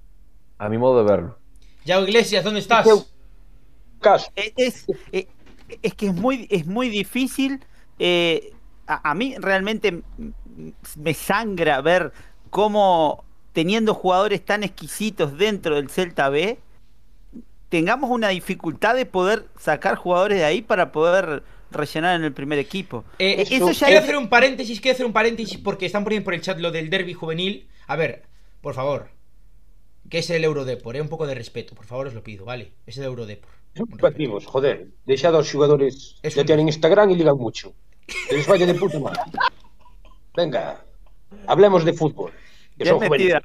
A 0.55 0.71
mi 0.71 0.79
modo 0.79 1.03
de 1.03 1.11
verlo. 1.11 1.43
Yao 1.83 2.07
Iglesias, 2.07 2.47
¿dónde 2.47 2.63
estás? 2.63 2.87
Es, 4.39 4.87
es, 4.87 5.27
es, 5.83 5.95
que 5.99 6.07
es 6.07 6.15
muy, 6.15 6.47
es 6.47 6.63
muy 6.63 6.95
difícil. 6.95 7.59
Eh, 7.99 8.55
a, 8.95 9.11
a, 9.11 9.15
mí 9.15 9.35
realmente 9.39 10.03
me 10.97 11.15
sangra 11.15 11.81
ver 11.81 12.13
cómo 12.51 13.25
teniendo 13.53 13.95
jugadores 13.95 14.45
tan 14.45 14.63
exquisitos 14.63 15.37
dentro 15.37 15.77
del 15.77 15.89
Celta 15.89 16.29
B, 16.29 16.59
tengamos 17.69 18.11
una 18.11 18.29
dificultad 18.29 18.95
de 18.95 19.07
poder 19.07 19.47
sacar 19.59 19.97
jugadores 19.97 20.39
de 20.39 20.45
ahí 20.45 20.63
para 20.63 20.93
poder 20.93 21.43
rellenar 21.71 22.17
en 22.17 22.25
el 22.25 22.33
primer 22.33 22.59
equipo. 22.59 23.05
Eh, 23.19 23.47
eso, 23.51 23.73
ya 23.73 23.87
quiero 23.87 24.01
hacer 24.03 24.17
un 24.17 24.29
paréntesis, 24.29 24.81
quiero 24.81 24.95
hacer 24.95 25.07
un 25.07 25.13
paréntesis 25.13 25.59
porque 25.59 25.87
están 25.87 26.05
poniendo 26.05 26.25
por 26.25 26.35
el 26.35 26.43
chat 26.43 26.59
lo 26.59 26.71
del 26.71 26.91
derby 26.91 27.15
juvenil. 27.15 27.69
A 27.87 27.97
ver, 27.97 28.25
por 28.61 28.75
favor, 28.75 29.09
que 30.09 30.19
es 30.19 30.31
el 30.31 30.45
Eurodepor, 30.45 30.97
eh? 30.97 31.01
un 31.01 31.09
pouco 31.09 31.27
de 31.27 31.35
respeto, 31.35 31.75
por 31.75 31.87
favor, 31.87 32.09
os 32.09 32.15
lo 32.15 32.23
pido, 32.23 32.45
vale? 32.45 32.73
Es 32.87 32.99
el 32.99 33.05
Eurodepor. 33.05 33.51
Patimos, 33.99 34.45
joder, 34.45 34.89
deixado 35.07 35.39
aos 35.39 35.49
xogadores 35.49 36.21
es 36.23 36.35
ya 36.35 36.43
un... 36.43 36.47
tienen 36.47 36.69
Instagram 36.69 37.09
e 37.11 37.17
ligan 37.17 37.39
mucho. 37.39 37.73
Que 38.07 38.37
les 38.37 38.47
vaya 38.47 38.67
de 38.67 38.75
puta 38.75 38.99
madre. 38.99 39.21
Venga, 40.37 40.83
hablemos 41.47 41.85
de 41.85 41.93
fútbol. 41.93 42.33
Que 42.79 42.85
bien, 42.85 42.99
metido, 42.99 43.41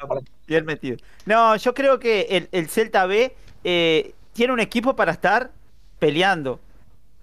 bien 0.48 0.66
metido. 0.66 0.98
No, 1.26 1.56
yo 1.58 1.74
creo 1.74 2.00
que 2.00 2.22
el, 2.30 2.50
el 2.52 2.70
Celta 2.70 3.06
B 3.06 3.36
eh, 3.64 4.14
tiene 4.34 4.54
un 4.54 4.60
equipo 4.60 4.96
para 4.96 5.12
estar 5.12 5.52
peleando 6.00 6.60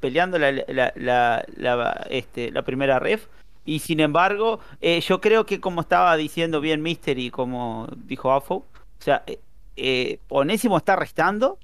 peleando 0.04 0.38
la, 0.38 0.52
la, 0.52 1.44
la, 1.56 2.06
este, 2.10 2.50
la 2.50 2.60
primera 2.60 2.98
ref. 2.98 3.26
Y 3.64 3.78
sin 3.78 4.00
embargo, 4.00 4.60
eh, 4.82 5.00
yo 5.00 5.18
creo 5.22 5.46
que 5.46 5.60
como 5.60 5.80
estaba 5.80 6.14
diciendo 6.18 6.60
bien 6.60 6.82
Mister 6.82 7.18
y 7.18 7.30
como 7.30 7.88
dijo 7.96 8.30
Afo, 8.30 8.56
o 8.56 8.66
sea, 8.98 9.22
eh, 9.26 9.38
eh, 9.76 10.18
Onésimo 10.28 10.76
está 10.76 10.94
restando 10.94 11.58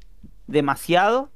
demasiado. 0.47 1.29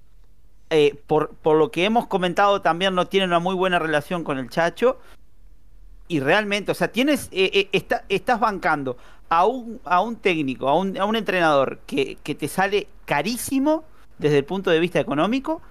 Por, 1.07 1.31
por 1.37 1.57
lo 1.57 1.71
que 1.71 1.85
hemos 1.85 2.07
comentado 2.07 2.61
también 2.61 2.95
no 2.95 3.07
tiene 3.07 3.27
una 3.27 3.39
muy 3.39 3.55
buena 3.55 3.79
relación 3.79 4.25
con 4.25 4.39
el 4.39 4.49
Chacho. 4.51 4.99
Y 6.09 6.21
realmente, 6.21 6.73
o 6.73 6.75
sea, 6.75 6.89
tienes, 6.89 7.29
está, 7.33 8.05
estás 8.09 8.39
bancando 8.41 8.97
a 9.29 9.47
un, 9.47 9.81
a 9.85 10.01
un 10.01 10.17
técnico, 10.17 10.69
a 10.69 10.77
un, 10.77 10.99
a 10.99 11.05
un 11.05 11.17
entrenador 11.17 11.79
que, 11.87 12.19
que 12.23 12.35
te 12.35 12.49
sale 12.49 12.89
carísimo 13.05 13.85
desde 14.19 14.39
el 14.39 14.45
punto 14.45 14.71
de 14.71 14.81
vista 14.81 15.01
económico 15.01 15.63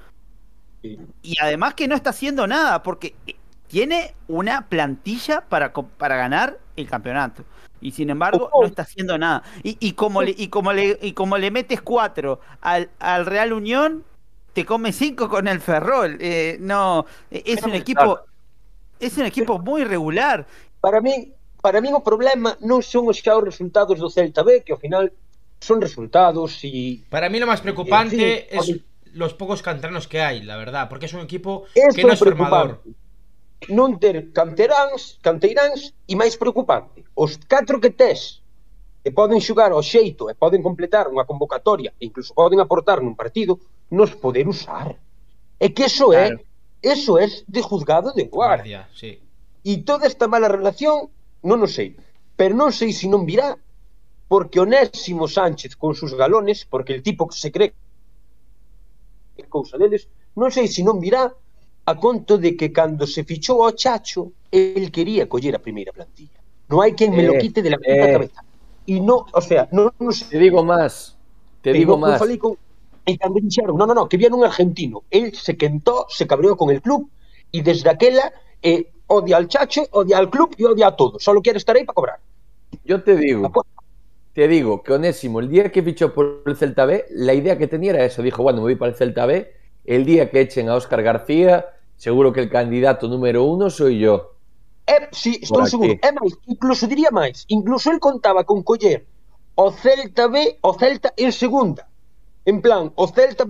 y 1.22 1.36
además 1.41 1.74
que 1.76 1.88
no 1.88 1.95
está 1.95 2.10
haciendo 2.10 2.45
nada, 2.45 2.84
porque 2.84 3.15
eh, 3.26 3.36
tiene 3.68 4.14
una 4.28 4.68
plantilla 4.68 5.41
para, 5.41 5.72
para 5.72 6.18
ganar 6.18 6.60
el 6.76 6.90
campeonato. 6.90 7.44
Y 7.80 7.91
sin 7.91 8.10
embargo, 8.10 8.49
no 8.53 8.65
está 8.65 8.84
haciendo 8.84 9.18
nada. 9.18 9.44
Y, 9.61 9.78
y 9.80 9.94
como, 9.94 10.22
le, 10.22 10.34
y, 10.38 10.48
como 10.48 10.72
le, 10.72 10.98
y 11.02 11.14
como 11.14 11.38
le 11.38 11.52
metes 11.52 11.82
cuatro 11.82 12.40
al, 12.61 12.90
al 12.99 13.26
Real 13.26 13.52
Unión, 13.53 14.03
te 14.53 14.65
come 14.65 14.93
cinco 14.93 15.27
con 15.27 15.47
el 15.47 15.59
Ferrol. 15.59 16.17
Eh, 16.21 16.57
no, 16.59 17.05
e, 17.30 17.43
es 17.45 17.63
un 17.63 17.73
equipo. 17.73 18.19
Es 18.99 19.17
un 19.17 19.25
equipo 19.25 19.59
muy 19.59 19.84
regular. 19.84 20.45
Para 20.80 21.01
mí, 21.01 21.34
para 21.61 21.81
mí 21.81 21.89
o 21.91 21.99
problema 21.99 22.55
non 22.61 22.80
son 22.85 23.09
os 23.09 23.19
xa 23.19 23.35
os 23.35 23.43
resultados 23.43 23.99
do 23.99 24.07
Celta 24.07 24.45
B, 24.45 24.63
que 24.63 24.71
ao 24.71 24.80
final 24.80 25.11
son 25.59 25.80
resultados 25.81 26.59
e... 26.63 27.03
Para 27.09 27.27
mí 27.27 27.39
lo 27.39 27.47
máis 27.47 27.59
preocupante 27.59 28.47
en 28.51 28.63
fin, 28.63 28.80
es 28.80 28.93
los 29.13 29.34
pocos 29.34 29.61
canteranos 29.61 30.07
que 30.07 30.21
hay, 30.21 30.41
la 30.41 30.57
verdad, 30.57 30.89
porque 30.89 31.05
es 31.05 31.13
un 31.13 31.21
equipo 31.21 31.65
Esto 31.73 31.95
que 31.95 32.03
no 32.03 32.13
es 32.13 32.19
formador. 32.19 32.81
Non 33.71 33.95
ter 33.95 34.35
canteráns, 34.35 35.23
canteiráns 35.23 35.95
e 36.03 36.13
máis 36.19 36.35
preocupante, 36.35 37.07
os 37.15 37.39
catro 37.47 37.80
que 37.80 37.95
tes 37.95 38.43
que 39.03 39.11
poden 39.11 39.39
xogar 39.39 39.71
ao 39.71 39.84
xeito 39.84 40.27
e 40.27 40.35
poden 40.35 40.59
completar 40.59 41.07
unha 41.07 41.23
convocatoria 41.23 41.95
e 41.95 42.07
incluso 42.07 42.35
poden 42.35 42.59
aportar 42.59 42.99
nun 42.99 43.15
partido, 43.15 43.59
nos 43.94 44.11
poder 44.18 44.48
usar. 44.49 44.98
É 45.60 45.70
que 45.70 45.86
eso 45.86 46.10
claro. 46.10 46.41
é 46.82 46.91
eso 46.94 47.18
é 47.18 47.26
de 47.48 47.61
juzgado 47.61 48.14
de 48.14 48.26
guardia. 48.26 48.90
guardia 48.90 48.99
sí. 48.99 49.22
E 49.64 49.78
toda 49.88 50.07
esta 50.11 50.28
mala 50.28 50.49
relación, 50.49 51.07
non 51.45 51.64
o 51.64 51.70
sei, 51.70 51.95
pero 52.36 52.53
non 52.57 52.76
sei 52.76 52.91
se 52.91 53.07
non 53.07 53.24
virá 53.24 53.56
porque 54.28 54.60
Onésimo 54.60 55.30
Sánchez 55.30 55.78
con 55.78 55.94
sus 55.95 56.11
galones, 56.18 56.65
porque 56.65 56.91
el 56.98 57.02
tipo 57.03 57.30
que 57.30 57.38
se 57.38 57.52
cree 57.53 57.72
cousa 59.48 59.78
deles, 59.78 60.10
non 60.34 60.49
sei 60.49 60.68
se 60.68 60.82
non 60.82 60.98
virá 60.98 61.30
a 61.86 61.94
conto 61.95 62.41
de 62.41 62.57
que 62.57 62.74
cando 62.74 63.06
se 63.06 63.22
fichou 63.24 63.61
ao 63.61 63.78
Chacho, 63.78 64.34
el 64.49 64.90
quería 64.90 65.30
coller 65.30 65.53
a 65.56 65.61
primeira 65.61 65.94
plantilla. 65.94 66.40
Non 66.68 66.82
hai 66.82 66.98
quen 66.98 67.14
me 67.14 67.24
lo 67.24 67.38
eh, 67.38 67.41
quite 67.44 67.61
de 67.61 67.70
la 67.70 67.80
eh, 67.80 68.18
cabeza. 68.18 68.41
E 68.84 68.98
non, 68.99 69.30
o 69.30 69.41
sea, 69.41 69.70
non, 69.72 69.94
non 70.02 70.11
sei. 70.11 70.28
Te 70.34 70.40
digo 70.41 70.65
máis. 70.65 71.15
Te 71.61 71.70
digo. 71.72 71.95
Falei 72.18 72.41
con 72.41 72.57
e 73.05 73.17
cando 73.17 73.39
dixeron, 73.39 73.77
no, 73.77 73.85
no, 73.85 73.93
no, 73.93 74.07
que 74.07 74.17
viene 74.17 74.35
un 74.35 74.43
argentino. 74.43 75.03
El 75.11 75.35
se 75.35 75.57
quentó, 75.57 76.07
se 76.09 76.25
cabreou 76.25 76.55
con 76.55 76.71
el 76.71 76.81
club 76.81 77.09
e 77.51 77.61
desde 77.61 77.89
aquela 77.89 78.31
eh, 78.61 78.91
odia 79.07 79.38
al 79.38 79.47
Chacho, 79.47 79.88
odia 79.91 80.17
al 80.17 80.30
club 80.30 80.55
e 80.57 80.65
odia 80.65 80.88
a 80.88 80.95
todo. 80.95 81.19
Solo 81.19 81.41
quere 81.41 81.57
estar 81.57 81.75
aí 81.75 81.84
para 81.85 81.95
cobrar. 81.95 82.19
Yo 82.85 83.03
te 83.03 83.15
digo, 83.15 83.51
te 84.34 84.47
digo 84.47 84.81
que 84.81 84.93
Onésimo, 84.93 85.39
el 85.39 85.49
día 85.49 85.71
que 85.71 85.84
fichó 85.84 86.13
por 86.13 86.43
el 86.45 86.55
Celta 86.55 86.85
B, 86.85 87.05
la 87.11 87.34
idea 87.34 87.57
que 87.57 87.67
tenía 87.67 87.91
era 87.91 88.05
eso. 88.05 88.21
Dijo, 88.21 88.41
bueno, 88.41 88.59
me 88.59 88.63
voy 88.63 88.75
para 88.75 88.91
el 88.91 88.97
Celta 88.97 89.25
B 89.25 89.51
el 89.85 90.05
día 90.05 90.31
que 90.31 90.39
echen 90.41 90.69
a 90.69 90.75
Óscar 90.75 91.03
García, 91.03 91.65
seguro 91.97 92.31
que 92.31 92.39
el 92.39 92.49
candidato 92.49 93.07
número 93.07 93.43
uno 93.43 93.69
soy 93.69 93.99
yo. 93.99 94.31
É, 94.85 95.07
si, 95.11 95.39
estou 95.41 95.65
seguro. 95.65 95.95
É 96.01 96.11
máis, 96.11 96.35
incluso 96.47 96.88
diría 96.88 97.11
máis. 97.11 97.45
Incluso 97.47 97.91
el 97.91 97.99
contaba 97.99 98.43
con 98.43 98.63
coller 98.63 99.05
o 99.55 99.71
Celta 99.71 100.27
B, 100.27 100.57
o 100.61 100.73
Celta 100.73 101.13
en 101.15 101.31
segunda. 101.31 101.88
En 102.45 102.61
plan, 102.61 102.91
o 102.95 103.07
Celta 103.07 103.48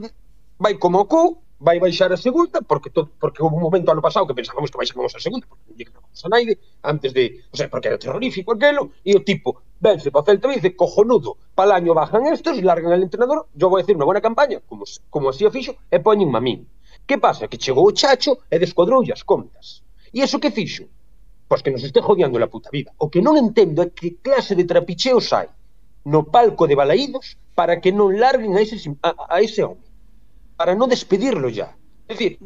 vai 0.60 0.78
como 0.78 1.00
o 1.02 1.06
cu, 1.10 1.42
vai 1.60 1.80
baixar 1.80 2.12
a 2.14 2.18
segunda, 2.18 2.62
porque 2.62 2.90
to, 2.90 3.10
porque 3.20 3.42
houve 3.42 3.56
un 3.56 3.64
momento 3.64 3.90
ano 3.90 4.06
pasado 4.06 4.28
que 4.28 4.38
pensábamos 4.38 4.70
que 4.70 4.78
baixábamos 4.78 5.16
a 5.16 5.20
segunda, 5.20 5.48
porque 5.48 5.66
non 5.66 5.78
lle 5.80 5.88
a 5.90 6.30
naide, 6.30 6.54
antes 6.84 7.10
de, 7.10 7.42
o 7.50 7.56
sea, 7.58 7.72
porque 7.72 7.88
era 7.90 7.98
terrorífico 7.98 8.54
aquelo, 8.54 8.92
e 9.02 9.16
o 9.18 9.26
tipo, 9.26 9.64
vence 9.82 10.12
para 10.14 10.30
Celta 10.30 10.52
dice, 10.52 10.76
cojonudo, 10.76 11.42
pal 11.58 11.72
año 11.72 11.98
bajan 11.98 12.28
estos, 12.30 12.62
largan 12.62 12.94
al 12.94 13.02
entrenador, 13.02 13.50
yo 13.58 13.66
vou 13.72 13.80
a 13.80 13.82
decir 13.82 13.98
unha 13.98 14.06
buena 14.06 14.22
campaña, 14.22 14.62
como, 14.70 14.86
como 15.10 15.34
así 15.34 15.42
o 15.48 15.50
fixo, 15.50 15.74
e 15.90 15.98
poñen 15.98 16.30
min. 16.30 16.70
Que 17.10 17.18
pasa? 17.18 17.50
Que 17.50 17.58
chegou 17.58 17.90
o 17.90 17.96
Chacho 17.96 18.46
e 18.46 18.62
descuadroulle 18.62 19.16
as 19.16 19.26
contas. 19.26 19.82
E 20.14 20.22
eso 20.22 20.38
que 20.38 20.54
fixo? 20.54 20.86
Pois 21.50 21.66
que 21.66 21.74
nos 21.74 21.82
este 21.82 21.98
jodiando 21.98 22.38
la 22.38 22.52
puta 22.52 22.70
vida. 22.70 22.94
O 23.02 23.10
que 23.10 23.26
non 23.26 23.40
entendo 23.40 23.82
é 23.82 23.90
que 23.90 24.22
clase 24.22 24.54
de 24.54 24.70
trapicheos 24.70 25.34
hai 25.34 25.50
no 26.04 26.28
palco 26.28 26.68
de 26.68 26.76
Balaídos 26.76 27.40
para 27.56 27.80
que 27.80 27.92
non 27.96 28.20
larguen 28.20 28.56
a 28.56 28.62
ese, 28.62 28.78
a, 29.02 29.16
a 29.30 29.40
ese 29.40 29.64
home 29.64 29.84
para 30.58 30.76
non 30.78 30.92
despedirlo 30.92 31.50
ya. 31.50 31.74
É 32.08 32.14
dicir, 32.14 32.40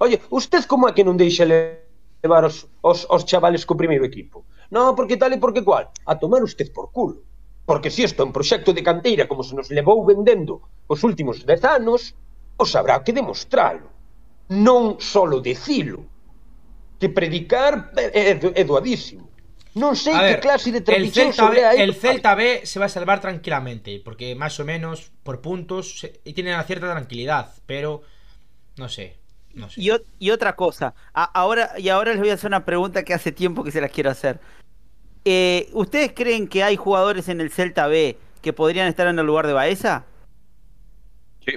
oye, 0.00 0.20
usted 0.32 0.64
como 0.66 0.88
é 0.88 0.92
que 0.92 1.06
non 1.06 1.16
deixa 1.16 1.44
levar 1.44 2.44
os, 2.44 2.66
os, 2.82 3.06
os 3.08 3.22
chavales 3.28 3.64
co 3.64 3.78
primeiro 3.78 4.04
equipo? 4.04 4.44
Non, 4.72 4.92
porque 4.96 5.16
tal 5.16 5.32
e 5.32 5.38
porque 5.40 5.64
cual. 5.64 5.92
A 6.04 6.16
tomar 6.16 6.42
usted 6.42 6.72
por 6.72 6.90
culo. 6.92 7.24
Porque 7.68 7.92
si 7.92 8.04
isto 8.04 8.24
é 8.24 8.26
un 8.26 8.32
proxecto 8.32 8.72
de 8.72 8.84
canteira 8.84 9.28
como 9.28 9.44
se 9.44 9.52
nos 9.52 9.68
levou 9.68 10.00
vendendo 10.04 10.64
os 10.88 11.04
últimos 11.04 11.44
dez 11.44 11.60
anos 11.64 12.16
os 12.56 12.70
habrá 12.74 13.00
que 13.04 13.12
demostralo. 13.12 13.88
Non 14.48 14.96
solo 14.96 15.44
dicilo 15.44 16.04
que 16.96 17.12
predicar 17.12 17.92
é, 17.94 18.32
é, 18.32 18.40
é 18.40 18.64
doadísimo. 18.64 19.27
A 19.76 20.18
que 20.20 20.24
ver, 20.24 20.40
clase 20.40 20.72
de 20.72 20.78
el 20.96 21.12
Celta, 21.12 21.50
B, 21.50 21.82
el 21.82 21.94
Celta 21.94 22.34
B 22.34 22.62
se 22.64 22.78
va 22.78 22.86
a 22.86 22.88
salvar 22.88 23.20
tranquilamente, 23.20 24.00
porque 24.04 24.34
más 24.34 24.58
o 24.60 24.64
menos 24.64 25.10
por 25.22 25.40
puntos 25.40 26.06
y 26.24 26.32
tiene 26.32 26.52
una 26.54 26.64
cierta 26.64 26.90
tranquilidad, 26.90 27.52
pero 27.66 28.02
no 28.76 28.88
sé, 28.88 29.18
no 29.54 29.68
sé. 29.70 29.80
Y, 30.18 30.30
otra 30.30 30.56
cosa, 30.56 30.94
a- 31.12 31.24
ahora, 31.24 31.72
y 31.78 31.88
ahora 31.90 32.12
les 32.12 32.20
voy 32.20 32.30
a 32.30 32.34
hacer 32.34 32.48
una 32.48 32.64
pregunta 32.64 33.02
que 33.04 33.14
hace 33.14 33.30
tiempo 33.32 33.62
que 33.62 33.70
se 33.70 33.80
las 33.80 33.90
quiero 33.90 34.10
hacer. 34.10 34.40
Eh, 35.24 35.68
¿Ustedes 35.72 36.12
creen 36.14 36.48
que 36.48 36.62
hay 36.64 36.76
jugadores 36.76 37.28
en 37.28 37.40
el 37.40 37.50
Celta 37.50 37.86
B 37.86 38.16
que 38.40 38.52
podrían 38.52 38.88
estar 38.88 39.06
en 39.06 39.18
el 39.18 39.26
lugar 39.26 39.46
de 39.46 39.52
Baeza? 39.52 40.04
Sí. 41.44 41.52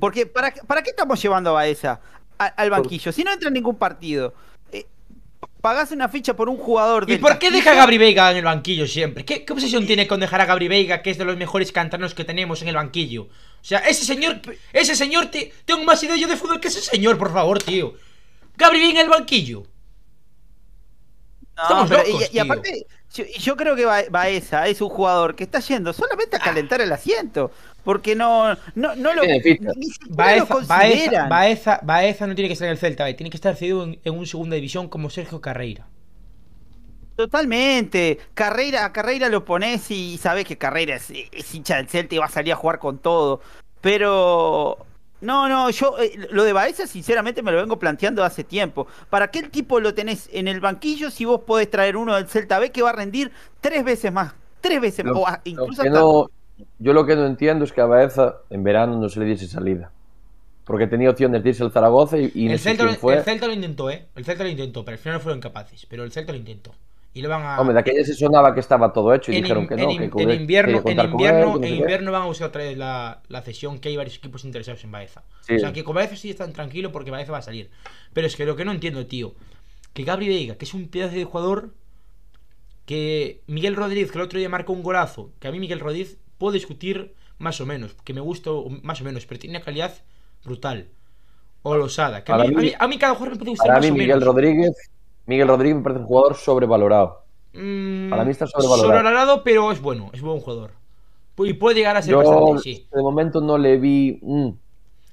Porque 0.00 0.26
¿para, 0.26 0.50
qué- 0.52 0.60
¿para 0.66 0.82
qué 0.82 0.90
estamos 0.90 1.20
llevando 1.22 1.50
a 1.50 1.54
Baeza 1.54 2.00
a- 2.38 2.46
al 2.46 2.70
banquillo? 2.70 3.12
Si 3.12 3.22
no 3.24 3.32
entra 3.32 3.48
en 3.48 3.54
ningún 3.54 3.76
partido, 3.76 4.34
pagás 5.60 5.90
una 5.90 6.08
ficha 6.08 6.34
por 6.34 6.48
un 6.48 6.56
jugador 6.56 7.10
¿Y 7.10 7.18
por 7.18 7.38
qué 7.38 7.50
deja 7.50 7.72
a? 7.72 7.74
Gabri 7.74 7.98
Veiga 7.98 8.30
en 8.30 8.38
el 8.38 8.44
banquillo 8.44 8.86
siempre? 8.86 9.24
¿Qué, 9.24 9.44
qué 9.44 9.52
obsesión 9.52 9.86
tiene 9.86 10.06
con 10.06 10.20
dejar 10.20 10.40
a 10.40 10.46
Gabri 10.46 10.68
Veiga, 10.68 11.02
que 11.02 11.10
es 11.10 11.18
de 11.18 11.24
los 11.24 11.36
mejores 11.36 11.72
canteranos 11.72 12.14
que 12.14 12.24
tenemos 12.24 12.62
en 12.62 12.68
el 12.68 12.76
banquillo? 12.76 13.24
O 13.24 13.64
sea, 13.64 13.80
ese 13.80 14.04
señor, 14.04 14.40
ese 14.72 14.94
señor, 14.94 15.26
te, 15.26 15.52
tengo 15.64 15.84
más 15.84 16.02
idea 16.02 16.16
yo 16.16 16.28
de 16.28 16.36
fútbol 16.36 16.60
que 16.60 16.68
ese 16.68 16.80
señor, 16.80 17.18
por 17.18 17.32
favor, 17.32 17.62
tío. 17.62 17.94
Gabri 18.56 18.80
Veiga 18.80 19.00
en 19.00 19.06
el 19.06 19.10
banquillo. 19.10 19.66
No, 21.58 21.62
Estamos 21.64 21.88
pero- 21.90 22.02
locos, 22.06 22.30
y, 22.34 22.38
aparte, 22.38 22.86
yo, 23.12 23.24
yo 23.38 23.56
creo 23.56 23.74
que 23.76 23.84
Ba- 23.84 24.04
Baeza 24.10 24.66
es 24.68 24.80
un 24.80 24.88
jugador 24.88 25.34
que 25.34 25.44
está 25.44 25.58
yendo 25.60 25.92
solamente 25.92 26.36
a 26.36 26.38
calentar 26.38 26.80
el 26.80 26.92
asiento. 26.92 27.50
Porque 27.84 28.14
no, 28.14 28.54
no, 28.74 28.94
no 28.96 29.14
lo, 29.14 29.22
ni 29.24 29.38
lo 29.58 29.72
Baeza, 29.72 29.98
Baeza, 30.10 30.46
consideran. 30.46 31.28
Baeza, 31.28 31.80
Baeza 31.82 32.26
no 32.26 32.34
tiene 32.34 32.48
que 32.48 32.52
estar 32.52 32.66
en 32.66 32.72
el 32.72 32.78
Celta, 32.78 33.08
eh, 33.08 33.14
tiene 33.14 33.30
que 33.30 33.36
estar 33.36 33.56
cedido 33.56 33.82
en, 33.84 33.98
en 34.04 34.14
un 34.16 34.26
segunda 34.26 34.54
división 34.56 34.88
como 34.88 35.10
Sergio 35.10 35.40
Carreira. 35.40 35.86
Totalmente. 37.16 38.18
Carreira, 38.34 38.84
a 38.84 38.92
Carreira 38.92 39.28
lo 39.28 39.44
pones 39.44 39.90
y 39.90 40.18
sabes 40.18 40.44
que 40.44 40.56
Carreira 40.56 40.96
es, 40.96 41.10
es 41.10 41.54
hincha 41.54 41.76
del 41.76 41.88
Celta 41.88 42.14
y 42.14 42.18
va 42.18 42.26
a 42.26 42.30
salir 42.30 42.52
a 42.52 42.56
jugar 42.56 42.78
con 42.78 42.98
todo. 42.98 43.40
Pero. 43.80 44.78
No, 45.20 45.48
no, 45.48 45.70
yo 45.70 45.98
eh, 45.98 46.12
lo 46.30 46.44
de 46.44 46.52
Baeza 46.52 46.86
sinceramente 46.86 47.42
me 47.42 47.50
lo 47.50 47.58
vengo 47.58 47.78
planteando 47.78 48.22
hace 48.24 48.44
tiempo. 48.44 48.86
¿Para 49.10 49.30
qué 49.30 49.40
el 49.40 49.50
tipo 49.50 49.80
lo 49.80 49.92
tenés 49.94 50.28
en 50.32 50.46
el 50.48 50.60
banquillo 50.60 51.10
si 51.10 51.24
vos 51.24 51.40
podés 51.40 51.70
traer 51.70 51.96
uno 51.96 52.14
del 52.14 52.28
Celta 52.28 52.58
B 52.58 52.70
que 52.70 52.82
va 52.82 52.90
a 52.90 52.92
rendir 52.92 53.32
tres 53.60 53.84
veces 53.84 54.12
más? 54.12 54.34
Tres 54.60 54.80
veces 54.80 55.04
más. 55.04 55.14
Lo- 55.14 55.26
incluso 55.44 55.82
hasta- 55.82 55.98
no- 56.00 56.30
yo 56.78 56.92
lo 56.92 57.06
que 57.06 57.16
no 57.16 57.26
entiendo 57.26 57.64
es 57.64 57.72
que 57.72 57.80
a 57.80 57.86
Baeza 57.86 58.36
en 58.50 58.62
verano 58.64 58.98
no 59.00 59.08
se 59.08 59.20
le 59.20 59.26
diese 59.26 59.46
salida. 59.48 59.90
Porque 60.64 60.86
tenía 60.86 61.10
opciones 61.10 61.42
de 61.42 61.48
irse 61.50 61.62
al 61.64 61.72
Zaragoza 61.72 62.18
y, 62.18 62.30
y 62.34 62.46
no 62.46 62.52
el, 62.54 62.58
sé 62.58 62.76
Celta, 62.76 62.88
fue. 62.96 63.14
el 63.16 63.24
Celta 63.24 63.46
lo 63.46 63.54
intentó, 63.54 63.90
¿eh? 63.90 64.08
El 64.14 64.24
Celta 64.24 64.44
lo 64.44 64.50
intentó, 64.50 64.84
pero 64.84 64.96
al 64.96 64.98
final 64.98 65.18
no 65.18 65.22
fueron 65.22 65.40
capaces. 65.40 65.86
Pero 65.86 66.04
el 66.04 66.12
Celta 66.12 66.32
lo 66.32 66.38
intentó. 66.38 66.74
Y 67.14 67.22
lo 67.22 67.28
van 67.28 67.42
a. 67.42 67.60
Hombre, 67.60 67.74
de 67.74 67.80
aquella 67.80 68.04
se 68.04 68.14
sonaba 68.14 68.54
que 68.54 68.60
estaba 68.60 68.92
todo 68.92 69.12
hecho 69.14 69.32
y 69.32 69.36
en, 69.36 69.42
dijeron 69.42 69.64
in- 69.64 69.68
que 69.68 69.74
en 69.74 69.80
no, 69.80 69.88
que 70.16 70.22
en 70.22 70.30
invierno, 70.30 70.82
en 70.84 70.98
él, 71.00 71.06
invierno, 71.10 71.56
no 71.58 71.64
en 71.64 71.74
invierno 71.74 72.12
van 72.12 72.22
a 72.22 72.26
buscar 72.26 72.48
otra 72.48 72.62
vez 72.62 72.76
la, 72.78 73.22
la 73.28 73.42
cesión, 73.42 73.78
que 73.78 73.88
hay 73.88 73.96
varios 73.96 74.16
equipos 74.16 74.44
interesados 74.44 74.84
en 74.84 74.92
Baeza. 74.92 75.24
Sí. 75.40 75.54
O 75.56 75.58
sea, 75.58 75.72
que 75.72 75.84
con 75.84 75.94
Baeza 75.96 76.16
sí 76.16 76.30
están 76.30 76.52
tranquilos 76.52 76.92
porque 76.92 77.10
Baeza 77.10 77.32
va 77.32 77.38
a 77.38 77.42
salir. 77.42 77.70
Pero 78.12 78.26
es 78.26 78.36
que 78.36 78.44
lo 78.46 78.56
que 78.56 78.64
no 78.64 78.72
entiendo, 78.72 79.06
tío, 79.06 79.34
que 79.94 80.04
Gabri 80.04 80.28
Veiga, 80.28 80.56
que 80.56 80.64
es 80.66 80.74
un 80.74 80.88
pedazo 80.88 81.16
de 81.16 81.24
jugador, 81.24 81.70
que 82.86 83.42
Miguel 83.46 83.76
Rodríguez, 83.76 84.10
que 84.10 84.18
el 84.18 84.24
otro 84.24 84.38
día 84.38 84.48
marcó 84.48 84.72
un 84.72 84.82
golazo, 84.82 85.30
que 85.40 85.48
a 85.48 85.52
mí 85.52 85.60
Miguel 85.60 85.80
Rodríguez 85.80 86.16
puedo 86.38 86.52
discutir 86.52 87.14
más 87.38 87.60
o 87.60 87.66
menos, 87.66 87.94
que 88.04 88.14
me 88.14 88.20
gusta 88.20 88.50
más 88.82 89.00
o 89.00 89.04
menos, 89.04 89.26
pero 89.26 89.38
tiene 89.40 89.56
una 89.58 89.64
calidad 89.64 89.94
brutal. 90.44 90.88
O 91.62 91.76
Losada, 91.76 92.24
que 92.24 92.32
a 92.32 92.36
mí, 92.36 92.46
a, 92.46 92.52
mí- 92.52 92.56
mí, 92.62 92.72
a 92.78 92.88
mí 92.88 92.98
cada 92.98 93.14
jugador 93.14 93.34
me 93.34 93.38
puede 93.38 93.50
gustar 93.52 93.66
Para 93.66 93.78
más 93.78 93.86
mí 93.86 93.90
o 93.90 93.94
Miguel 93.94 94.20
menos. 94.20 94.24
Rodríguez, 94.24 94.72
Miguel 95.28 95.46
Rodríguez 95.46 95.76
me 95.76 95.82
parece 95.82 96.00
un 96.00 96.06
jugador 96.06 96.34
sobrevalorado. 96.36 97.22
Mm, 97.52 98.10
Para 98.10 98.24
mí 98.24 98.30
está 98.32 98.46
sobrevalorado. 98.46 99.44
pero 99.44 99.70
es 99.70 99.80
bueno, 99.80 100.10
es 100.12 100.20
buen 100.22 100.40
jugador. 100.40 100.72
Y 101.38 101.52
puede 101.52 101.76
llegar 101.76 101.96
a 101.96 102.02
ser 102.02 102.12
Yo 102.12 102.18
bastante, 102.18 102.62
sí. 102.62 102.86
de 102.90 103.02
momento 103.02 103.40
no 103.40 103.58
le 103.58 103.76
vi. 103.76 104.18
mm, 104.22 104.48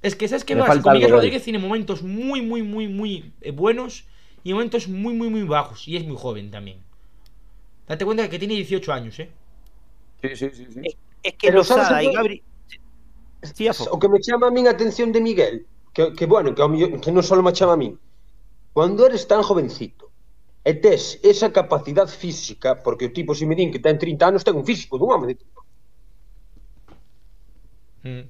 Es 0.01 0.15
que, 0.15 0.27
¿sabes 0.27 0.43
qué 0.45 0.55
Me 0.55 0.65
Con 0.65 0.93
Miguel. 0.93 1.11
Rodríguez 1.11 1.43
tiene 1.43 1.59
momentos 1.59 2.01
muy, 2.01 2.41
muy, 2.41 2.63
muy, 2.63 2.87
muy 2.87 3.31
eh, 3.41 3.51
buenos 3.51 4.05
y 4.43 4.53
momentos 4.53 4.87
muy, 4.87 5.13
muy, 5.13 5.29
muy 5.29 5.43
bajos. 5.43 5.87
Y 5.87 5.97
es 5.97 6.05
muy 6.05 6.15
joven 6.17 6.49
también. 6.49 6.79
Date 7.87 8.05
cuenta 8.05 8.27
que 8.29 8.39
tiene 8.39 8.55
18 8.55 8.93
años, 8.93 9.19
¿eh? 9.19 9.29
Sí, 10.21 10.29
sí, 10.35 10.49
sí. 10.53 10.65
sí. 10.73 10.79
Es, 10.83 10.97
es 11.23 11.33
que 11.33 11.47
Pero 11.49 11.63
sabes 11.63 11.83
Lozada 11.83 11.99
o 11.99 12.03
y 12.03 12.07
que- 12.09 12.13
Gabri. 12.15 12.43
Sí, 13.53 13.67
Afo. 13.67 13.83
O 13.91 13.99
que 13.99 14.09
me 14.09 14.19
chama 14.21 14.47
a 14.47 14.51
min 14.51 14.65
a 14.67 14.71
atención 14.71 15.11
de 15.11 15.21
Miguel, 15.21 15.67
que, 15.93 16.13
que 16.13 16.25
bueno, 16.25 16.55
que, 16.55 16.63
que 17.01 17.11
non 17.13 17.21
só 17.21 17.37
me 17.43 17.53
chama 17.53 17.73
a 17.73 17.77
min. 17.77 17.93
Cuando 18.73 19.05
eres 19.05 19.27
tan 19.29 19.43
jovencito 19.45 20.04
e 20.69 20.73
tes 20.83 21.01
esa 21.31 21.49
capacidad 21.59 22.07
física, 22.23 22.69
porque 22.85 23.05
o 23.09 23.13
tipo, 23.17 23.31
se 23.39 23.45
me 23.49 23.55
din 23.59 23.71
que 23.73 23.83
ten 23.85 23.97
30 24.03 24.23
anos, 24.29 24.43
ten 24.45 24.55
un 24.61 24.65
físico 24.71 24.93
dun 24.99 25.11
home 25.13 25.27
de 25.29 25.35
tipo. 25.41 25.59
Mm. 28.03 28.29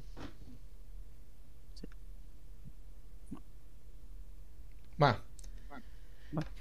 Va. 4.97 5.21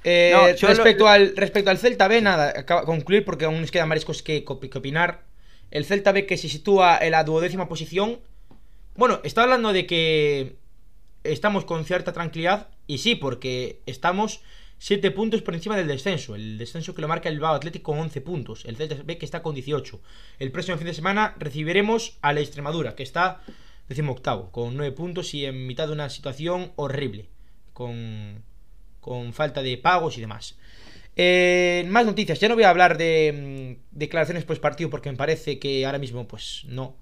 Eh, 0.02 0.30
No, 0.32 0.46
respecto, 0.68 1.04
lo- 1.04 1.10
al, 1.10 1.36
respecto 1.36 1.70
al 1.70 1.78
Celta 1.78 2.08
B, 2.08 2.20
nada, 2.20 2.52
acaba 2.56 2.80
de 2.80 2.86
concluir 2.86 3.24
porque 3.24 3.44
aún 3.46 3.60
nos 3.60 3.70
quedan 3.70 3.88
varias 3.88 4.04
cosas 4.04 4.22
que, 4.22 4.44
que 4.44 4.78
opinar. 4.78 5.22
El 5.70 5.84
Celta 5.84 6.12
B 6.12 6.26
que 6.26 6.36
se 6.36 6.48
sitúa 6.48 6.98
en 7.00 7.12
la 7.12 7.24
duodécima 7.24 7.68
posición. 7.68 8.20
Bueno, 8.96 9.20
está 9.24 9.42
hablando 9.44 9.72
de 9.72 9.86
que 9.86 10.56
estamos 11.24 11.64
con 11.64 11.84
cierta 11.84 12.12
tranquilidad. 12.12 12.68
Y 12.86 12.98
sí, 12.98 13.14
porque 13.16 13.80
estamos 13.86 14.42
7 14.78 15.10
puntos 15.12 15.42
por 15.42 15.54
encima 15.54 15.76
del 15.76 15.88
descenso. 15.88 16.34
El 16.34 16.58
descenso 16.58 16.94
que 16.94 17.02
lo 17.02 17.08
marca 17.08 17.28
el 17.28 17.36
Bilbao 17.36 17.54
Atlético 17.54 17.92
con 17.92 18.00
11 18.00 18.20
puntos. 18.20 18.64
El 18.64 18.76
Celta 18.76 18.96
B 19.04 19.18
que 19.18 19.24
está 19.24 19.42
con 19.42 19.54
18. 19.54 20.00
El 20.38 20.52
próximo 20.52 20.76
fin 20.76 20.86
de 20.86 20.94
semana 20.94 21.34
recibiremos 21.38 22.18
a 22.22 22.32
la 22.32 22.40
Extremadura, 22.40 22.94
que 22.94 23.02
está 23.02 23.42
decimoctavo, 23.88 24.50
con 24.50 24.76
9 24.76 24.92
puntos 24.92 25.34
y 25.34 25.46
en 25.46 25.66
mitad 25.66 25.86
de 25.86 25.92
una 25.92 26.10
situación 26.10 26.72
horrible. 26.76 27.28
Con, 27.72 28.42
con 29.00 29.32
falta 29.32 29.62
de 29.62 29.78
pagos 29.78 30.18
y 30.18 30.20
demás. 30.20 30.56
Eh, 31.16 31.84
más 31.88 32.06
noticias. 32.06 32.40
Ya 32.40 32.48
no 32.48 32.54
voy 32.54 32.64
a 32.64 32.70
hablar 32.70 32.98
de 32.98 33.76
mm, 33.78 33.96
declaraciones 33.96 34.44
post 34.44 34.60
partido 34.60 34.90
porque 34.90 35.10
me 35.10 35.16
parece 35.16 35.58
que 35.58 35.86
ahora 35.86 35.98
mismo, 35.98 36.26
pues 36.26 36.64
no. 36.66 36.96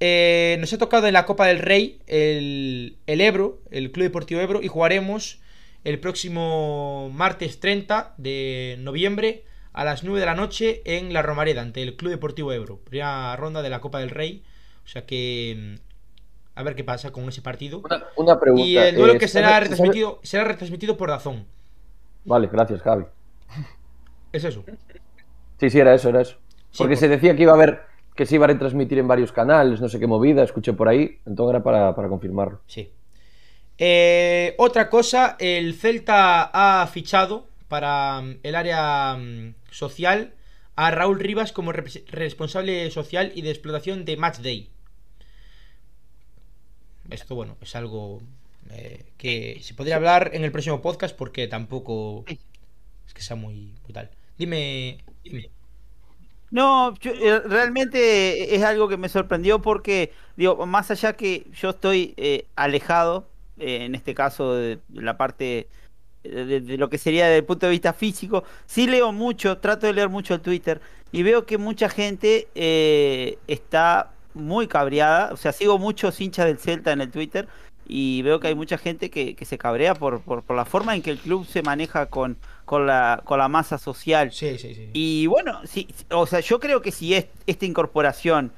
Eh, 0.00 0.56
nos 0.60 0.72
ha 0.72 0.78
tocado 0.78 1.08
en 1.08 1.12
la 1.12 1.26
Copa 1.26 1.46
del 1.46 1.58
Rey 1.58 2.00
el, 2.06 2.98
el 3.06 3.20
Ebro, 3.20 3.60
el 3.70 3.90
Club 3.90 4.04
Deportivo 4.04 4.40
Ebro, 4.40 4.62
y 4.62 4.68
jugaremos 4.68 5.40
el 5.84 6.00
próximo 6.00 7.10
martes 7.12 7.60
30 7.60 8.14
de 8.18 8.76
noviembre 8.80 9.44
a 9.72 9.84
las 9.84 10.02
9 10.04 10.20
de 10.20 10.26
la 10.26 10.34
noche 10.34 10.82
en 10.84 11.12
la 11.12 11.22
Romareda 11.22 11.62
ante 11.62 11.82
el 11.82 11.96
Club 11.96 12.10
Deportivo 12.10 12.52
Ebro. 12.52 12.78
Primera 12.78 13.34
ronda 13.36 13.62
de 13.62 13.70
la 13.70 13.80
Copa 13.80 14.00
del 14.00 14.10
Rey. 14.10 14.42
O 14.84 14.88
sea 14.88 15.06
que. 15.06 15.56
mm, 15.56 16.58
A 16.58 16.62
ver 16.64 16.74
qué 16.74 16.82
pasa 16.84 17.12
con 17.12 17.28
ese 17.28 17.42
partido. 17.42 17.80
Una, 17.84 18.04
una 18.16 18.40
pregunta. 18.40 18.66
Y 18.66 18.76
el 18.76 18.96
duelo 18.96 19.14
eh, 19.14 19.18
que 19.18 19.28
¿se 19.28 19.34
será 19.34 19.60
retransmitido, 19.60 20.18
será 20.22 20.44
retransmitido 20.44 20.96
por 20.96 21.08
Dazón. 21.10 21.46
Vale, 22.24 22.48
gracias, 22.52 22.82
Javi. 22.82 23.04
Es 24.32 24.44
eso. 24.44 24.64
Sí, 25.58 25.70
sí, 25.70 25.78
era 25.78 25.94
eso, 25.94 26.08
era 26.08 26.20
eso. 26.22 26.36
Sí, 26.70 26.78
Porque 26.78 26.94
por- 26.94 27.00
se 27.00 27.08
decía 27.08 27.34
que 27.36 27.42
iba 27.42 27.52
a 27.52 27.54
haber 27.54 27.82
que 28.14 28.26
se 28.26 28.34
iba 28.34 28.46
a 28.46 28.48
retransmitir 28.48 28.98
en 28.98 29.06
varios 29.06 29.30
canales, 29.30 29.80
no 29.80 29.88
sé 29.88 30.00
qué 30.00 30.08
movida, 30.08 30.42
escuché 30.42 30.72
por 30.72 30.88
ahí, 30.88 31.20
entonces 31.24 31.50
era 31.54 31.62
para, 31.62 31.94
para 31.94 32.08
confirmarlo. 32.08 32.60
Sí. 32.66 32.90
Eh, 33.78 34.54
otra 34.58 34.90
cosa, 34.90 35.36
el 35.38 35.74
Celta 35.74 36.50
ha 36.52 36.86
fichado 36.88 37.48
para 37.68 38.20
mm, 38.20 38.38
el 38.42 38.54
área 38.54 39.16
mm, 39.16 39.54
social 39.70 40.34
a 40.76 40.90
Raúl 40.90 41.20
Rivas 41.20 41.52
como 41.52 41.72
responsable 41.72 42.90
social 42.90 43.32
y 43.34 43.42
de 43.42 43.50
explotación 43.50 44.04
de 44.04 44.16
Match 44.16 44.38
Day. 44.38 44.70
Esto, 47.10 47.34
bueno, 47.34 47.56
es 47.60 47.74
algo 47.74 48.20
eh, 48.70 49.04
que 49.16 49.60
se 49.62 49.74
podría 49.74 49.96
hablar 49.96 50.30
en 50.34 50.44
el 50.44 50.52
próximo 50.52 50.82
podcast 50.82 51.16
porque 51.16 51.48
tampoco 51.48 52.24
es 52.28 53.14
que 53.14 53.22
sea 53.22 53.36
muy 53.36 53.72
brutal. 53.84 54.10
Dime, 54.36 54.98
dime. 55.24 55.50
No, 56.50 56.94
yo, 57.00 57.12
eh, 57.12 57.40
realmente 57.40 58.54
es 58.54 58.62
algo 58.62 58.88
que 58.88 58.96
me 58.96 59.08
sorprendió 59.08 59.60
porque, 59.60 60.12
digo, 60.36 60.64
más 60.66 60.90
allá 60.90 61.14
que 61.14 61.46
yo 61.52 61.70
estoy 61.70 62.14
eh, 62.16 62.46
alejado, 62.56 63.28
eh, 63.58 63.84
en 63.84 63.94
este 63.94 64.14
caso 64.14 64.54
de 64.54 64.78
la 64.92 65.16
parte 65.16 65.68
eh, 66.24 66.28
de, 66.30 66.60
de 66.60 66.76
lo 66.78 66.88
que 66.88 66.98
sería 66.98 67.26
desde 67.26 67.38
el 67.38 67.44
punto 67.44 67.66
de 67.66 67.72
vista 67.72 67.92
físico, 67.92 68.44
sí 68.66 68.86
leo 68.86 69.12
mucho, 69.12 69.58
trato 69.58 69.86
de 69.86 69.92
leer 69.92 70.08
mucho 70.08 70.34
el 70.34 70.40
Twitter 70.40 70.80
y 71.12 71.22
veo 71.22 71.46
que 71.46 71.58
mucha 71.58 71.88
gente 71.88 72.48
eh, 72.54 73.38
está 73.46 74.10
muy 74.34 74.66
cabreada, 74.66 75.32
o 75.32 75.36
sea, 75.36 75.52
sigo 75.52 75.78
muchos 75.78 76.20
hinchas 76.20 76.46
del 76.46 76.58
Celta 76.58 76.92
en 76.92 77.00
el 77.00 77.10
Twitter 77.10 77.48
y 77.86 78.20
veo 78.22 78.38
que 78.38 78.48
hay 78.48 78.54
mucha 78.54 78.76
gente 78.76 79.10
que, 79.10 79.34
que 79.34 79.44
se 79.44 79.56
cabrea 79.56 79.94
por, 79.94 80.20
por, 80.20 80.42
por 80.42 80.54
la 80.54 80.66
forma 80.66 80.94
en 80.94 81.02
que 81.02 81.10
el 81.10 81.18
club 81.18 81.46
se 81.46 81.62
maneja 81.62 82.06
con, 82.06 82.36
con, 82.66 82.86
la, 82.86 83.22
con 83.24 83.38
la 83.38 83.48
masa 83.48 83.78
social. 83.78 84.30
Sí, 84.30 84.58
sí, 84.58 84.74
sí. 84.74 84.90
Y 84.92 85.26
bueno, 85.26 85.60
sí, 85.64 85.88
o 86.10 86.26
sea, 86.26 86.40
yo 86.40 86.60
creo 86.60 86.82
que 86.82 86.92
si 86.92 87.14
es, 87.14 87.26
esta 87.46 87.64
incorporación 87.64 88.52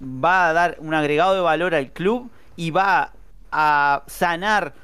va 0.00 0.48
a 0.48 0.52
dar 0.52 0.76
un 0.78 0.94
agregado 0.94 1.34
de 1.34 1.40
valor 1.40 1.74
al 1.74 1.90
club 1.90 2.30
y 2.56 2.70
va 2.70 3.12
a 3.54 4.04
sanar 4.08 4.74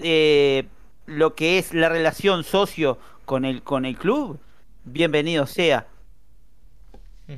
eh, 0.00 0.66
lo 1.06 1.34
que 1.34 1.58
es 1.58 1.74
la 1.74 1.88
relación 1.90 2.44
socio 2.44 2.98
con 3.26 3.44
el, 3.44 3.62
con 3.62 3.84
el 3.86 3.96
club, 3.98 4.40
bienvenido 4.84 5.46
sea. 5.46 5.88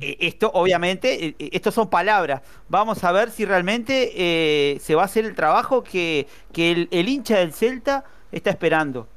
Eh, 0.01 0.17
Esto, 0.19 0.51
obviamente, 0.53 1.25
eh, 1.27 1.35
eh, 1.39 1.49
esto 1.53 1.71
son 1.71 1.89
palabras. 1.89 2.41
Vamos 2.69 3.03
a 3.03 3.11
ver 3.11 3.31
si 3.31 3.45
realmente 3.45 4.11
eh, 4.15 4.79
se 4.79 4.95
va 4.95 5.01
a 5.03 5.05
hacer 5.05 5.25
el 5.25 5.35
trabajo 5.35 5.83
que, 5.83 6.27
que 6.53 6.71
el, 6.71 6.87
el 6.91 7.09
hincha 7.09 7.37
del 7.39 7.53
Celta 7.53 8.05
está 8.31 8.49
esperando. 8.51 9.07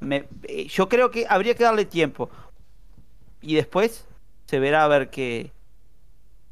Me- 0.00 0.26
yo 0.68 0.88
creo 0.88 1.10
que 1.10 1.26
habría 1.28 1.54
que 1.54 1.64
darle 1.64 1.84
tiempo. 1.86 2.30
Y 3.40 3.54
después 3.56 4.06
se 4.46 4.58
verá 4.60 4.84
a 4.84 4.88
ver 4.88 5.10
qué, 5.10 5.52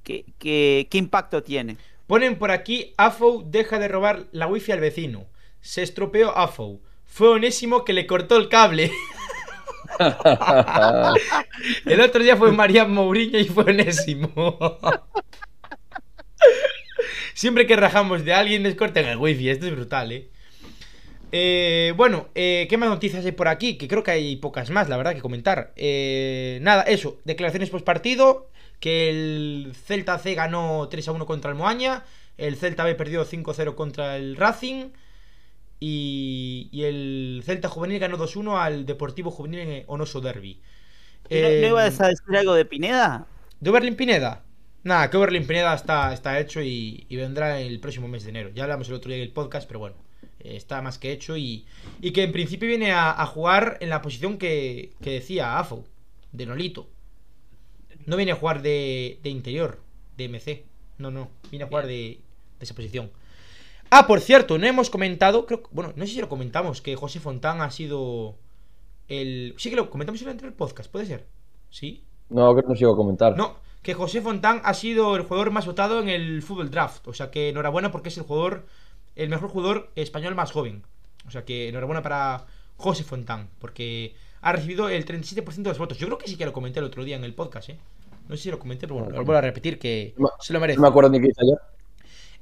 qué, 0.03 0.25
qué, 0.39 0.89
qué 0.91 0.99
impacto 0.99 1.43
tiene. 1.43 1.77
Ponen 2.11 2.41
por 2.41 2.51
aquí, 2.51 2.93
Afou 2.97 3.45
deja 3.47 3.79
de 3.79 3.87
robar 3.87 4.25
la 4.33 4.49
wifi 4.49 4.73
al 4.73 4.81
vecino. 4.81 5.29
Se 5.61 5.81
estropeó 5.81 6.37
Afou. 6.37 6.83
Fue 7.07 7.29
Onésimo 7.29 7.85
que 7.85 7.93
le 7.93 8.09
cortó 8.09 8.37
el 8.37 8.49
cable. 8.49 8.91
El 11.87 12.01
otro 12.01 12.21
día 12.21 12.37
fue 12.37 12.51
Marian 12.51 12.93
Mourinho 12.93 13.39
y 13.39 13.45
fue 13.45 13.63
Onésimo. 13.63 14.59
Siempre 17.35 17.69
que 17.69 17.77
rajamos 17.77 18.25
de 18.25 18.33
alguien 18.33 18.65
les 18.65 18.75
cortan 18.75 19.05
el 19.05 19.17
wifi. 19.17 19.49
Esto 19.49 19.67
es 19.67 19.77
brutal, 19.77 20.11
¿eh? 20.11 20.31
Eh, 21.31 21.95
bueno, 21.97 22.27
eh, 22.35 22.67
¿qué 22.69 22.77
más 22.77 22.89
noticias 22.89 23.25
hay 23.25 23.31
por 23.31 23.47
aquí? 23.47 23.79
Que 23.79 23.87
creo 23.87 24.03
que 24.03 24.11
hay 24.11 24.35
pocas 24.35 24.71
más, 24.71 24.89
la 24.89 24.97
verdad, 24.97 25.15
que 25.15 25.21
comentar. 25.21 25.73
Eh, 25.77 26.59
nada, 26.61 26.83
eso, 26.83 27.21
declaraciones 27.25 27.71
post 27.71 27.85
partido. 27.87 28.51
Que 28.81 29.11
el 29.11 29.73
Celta 29.77 30.19
C 30.19 30.35
ganó 30.35 30.89
3 30.91 31.09
a 31.09 31.13
1 31.13 31.27
contra 31.27 31.51
el 31.51 31.57
Moaña. 31.57 32.05
El 32.39 32.57
Celta 32.57 32.85
B 32.85 32.95
perdió 32.95 33.25
5-0 33.27 33.75
contra 33.75 34.17
el 34.17 34.37
Racing. 34.37 34.91
Y, 35.81 36.69
y 36.73 36.85
el 36.85 37.43
Celta 37.45 37.69
Juvenil 37.69 37.99
ganó 38.01 38.19
2-1 38.19 38.59
al 38.59 38.87
Deportivo 38.87 39.31
Juvenil 39.31 39.61
en 39.61 39.85
Onoso 39.89 40.21
Derby. 40.21 40.63
¿No, 41.33 41.51
no 41.51 41.67
Eh, 41.67 41.69
ibas 41.69 42.01
a 42.01 42.09
decir 42.09 42.37
algo 42.37 42.55
de 42.55 42.65
Pineda? 42.65 43.27
¿De 43.61 43.71
Oberlin 43.71 43.97
Pineda? 43.97 44.45
Nada, 44.83 45.11
que 45.11 45.17
Oberlin 45.17 45.47
Pineda 45.47 45.75
está, 45.75 46.13
está 46.13 46.39
hecho 46.41 46.63
y, 46.63 47.07
y 47.09 47.17
vendrá 47.17 47.61
el 47.61 47.81
próximo 47.81 48.09
mes 48.09 48.25
de 48.25 48.31
enero. 48.31 48.51
Ya 48.55 48.63
hablamos 48.65 48.89
el 48.89 48.95
otro 48.95 49.09
día 49.11 49.19
en 49.19 49.23
el 49.29 49.33
podcast, 49.33 49.67
pero 49.69 49.81
bueno, 49.81 49.97
eh, 50.39 50.57
está 50.57 50.81
más 50.83 50.99
que 50.99 51.13
hecho 51.13 51.37
y, 51.37 51.67
y 52.01 52.13
que 52.13 52.23
en 52.25 52.33
principio 52.33 52.69
viene 52.69 52.93
a, 52.93 53.11
a 53.21 53.27
jugar 53.27 53.77
en 53.81 53.91
la 53.91 54.01
posición 54.03 54.39
que, 54.39 54.97
que 55.03 55.11
decía 55.13 55.59
Afo, 55.59 55.85
de 56.33 56.47
Nolito. 56.47 56.89
No 58.07 58.17
viene 58.17 58.33
a 58.33 58.37
jugar 58.37 58.63
de, 58.63 59.19
de 59.23 59.31
interior, 59.31 59.81
de 60.17 60.29
MC. 60.29 60.65
No, 60.99 61.11
no, 61.11 61.31
viene 61.51 61.65
a 61.65 61.69
jugar 61.69 61.87
de, 61.87 61.93
de 62.59 62.65
esa 62.65 62.75
posición. 62.75 63.11
Ah, 63.91 64.07
por 64.07 64.21
cierto, 64.21 64.59
no 64.59 64.67
hemos 64.67 64.91
comentado, 64.91 65.47
creo, 65.47 65.63
que- 65.63 65.69
bueno, 65.73 65.93
no 65.97 66.07
sé 66.07 66.13
si 66.13 66.21
lo 66.21 66.29
comentamos, 66.29 66.81
que 66.81 66.95
José 66.97 67.19
Fontán 67.21 67.61
ha 67.61 67.71
sido 67.71 68.37
el... 69.09 69.55
Sí 69.59 69.71
que 69.71 69.77
lo 69.77 69.91
comentamos 69.91 70.21
en 70.23 70.29
el 70.29 70.33
anterior 70.33 70.55
podcast, 70.55 70.91
¿puede 70.91 71.07
ser? 71.07 71.27
¿Sí? 71.71 72.05
No, 72.29 72.55
que 72.55 72.63
no 72.63 72.77
sigo 72.77 72.93
a 72.93 72.97
comentar. 72.97 73.37
No, 73.37 73.57
que 73.83 73.95
José 73.95 74.21
Fontán 74.21 74.61
ha 74.65 74.75
sido 74.75 75.17
el 75.17 75.23
jugador 75.23 75.51
más 75.51 75.67
votado 75.67 76.01
en 76.01 76.09
el 76.09 76.43
fútbol 76.43 76.71
draft. 76.71 77.09
O 77.09 77.13
sea 77.15 77.31
que 77.31 77.49
enhorabuena 77.49 77.91
porque 77.91 78.11
es 78.11 78.17
el 78.19 78.23
jugador, 78.25 78.67
el 79.17 79.29
mejor 79.29 79.49
jugador 79.49 79.91
español 79.97 80.35
más 80.37 80.53
joven. 80.53 80.85
O 81.27 81.31
sea 81.33 81.45
que 81.45 81.69
enhorabuena 81.69 82.03
para 82.03 82.47
José 82.77 83.03
Fontán, 83.03 83.49
porque 83.59 84.15
ha 84.43 84.53
recibido 84.53 84.89
el 84.89 85.05
37% 85.05 85.63
de 85.63 85.71
los 85.71 85.79
votos. 85.79 85.99
Yo 85.99 86.07
creo 86.07 86.19
que 86.19 86.29
sí 86.29 86.37
que 86.37 86.45
lo 86.47 86.53
comenté 86.53 86.81
el 86.81 86.87
otro 86.87 87.05
día 87.05 87.17
en 87.17 87.25
el 87.25 87.35
podcast, 87.35 87.71
¿eh? 87.71 87.79
No 88.29 88.37
sé 88.37 88.45
si 88.45 88.51
lo 88.51 88.59
comenté, 88.59 88.87
pero 88.87 88.95
bueno, 89.01 89.11
lo 89.11 89.17
vuelvo 89.17 89.35
a 89.35 89.41
repetir 89.41 89.79
que 89.79 90.15
No, 90.17 90.31
se 90.41 90.53
lo 90.53 90.61
merece. 90.61 90.77
No 90.77 90.83
me 90.83 90.89
acuerdo 90.89 91.11
ni 91.11 91.21
qué 91.21 91.29
hice 91.29 91.43
ayer. 91.43 91.59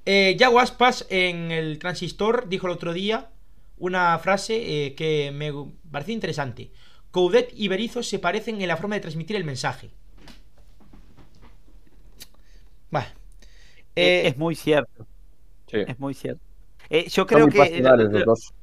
Eh, 0.05 0.37
Yago 0.39 0.61
Aspas 0.61 1.07
en 1.11 1.51
el 1.51 1.79
Transistor 1.79 2.49
dijo 2.49 2.67
el 2.67 2.73
otro 2.75 2.93
día 2.93 3.31
una 3.79 4.19
frase 4.19 4.87
eh, 4.87 4.95
que 4.95 5.31
me 5.33 5.53
pareció 5.91 6.15
interesante. 6.15 6.71
Coudet 7.11 7.51
y 7.55 7.69
Berizzo 7.69 8.03
se 8.03 8.19
parecen 8.19 8.61
en 8.61 8.69
la 8.69 8.77
forma 8.77 8.95
de 8.97 9.01
transmitir 9.01 9.37
el 9.37 9.45
mensaje. 9.45 9.91
Vale. 12.91 13.07
Eh, 13.97 14.23
Eh, 14.25 14.29
es 14.29 14.37
muy 14.37 14.55
cierto, 14.55 15.07
Sí. 15.71 15.79
es 15.87 15.99
muy 15.99 16.15
cierto. 16.15 16.41
Eh, 16.91 17.05
yo 17.05 17.11
Son 17.11 17.27
creo 17.27 17.47
muy 17.47 17.53
que 17.53 17.81
los 17.81 18.25
dos. 18.25 18.55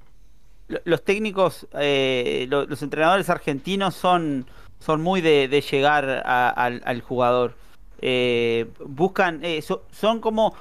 Lo- 0.68 0.80
los 0.86 1.04
técnicos, 1.04 1.68
eh, 1.74 2.48
lo- 2.50 2.66
los 2.66 2.82
entrenadores 2.82 3.30
argentinos 3.30 3.96
son, 3.96 4.46
son 4.80 5.02
muy 5.02 5.22
de, 5.22 5.48
llegar 5.62 6.06
al, 6.26 6.82
jugador. 7.02 7.56
Eh, 8.02 8.68
buscan, 8.86 9.40
eh, 9.44 9.62
so- 9.62 9.84
son 9.92 10.20
como 10.20 10.54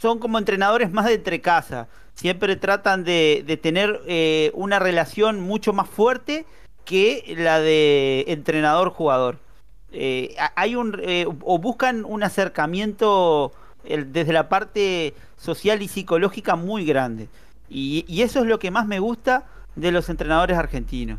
son 0.00 0.20
como 0.20 0.38
entrenadores 0.38 0.92
más 0.92 1.06
de 1.06 1.14
entre 1.14 1.40
casa. 1.40 1.88
Siempre 2.14 2.54
tratan 2.54 3.02
de, 3.02 3.42
de 3.44 3.56
tener 3.56 4.00
eh, 4.06 4.52
una 4.54 4.78
relación 4.78 5.40
mucho 5.40 5.72
más 5.72 5.88
fuerte 5.88 6.46
que 6.84 7.34
la 7.36 7.58
de 7.58 8.24
entrenador-jugador. 8.28 9.38
Eh, 9.90 10.36
ha- 10.38 10.52
hay 10.54 10.76
un 10.76 11.00
o 11.42 11.58
buscan 11.58 12.04
un 12.04 12.22
acercamiento 12.22 13.50
el- 13.84 14.12
desde 14.12 14.32
la 14.32 14.48
parte 14.48 15.14
social 15.36 15.82
y 15.82 15.88
psicológica 15.88 16.54
muy 16.56 16.84
grande. 16.84 17.28
Y, 17.70 18.04
y 18.08 18.22
eso 18.22 18.40
es 18.40 18.46
lo 18.46 18.58
que 18.58 18.70
más 18.70 18.86
me 18.86 18.98
gusta 18.98 19.44
de 19.76 19.92
los 19.92 20.08
entrenadores 20.08 20.56
argentinos. 20.56 21.18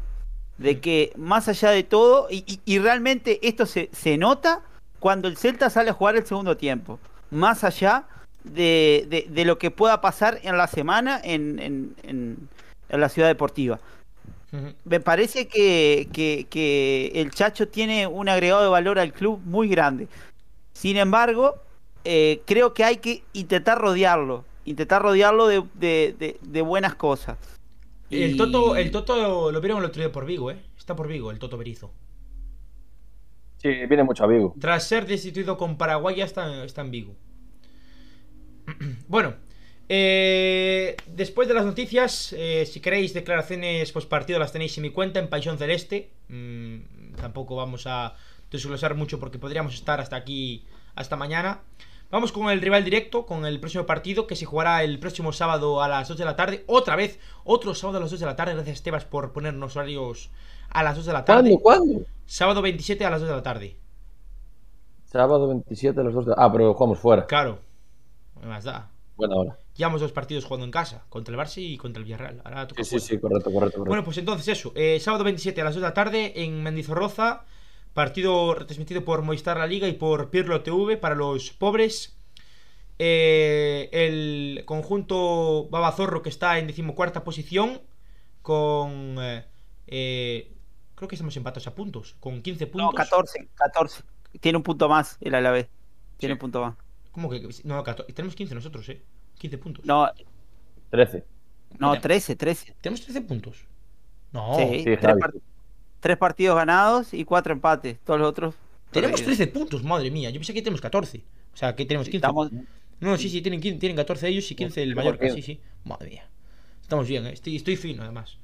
De 0.58 0.80
que 0.80 1.14
más 1.16 1.48
allá 1.48 1.70
de 1.72 1.84
todo, 1.84 2.28
y, 2.30 2.44
y- 2.46 2.60
y 2.66 2.80
realmente 2.80 3.40
esto 3.48 3.66
se, 3.66 3.90
se 3.94 4.18
nota 4.18 4.62
cuando 5.00 5.28
el 5.28 5.38
Celta 5.38 5.70
sale 5.70 5.92
a 5.92 5.94
jugar 5.94 6.16
el 6.18 6.26
segundo 6.26 6.58
tiempo. 6.58 7.00
Más 7.32 7.64
allá 7.64 8.04
de, 8.44 9.06
de- 9.10 9.28
de 9.30 9.46
lo 9.46 9.58
que 9.58 9.72
pueda 9.72 10.02
pasar 10.02 10.40
en 10.44 10.58
la 10.58 10.68
semana 10.68 11.22
en, 11.24 11.60
en- 11.60 11.96
en- 12.04 12.50
en 12.90 13.00
la 13.02 13.08
ciudad 13.10 13.28
deportiva. 13.28 13.80
Me 14.84 15.00
parece 15.00 15.48
que, 15.48 16.10
que- 16.12 16.48
que 16.50 17.12
el 17.14 17.30
Chacho 17.32 17.68
tiene 17.68 18.08
un 18.08 18.28
agregado 18.28 18.64
de 18.64 18.70
valor 18.70 18.98
al 18.98 19.14
club 19.14 19.40
muy 19.46 19.70
grande. 19.70 20.08
Sin 20.74 20.98
embargo, 20.98 21.56
eh, 22.04 22.42
creo 22.46 22.74
que 22.74 22.84
hay 22.84 22.98
que 22.98 23.24
intentar 23.34 23.78
rodearlo. 23.80 24.44
Intentar 24.70 25.02
rodearlo 25.02 25.48
de, 25.48 25.64
de- 25.74 26.16
de- 26.20 26.38
de 26.42 26.62
buenas 26.62 26.94
cosas. 26.94 27.38
el 28.12 28.32
Y- 28.36 28.38
Toto, 28.38 28.76
el 28.76 28.92
Toto 28.92 29.52
lo 29.52 29.62
vieron 29.62 29.80
el 29.80 29.86
otro 29.86 30.00
día 30.02 30.12
por 30.12 30.26
Vigo, 30.26 30.52
¿eh? 30.52 30.58
Está 30.78 30.96
por 30.96 31.08
Vigo, 31.08 31.32
el 31.32 31.40
Toto 31.40 31.58
Berizo. 31.58 31.92
Sí, 33.58 33.70
viene 33.88 34.04
mucho 34.04 34.24
a 34.24 34.28
Vigo. 34.28 34.54
Tras 34.60 34.88
ser 34.88 35.06
destituido 35.08 35.58
con 35.58 35.78
Paraguay 35.78 36.18
ya 36.18 36.26
está, 36.26 36.64
está 36.64 36.82
en 36.82 36.92
Vigo. 36.92 37.16
Bueno, 39.08 39.34
eh, 39.90 40.96
después 41.08 41.48
de 41.48 41.56
las 41.56 41.66
noticias, 41.66 42.32
eh, 42.38 42.68
si 42.68 42.80
queréis 42.80 43.14
declaraciones 43.16 43.92
post 43.92 44.08
partido 44.08 44.38
las 44.38 44.52
tenéis 44.52 44.78
en 44.78 44.84
mi 44.84 44.92
cuenta 44.92 45.20
en 45.20 45.30
Paixón 45.30 45.58
Celeste. 45.58 46.12
Mm, 46.28 47.16
tampoco 47.20 47.56
vamos 47.56 47.88
a 47.88 48.16
desglosar 48.52 48.94
mucho 48.94 49.20
porque 49.20 49.40
podríamos 49.40 49.74
estar 49.74 50.00
hasta 50.00 50.16
aquí, 50.16 50.64
hasta 50.96 51.16
mañana. 51.16 51.62
Vamos 52.12 52.32
con 52.32 52.50
el 52.50 52.60
rival 52.60 52.84
directo, 52.84 53.26
con 53.28 53.46
el 53.46 53.60
próximo 53.60 53.86
partido 53.86 54.26
que 54.26 54.36
se 54.36 54.46
jugará 54.46 54.84
el 54.84 54.98
próximo 55.00 55.32
sábado 55.32 55.84
a 55.84 55.88
las 55.88 56.08
2 56.08 56.18
de 56.18 56.26
la 56.26 56.36
tarde. 56.36 56.64
Otra 56.66 56.96
vez, 56.96 57.20
otro 57.44 57.76
sábado 57.76 58.00
a 58.00 58.02
las 58.02 58.10
2 58.12 58.20
de 58.20 58.26
la 58.26 58.36
tarde. 58.36 58.56
Gracias, 58.56 58.82
Tebas, 58.82 59.06
por 59.06 59.32
ponernos 59.32 59.76
horarios 59.76 60.32
a 60.70 60.82
las 60.82 60.96
2 60.96 61.06
de 61.06 61.14
la 61.14 61.24
tarde. 61.24 61.60
¿Cuándo? 61.62 61.88
¿Cuándo? 61.92 62.08
Sábado 62.26 62.62
27 62.64 63.06
a 63.06 63.12
las 63.12 63.22
2 63.22 63.30
de 63.30 63.36
la 63.36 63.44
tarde. 63.44 63.78
Sábado 65.06 65.48
27 65.48 66.00
a 66.00 66.04
las 66.04 66.14
2 66.14 66.26
de... 66.28 66.34
Ah, 66.36 66.52
pero 66.52 66.74
jugamos 66.74 66.98
fuera. 67.00 67.28
Claro. 67.28 67.60
¿Qué 68.40 68.48
más 68.48 68.64
da? 68.64 68.90
Buena 69.16 69.36
hora. 69.36 69.58
Llevamos 69.76 70.02
dos 70.02 70.12
partidos 70.12 70.46
jugando 70.46 70.66
en 70.66 70.72
casa, 70.72 71.04
contra 71.10 71.34
el 71.34 71.40
Barça 71.40 71.58
y 71.62 71.78
contra 71.78 72.00
el 72.00 72.06
Villarreal. 72.06 72.42
Ahora 72.44 72.68
toca 72.68 72.84
Sí, 72.84 73.00
sí, 73.00 73.08
sí, 73.08 73.20
correcto, 73.20 73.46
correcto, 73.52 73.78
correcto. 73.78 73.86
Bueno, 73.86 74.04
pues 74.04 74.18
entonces 74.18 74.48
eso. 74.48 74.72
eh, 74.76 75.00
sábado 75.00 75.24
27 75.24 75.62
a 75.62 75.64
las 75.64 75.76
2 75.76 75.82
de 75.82 75.88
la 75.88 75.94
tarde 75.94 76.34
en 76.44 76.64
Mendizorroza. 76.64 77.46
Partido 78.00 78.56
retransmitido 78.56 79.04
por 79.04 79.24
Movistar 79.24 79.58
La 79.58 79.68
Liga 79.68 79.86
y 79.86 79.92
por 79.92 80.30
Pirlo 80.30 80.64
TV 80.64 80.96
para 80.96 81.16
los 81.16 81.52
pobres. 81.52 82.18
Eh, 82.98 83.90
el 83.92 84.64
conjunto 84.64 85.68
Babazorro 85.70 86.22
que 86.22 86.30
está 86.30 86.60
en 86.60 86.68
decimocuarta 86.68 87.26
posición 87.26 87.82
con... 88.42 89.18
eh, 89.20 89.46
eh, 89.88 90.50
creo 90.96 91.10
que 91.10 91.16
estamos 91.16 91.36
empatados 91.36 91.68
a 91.68 91.76
puntos, 91.76 92.16
con 92.22 92.42
15 92.42 92.68
puntos. 92.68 92.86
No, 92.86 92.94
14, 92.94 93.50
14. 93.54 94.04
Tiene 94.40 94.56
un 94.60 94.64
punto 94.64 94.88
más 94.88 95.18
el 95.20 95.36
Alavés. 95.36 95.68
Tiene 96.16 96.32
Sí. 96.32 96.38
un 96.38 96.40
punto 96.40 96.62
más. 96.62 96.76
¿Cómo 97.12 97.30
que? 97.30 97.46
No, 97.66 97.84
14. 97.84 98.14
Tenemos 98.14 98.34
15 98.34 98.56
nosotros, 98.56 98.88
¿eh? 98.88 99.02
15 99.40 99.58
puntos. 99.58 99.84
No, 99.86 100.10
13. 100.90 101.26
no, 101.78 101.90
Mira. 101.90 102.02
13, 102.02 102.38
13. 102.38 102.76
¿Tenemos 102.80 103.02
13 103.02 103.22
puntos? 103.24 103.58
No. 104.32 104.56
Sí, 104.56 104.84
sí. 104.86 104.98
Tres 106.00 106.18
partidos 106.18 106.56
ganados 106.56 107.14
y 107.14 107.26
cuatro 107.26 107.54
empates. 107.54 108.00
Todos 108.04 108.20
los 108.20 108.30
otros. 108.30 108.56
Tenemos 108.92 109.22
perdidos. 109.22 109.38
13 109.38 109.52
puntos, 109.54 109.84
madre 109.84 110.10
mía. 110.12 110.30
Yo 110.30 110.40
pensé 110.40 110.54
que 110.54 110.62
tenemos 110.62 110.82
14. 110.82 111.22
O 111.54 111.58
sea, 111.58 111.76
que 111.76 111.86
tenemos 111.86 112.06
15. 112.08 112.18
Estamos, 112.18 112.52
No, 113.00 113.18
sí, 113.18 113.30
sí, 113.30 113.42
tienen, 113.42 113.62
15 113.62 113.80
tienen 113.80 113.96
14 113.96 114.28
ellos 114.28 114.50
y 114.52 114.56
15 114.56 114.82
el 114.82 114.96
Mallorca, 114.96 115.30
sí, 115.30 115.42
sí. 115.42 115.60
Madre 115.84 116.10
mía. 116.10 116.28
Estamos 116.82 117.08
bien, 117.08 117.28
¿eh? 117.28 117.32
estoy, 117.34 117.56
estoy 117.56 117.76
fino 117.76 118.02
además. 118.04 118.38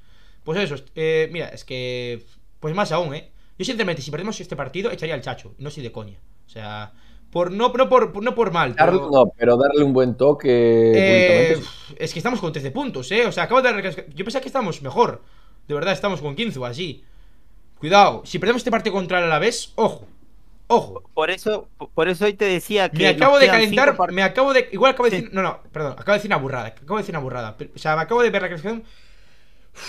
Pues 0.44 0.60
eso, 0.60 0.76
eh, 0.94 1.30
mira, 1.32 1.48
es 1.50 1.66
que... 1.66 2.24
Pues 2.60 2.76
más 2.76 2.92
aún, 2.92 3.16
¿eh? 3.16 3.32
Yo 3.58 3.66
sinceramente, 3.66 4.02
si 4.04 4.12
perdemos 4.12 4.40
este 4.40 4.56
partido, 4.56 4.92
echaría 4.92 5.16
al 5.16 5.22
Chacho. 5.22 5.56
No 5.58 5.72
soy 5.72 5.82
de 5.82 5.92
coña. 5.92 6.20
O 6.46 6.50
sea, 6.50 6.94
por 7.32 7.52
no, 7.52 7.74
no, 7.74 7.90
por, 7.90 8.22
no 8.24 8.36
por 8.36 8.52
mal. 8.52 8.76
Darle, 8.76 9.00
Pero, 9.00 9.10
no, 9.12 9.32
pero 9.36 9.58
darle 9.58 9.84
un 9.84 9.94
buen 9.94 10.16
toque. 10.16 10.48
eh, 10.96 11.58
es 11.98 12.14
que 12.14 12.20
estamos 12.20 12.40
con 12.40 12.54
13 12.54 12.70
puntos, 12.72 13.12
¿eh? 13.12 13.26
O 13.26 13.32
sea, 13.32 13.44
acabo 13.44 13.62
de... 13.62 14.06
Yo 14.14 14.24
pensaba 14.26 14.42
que 14.42 14.50
estamos 14.50 14.82
mejor. 14.82 15.24
De 15.68 15.74
verdad, 15.74 15.94
estamos 15.94 16.22
con 16.22 16.36
15 16.36 16.60
o 16.60 16.66
así. 16.66 17.04
Cuidado, 17.80 18.22
si 18.26 18.40
perdemos 18.40 18.62
este 18.62 18.72
partido 18.72 18.94
contra 18.94 19.20
el 19.20 19.26
Alavés, 19.26 19.74
ojo. 19.76 20.08
Ojo. 20.68 21.04
por 21.14 21.30
eso, 21.30 21.68
por 21.94 22.08
eso 22.08 22.26
hoy 22.26 22.34
te 22.34 22.46
decía 22.46 22.90
que. 22.90 22.98
Me 22.98 23.08
acabo 23.10 23.38
de 23.38 23.46
calentar, 23.46 23.96
me 24.12 24.24
acabo 24.24 24.52
de. 24.52 24.68
Igual 24.72 24.94
acabo 24.94 25.06
de 25.06 25.12
Sí. 25.12 25.16
decir. 25.18 25.34
No, 25.36 25.44
no, 25.44 25.60
perdón, 25.72 25.92
acabo 25.94 26.14
de 26.14 26.18
decir 26.18 26.30
una 26.30 26.38
burrada. 26.38 26.68
Acabo 26.70 26.96
de 26.96 27.02
decir 27.04 27.14
una 27.14 27.20
burrada. 27.24 27.56
O 27.76 27.78
sea, 27.78 27.96
me 27.96 28.02
acabo 28.02 28.24
de 28.24 28.32
ver 28.32 28.42
la 28.42 28.48
clasificación. 28.48 28.84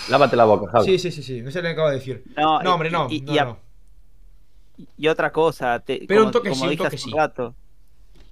Lávate 0.09 0.35
la 0.35 0.45
boca, 0.45 0.69
Javi. 0.71 0.85
Sí, 0.85 0.99
sí, 0.99 1.11
sí, 1.11 1.23
sí. 1.23 1.41
No 1.41 1.49
sé 1.49 1.59
lo 1.59 1.63
que 1.63 1.69
acabo 1.71 1.89
de 1.89 1.95
decir. 1.95 2.23
No, 2.35 2.61
No, 2.61 2.73
hombre, 2.75 2.91
no. 2.91 3.07
y- 3.09 3.21
no, 3.21 3.33
y 3.33 3.37
a- 3.39 3.45
no. 3.45 3.57
Y 4.97 5.07
otra 5.07 5.31
cosa, 5.31 5.79
te- 5.79 6.05
Pero 6.07 6.19
como, 6.21 6.27
un 6.27 6.31
toque 6.33 6.49
como 6.49 6.65
sí, 6.65 6.71
un 6.71 6.77
toque 6.77 6.97
sí. 6.99 7.11
rato, 7.11 7.55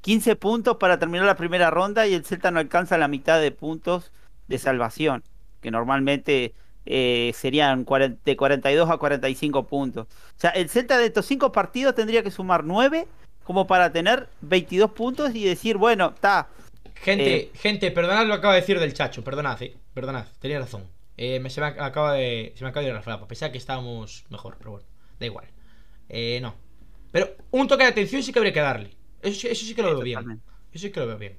15 0.01 0.35
puntos 0.35 0.77
para 0.77 0.99
terminar 0.99 1.25
la 1.25 1.35
primera 1.37 1.71
ronda 1.71 2.05
y 2.05 2.13
el 2.13 2.23
Celta 2.25 2.51
no 2.51 2.59
alcanza 2.59 2.99
la 2.99 3.07
mitad 3.07 3.41
de 3.41 3.49
puntos 3.51 4.11
de 4.47 4.59
salvación, 4.59 5.23
que 5.61 5.71
normalmente 5.71 6.53
eh, 6.85 7.31
serían 7.35 7.83
40 7.83 8.21
de 8.25 8.35
42 8.37 8.89
a 8.89 8.97
45 8.97 9.67
puntos. 9.67 10.07
O 10.07 10.39
sea, 10.39 10.51
el 10.51 10.69
Celta 10.69 10.97
de 10.97 11.05
estos 11.07 11.25
5 11.25 11.51
partidos 11.51 11.95
tendría 11.95 12.23
que 12.23 12.31
sumar 12.31 12.63
9 12.63 13.07
como 13.43 13.67
para 13.67 13.91
tener 13.91 14.29
22 14.41 14.91
puntos 14.91 15.33
y 15.35 15.43
decir, 15.45 15.77
bueno, 15.77 16.11
está, 16.15 16.49
Gente, 16.95 17.35
Eh. 17.35 17.51
gente, 17.53 17.91
perdonad 17.91 18.23
lo 18.25 18.33
que 18.33 18.39
acabo 18.39 18.53
de 18.53 18.61
decir 18.61 18.79
del 18.79 18.93
chacho. 18.93 19.23
Perdonad, 19.23 19.61
eh. 19.61 19.75
Perdonad, 19.93 20.25
tenía 20.39 20.59
razón. 20.59 20.85
Eh, 21.17 21.39
me, 21.39 21.49
se 21.49 21.59
me 21.61 21.67
acaba 21.67 22.13
de. 22.13 22.53
Se 22.55 22.63
me 22.63 22.69
acaba 22.69 22.81
de 22.83 22.87
ir 22.89 22.95
la 22.95 23.01
flapa. 23.03 23.27
Pensaba 23.27 23.51
que 23.51 23.57
estábamos 23.57 24.25
mejor, 24.29 24.55
pero 24.57 24.71
bueno, 24.71 24.87
da 25.19 25.25
igual. 25.25 25.45
Eh, 26.09 26.39
no. 26.41 26.55
Pero 27.11 27.35
un 27.51 27.67
toque 27.67 27.83
de 27.83 27.89
atención 27.89 28.23
sí 28.23 28.31
que 28.33 28.39
habría 28.39 28.53
que 28.53 28.59
darle. 28.61 28.95
Eso, 29.21 29.39
sí- 29.41 29.47
eso 29.47 29.65
sí 29.65 29.75
que 29.75 29.81
lo 29.83 29.89
veo 29.89 30.01
bien. 30.01 30.41
Eso 30.71 30.87
sí 30.87 30.91
que 30.91 30.99
lo 30.99 31.07
veo 31.07 31.17
bien. 31.17 31.37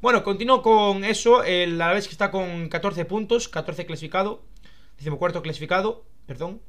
Bueno, 0.00 0.22
continúo 0.24 0.62
con 0.62 1.04
eso. 1.04 1.42
El 1.44 1.80
Alavés 1.82 2.06
que 2.06 2.12
está 2.12 2.30
con 2.30 2.68
14 2.68 3.04
puntos, 3.04 3.48
14 3.48 3.84
clasificado. 3.86 4.42
Decimocuarto 4.96 5.42
clasificado, 5.42 6.04
perdón. 6.26 6.60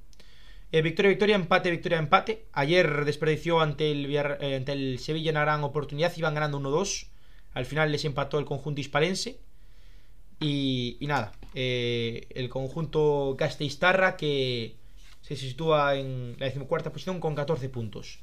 Eh, 0.73 0.81
victoria, 0.81 1.09
victoria, 1.09 1.35
empate, 1.35 1.69
victoria, 1.69 1.99
empate. 1.99 2.47
Ayer 2.51 3.05
desperdició 3.05 3.59
ante 3.61 3.91
el, 3.91 4.11
eh, 4.11 4.55
ante 4.55 4.71
el 4.71 4.97
Sevilla 4.97 5.29
una 5.29 5.41
gran 5.41 5.63
oportunidad. 5.63 6.11
Iban 6.17 6.33
ganando 6.33 6.57
1-2. 6.59 7.09
Al 7.53 7.67
final 7.67 7.91
les 7.91 8.05
empató 8.05 8.39
el 8.39 8.45
conjunto 8.45 8.81
hispalense. 8.81 9.39
Y, 10.39 10.97
nada, 11.01 11.31
eh, 11.53 12.25
el 12.31 12.49
conjunto 12.49 13.35
Gasteiztarra 13.37 14.17
que 14.17 14.75
se 15.21 15.35
sitúa 15.35 15.95
en 15.95 16.35
la 16.39 16.47
decimocuarta 16.47 16.91
posición 16.91 17.19
con 17.19 17.35
14 17.35 17.69
puntos. 17.69 18.19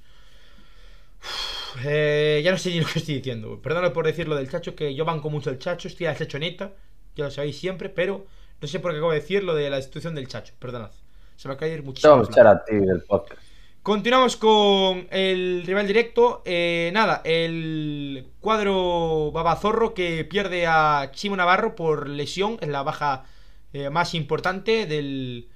Ya 1.77 2.51
no 2.51 2.59
sé 2.59 2.71
ni 2.71 2.81
lo 2.81 2.87
que 2.89 2.99
estoy 2.99 3.15
diciendo. 3.15 3.63
Perdón 3.63 3.93
por 3.93 4.07
decirlo 4.07 4.35
del 4.35 4.51
Chacho, 4.51 4.75
que 4.75 4.93
yo 4.93 5.05
banco 5.05 5.31
mucho 5.31 5.51
el 5.51 5.61
Chacho, 5.61 5.87
estoy 5.87 6.07
a 6.07 6.11
la 6.11 6.19
Chachoneta, 6.19 6.75
ya 7.15 7.27
lo 7.27 7.31
sabéis 7.31 7.59
siempre, 7.59 7.89
pero 7.89 8.27
no 8.61 8.69
sé 8.69 8.81
por 8.81 8.93
qué 8.93 8.99
acabo 8.99 9.13
de 9.13 9.21
decir 9.21 9.43
lo 9.43 9.55
de 9.55 9.71
la 9.71 9.79
institución 9.79 10.15
del 10.15 10.29
Chacho, 10.29 10.55
perdonad. 10.59 10.91
Se 11.37 11.49
me 11.49 11.55
va 11.55 11.57
a 11.57 11.61
caer 11.61 11.83
muchísimo. 11.83 12.13
vamos 12.13 12.37
a 12.37 12.51
a 12.51 12.65
ti 12.65 12.77
del 12.77 13.03
podcast. 13.03 13.41
Continuamos 13.83 14.37
con 14.37 15.09
el 15.11 15.63
rival 15.65 15.87
directo. 15.87 16.43
Eh, 16.45 16.91
nada, 16.93 17.23
el 17.25 18.27
cuadro 18.41 19.33
Babazorro 19.33 19.95
que 19.95 20.23
pierde 20.27 20.67
a 20.67 21.11
Chimo 21.15 21.35
Navarro 21.35 21.75
por 21.77 22.07
lesión. 22.07 22.59
Es 22.61 22.69
la 22.69 22.83
baja 22.83 23.25
eh, 23.73 23.89
más 23.89 24.13
importante 24.13 24.85
del 24.85 25.49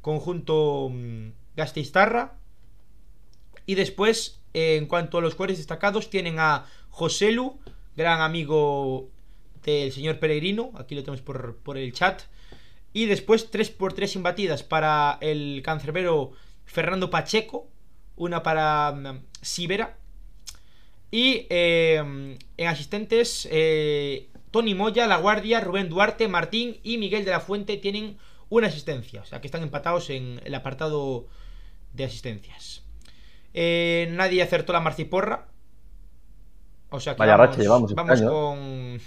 conjunto 0.00 0.90
mm, 0.92 1.30
Gasteiztarra. 1.56 2.34
Y 3.66 3.74
después, 3.74 4.40
eh, 4.54 4.76
en 4.76 4.86
cuanto 4.86 5.18
a 5.18 5.20
los 5.20 5.34
jugadores 5.34 5.58
destacados, 5.58 6.08
tienen 6.08 6.38
a 6.38 6.66
Joselu, 6.90 7.58
gran 7.96 8.20
amigo 8.20 9.08
del 9.64 9.90
señor 9.90 10.20
Peregrino. 10.20 10.70
Aquí 10.76 10.94
lo 10.94 11.02
tenemos 11.02 11.22
por, 11.22 11.56
por 11.56 11.76
el 11.76 11.92
chat. 11.92 12.22
Y 12.92 13.06
después 13.06 13.50
3 13.50 13.70
por 13.70 13.92
3 13.94 14.16
imbatidas 14.16 14.62
para 14.62 15.18
el 15.20 15.62
cancerbero 15.64 16.32
Fernando 16.64 17.10
Pacheco. 17.10 17.68
Una 18.16 18.42
para 18.42 18.92
mm, 18.92 19.24
Sibera. 19.40 19.96
Y 21.10 21.46
eh, 21.50 22.36
en 22.56 22.68
asistentes, 22.68 23.46
eh, 23.50 24.28
Tony 24.50 24.74
Moya, 24.74 25.06
La 25.06 25.16
Guardia, 25.16 25.60
Rubén 25.60 25.88
Duarte, 25.88 26.28
Martín 26.28 26.78
y 26.82 26.98
Miguel 26.98 27.24
de 27.24 27.32
la 27.32 27.40
Fuente 27.40 27.76
tienen 27.76 28.18
una 28.48 28.68
asistencia. 28.68 29.22
O 29.22 29.24
sea 29.24 29.40
que 29.40 29.46
están 29.46 29.62
empatados 29.62 30.10
en 30.10 30.40
el 30.44 30.54
apartado 30.54 31.26
de 31.92 32.04
asistencias. 32.04 32.82
Eh, 33.54 34.08
nadie 34.12 34.42
acertó 34.42 34.72
la 34.72 34.80
marciporra. 34.80 35.48
O 36.90 37.00
sea 37.00 37.14
que 37.14 37.18
Vaya 37.20 37.36
vamos, 37.36 37.50
racha 37.50 37.62
llevamos 37.62 37.90
este 37.90 37.94
vamos 37.94 38.20
año. 38.20 38.30
con. 38.30 39.00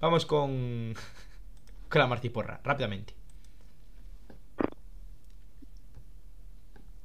Vamos 0.00 0.26
con. 0.26 0.94
Con 0.94 0.94
la 1.98 2.06
marciporra, 2.06 2.60
rápidamente. 2.64 3.14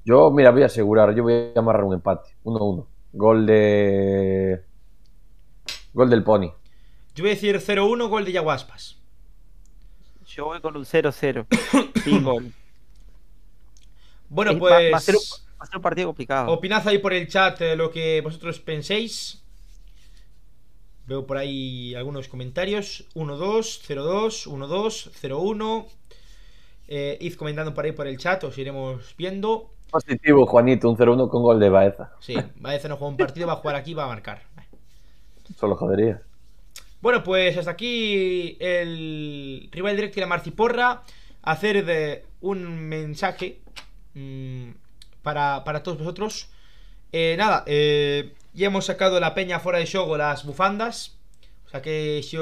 Yo, 0.05 0.31
mira, 0.31 0.51
voy 0.51 0.63
a 0.63 0.67
asegurar, 0.67 1.13
yo 1.13 1.23
voy 1.23 1.51
a 1.55 1.59
amarrar 1.59 1.83
un 1.83 1.93
empate. 1.93 2.29
1-1. 2.43 2.85
Gol 3.13 3.45
de. 3.45 4.63
Gol 5.93 6.09
del 6.09 6.23
Pony. 6.23 6.51
Yo 7.15 7.23
voy 7.23 7.31
a 7.31 7.33
decir 7.35 7.55
0-1, 7.59 8.07
gol 8.09 8.25
de 8.25 8.31
Yaguaspas. 8.31 8.97
yo 10.27 10.45
voy 10.45 10.61
con 10.61 10.77
un 10.77 10.85
0-0. 10.85 11.45
sin 12.03 12.23
gol. 12.23 12.51
Bueno, 14.29 14.51
Es- 14.51 14.57
va- 14.57 14.59
pues. 14.59 14.93
va 14.93 14.97
a 14.97 15.01
ser 15.01 15.15
un- 15.15 15.21
Va 15.59 15.63
a 15.63 15.65
ser 15.65 15.75
un 15.75 15.81
partido 15.81 16.07
complicado. 16.07 16.51
Opinad 16.53 16.87
ahí 16.87 16.99
por 16.99 17.11
el 17.11 17.27
chat 17.27 17.59
eh, 17.59 17.75
lo 17.75 17.91
que 17.91 18.21
vosotros 18.21 18.59
penséis. 18.61 19.38
Veo 21.09 21.25
por 21.25 21.37
ahí 21.37 21.95
algunos 21.95 22.27
comentarios. 22.27 23.03
1-2, 23.15 23.81
0-2, 23.81 24.45
1-2, 24.45 25.09
0-1. 25.19 25.87
Eh, 26.87 27.17
id 27.19 27.33
comentando 27.33 27.73
por 27.73 27.83
ahí 27.85 27.93
por 27.93 28.05
el 28.05 28.19
chat, 28.19 28.43
os 28.43 28.55
iremos 28.59 29.15
viendo. 29.17 29.71
Positivo, 29.89 30.45
Juanito, 30.45 30.87
un 30.87 30.95
0-1 30.95 31.27
con 31.27 31.41
gol 31.41 31.59
de 31.59 31.69
Baeza. 31.69 32.13
Sí, 32.19 32.35
Baeza 32.57 32.87
no 32.89 32.97
juega 32.97 33.09
un 33.09 33.17
partido, 33.17 33.47
va 33.47 33.53
a 33.53 33.55
jugar 33.55 33.75
aquí, 33.75 33.95
va 33.95 34.03
a 34.03 34.07
marcar. 34.07 34.43
Solo 35.57 35.75
jodería. 35.75 36.21
Bueno, 37.01 37.23
pues 37.23 37.57
hasta 37.57 37.71
aquí 37.71 38.55
el 38.59 39.67
rival 39.71 39.95
directo 39.95 40.19
y 40.19 40.21
la 40.21 40.27
marciporra. 40.27 41.01
Hacer 41.41 41.85
de 41.85 42.25
un 42.41 42.87
mensaje 42.87 43.61
mm, 44.13 44.69
para, 45.23 45.63
para 45.63 45.81
todos 45.81 45.97
vosotros. 45.97 46.51
Eh, 47.11 47.35
nada, 47.37 47.63
eh, 47.65 48.33
ya 48.53 48.67
hemos 48.67 48.85
sacado 48.85 49.19
la 49.19 49.33
peña 49.33 49.59
fuera 49.59 49.79
de 49.79 49.85
show 49.85 50.15
las 50.15 50.45
bufandas. 50.45 51.17
O 51.65 51.69
sea 51.69 51.81
que 51.81 52.21
si, 52.23 52.37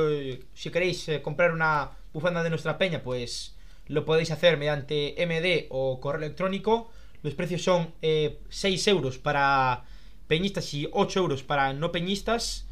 si 0.54 0.70
queréis 0.70 1.08
eh, 1.10 1.22
comprar 1.22 1.52
una 1.52 1.92
bufanda 2.14 2.44
de 2.44 2.50
nuestra 2.50 2.78
peña, 2.78 3.02
pues 3.04 3.56
lo 3.88 4.06
podéis 4.06 4.32
hacer 4.32 4.58
mediante 4.58 5.16
MD 5.26 5.68
o 5.70 6.00
correo 6.00 6.26
electrónico. 6.26 6.92
Los 7.24 7.34
precios 7.34 7.64
son 7.64 7.94
eh, 8.02 8.40
6 8.50 8.88
euros 8.88 9.18
para 9.18 9.86
peñistas 10.28 10.74
y 10.74 10.88
8 10.92 11.20
euros 11.20 11.44
para 11.44 11.74
no 11.74 11.92
peñistas. 11.92 12.66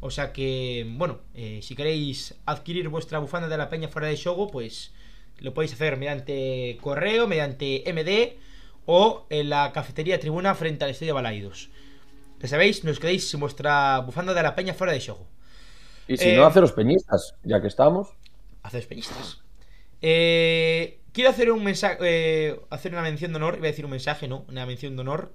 O 0.00 0.10
sea 0.10 0.32
que, 0.32 0.86
bueno, 0.96 1.20
si 1.34 1.74
queréis 1.76 2.34
adquirir 2.46 2.88
vuestra 2.88 3.18
bufanda 3.18 3.48
de 3.48 3.58
la 3.58 3.68
peña 3.68 3.88
fuera 3.88 4.08
de 4.08 4.16
Shogo, 4.16 4.50
pues 4.50 4.92
lo 5.40 5.52
podéis 5.52 5.74
hacer 5.74 5.98
mediante 5.98 6.78
correo, 6.80 7.28
mediante 7.28 7.84
MD 7.92 8.38
o 8.92 9.24
en 9.30 9.50
la 9.50 9.70
cafetería 9.72 10.18
tribuna 10.18 10.52
frente 10.56 10.82
al 10.84 10.90
estadio 10.90 11.14
Balaidos. 11.14 11.70
Ya 12.40 12.48
sabéis, 12.48 12.82
nos 12.82 12.98
quedéis 12.98 13.30
sin 13.30 13.38
vuestra 13.38 14.00
bufanda 14.00 14.34
de 14.34 14.42
la 14.42 14.56
peña 14.56 14.74
fuera 14.74 14.92
de 14.92 14.98
Shogo. 14.98 15.28
Y 16.08 16.16
si 16.16 16.30
Eh, 16.30 16.36
no, 16.36 16.44
haceros 16.44 16.72
peñistas, 16.72 17.36
ya 17.44 17.60
que 17.60 17.68
estamos. 17.68 18.08
Hacéis 18.64 18.86
peñistas. 18.86 19.38
Eh, 20.02 20.98
quiero 21.12 21.30
hacer 21.30 21.52
un 21.52 21.62
mensaje. 21.62 21.98
eh, 22.00 22.60
hacer 22.70 22.92
una 22.92 23.02
mención 23.02 23.30
de 23.32 23.36
honor. 23.36 23.54
Iba 23.58 23.68
a 23.68 23.70
decir 23.70 23.84
un 23.84 23.92
mensaje, 23.92 24.26
no. 24.26 24.44
Una 24.48 24.66
mención 24.66 24.96
de 24.96 25.02
honor. 25.02 25.32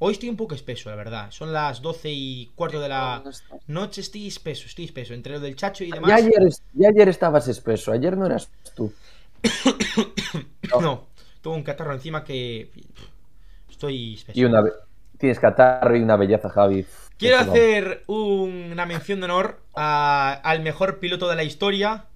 Hoy 0.00 0.14
estoy 0.14 0.28
un 0.30 0.36
poco 0.36 0.56
espeso, 0.56 0.90
la 0.90 0.96
verdad. 0.96 1.30
Son 1.30 1.52
las 1.52 1.80
12 1.82 2.08
y 2.10 2.50
cuarto 2.56 2.80
de 2.80 2.88
la 2.88 3.22
noche. 3.68 4.00
Estoy 4.00 4.26
espeso, 4.26 4.66
estoy 4.66 4.86
espeso. 4.86 5.14
Entre 5.14 5.32
lo 5.34 5.38
del 5.38 5.54
chacho 5.54 5.84
y 5.84 5.92
demás. 5.92 6.08
Ya 6.10 6.16
ayer, 6.16 6.48
ya 6.72 6.88
ayer 6.88 7.08
estabas 7.08 7.46
espeso, 7.46 7.92
ayer 7.92 8.16
no 8.16 8.26
eras 8.26 8.50
tú. 8.74 8.92
No, 10.80 11.06
tengo 11.42 11.56
un 11.56 11.62
catarro 11.62 11.92
encima 11.92 12.24
que. 12.24 12.70
Estoy 13.70 14.14
espeso. 14.14 14.38
Y 14.38 14.44
una 14.44 14.62
tienes 15.18 15.38
catarro 15.38 15.96
y 15.96 16.00
una 16.00 16.16
belleza, 16.16 16.48
Javi. 16.48 16.84
Quiero 17.18 17.38
Eso 17.38 17.52
hacer 17.52 18.02
un- 18.08 18.70
una 18.72 18.86
mención 18.86 19.20
de 19.20 19.26
honor 19.26 19.62
a- 19.76 20.40
al 20.42 20.60
mejor 20.62 20.98
piloto 20.98 21.28
de 21.28 21.36
la 21.36 21.44
historia, 21.44 22.06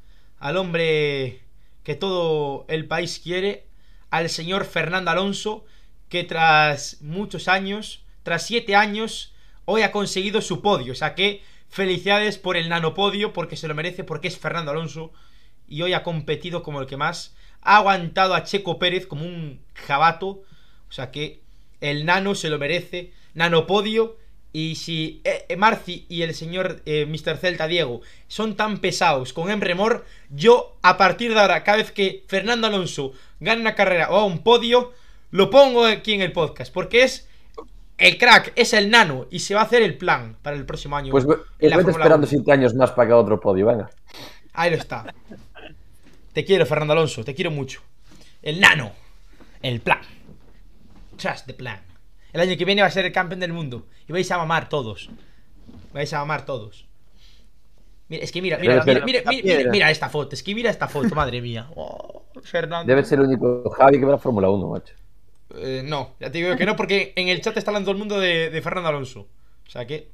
al 0.40 0.57
hombre 0.57 1.40
que 1.85 1.94
todo 1.94 2.65
el 2.69 2.86
país 2.86 3.20
quiere, 3.23 3.66
al 4.11 4.28
señor 4.28 4.65
Fernando 4.65 5.11
Alonso, 5.12 5.65
que 6.09 6.24
tras 6.24 7.01
muchos 7.03 7.47
años, 7.48 8.05
tras 8.24 8.43
siete 8.44 8.74
años, 8.74 9.35
hoy 9.65 9.82
ha 9.82 9.93
conseguido 9.93 10.40
su 10.40 10.61
podio. 10.62 10.93
O 10.93 10.97
sea 10.97 11.15
que 11.15 11.43
felicidades 11.69 12.39
por 12.39 12.57
el 12.57 12.69
nanopodio, 12.69 13.32
porque 13.32 13.57
se 13.57 13.69
lo 13.69 13.74
merece, 13.74 14.03
porque 14.03 14.28
es 14.28 14.39
Fernando 14.39 14.73
Alonso, 14.73 15.12
y 15.69 15.82
hoy 15.82 15.93
ha 15.94 16.03
competido 16.03 16.62
como 16.65 16.81
el 16.81 16.86
que 16.89 16.97
más. 16.97 17.36
Ha 17.67 17.79
aguantado 17.79 18.35
a 18.35 18.45
Checo 18.45 18.79
Pérez 18.79 19.07
como 19.07 19.25
un 19.25 19.61
jabato. 19.75 20.43
O 20.89 20.93
sea 20.93 21.11
que 21.11 21.41
el 21.81 22.07
nano 22.07 22.35
se 22.35 22.49
lo 22.49 22.59
merece. 22.59 23.13
Nanopodio. 23.35 24.17
Y 24.53 24.77
si 24.77 25.21
eh, 25.25 25.45
eh, 25.51 25.57
Marci 25.57 26.07
y 26.09 26.23
el 26.23 26.35
señor 26.35 26.81
eh, 26.87 27.05
Mr. 27.05 27.37
Celta 27.37 27.67
Diego 27.67 28.01
son 28.27 28.57
tan 28.57 28.79
pesados 28.79 29.35
con 29.35 29.51
Emremor, 29.51 30.07
yo 30.31 30.79
a 30.81 30.97
partir 30.97 31.35
de 31.35 31.41
ahora, 31.41 31.63
cada 31.63 31.77
vez 31.77 31.93
que 31.93 32.25
Fernando 32.27 32.67
Alonso 32.67 33.13
gane 33.39 33.61
una 33.61 33.75
carrera 33.75 34.09
o 34.11 34.25
un 34.25 34.39
podio, 34.39 34.93
lo 35.31 35.51
pongo 35.51 35.85
aquí 35.85 36.15
en 36.15 36.23
el 36.23 36.33
podcast. 36.33 36.73
Porque 36.73 37.03
es 37.03 37.29
el 37.99 38.17
crack, 38.17 38.53
es 38.57 38.73
el 38.73 38.91
nano. 38.91 39.27
Y 39.31 39.41
se 39.41 39.55
va 39.55 39.61
a 39.61 39.65
hacer 39.65 39.83
el 39.83 39.99
plan 39.99 40.37
para 40.41 40.57
el 40.57 40.65
próximo 40.65 40.97
año. 40.97 41.11
Pues, 41.11 41.27
pues 41.27 41.39
vete 41.59 41.91
esperando 41.91 42.27
1. 42.27 42.27
siete 42.27 42.53
años 42.53 42.75
más 42.75 42.93
para 42.93 43.09
que 43.09 43.15
otro 43.15 43.39
podio, 43.41 43.67
venga. 43.67 43.91
Ahí 44.55 44.71
lo 44.71 44.77
está. 44.77 45.13
Te 46.37 46.45
quiero, 46.45 46.67
Fernando 46.67 46.93
Alonso, 46.93 47.25
te 47.25 47.35
quiero 47.35 47.51
mucho. 47.51 47.81
El 48.43 48.61
nano. 48.61 48.93
El 49.63 49.81
plan. 49.81 50.01
Trust 51.17 51.47
the 51.47 51.55
plan. 51.55 51.81
El 52.31 52.43
año 52.43 52.59
que 52.59 52.67
viene 52.67 52.83
va 52.83 52.89
a 52.89 52.91
ser 52.91 53.07
el 53.07 53.13
campeón 53.13 53.41
del 53.41 53.55
mundo. 53.55 53.87
Y 54.07 54.13
vais 54.13 54.31
a 54.31 54.37
mamar 54.37 54.69
todos. 54.69 55.09
Vais 55.95 56.13
a 56.13 56.19
mamar 56.19 56.45
todos. 56.45 56.87
Mira, 58.09 58.23
es 58.23 58.33
que 58.33 58.43
mira, 58.43 58.59
mira, 58.59 58.85
mira, 58.85 59.03
mira, 59.03 59.71
mira, 59.71 59.91
esta 59.91 60.11
foto. 60.11 60.35
Es 60.35 60.43
que 60.43 60.55
mira 60.55 60.69
esta 60.69 60.89
foto, 60.89 61.15
madre 61.15 61.41
mía. 61.41 61.71
Oh, 61.75 62.27
Fernando. 62.43 62.87
Debe 62.87 63.03
ser 63.03 63.19
el 63.21 63.29
único 63.29 63.71
Javi 63.71 63.99
que 63.99 64.05
ve 64.05 64.11
la 64.11 64.19
Fórmula 64.19 64.51
1, 64.51 64.69
macho. 64.69 64.93
Eh, 65.55 65.81
no, 65.87 66.17
ya 66.21 66.31
te 66.31 66.37
digo 66.37 66.55
que 66.55 66.67
no, 66.67 66.77
porque 66.77 67.15
en 67.17 67.29
el 67.29 67.41
chat 67.41 67.57
está 67.57 67.71
hablando 67.71 67.93
el 67.93 67.97
mundo 67.97 68.21
de, 68.21 68.51
de 68.51 68.61
Fernando 68.61 68.91
Alonso. 68.91 69.27
O 69.67 69.71
sea 69.71 69.87
que. 69.87 70.11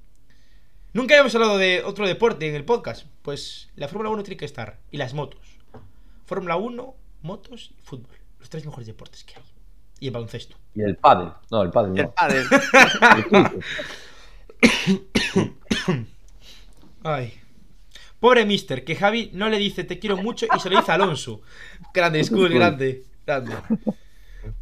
Nunca 0.92 1.14
habíamos 1.14 1.34
hablado 1.34 1.58
de 1.58 1.82
otro 1.84 2.06
deporte 2.06 2.48
en 2.48 2.54
el 2.54 2.64
podcast. 2.64 3.08
Pues 3.22 3.70
la 3.74 3.88
Fórmula 3.88 4.10
1 4.10 4.22
tiene 4.22 4.36
que 4.36 4.44
estar. 4.44 4.78
Y 4.92 4.98
las 4.98 5.14
motos. 5.14 5.58
Fórmula 6.32 6.56
1, 6.56 6.94
motos 7.20 7.72
y 7.78 7.82
fútbol. 7.82 8.16
Los 8.40 8.48
tres 8.48 8.64
mejores 8.64 8.86
deportes 8.86 9.22
que 9.22 9.34
hay. 9.34 9.42
Y 10.00 10.06
el 10.06 10.14
baloncesto. 10.14 10.56
Y 10.74 10.80
el 10.80 10.96
pádel. 10.96 11.28
No, 11.50 11.60
el 11.60 11.68
pádel 11.68 11.98
El 11.98 12.06
no. 12.06 12.12
padre. 12.12 12.40
El 12.40 12.48
cricket. 13.28 13.64
Ay. 17.04 17.34
Pobre 18.18 18.46
Mister, 18.46 18.82
que 18.82 18.96
Javi 18.96 19.28
no 19.34 19.50
le 19.50 19.58
dice 19.58 19.84
te 19.84 19.98
quiero 19.98 20.16
mucho 20.16 20.46
y 20.56 20.58
se 20.58 20.70
lo 20.70 20.78
dice 20.78 20.90
a 20.90 20.94
Alonso. 20.94 21.42
Grande, 21.92 22.24
Skull, 22.24 22.54
grande, 22.54 23.02
grande. 23.26 23.52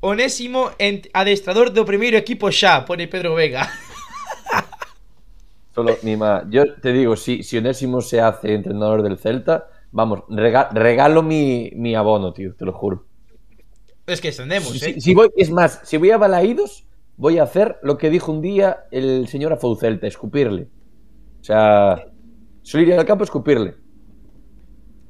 Onésimo, 0.01 0.73
adestrador 1.13 1.71
do 1.73 1.87
primeiro 1.87 2.19
equipo 2.19 2.51
xa, 2.51 2.85
pone 2.85 3.07
Pedro 3.07 3.37
Vega. 3.37 3.71
Solo, 5.73 5.97
Mima, 6.03 6.43
yo 6.51 6.75
te 6.83 6.93
digo, 6.93 7.15
si, 7.15 7.45
si 7.45 7.59
Onésimo 7.59 8.01
se 8.01 8.21
hace 8.21 8.55
entrenador 8.55 9.05
del 9.05 9.19
Celta, 9.19 9.70
vamos, 9.93 10.21
rega- 10.29 10.69
regalo 10.73 11.23
mi, 11.23 11.71
mi 11.75 11.95
abono, 11.95 12.33
tío, 12.33 12.55
te 12.55 12.65
lo 12.65 12.73
juro. 12.73 13.05
Es 14.07 14.21
que 14.21 14.29
extendemos, 14.29 14.71
Si, 14.71 14.85
eh. 14.91 15.01
si 15.01 15.15
voy, 15.15 15.31
es 15.37 15.51
más, 15.51 15.81
si 15.85 15.97
voy 15.97 16.11
a 16.11 16.19
Balaídos, 16.19 16.87
voy 17.17 17.39
a 17.39 17.45
hacer 17.45 17.79
lo 17.83 17.97
que 17.99 18.11
dijo 18.11 18.33
un 18.33 18.41
día 18.41 18.85
el 18.91 19.29
señor 19.29 19.53
Afou 19.53 19.77
Celta, 19.77 20.07
escupirle. 20.07 20.69
O 21.41 21.45
sea, 21.45 22.07
solo 22.63 22.83
iría 22.83 22.99
al 22.99 23.07
campo 23.07 23.23
a 23.23 23.27
escupirle. 23.27 23.75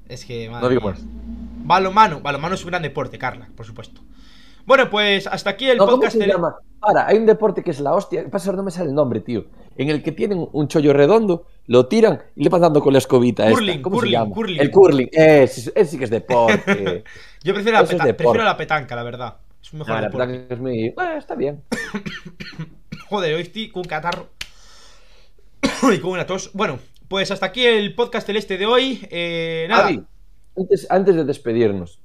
Es 0.09 0.25
que, 0.25 0.49
madre 0.51 0.63
No 0.63 0.69
digo 0.69 0.83
más. 0.91 1.03
Balomano, 1.65 2.21
balomano 2.21 2.55
es 2.57 2.65
un 2.65 2.71
gran 2.71 2.83
deporte, 2.83 3.17
Carla, 3.19 3.49
por 3.57 3.65
supuesto. 3.65 4.01
Bueno, 4.67 4.91
pues 4.91 5.27
hasta 5.27 5.51
aquí 5.51 5.69
el 5.71 5.79
No, 5.79 5.85
¿Cómo 5.87 5.97
podcast. 5.99 6.17
se 6.17 6.27
llama? 6.27 6.57
Para, 6.79 7.07
hay 7.07 7.19
un 7.19 7.27
deporte 7.27 7.63
que 7.63 7.71
es 7.71 7.81
la 7.81 7.95
hostia, 7.95 8.29
pasa 8.31 8.53
no 8.53 8.63
me 8.63 8.71
sale 8.71 8.89
el 8.89 8.95
nombre, 8.95 9.21
tío. 9.21 9.47
En 9.77 9.89
el 9.89 10.03
que 10.03 10.13
tienen 10.13 10.47
un 10.53 10.69
chollo 10.69 10.93
redondo, 10.93 11.47
lo 11.71 11.87
tiran 11.87 12.21
y 12.35 12.43
le 12.43 12.51
van 12.51 12.63
dando 12.63 12.81
con 12.81 12.93
la 12.93 12.99
escobita. 12.99 13.45
esta. 13.45 13.55
Curling, 13.55 13.81
¿Cómo 13.81 13.97
se 13.97 14.01
curling, 14.01 14.13
llama? 14.13 14.35
curling. 14.35 14.61
El 14.61 14.71
curling, 14.73 15.09
ese, 15.13 15.71
ese 15.73 15.85
sí 15.85 15.99
que 15.99 16.05
es 16.05 16.11
deporte. 16.11 17.05
Yo 17.45 17.55
prefiero 17.55 17.79
la, 17.79 17.85
es 17.85 18.15
prefiero 18.15 18.43
la 18.43 18.57
petanca, 18.57 18.97
la 18.97 19.05
verdad. 19.05 19.37
Es 19.63 19.73
mejor 19.75 19.93
Ah, 19.93 20.11
la 20.13 20.27
que 20.27 20.47
es 20.51 20.59
muy... 20.59 20.91
Bueno, 20.91 21.17
está 21.17 21.37
bien. 21.37 21.63
Joder, 23.09 23.37
hoy 23.37 23.43
estoy 23.43 23.71
con 23.71 23.85
catarro. 23.85 24.31
y 25.95 25.99
con 26.01 26.11
una 26.11 26.27
tos. 26.27 26.51
Bueno, 26.55 26.81
pues 27.07 27.31
hasta 27.31 27.47
aquí 27.47 27.65
el 27.65 27.95
podcast 27.95 28.27
celeste 28.27 28.59
de 28.59 28.67
hoy. 28.67 29.07
Eh, 29.09 29.67
nada. 29.69 29.91
Antes, 30.57 30.91
antes 30.91 31.15
de 31.15 31.25
despedirnos, 31.25 32.01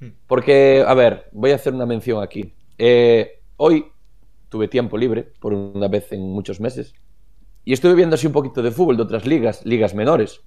Hmm. 0.00 0.10
porque, 0.28 0.84
a 0.86 0.94
ver, 0.94 1.28
voy 1.32 1.50
a 1.50 1.56
hacer 1.56 1.74
una 1.74 1.86
mención 1.86 2.22
aquí. 2.22 2.54
Eh, 2.78 3.40
hoy 3.56 3.84
tuve 4.48 4.68
tiempo 4.68 4.96
libre, 4.96 5.32
por 5.40 5.52
una 5.52 5.88
vez 5.88 6.12
en 6.12 6.20
muchos 6.20 6.60
meses, 6.60 6.94
y 7.68 7.74
estuve 7.74 7.94
viendo 7.94 8.14
así 8.14 8.26
un 8.26 8.32
poquito 8.32 8.62
de 8.62 8.70
fútbol 8.70 8.96
de 8.96 9.02
otras 9.02 9.26
ligas, 9.26 9.60
ligas 9.66 9.94
menores, 9.94 10.40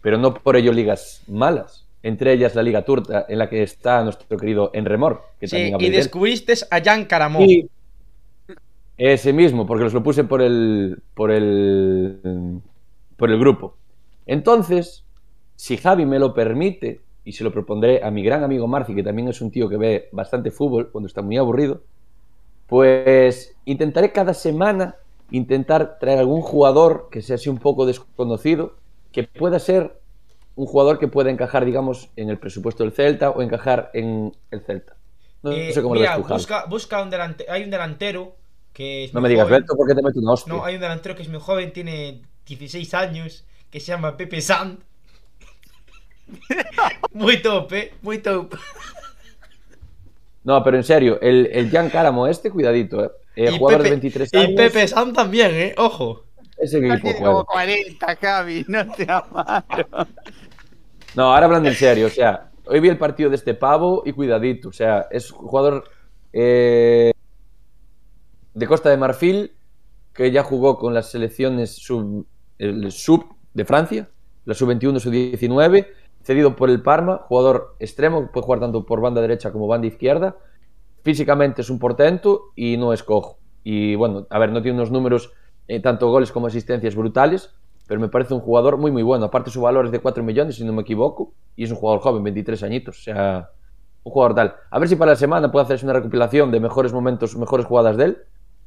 pero 0.00 0.16
no 0.16 0.32
por 0.32 0.56
ello 0.56 0.72
ligas 0.72 1.22
malas. 1.28 1.86
Entre 2.02 2.32
ellas 2.32 2.54
la 2.54 2.62
Liga 2.62 2.86
Turca, 2.86 3.26
en 3.28 3.38
la 3.38 3.50
que 3.50 3.62
está 3.62 4.02
nuestro 4.02 4.38
querido 4.38 4.70
Enremor, 4.72 5.24
que 5.38 5.46
Sí, 5.46 5.70
también 5.70 5.92
y 5.92 5.94
descubriste 5.94 6.54
a 6.70 6.82
Jan 6.82 7.04
Caramó. 7.04 7.42
Y 7.42 7.68
ese 8.96 9.34
mismo, 9.34 9.66
porque 9.66 9.84
los 9.84 9.92
lo 9.92 10.02
puse 10.02 10.24
por 10.24 10.40
el, 10.40 11.02
por 11.12 11.30
el, 11.30 12.62
por 13.18 13.30
el 13.30 13.38
grupo. 13.38 13.76
Entonces, 14.24 15.04
si 15.56 15.76
Javi 15.76 16.06
me 16.06 16.18
lo 16.18 16.32
permite, 16.32 17.02
y 17.26 17.32
se 17.32 17.44
lo 17.44 17.52
propondré 17.52 18.02
a 18.02 18.10
mi 18.10 18.22
gran 18.22 18.42
amigo 18.42 18.66
Marci, 18.66 18.94
que 18.94 19.02
también 19.02 19.28
es 19.28 19.42
un 19.42 19.50
tío 19.50 19.68
que 19.68 19.76
ve 19.76 20.08
bastante 20.12 20.50
fútbol 20.50 20.88
cuando 20.90 21.08
está 21.08 21.20
muy 21.20 21.36
aburrido, 21.36 21.82
pues 22.66 23.54
intentaré 23.66 24.12
cada 24.12 24.32
semana 24.32 24.96
intentar 25.30 25.98
traer 25.98 26.18
algún 26.18 26.42
jugador 26.42 27.08
que 27.10 27.22
sea 27.22 27.36
así 27.36 27.48
un 27.48 27.58
poco 27.58 27.86
desconocido, 27.86 28.74
que 29.12 29.24
pueda 29.24 29.58
ser 29.58 29.98
un 30.56 30.66
jugador 30.66 30.98
que 30.98 31.08
pueda 31.08 31.30
encajar, 31.30 31.64
digamos, 31.64 32.10
en 32.16 32.30
el 32.30 32.38
presupuesto 32.38 32.84
del 32.84 32.92
Celta 32.92 33.30
o 33.30 33.42
encajar 33.42 33.90
en 33.94 34.32
el 34.50 34.60
Celta. 34.62 34.96
No, 35.42 35.52
Eh, 35.52 35.72
sé 35.72 35.82
cómo 35.82 35.94
lo 35.94 36.00
mira, 36.00 36.16
busca, 36.18 36.66
busca 36.66 37.02
un 37.02 37.10
delante- 37.10 37.46
hay 37.48 37.64
un 37.64 37.70
delantero 37.70 38.36
que 38.72 39.04
es 39.04 39.14
No 39.14 39.20
muy 39.20 39.28
me 39.28 39.32
digas, 39.34 39.46
joven. 39.48 39.62
Beto, 39.62 39.76
porque 39.76 39.94
te 39.94 40.02
meto 40.02 40.20
una 40.20 40.32
hostia. 40.32 40.52
No, 40.52 40.64
hay 40.64 40.76
un 40.76 40.80
delantero 40.80 41.14
que 41.14 41.22
es 41.22 41.28
muy 41.28 41.40
joven, 41.40 41.72
tiene 41.72 42.22
16 42.46 42.94
años, 42.94 43.44
que 43.70 43.80
se 43.80 43.86
llama 43.88 44.16
Pepe 44.16 44.40
Sand. 44.40 44.78
muy 47.12 47.42
top, 47.42 47.72
eh, 47.72 47.92
muy 48.02 48.18
top. 48.18 48.54
No, 50.44 50.62
pero 50.62 50.76
en 50.76 50.84
serio, 50.84 51.18
el, 51.20 51.46
el 51.52 51.70
Jan 51.70 51.88
Caramo 51.90 52.26
este, 52.26 52.50
cuidadito, 52.50 53.04
eh. 53.04 53.10
Eh, 53.36 53.50
Y 53.52 53.58
jugador 53.58 53.78
Pepe- 53.82 53.84
de 53.84 53.90
23 53.90 54.34
años. 54.34 54.50
Y 54.50 54.54
Pepe 54.54 54.86
también, 55.14 55.50
eh, 55.52 55.74
ojo. 55.76 56.24
Ese 56.56 56.78
equipo 56.78 57.12
como 57.18 57.44
juega. 57.44 57.44
40, 57.44 58.16
Javi, 58.16 58.64
no 58.68 58.92
te 58.92 59.06
amaron. 59.10 60.08
No, 61.16 61.32
ahora 61.34 61.46
hablando 61.46 61.68
en 61.68 61.74
serio, 61.74 62.06
o 62.06 62.10
sea, 62.10 62.50
hoy 62.66 62.80
vi 62.80 62.88
el 62.88 62.98
partido 62.98 63.30
de 63.30 63.36
este 63.36 63.54
pavo 63.54 64.02
y 64.06 64.12
cuidadito, 64.12 64.68
o 64.68 64.72
sea, 64.72 65.06
es 65.10 65.30
un 65.32 65.38
jugador 65.48 65.84
eh, 66.32 67.12
de 68.54 68.66
Costa 68.66 68.90
de 68.90 68.96
Marfil 68.96 69.52
que 70.12 70.30
ya 70.30 70.42
jugó 70.44 70.78
con 70.78 70.94
las 70.94 71.10
selecciones 71.10 71.70
sub, 71.74 72.26
el 72.58 72.90
sub 72.92 73.24
de 73.52 73.64
Francia, 73.64 74.08
la 74.44 74.54
sub-21, 74.54 75.00
sub-19, 75.00 75.86
cedido 76.22 76.54
por 76.56 76.70
el 76.70 76.82
Parma, 76.82 77.18
jugador 77.28 77.74
extremo, 77.80 78.30
puede 78.32 78.44
jugar 78.44 78.60
tanto 78.60 78.86
por 78.86 79.00
banda 79.00 79.20
derecha 79.20 79.50
como 79.52 79.66
banda 79.66 79.86
izquierda, 79.88 80.36
físicamente 81.04 81.60
es 81.62 81.70
un 81.70 81.78
portento 81.78 82.52
y 82.56 82.76
no 82.76 82.92
es 82.92 83.02
cojo. 83.02 83.38
Y 83.62 83.94
bueno, 83.94 84.26
a 84.30 84.38
ver, 84.38 84.50
no 84.50 84.62
tiene 84.62 84.78
unos 84.78 84.90
números, 84.90 85.32
eh, 85.68 85.80
tanto 85.80 86.10
goles 86.10 86.32
como 86.32 86.48
asistencias 86.48 86.96
brutales, 86.96 87.54
pero 87.86 88.00
me 88.00 88.08
parece 88.08 88.34
un 88.34 88.40
jugador 88.40 88.78
muy, 88.78 88.90
muy 88.90 89.02
bueno. 89.02 89.26
Aparte, 89.26 89.50
su 89.50 89.60
valor 89.60 89.86
es 89.86 89.92
de 89.92 90.00
4 90.00 90.24
millones, 90.24 90.56
si 90.56 90.64
no 90.64 90.72
me 90.72 90.82
equivoco, 90.82 91.32
y 91.54 91.64
es 91.64 91.70
un 91.70 91.76
jugador 91.76 92.00
joven, 92.00 92.24
23 92.24 92.62
añitos, 92.62 92.98
o 92.98 93.02
sea, 93.02 93.50
un 94.02 94.12
jugador 94.12 94.34
tal. 94.34 94.54
A 94.70 94.78
ver 94.78 94.88
si 94.88 94.96
para 94.96 95.12
la 95.12 95.16
semana 95.16 95.52
puedo 95.52 95.64
hacer 95.64 95.78
una 95.84 95.92
recopilación 95.92 96.50
de 96.50 96.58
mejores 96.58 96.92
momentos, 96.92 97.36
mejores 97.36 97.66
jugadas 97.66 97.96
de 97.98 98.04
él, 98.04 98.18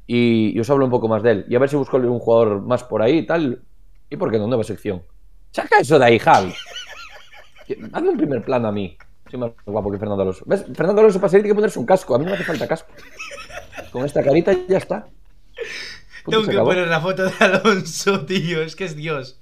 y, 0.06 0.56
y 0.56 0.60
os 0.60 0.70
hablo 0.70 0.84
un 0.84 0.90
poco 0.90 1.08
más 1.08 1.22
de 1.22 1.32
él. 1.32 1.46
Y 1.48 1.56
a 1.56 1.58
ver 1.58 1.68
si 1.68 1.76
busco 1.76 1.96
un 1.96 2.18
jugador 2.20 2.62
más 2.62 2.84
por 2.84 3.02
ahí 3.02 3.18
y 3.18 3.26
tal. 3.26 3.62
¿Y 4.08 4.16
por 4.16 4.30
qué 4.30 4.38
no? 4.38 4.46
Nueva 4.46 4.64
sección. 4.64 5.02
Saca 5.50 5.78
eso 5.80 5.98
de 5.98 6.04
ahí, 6.04 6.18
Javi. 6.18 6.52
Hazme 7.92 8.08
un 8.08 8.16
primer 8.16 8.42
plano 8.42 8.68
a 8.68 8.72
mí. 8.72 8.96
Soy 9.30 9.38
más 9.38 9.52
guapo 9.66 9.90
que 9.90 9.98
Fernando 9.98 10.22
Alonso. 10.22 10.44
¿Ves? 10.46 10.64
Fernando 10.74 11.00
Alonso 11.00 11.20
para 11.20 11.30
salir 11.30 11.42
tiene 11.42 11.52
que 11.52 11.56
ponerse 11.56 11.78
un 11.78 11.86
casco. 11.86 12.14
A 12.14 12.18
mí 12.18 12.24
no 12.24 12.30
me 12.30 12.36
hace 12.36 12.44
falta 12.44 12.66
casco. 12.66 12.92
Con 13.92 14.04
esta 14.04 14.22
carita 14.22 14.52
ya 14.68 14.78
está. 14.78 15.06
Tengo 16.26 16.44
que 16.44 16.52
acabó. 16.52 16.68
poner 16.68 16.88
la 16.88 17.00
foto 17.00 17.24
de 17.24 17.32
Alonso, 17.40 18.24
tío. 18.26 18.62
Es 18.62 18.76
que 18.76 18.84
es 18.84 18.96
Dios. 18.96 19.38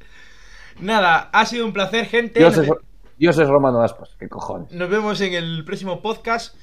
Nada, 0.80 1.30
ha 1.32 1.46
sido 1.46 1.66
un 1.66 1.72
placer, 1.72 2.06
gente. 2.06 2.40
Dios 2.40 2.58
es, 2.58 2.68
Dios 3.16 3.38
es 3.38 3.48
Romano 3.48 3.82
Aspas. 3.82 4.14
¿Qué 4.18 4.28
cojones? 4.28 4.72
nos 4.72 4.90
vemos 4.90 5.20
en 5.20 5.34
el 5.34 5.64
próximo 5.64 6.02
podcast. 6.02 6.56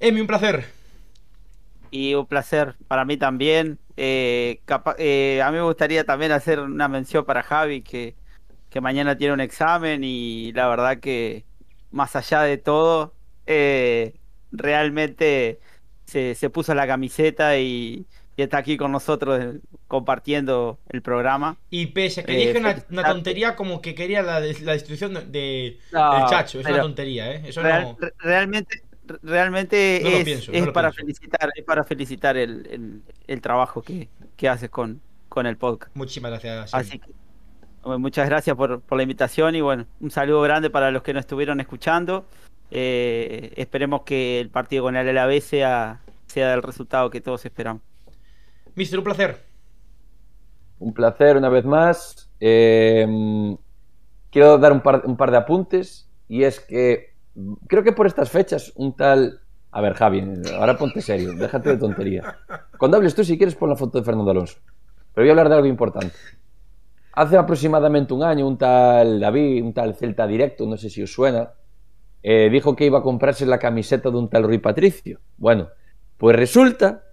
Emi, 0.00 0.20
un 0.20 0.26
placer. 0.26 0.66
Y 1.90 2.14
un 2.14 2.26
placer 2.26 2.74
para 2.88 3.04
mí 3.04 3.16
también. 3.16 3.78
Eh, 3.96 4.60
eh, 4.98 5.40
a 5.42 5.50
mí 5.50 5.56
me 5.56 5.62
gustaría 5.62 6.04
también 6.04 6.32
hacer 6.32 6.60
una 6.60 6.88
mención 6.88 7.24
para 7.24 7.42
Javi, 7.42 7.82
que, 7.82 8.14
que 8.68 8.80
mañana 8.80 9.16
tiene 9.16 9.32
un 9.32 9.40
examen 9.40 10.02
y 10.04 10.52
la 10.52 10.68
verdad 10.68 10.98
que 10.98 11.44
más 11.96 12.14
allá 12.14 12.42
de 12.42 12.58
todo, 12.58 13.14
eh, 13.46 14.14
realmente 14.52 15.58
se, 16.04 16.34
se 16.34 16.50
puso 16.50 16.74
la 16.74 16.86
camiseta 16.86 17.58
y, 17.58 18.06
y 18.36 18.42
está 18.42 18.58
aquí 18.58 18.76
con 18.76 18.92
nosotros 18.92 19.40
eh, 19.42 19.60
compartiendo 19.88 20.78
el 20.90 21.00
programa. 21.02 21.56
Y 21.70 21.86
pese 21.86 22.20
a 22.20 22.24
que 22.24 22.34
Eh, 22.34 22.46
dije 22.54 22.58
una, 22.90 23.02
tontería 23.04 23.56
como 23.56 23.80
que 23.80 23.94
quería 23.94 24.22
la, 24.22 24.40
la 24.40 24.72
destrucción 24.72 25.14
de, 25.14 25.20
de- 25.26 25.78
No, 25.92 26.18
del 26.20 26.28
Chacho. 26.28 26.60
Es 26.60 26.66
una 26.66 26.82
tontería, 26.82 27.32
¿eh? 27.32 27.42
Eso 27.46 27.62
Real- 27.62 27.96
no... 28.00 28.08
realmente 28.18 28.82
realmente 29.22 30.00
No 30.02 30.08
es, 30.10 30.24
pienso, 30.24 30.50
es 30.52 30.68
para 30.70 30.90
pienso. 30.90 30.96
felicitar 31.06 31.50
es 31.54 31.64
para 31.64 31.84
felicitar 31.84 32.36
el, 32.36 32.66
el- 32.70 33.02
el 33.28 33.40
trabajo 33.40 33.80
que, 33.80 34.08
que 34.36 34.48
haces 34.48 34.68
con, 34.68 35.00
con 35.28 35.46
el 35.46 35.56
podcast 35.56 35.94
Muchísimas 35.94 36.32
gracias. 36.32 36.74
Así 36.74 36.98
que 36.98 37.10
bueno, 37.86 37.98
muchas 38.00 38.28
gracias 38.28 38.54
por, 38.56 38.80
por 38.82 38.96
la 38.98 39.02
invitación 39.02 39.54
y 39.54 39.62
bueno 39.62 39.86
un 40.00 40.10
saludo 40.10 40.42
grande 40.42 40.68
para 40.68 40.90
los 40.90 41.02
que 41.02 41.14
nos 41.14 41.20
estuvieron 41.20 41.60
escuchando 41.60 42.26
Eh, 42.70 43.52
esperemos 43.56 44.02
que 44.02 44.40
el 44.40 44.50
partido 44.50 44.82
con 44.84 44.96
el 44.96 45.08
Alavés 45.08 45.44
sea 45.44 46.00
sea 46.26 46.50
del 46.50 46.62
resultado 46.62 47.10
que 47.10 47.20
todos 47.20 47.44
esperamos 47.44 47.82
Mister, 48.76 48.98
un 48.98 49.04
placer. 49.04 49.42
Un 50.78 50.92
placer 50.92 51.38
una 51.38 51.48
vez 51.48 51.64
más. 51.64 52.30
Eh, 52.40 53.06
quiero 54.30 54.58
dar 54.58 54.72
un 54.72 54.82
par, 54.82 55.02
un 55.06 55.16
par 55.16 55.30
de 55.30 55.38
apuntes 55.38 56.10
y 56.28 56.44
es 56.44 56.60
que 56.60 57.14
creo 57.66 57.82
que 57.82 57.92
por 57.92 58.06
estas 58.06 58.30
fechas 58.30 58.72
un 58.76 58.94
tal... 58.94 59.40
A 59.70 59.80
ver, 59.80 59.94
Javi, 59.94 60.22
ahora 60.58 60.76
ponte 60.76 61.00
serio, 61.00 61.32
déjate 61.34 61.70
de 61.70 61.78
tontería. 61.78 62.38
Cuando 62.78 62.98
hables 62.98 63.14
tú, 63.14 63.24
si 63.24 63.38
quieres, 63.38 63.54
pon 63.54 63.70
la 63.70 63.76
foto 63.76 63.98
de 63.98 64.04
Fernando 64.04 64.30
Alonso. 64.30 64.58
Pero 65.14 65.24
voy 65.24 65.28
a 65.28 65.32
hablar 65.32 65.48
de 65.48 65.54
algo 65.54 65.66
importante. 65.66 66.14
Hace 67.16 67.38
aproximadamente 67.38 68.12
un 68.12 68.22
año, 68.22 68.46
un 68.46 68.58
tal 68.58 69.18
David, 69.18 69.64
un 69.64 69.72
tal 69.72 69.94
Celta 69.94 70.26
Directo, 70.26 70.66
no 70.66 70.76
sé 70.76 70.90
si 70.90 71.02
os 71.02 71.10
suena, 71.10 71.50
eh, 72.22 72.50
dijo 72.50 72.76
que 72.76 72.84
iba 72.84 72.98
a 72.98 73.02
comprarse 73.02 73.46
la 73.46 73.58
camiseta 73.58 74.10
de 74.10 74.18
un 74.18 74.28
tal 74.28 74.42
Rui 74.42 74.58
Patricio. 74.58 75.20
Bueno, 75.38 75.68
pues 76.18 76.36
resulta 76.36 77.04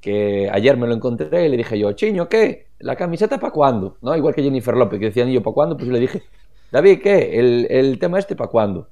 que 0.00 0.50
ayer 0.52 0.76
me 0.76 0.88
lo 0.88 0.94
encontré 0.94 1.46
y 1.46 1.48
le 1.48 1.56
dije 1.56 1.78
yo, 1.78 1.92
Chiño, 1.92 2.28
¿qué? 2.28 2.70
¿La 2.80 2.96
camiseta 2.96 3.38
para 3.38 3.52
cuándo? 3.52 3.98
¿No? 4.02 4.16
Igual 4.16 4.34
que 4.34 4.42
Jennifer 4.42 4.74
López, 4.74 4.98
que 4.98 5.06
decían 5.06 5.28
yo, 5.28 5.44
¿para 5.44 5.54
cuándo? 5.54 5.76
Pues 5.76 5.90
le 5.90 6.00
dije, 6.00 6.24
David, 6.72 7.00
¿qué? 7.00 7.38
El, 7.38 7.68
el 7.70 8.00
tema 8.00 8.18
este, 8.18 8.34
¿para 8.34 8.50
cuándo? 8.50 8.88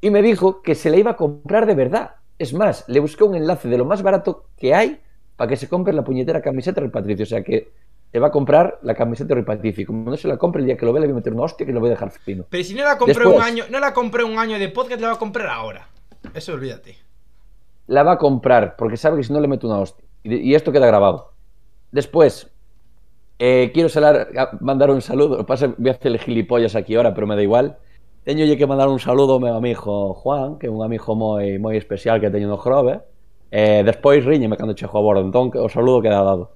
Y 0.00 0.10
me 0.10 0.22
dijo 0.22 0.60
que 0.60 0.74
se 0.74 0.90
la 0.90 0.96
iba 0.96 1.12
a 1.12 1.16
comprar 1.16 1.66
de 1.66 1.76
verdad. 1.76 2.16
Es 2.36 2.52
más, 2.52 2.84
le 2.88 2.98
busqué 2.98 3.22
un 3.22 3.36
enlace 3.36 3.68
de 3.68 3.78
lo 3.78 3.84
más 3.84 4.02
barato 4.02 4.46
que 4.56 4.74
hay 4.74 4.98
para 5.36 5.48
que 5.48 5.56
se 5.56 5.68
compre 5.68 5.92
la 5.92 6.02
puñetera 6.02 6.42
camiseta 6.42 6.80
del 6.80 6.90
Patricio. 6.90 7.22
O 7.22 7.26
sea 7.26 7.44
que 7.44 7.70
te 8.10 8.18
va 8.18 8.28
a 8.28 8.30
comprar 8.30 8.78
la 8.82 8.94
camiseta 8.94 9.34
del. 9.34 9.44
Y 9.62 9.84
como 9.84 10.10
no 10.10 10.16
se 10.16 10.28
la 10.28 10.36
compre, 10.38 10.60
el 10.60 10.66
día 10.66 10.76
que 10.76 10.86
lo 10.86 10.92
vea 10.92 11.00
le 11.02 11.06
voy 11.08 11.12
a 11.12 11.16
meter 11.16 11.32
una 11.32 11.42
hostia 11.44 11.66
que 11.66 11.72
lo 11.72 11.80
voy 11.80 11.88
a 11.88 11.92
dejar 11.92 12.10
fino. 12.10 12.44
Pero 12.48 12.64
si 12.64 12.74
no 12.74 12.84
la 12.84 12.96
compré 12.96 13.14
Después. 13.14 13.36
un 13.36 13.42
año, 13.42 13.64
no 13.70 13.78
la 13.80 13.92
compré 13.92 14.24
un 14.24 14.38
año 14.38 14.58
de 14.58 14.68
podcast, 14.70 15.00
la 15.00 15.08
va 15.08 15.14
a 15.14 15.18
comprar 15.18 15.48
ahora. 15.48 15.88
Eso 16.34 16.52
olvídate. 16.54 16.96
la 17.86 18.02
va 18.02 18.12
a 18.12 18.18
comprar 18.18 18.76
porque 18.76 18.96
sabe 18.96 19.16
que 19.18 19.24
si 19.24 19.32
no 19.32 19.40
le 19.40 19.48
meto 19.48 19.66
una 19.66 19.78
hostia. 19.78 20.04
Y, 20.22 20.34
y 20.50 20.54
esto 20.54 20.72
queda 20.72 20.86
grabado. 20.86 21.32
Después, 21.90 22.50
eh, 23.38 23.70
quiero 23.72 23.88
salar, 23.88 24.28
a- 24.36 24.50
mandar 24.60 24.90
un 24.90 25.00
saludo. 25.00 25.30
Lo 25.30 25.38
que 25.38 25.44
pasa 25.44 25.66
es 25.66 25.72
que 25.74 25.82
voy 25.82 25.90
a 25.90 25.94
hacerle 25.94 26.18
gilipollas 26.18 26.74
aquí 26.76 26.94
ahora, 26.96 27.14
pero 27.14 27.26
me 27.26 27.36
da 27.36 27.42
igual. 27.42 27.78
Teño 28.24 28.44
lle 28.44 28.58
que 28.58 28.66
mandar 28.66 28.88
un 28.88 28.98
saludo 29.00 29.34
ao 29.34 29.40
meu 29.40 29.54
amigo 29.56 30.12
Juan, 30.20 30.58
que 30.58 30.66
é 30.66 30.70
un 30.70 30.84
amigo 30.84 31.14
moi 31.16 31.56
moi 31.56 31.76
especial 31.80 32.20
que 32.20 32.28
teño 32.28 32.44
no 32.48 32.58
Grove. 32.60 33.00
Eh, 33.50 33.80
despois 33.88 34.20
riñeme 34.20 34.58
cando 34.60 34.74
chego 34.76 34.98
a 34.98 35.00
bordo, 35.00 35.24
entón 35.24 35.48
que 35.50 35.56
o 35.56 35.68
saludo 35.72 36.02
queda 36.04 36.20
dado. 36.20 36.52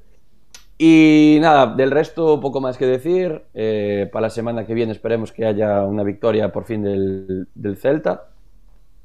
Y 0.84 1.38
nada, 1.40 1.72
del 1.76 1.92
resto 1.92 2.40
poco 2.40 2.60
más 2.60 2.76
que 2.76 2.86
decir. 2.86 3.42
Eh, 3.54 4.08
para 4.12 4.22
la 4.24 4.30
semana 4.30 4.66
que 4.66 4.74
viene 4.74 4.90
esperemos 4.92 5.30
que 5.30 5.44
haya 5.46 5.84
una 5.84 6.02
victoria 6.02 6.50
por 6.50 6.64
fin 6.64 6.82
del, 6.82 7.46
del 7.54 7.76
Celta. 7.76 8.30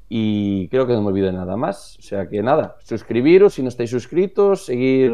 Y 0.08 0.68
creo 0.68 0.86
que 0.86 0.94
no 0.94 1.02
me 1.02 1.08
olvido 1.08 1.26
de 1.28 1.34
nada 1.34 1.56
más. 1.56 1.96
O 1.98 2.02
sea 2.02 2.28
que 2.28 2.42
nada, 2.42 2.76
suscribiros 2.82 3.54
si 3.54 3.62
no 3.62 3.68
estáis 3.68 3.90
suscritos, 3.90 4.64
seguir, 4.66 5.12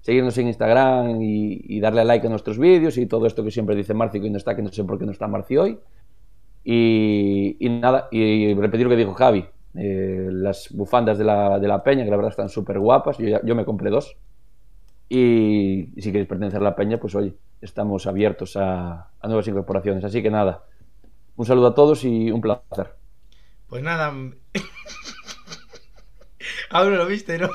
seguirnos 0.00 0.36
en 0.38 0.48
Instagram 0.48 1.20
y, 1.22 1.60
y 1.76 1.80
darle 1.80 2.00
a 2.00 2.04
like 2.04 2.26
a 2.26 2.30
nuestros 2.30 2.58
vídeos 2.58 2.98
y 2.98 3.06
todo 3.06 3.26
esto 3.26 3.44
que 3.44 3.50
siempre 3.52 3.76
dice 3.76 3.94
Marci 3.94 4.20
que 4.20 4.30
no 4.30 4.38
está, 4.38 4.56
que 4.56 4.62
no 4.62 4.70
sé 4.72 4.82
por 4.84 4.98
qué 4.98 5.06
no 5.06 5.12
está 5.12 5.28
Marci 5.28 5.56
hoy. 5.56 5.78
Y, 6.64 7.56
y 7.60 7.68
nada, 7.68 8.08
y 8.10 8.54
repetir 8.54 8.86
lo 8.86 8.90
que 8.90 8.96
dijo 8.96 9.14
Javi. 9.14 9.44
eh, 9.76 10.28
las 10.32 10.68
bufandas 10.72 11.18
de 11.18 11.24
la, 11.24 11.58
de 11.58 11.68
la 11.68 11.82
peña, 11.82 12.04
que 12.04 12.10
la 12.10 12.16
verdad 12.16 12.30
están 12.32 12.48
súper 12.48 12.78
guapas. 12.78 13.18
Yo, 13.18 13.38
yo 13.44 13.54
me 13.54 13.64
compré 13.64 13.90
dos. 13.90 14.16
Y, 15.08 15.90
y 15.98 16.02
si 16.02 16.10
queréis 16.10 16.28
pertenecer 16.28 16.60
a 16.60 16.64
la 16.64 16.76
peña, 16.76 16.98
pues 16.98 17.14
oye, 17.14 17.34
estamos 17.60 18.06
abiertos 18.06 18.56
a, 18.56 19.10
a 19.20 19.26
nuevas 19.28 19.46
incorporaciones. 19.48 20.04
Así 20.04 20.22
que 20.22 20.30
nada, 20.30 20.64
un 21.36 21.46
saludo 21.46 21.68
a 21.68 21.74
todos 21.74 22.04
y 22.04 22.30
un 22.30 22.40
placer. 22.40 22.94
Pues 23.68 23.82
nada. 23.82 24.06
Aún 24.08 24.36
no 26.90 26.96
lo 26.96 27.06
viste, 27.06 27.38
¿no? 27.38 27.48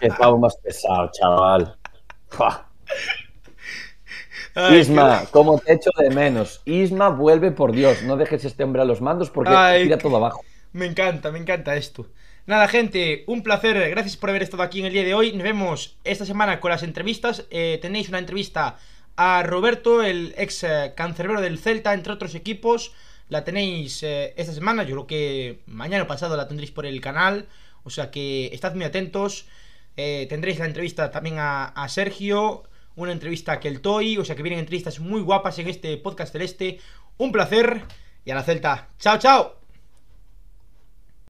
Qué 0.00 0.08
pavo 0.08 0.38
más 0.38 0.56
pesado, 0.56 1.10
chaval. 1.12 1.76
Ay, 4.54 4.80
Isma, 4.80 5.22
como 5.30 5.58
te 5.58 5.74
echo 5.74 5.90
de 5.96 6.10
menos. 6.10 6.62
Isma, 6.64 7.08
vuelve 7.10 7.52
por 7.52 7.72
Dios. 7.72 8.02
No 8.02 8.16
dejes 8.16 8.44
este 8.44 8.64
hombre 8.64 8.82
a 8.82 8.84
los 8.84 9.00
mandos 9.00 9.30
porque 9.30 9.52
Ay, 9.54 9.84
tira 9.84 9.96
qué- 9.96 10.02
todo 10.02 10.16
abajo. 10.16 10.42
Me 10.72 10.86
encanta, 10.86 11.30
me 11.30 11.38
encanta 11.38 11.76
esto. 11.76 12.06
Nada, 12.50 12.66
gente, 12.66 13.22
un 13.28 13.44
placer. 13.44 13.90
Gracias 13.90 14.16
por 14.16 14.28
haber 14.28 14.42
estado 14.42 14.64
aquí 14.64 14.80
en 14.80 14.86
el 14.86 14.92
día 14.92 15.04
de 15.04 15.14
hoy. 15.14 15.30
Nos 15.34 15.44
vemos 15.44 15.96
esta 16.02 16.26
semana 16.26 16.58
con 16.58 16.72
las 16.72 16.82
entrevistas. 16.82 17.46
Eh, 17.48 17.78
tenéis 17.80 18.08
una 18.08 18.18
entrevista 18.18 18.76
a 19.14 19.44
Roberto, 19.44 20.02
el 20.02 20.34
ex 20.36 20.64
eh, 20.64 20.92
cancerbero 20.96 21.40
del 21.40 21.60
Celta, 21.60 21.94
entre 21.94 22.12
otros 22.12 22.34
equipos. 22.34 22.90
La 23.28 23.44
tenéis 23.44 24.02
eh, 24.02 24.34
esta 24.36 24.52
semana. 24.52 24.82
Yo 24.82 24.96
creo 24.96 25.06
que 25.06 25.60
mañana 25.66 26.02
o 26.02 26.06
pasado 26.08 26.36
la 26.36 26.48
tendréis 26.48 26.72
por 26.72 26.86
el 26.86 27.00
canal. 27.00 27.46
O 27.84 27.90
sea 27.90 28.10
que 28.10 28.46
estad 28.52 28.74
muy 28.74 28.84
atentos. 28.84 29.46
Tendréis 29.94 30.58
la 30.58 30.66
entrevista 30.66 31.12
también 31.12 31.38
a, 31.38 31.66
a 31.66 31.88
Sergio. 31.88 32.64
Una 32.96 33.12
entrevista 33.12 33.52
a 33.52 33.60
Keltoy. 33.60 34.18
O 34.18 34.24
sea 34.24 34.34
que 34.34 34.42
vienen 34.42 34.58
entrevistas 34.58 34.98
muy 34.98 35.20
guapas 35.20 35.56
en 35.60 35.68
este 35.68 35.96
podcast 35.98 36.32
celeste. 36.32 36.80
Un 37.16 37.30
placer. 37.30 37.82
Y 38.24 38.32
a 38.32 38.34
la 38.34 38.42
Celta. 38.42 38.88
Chao, 38.98 39.18
chao. 39.20 39.59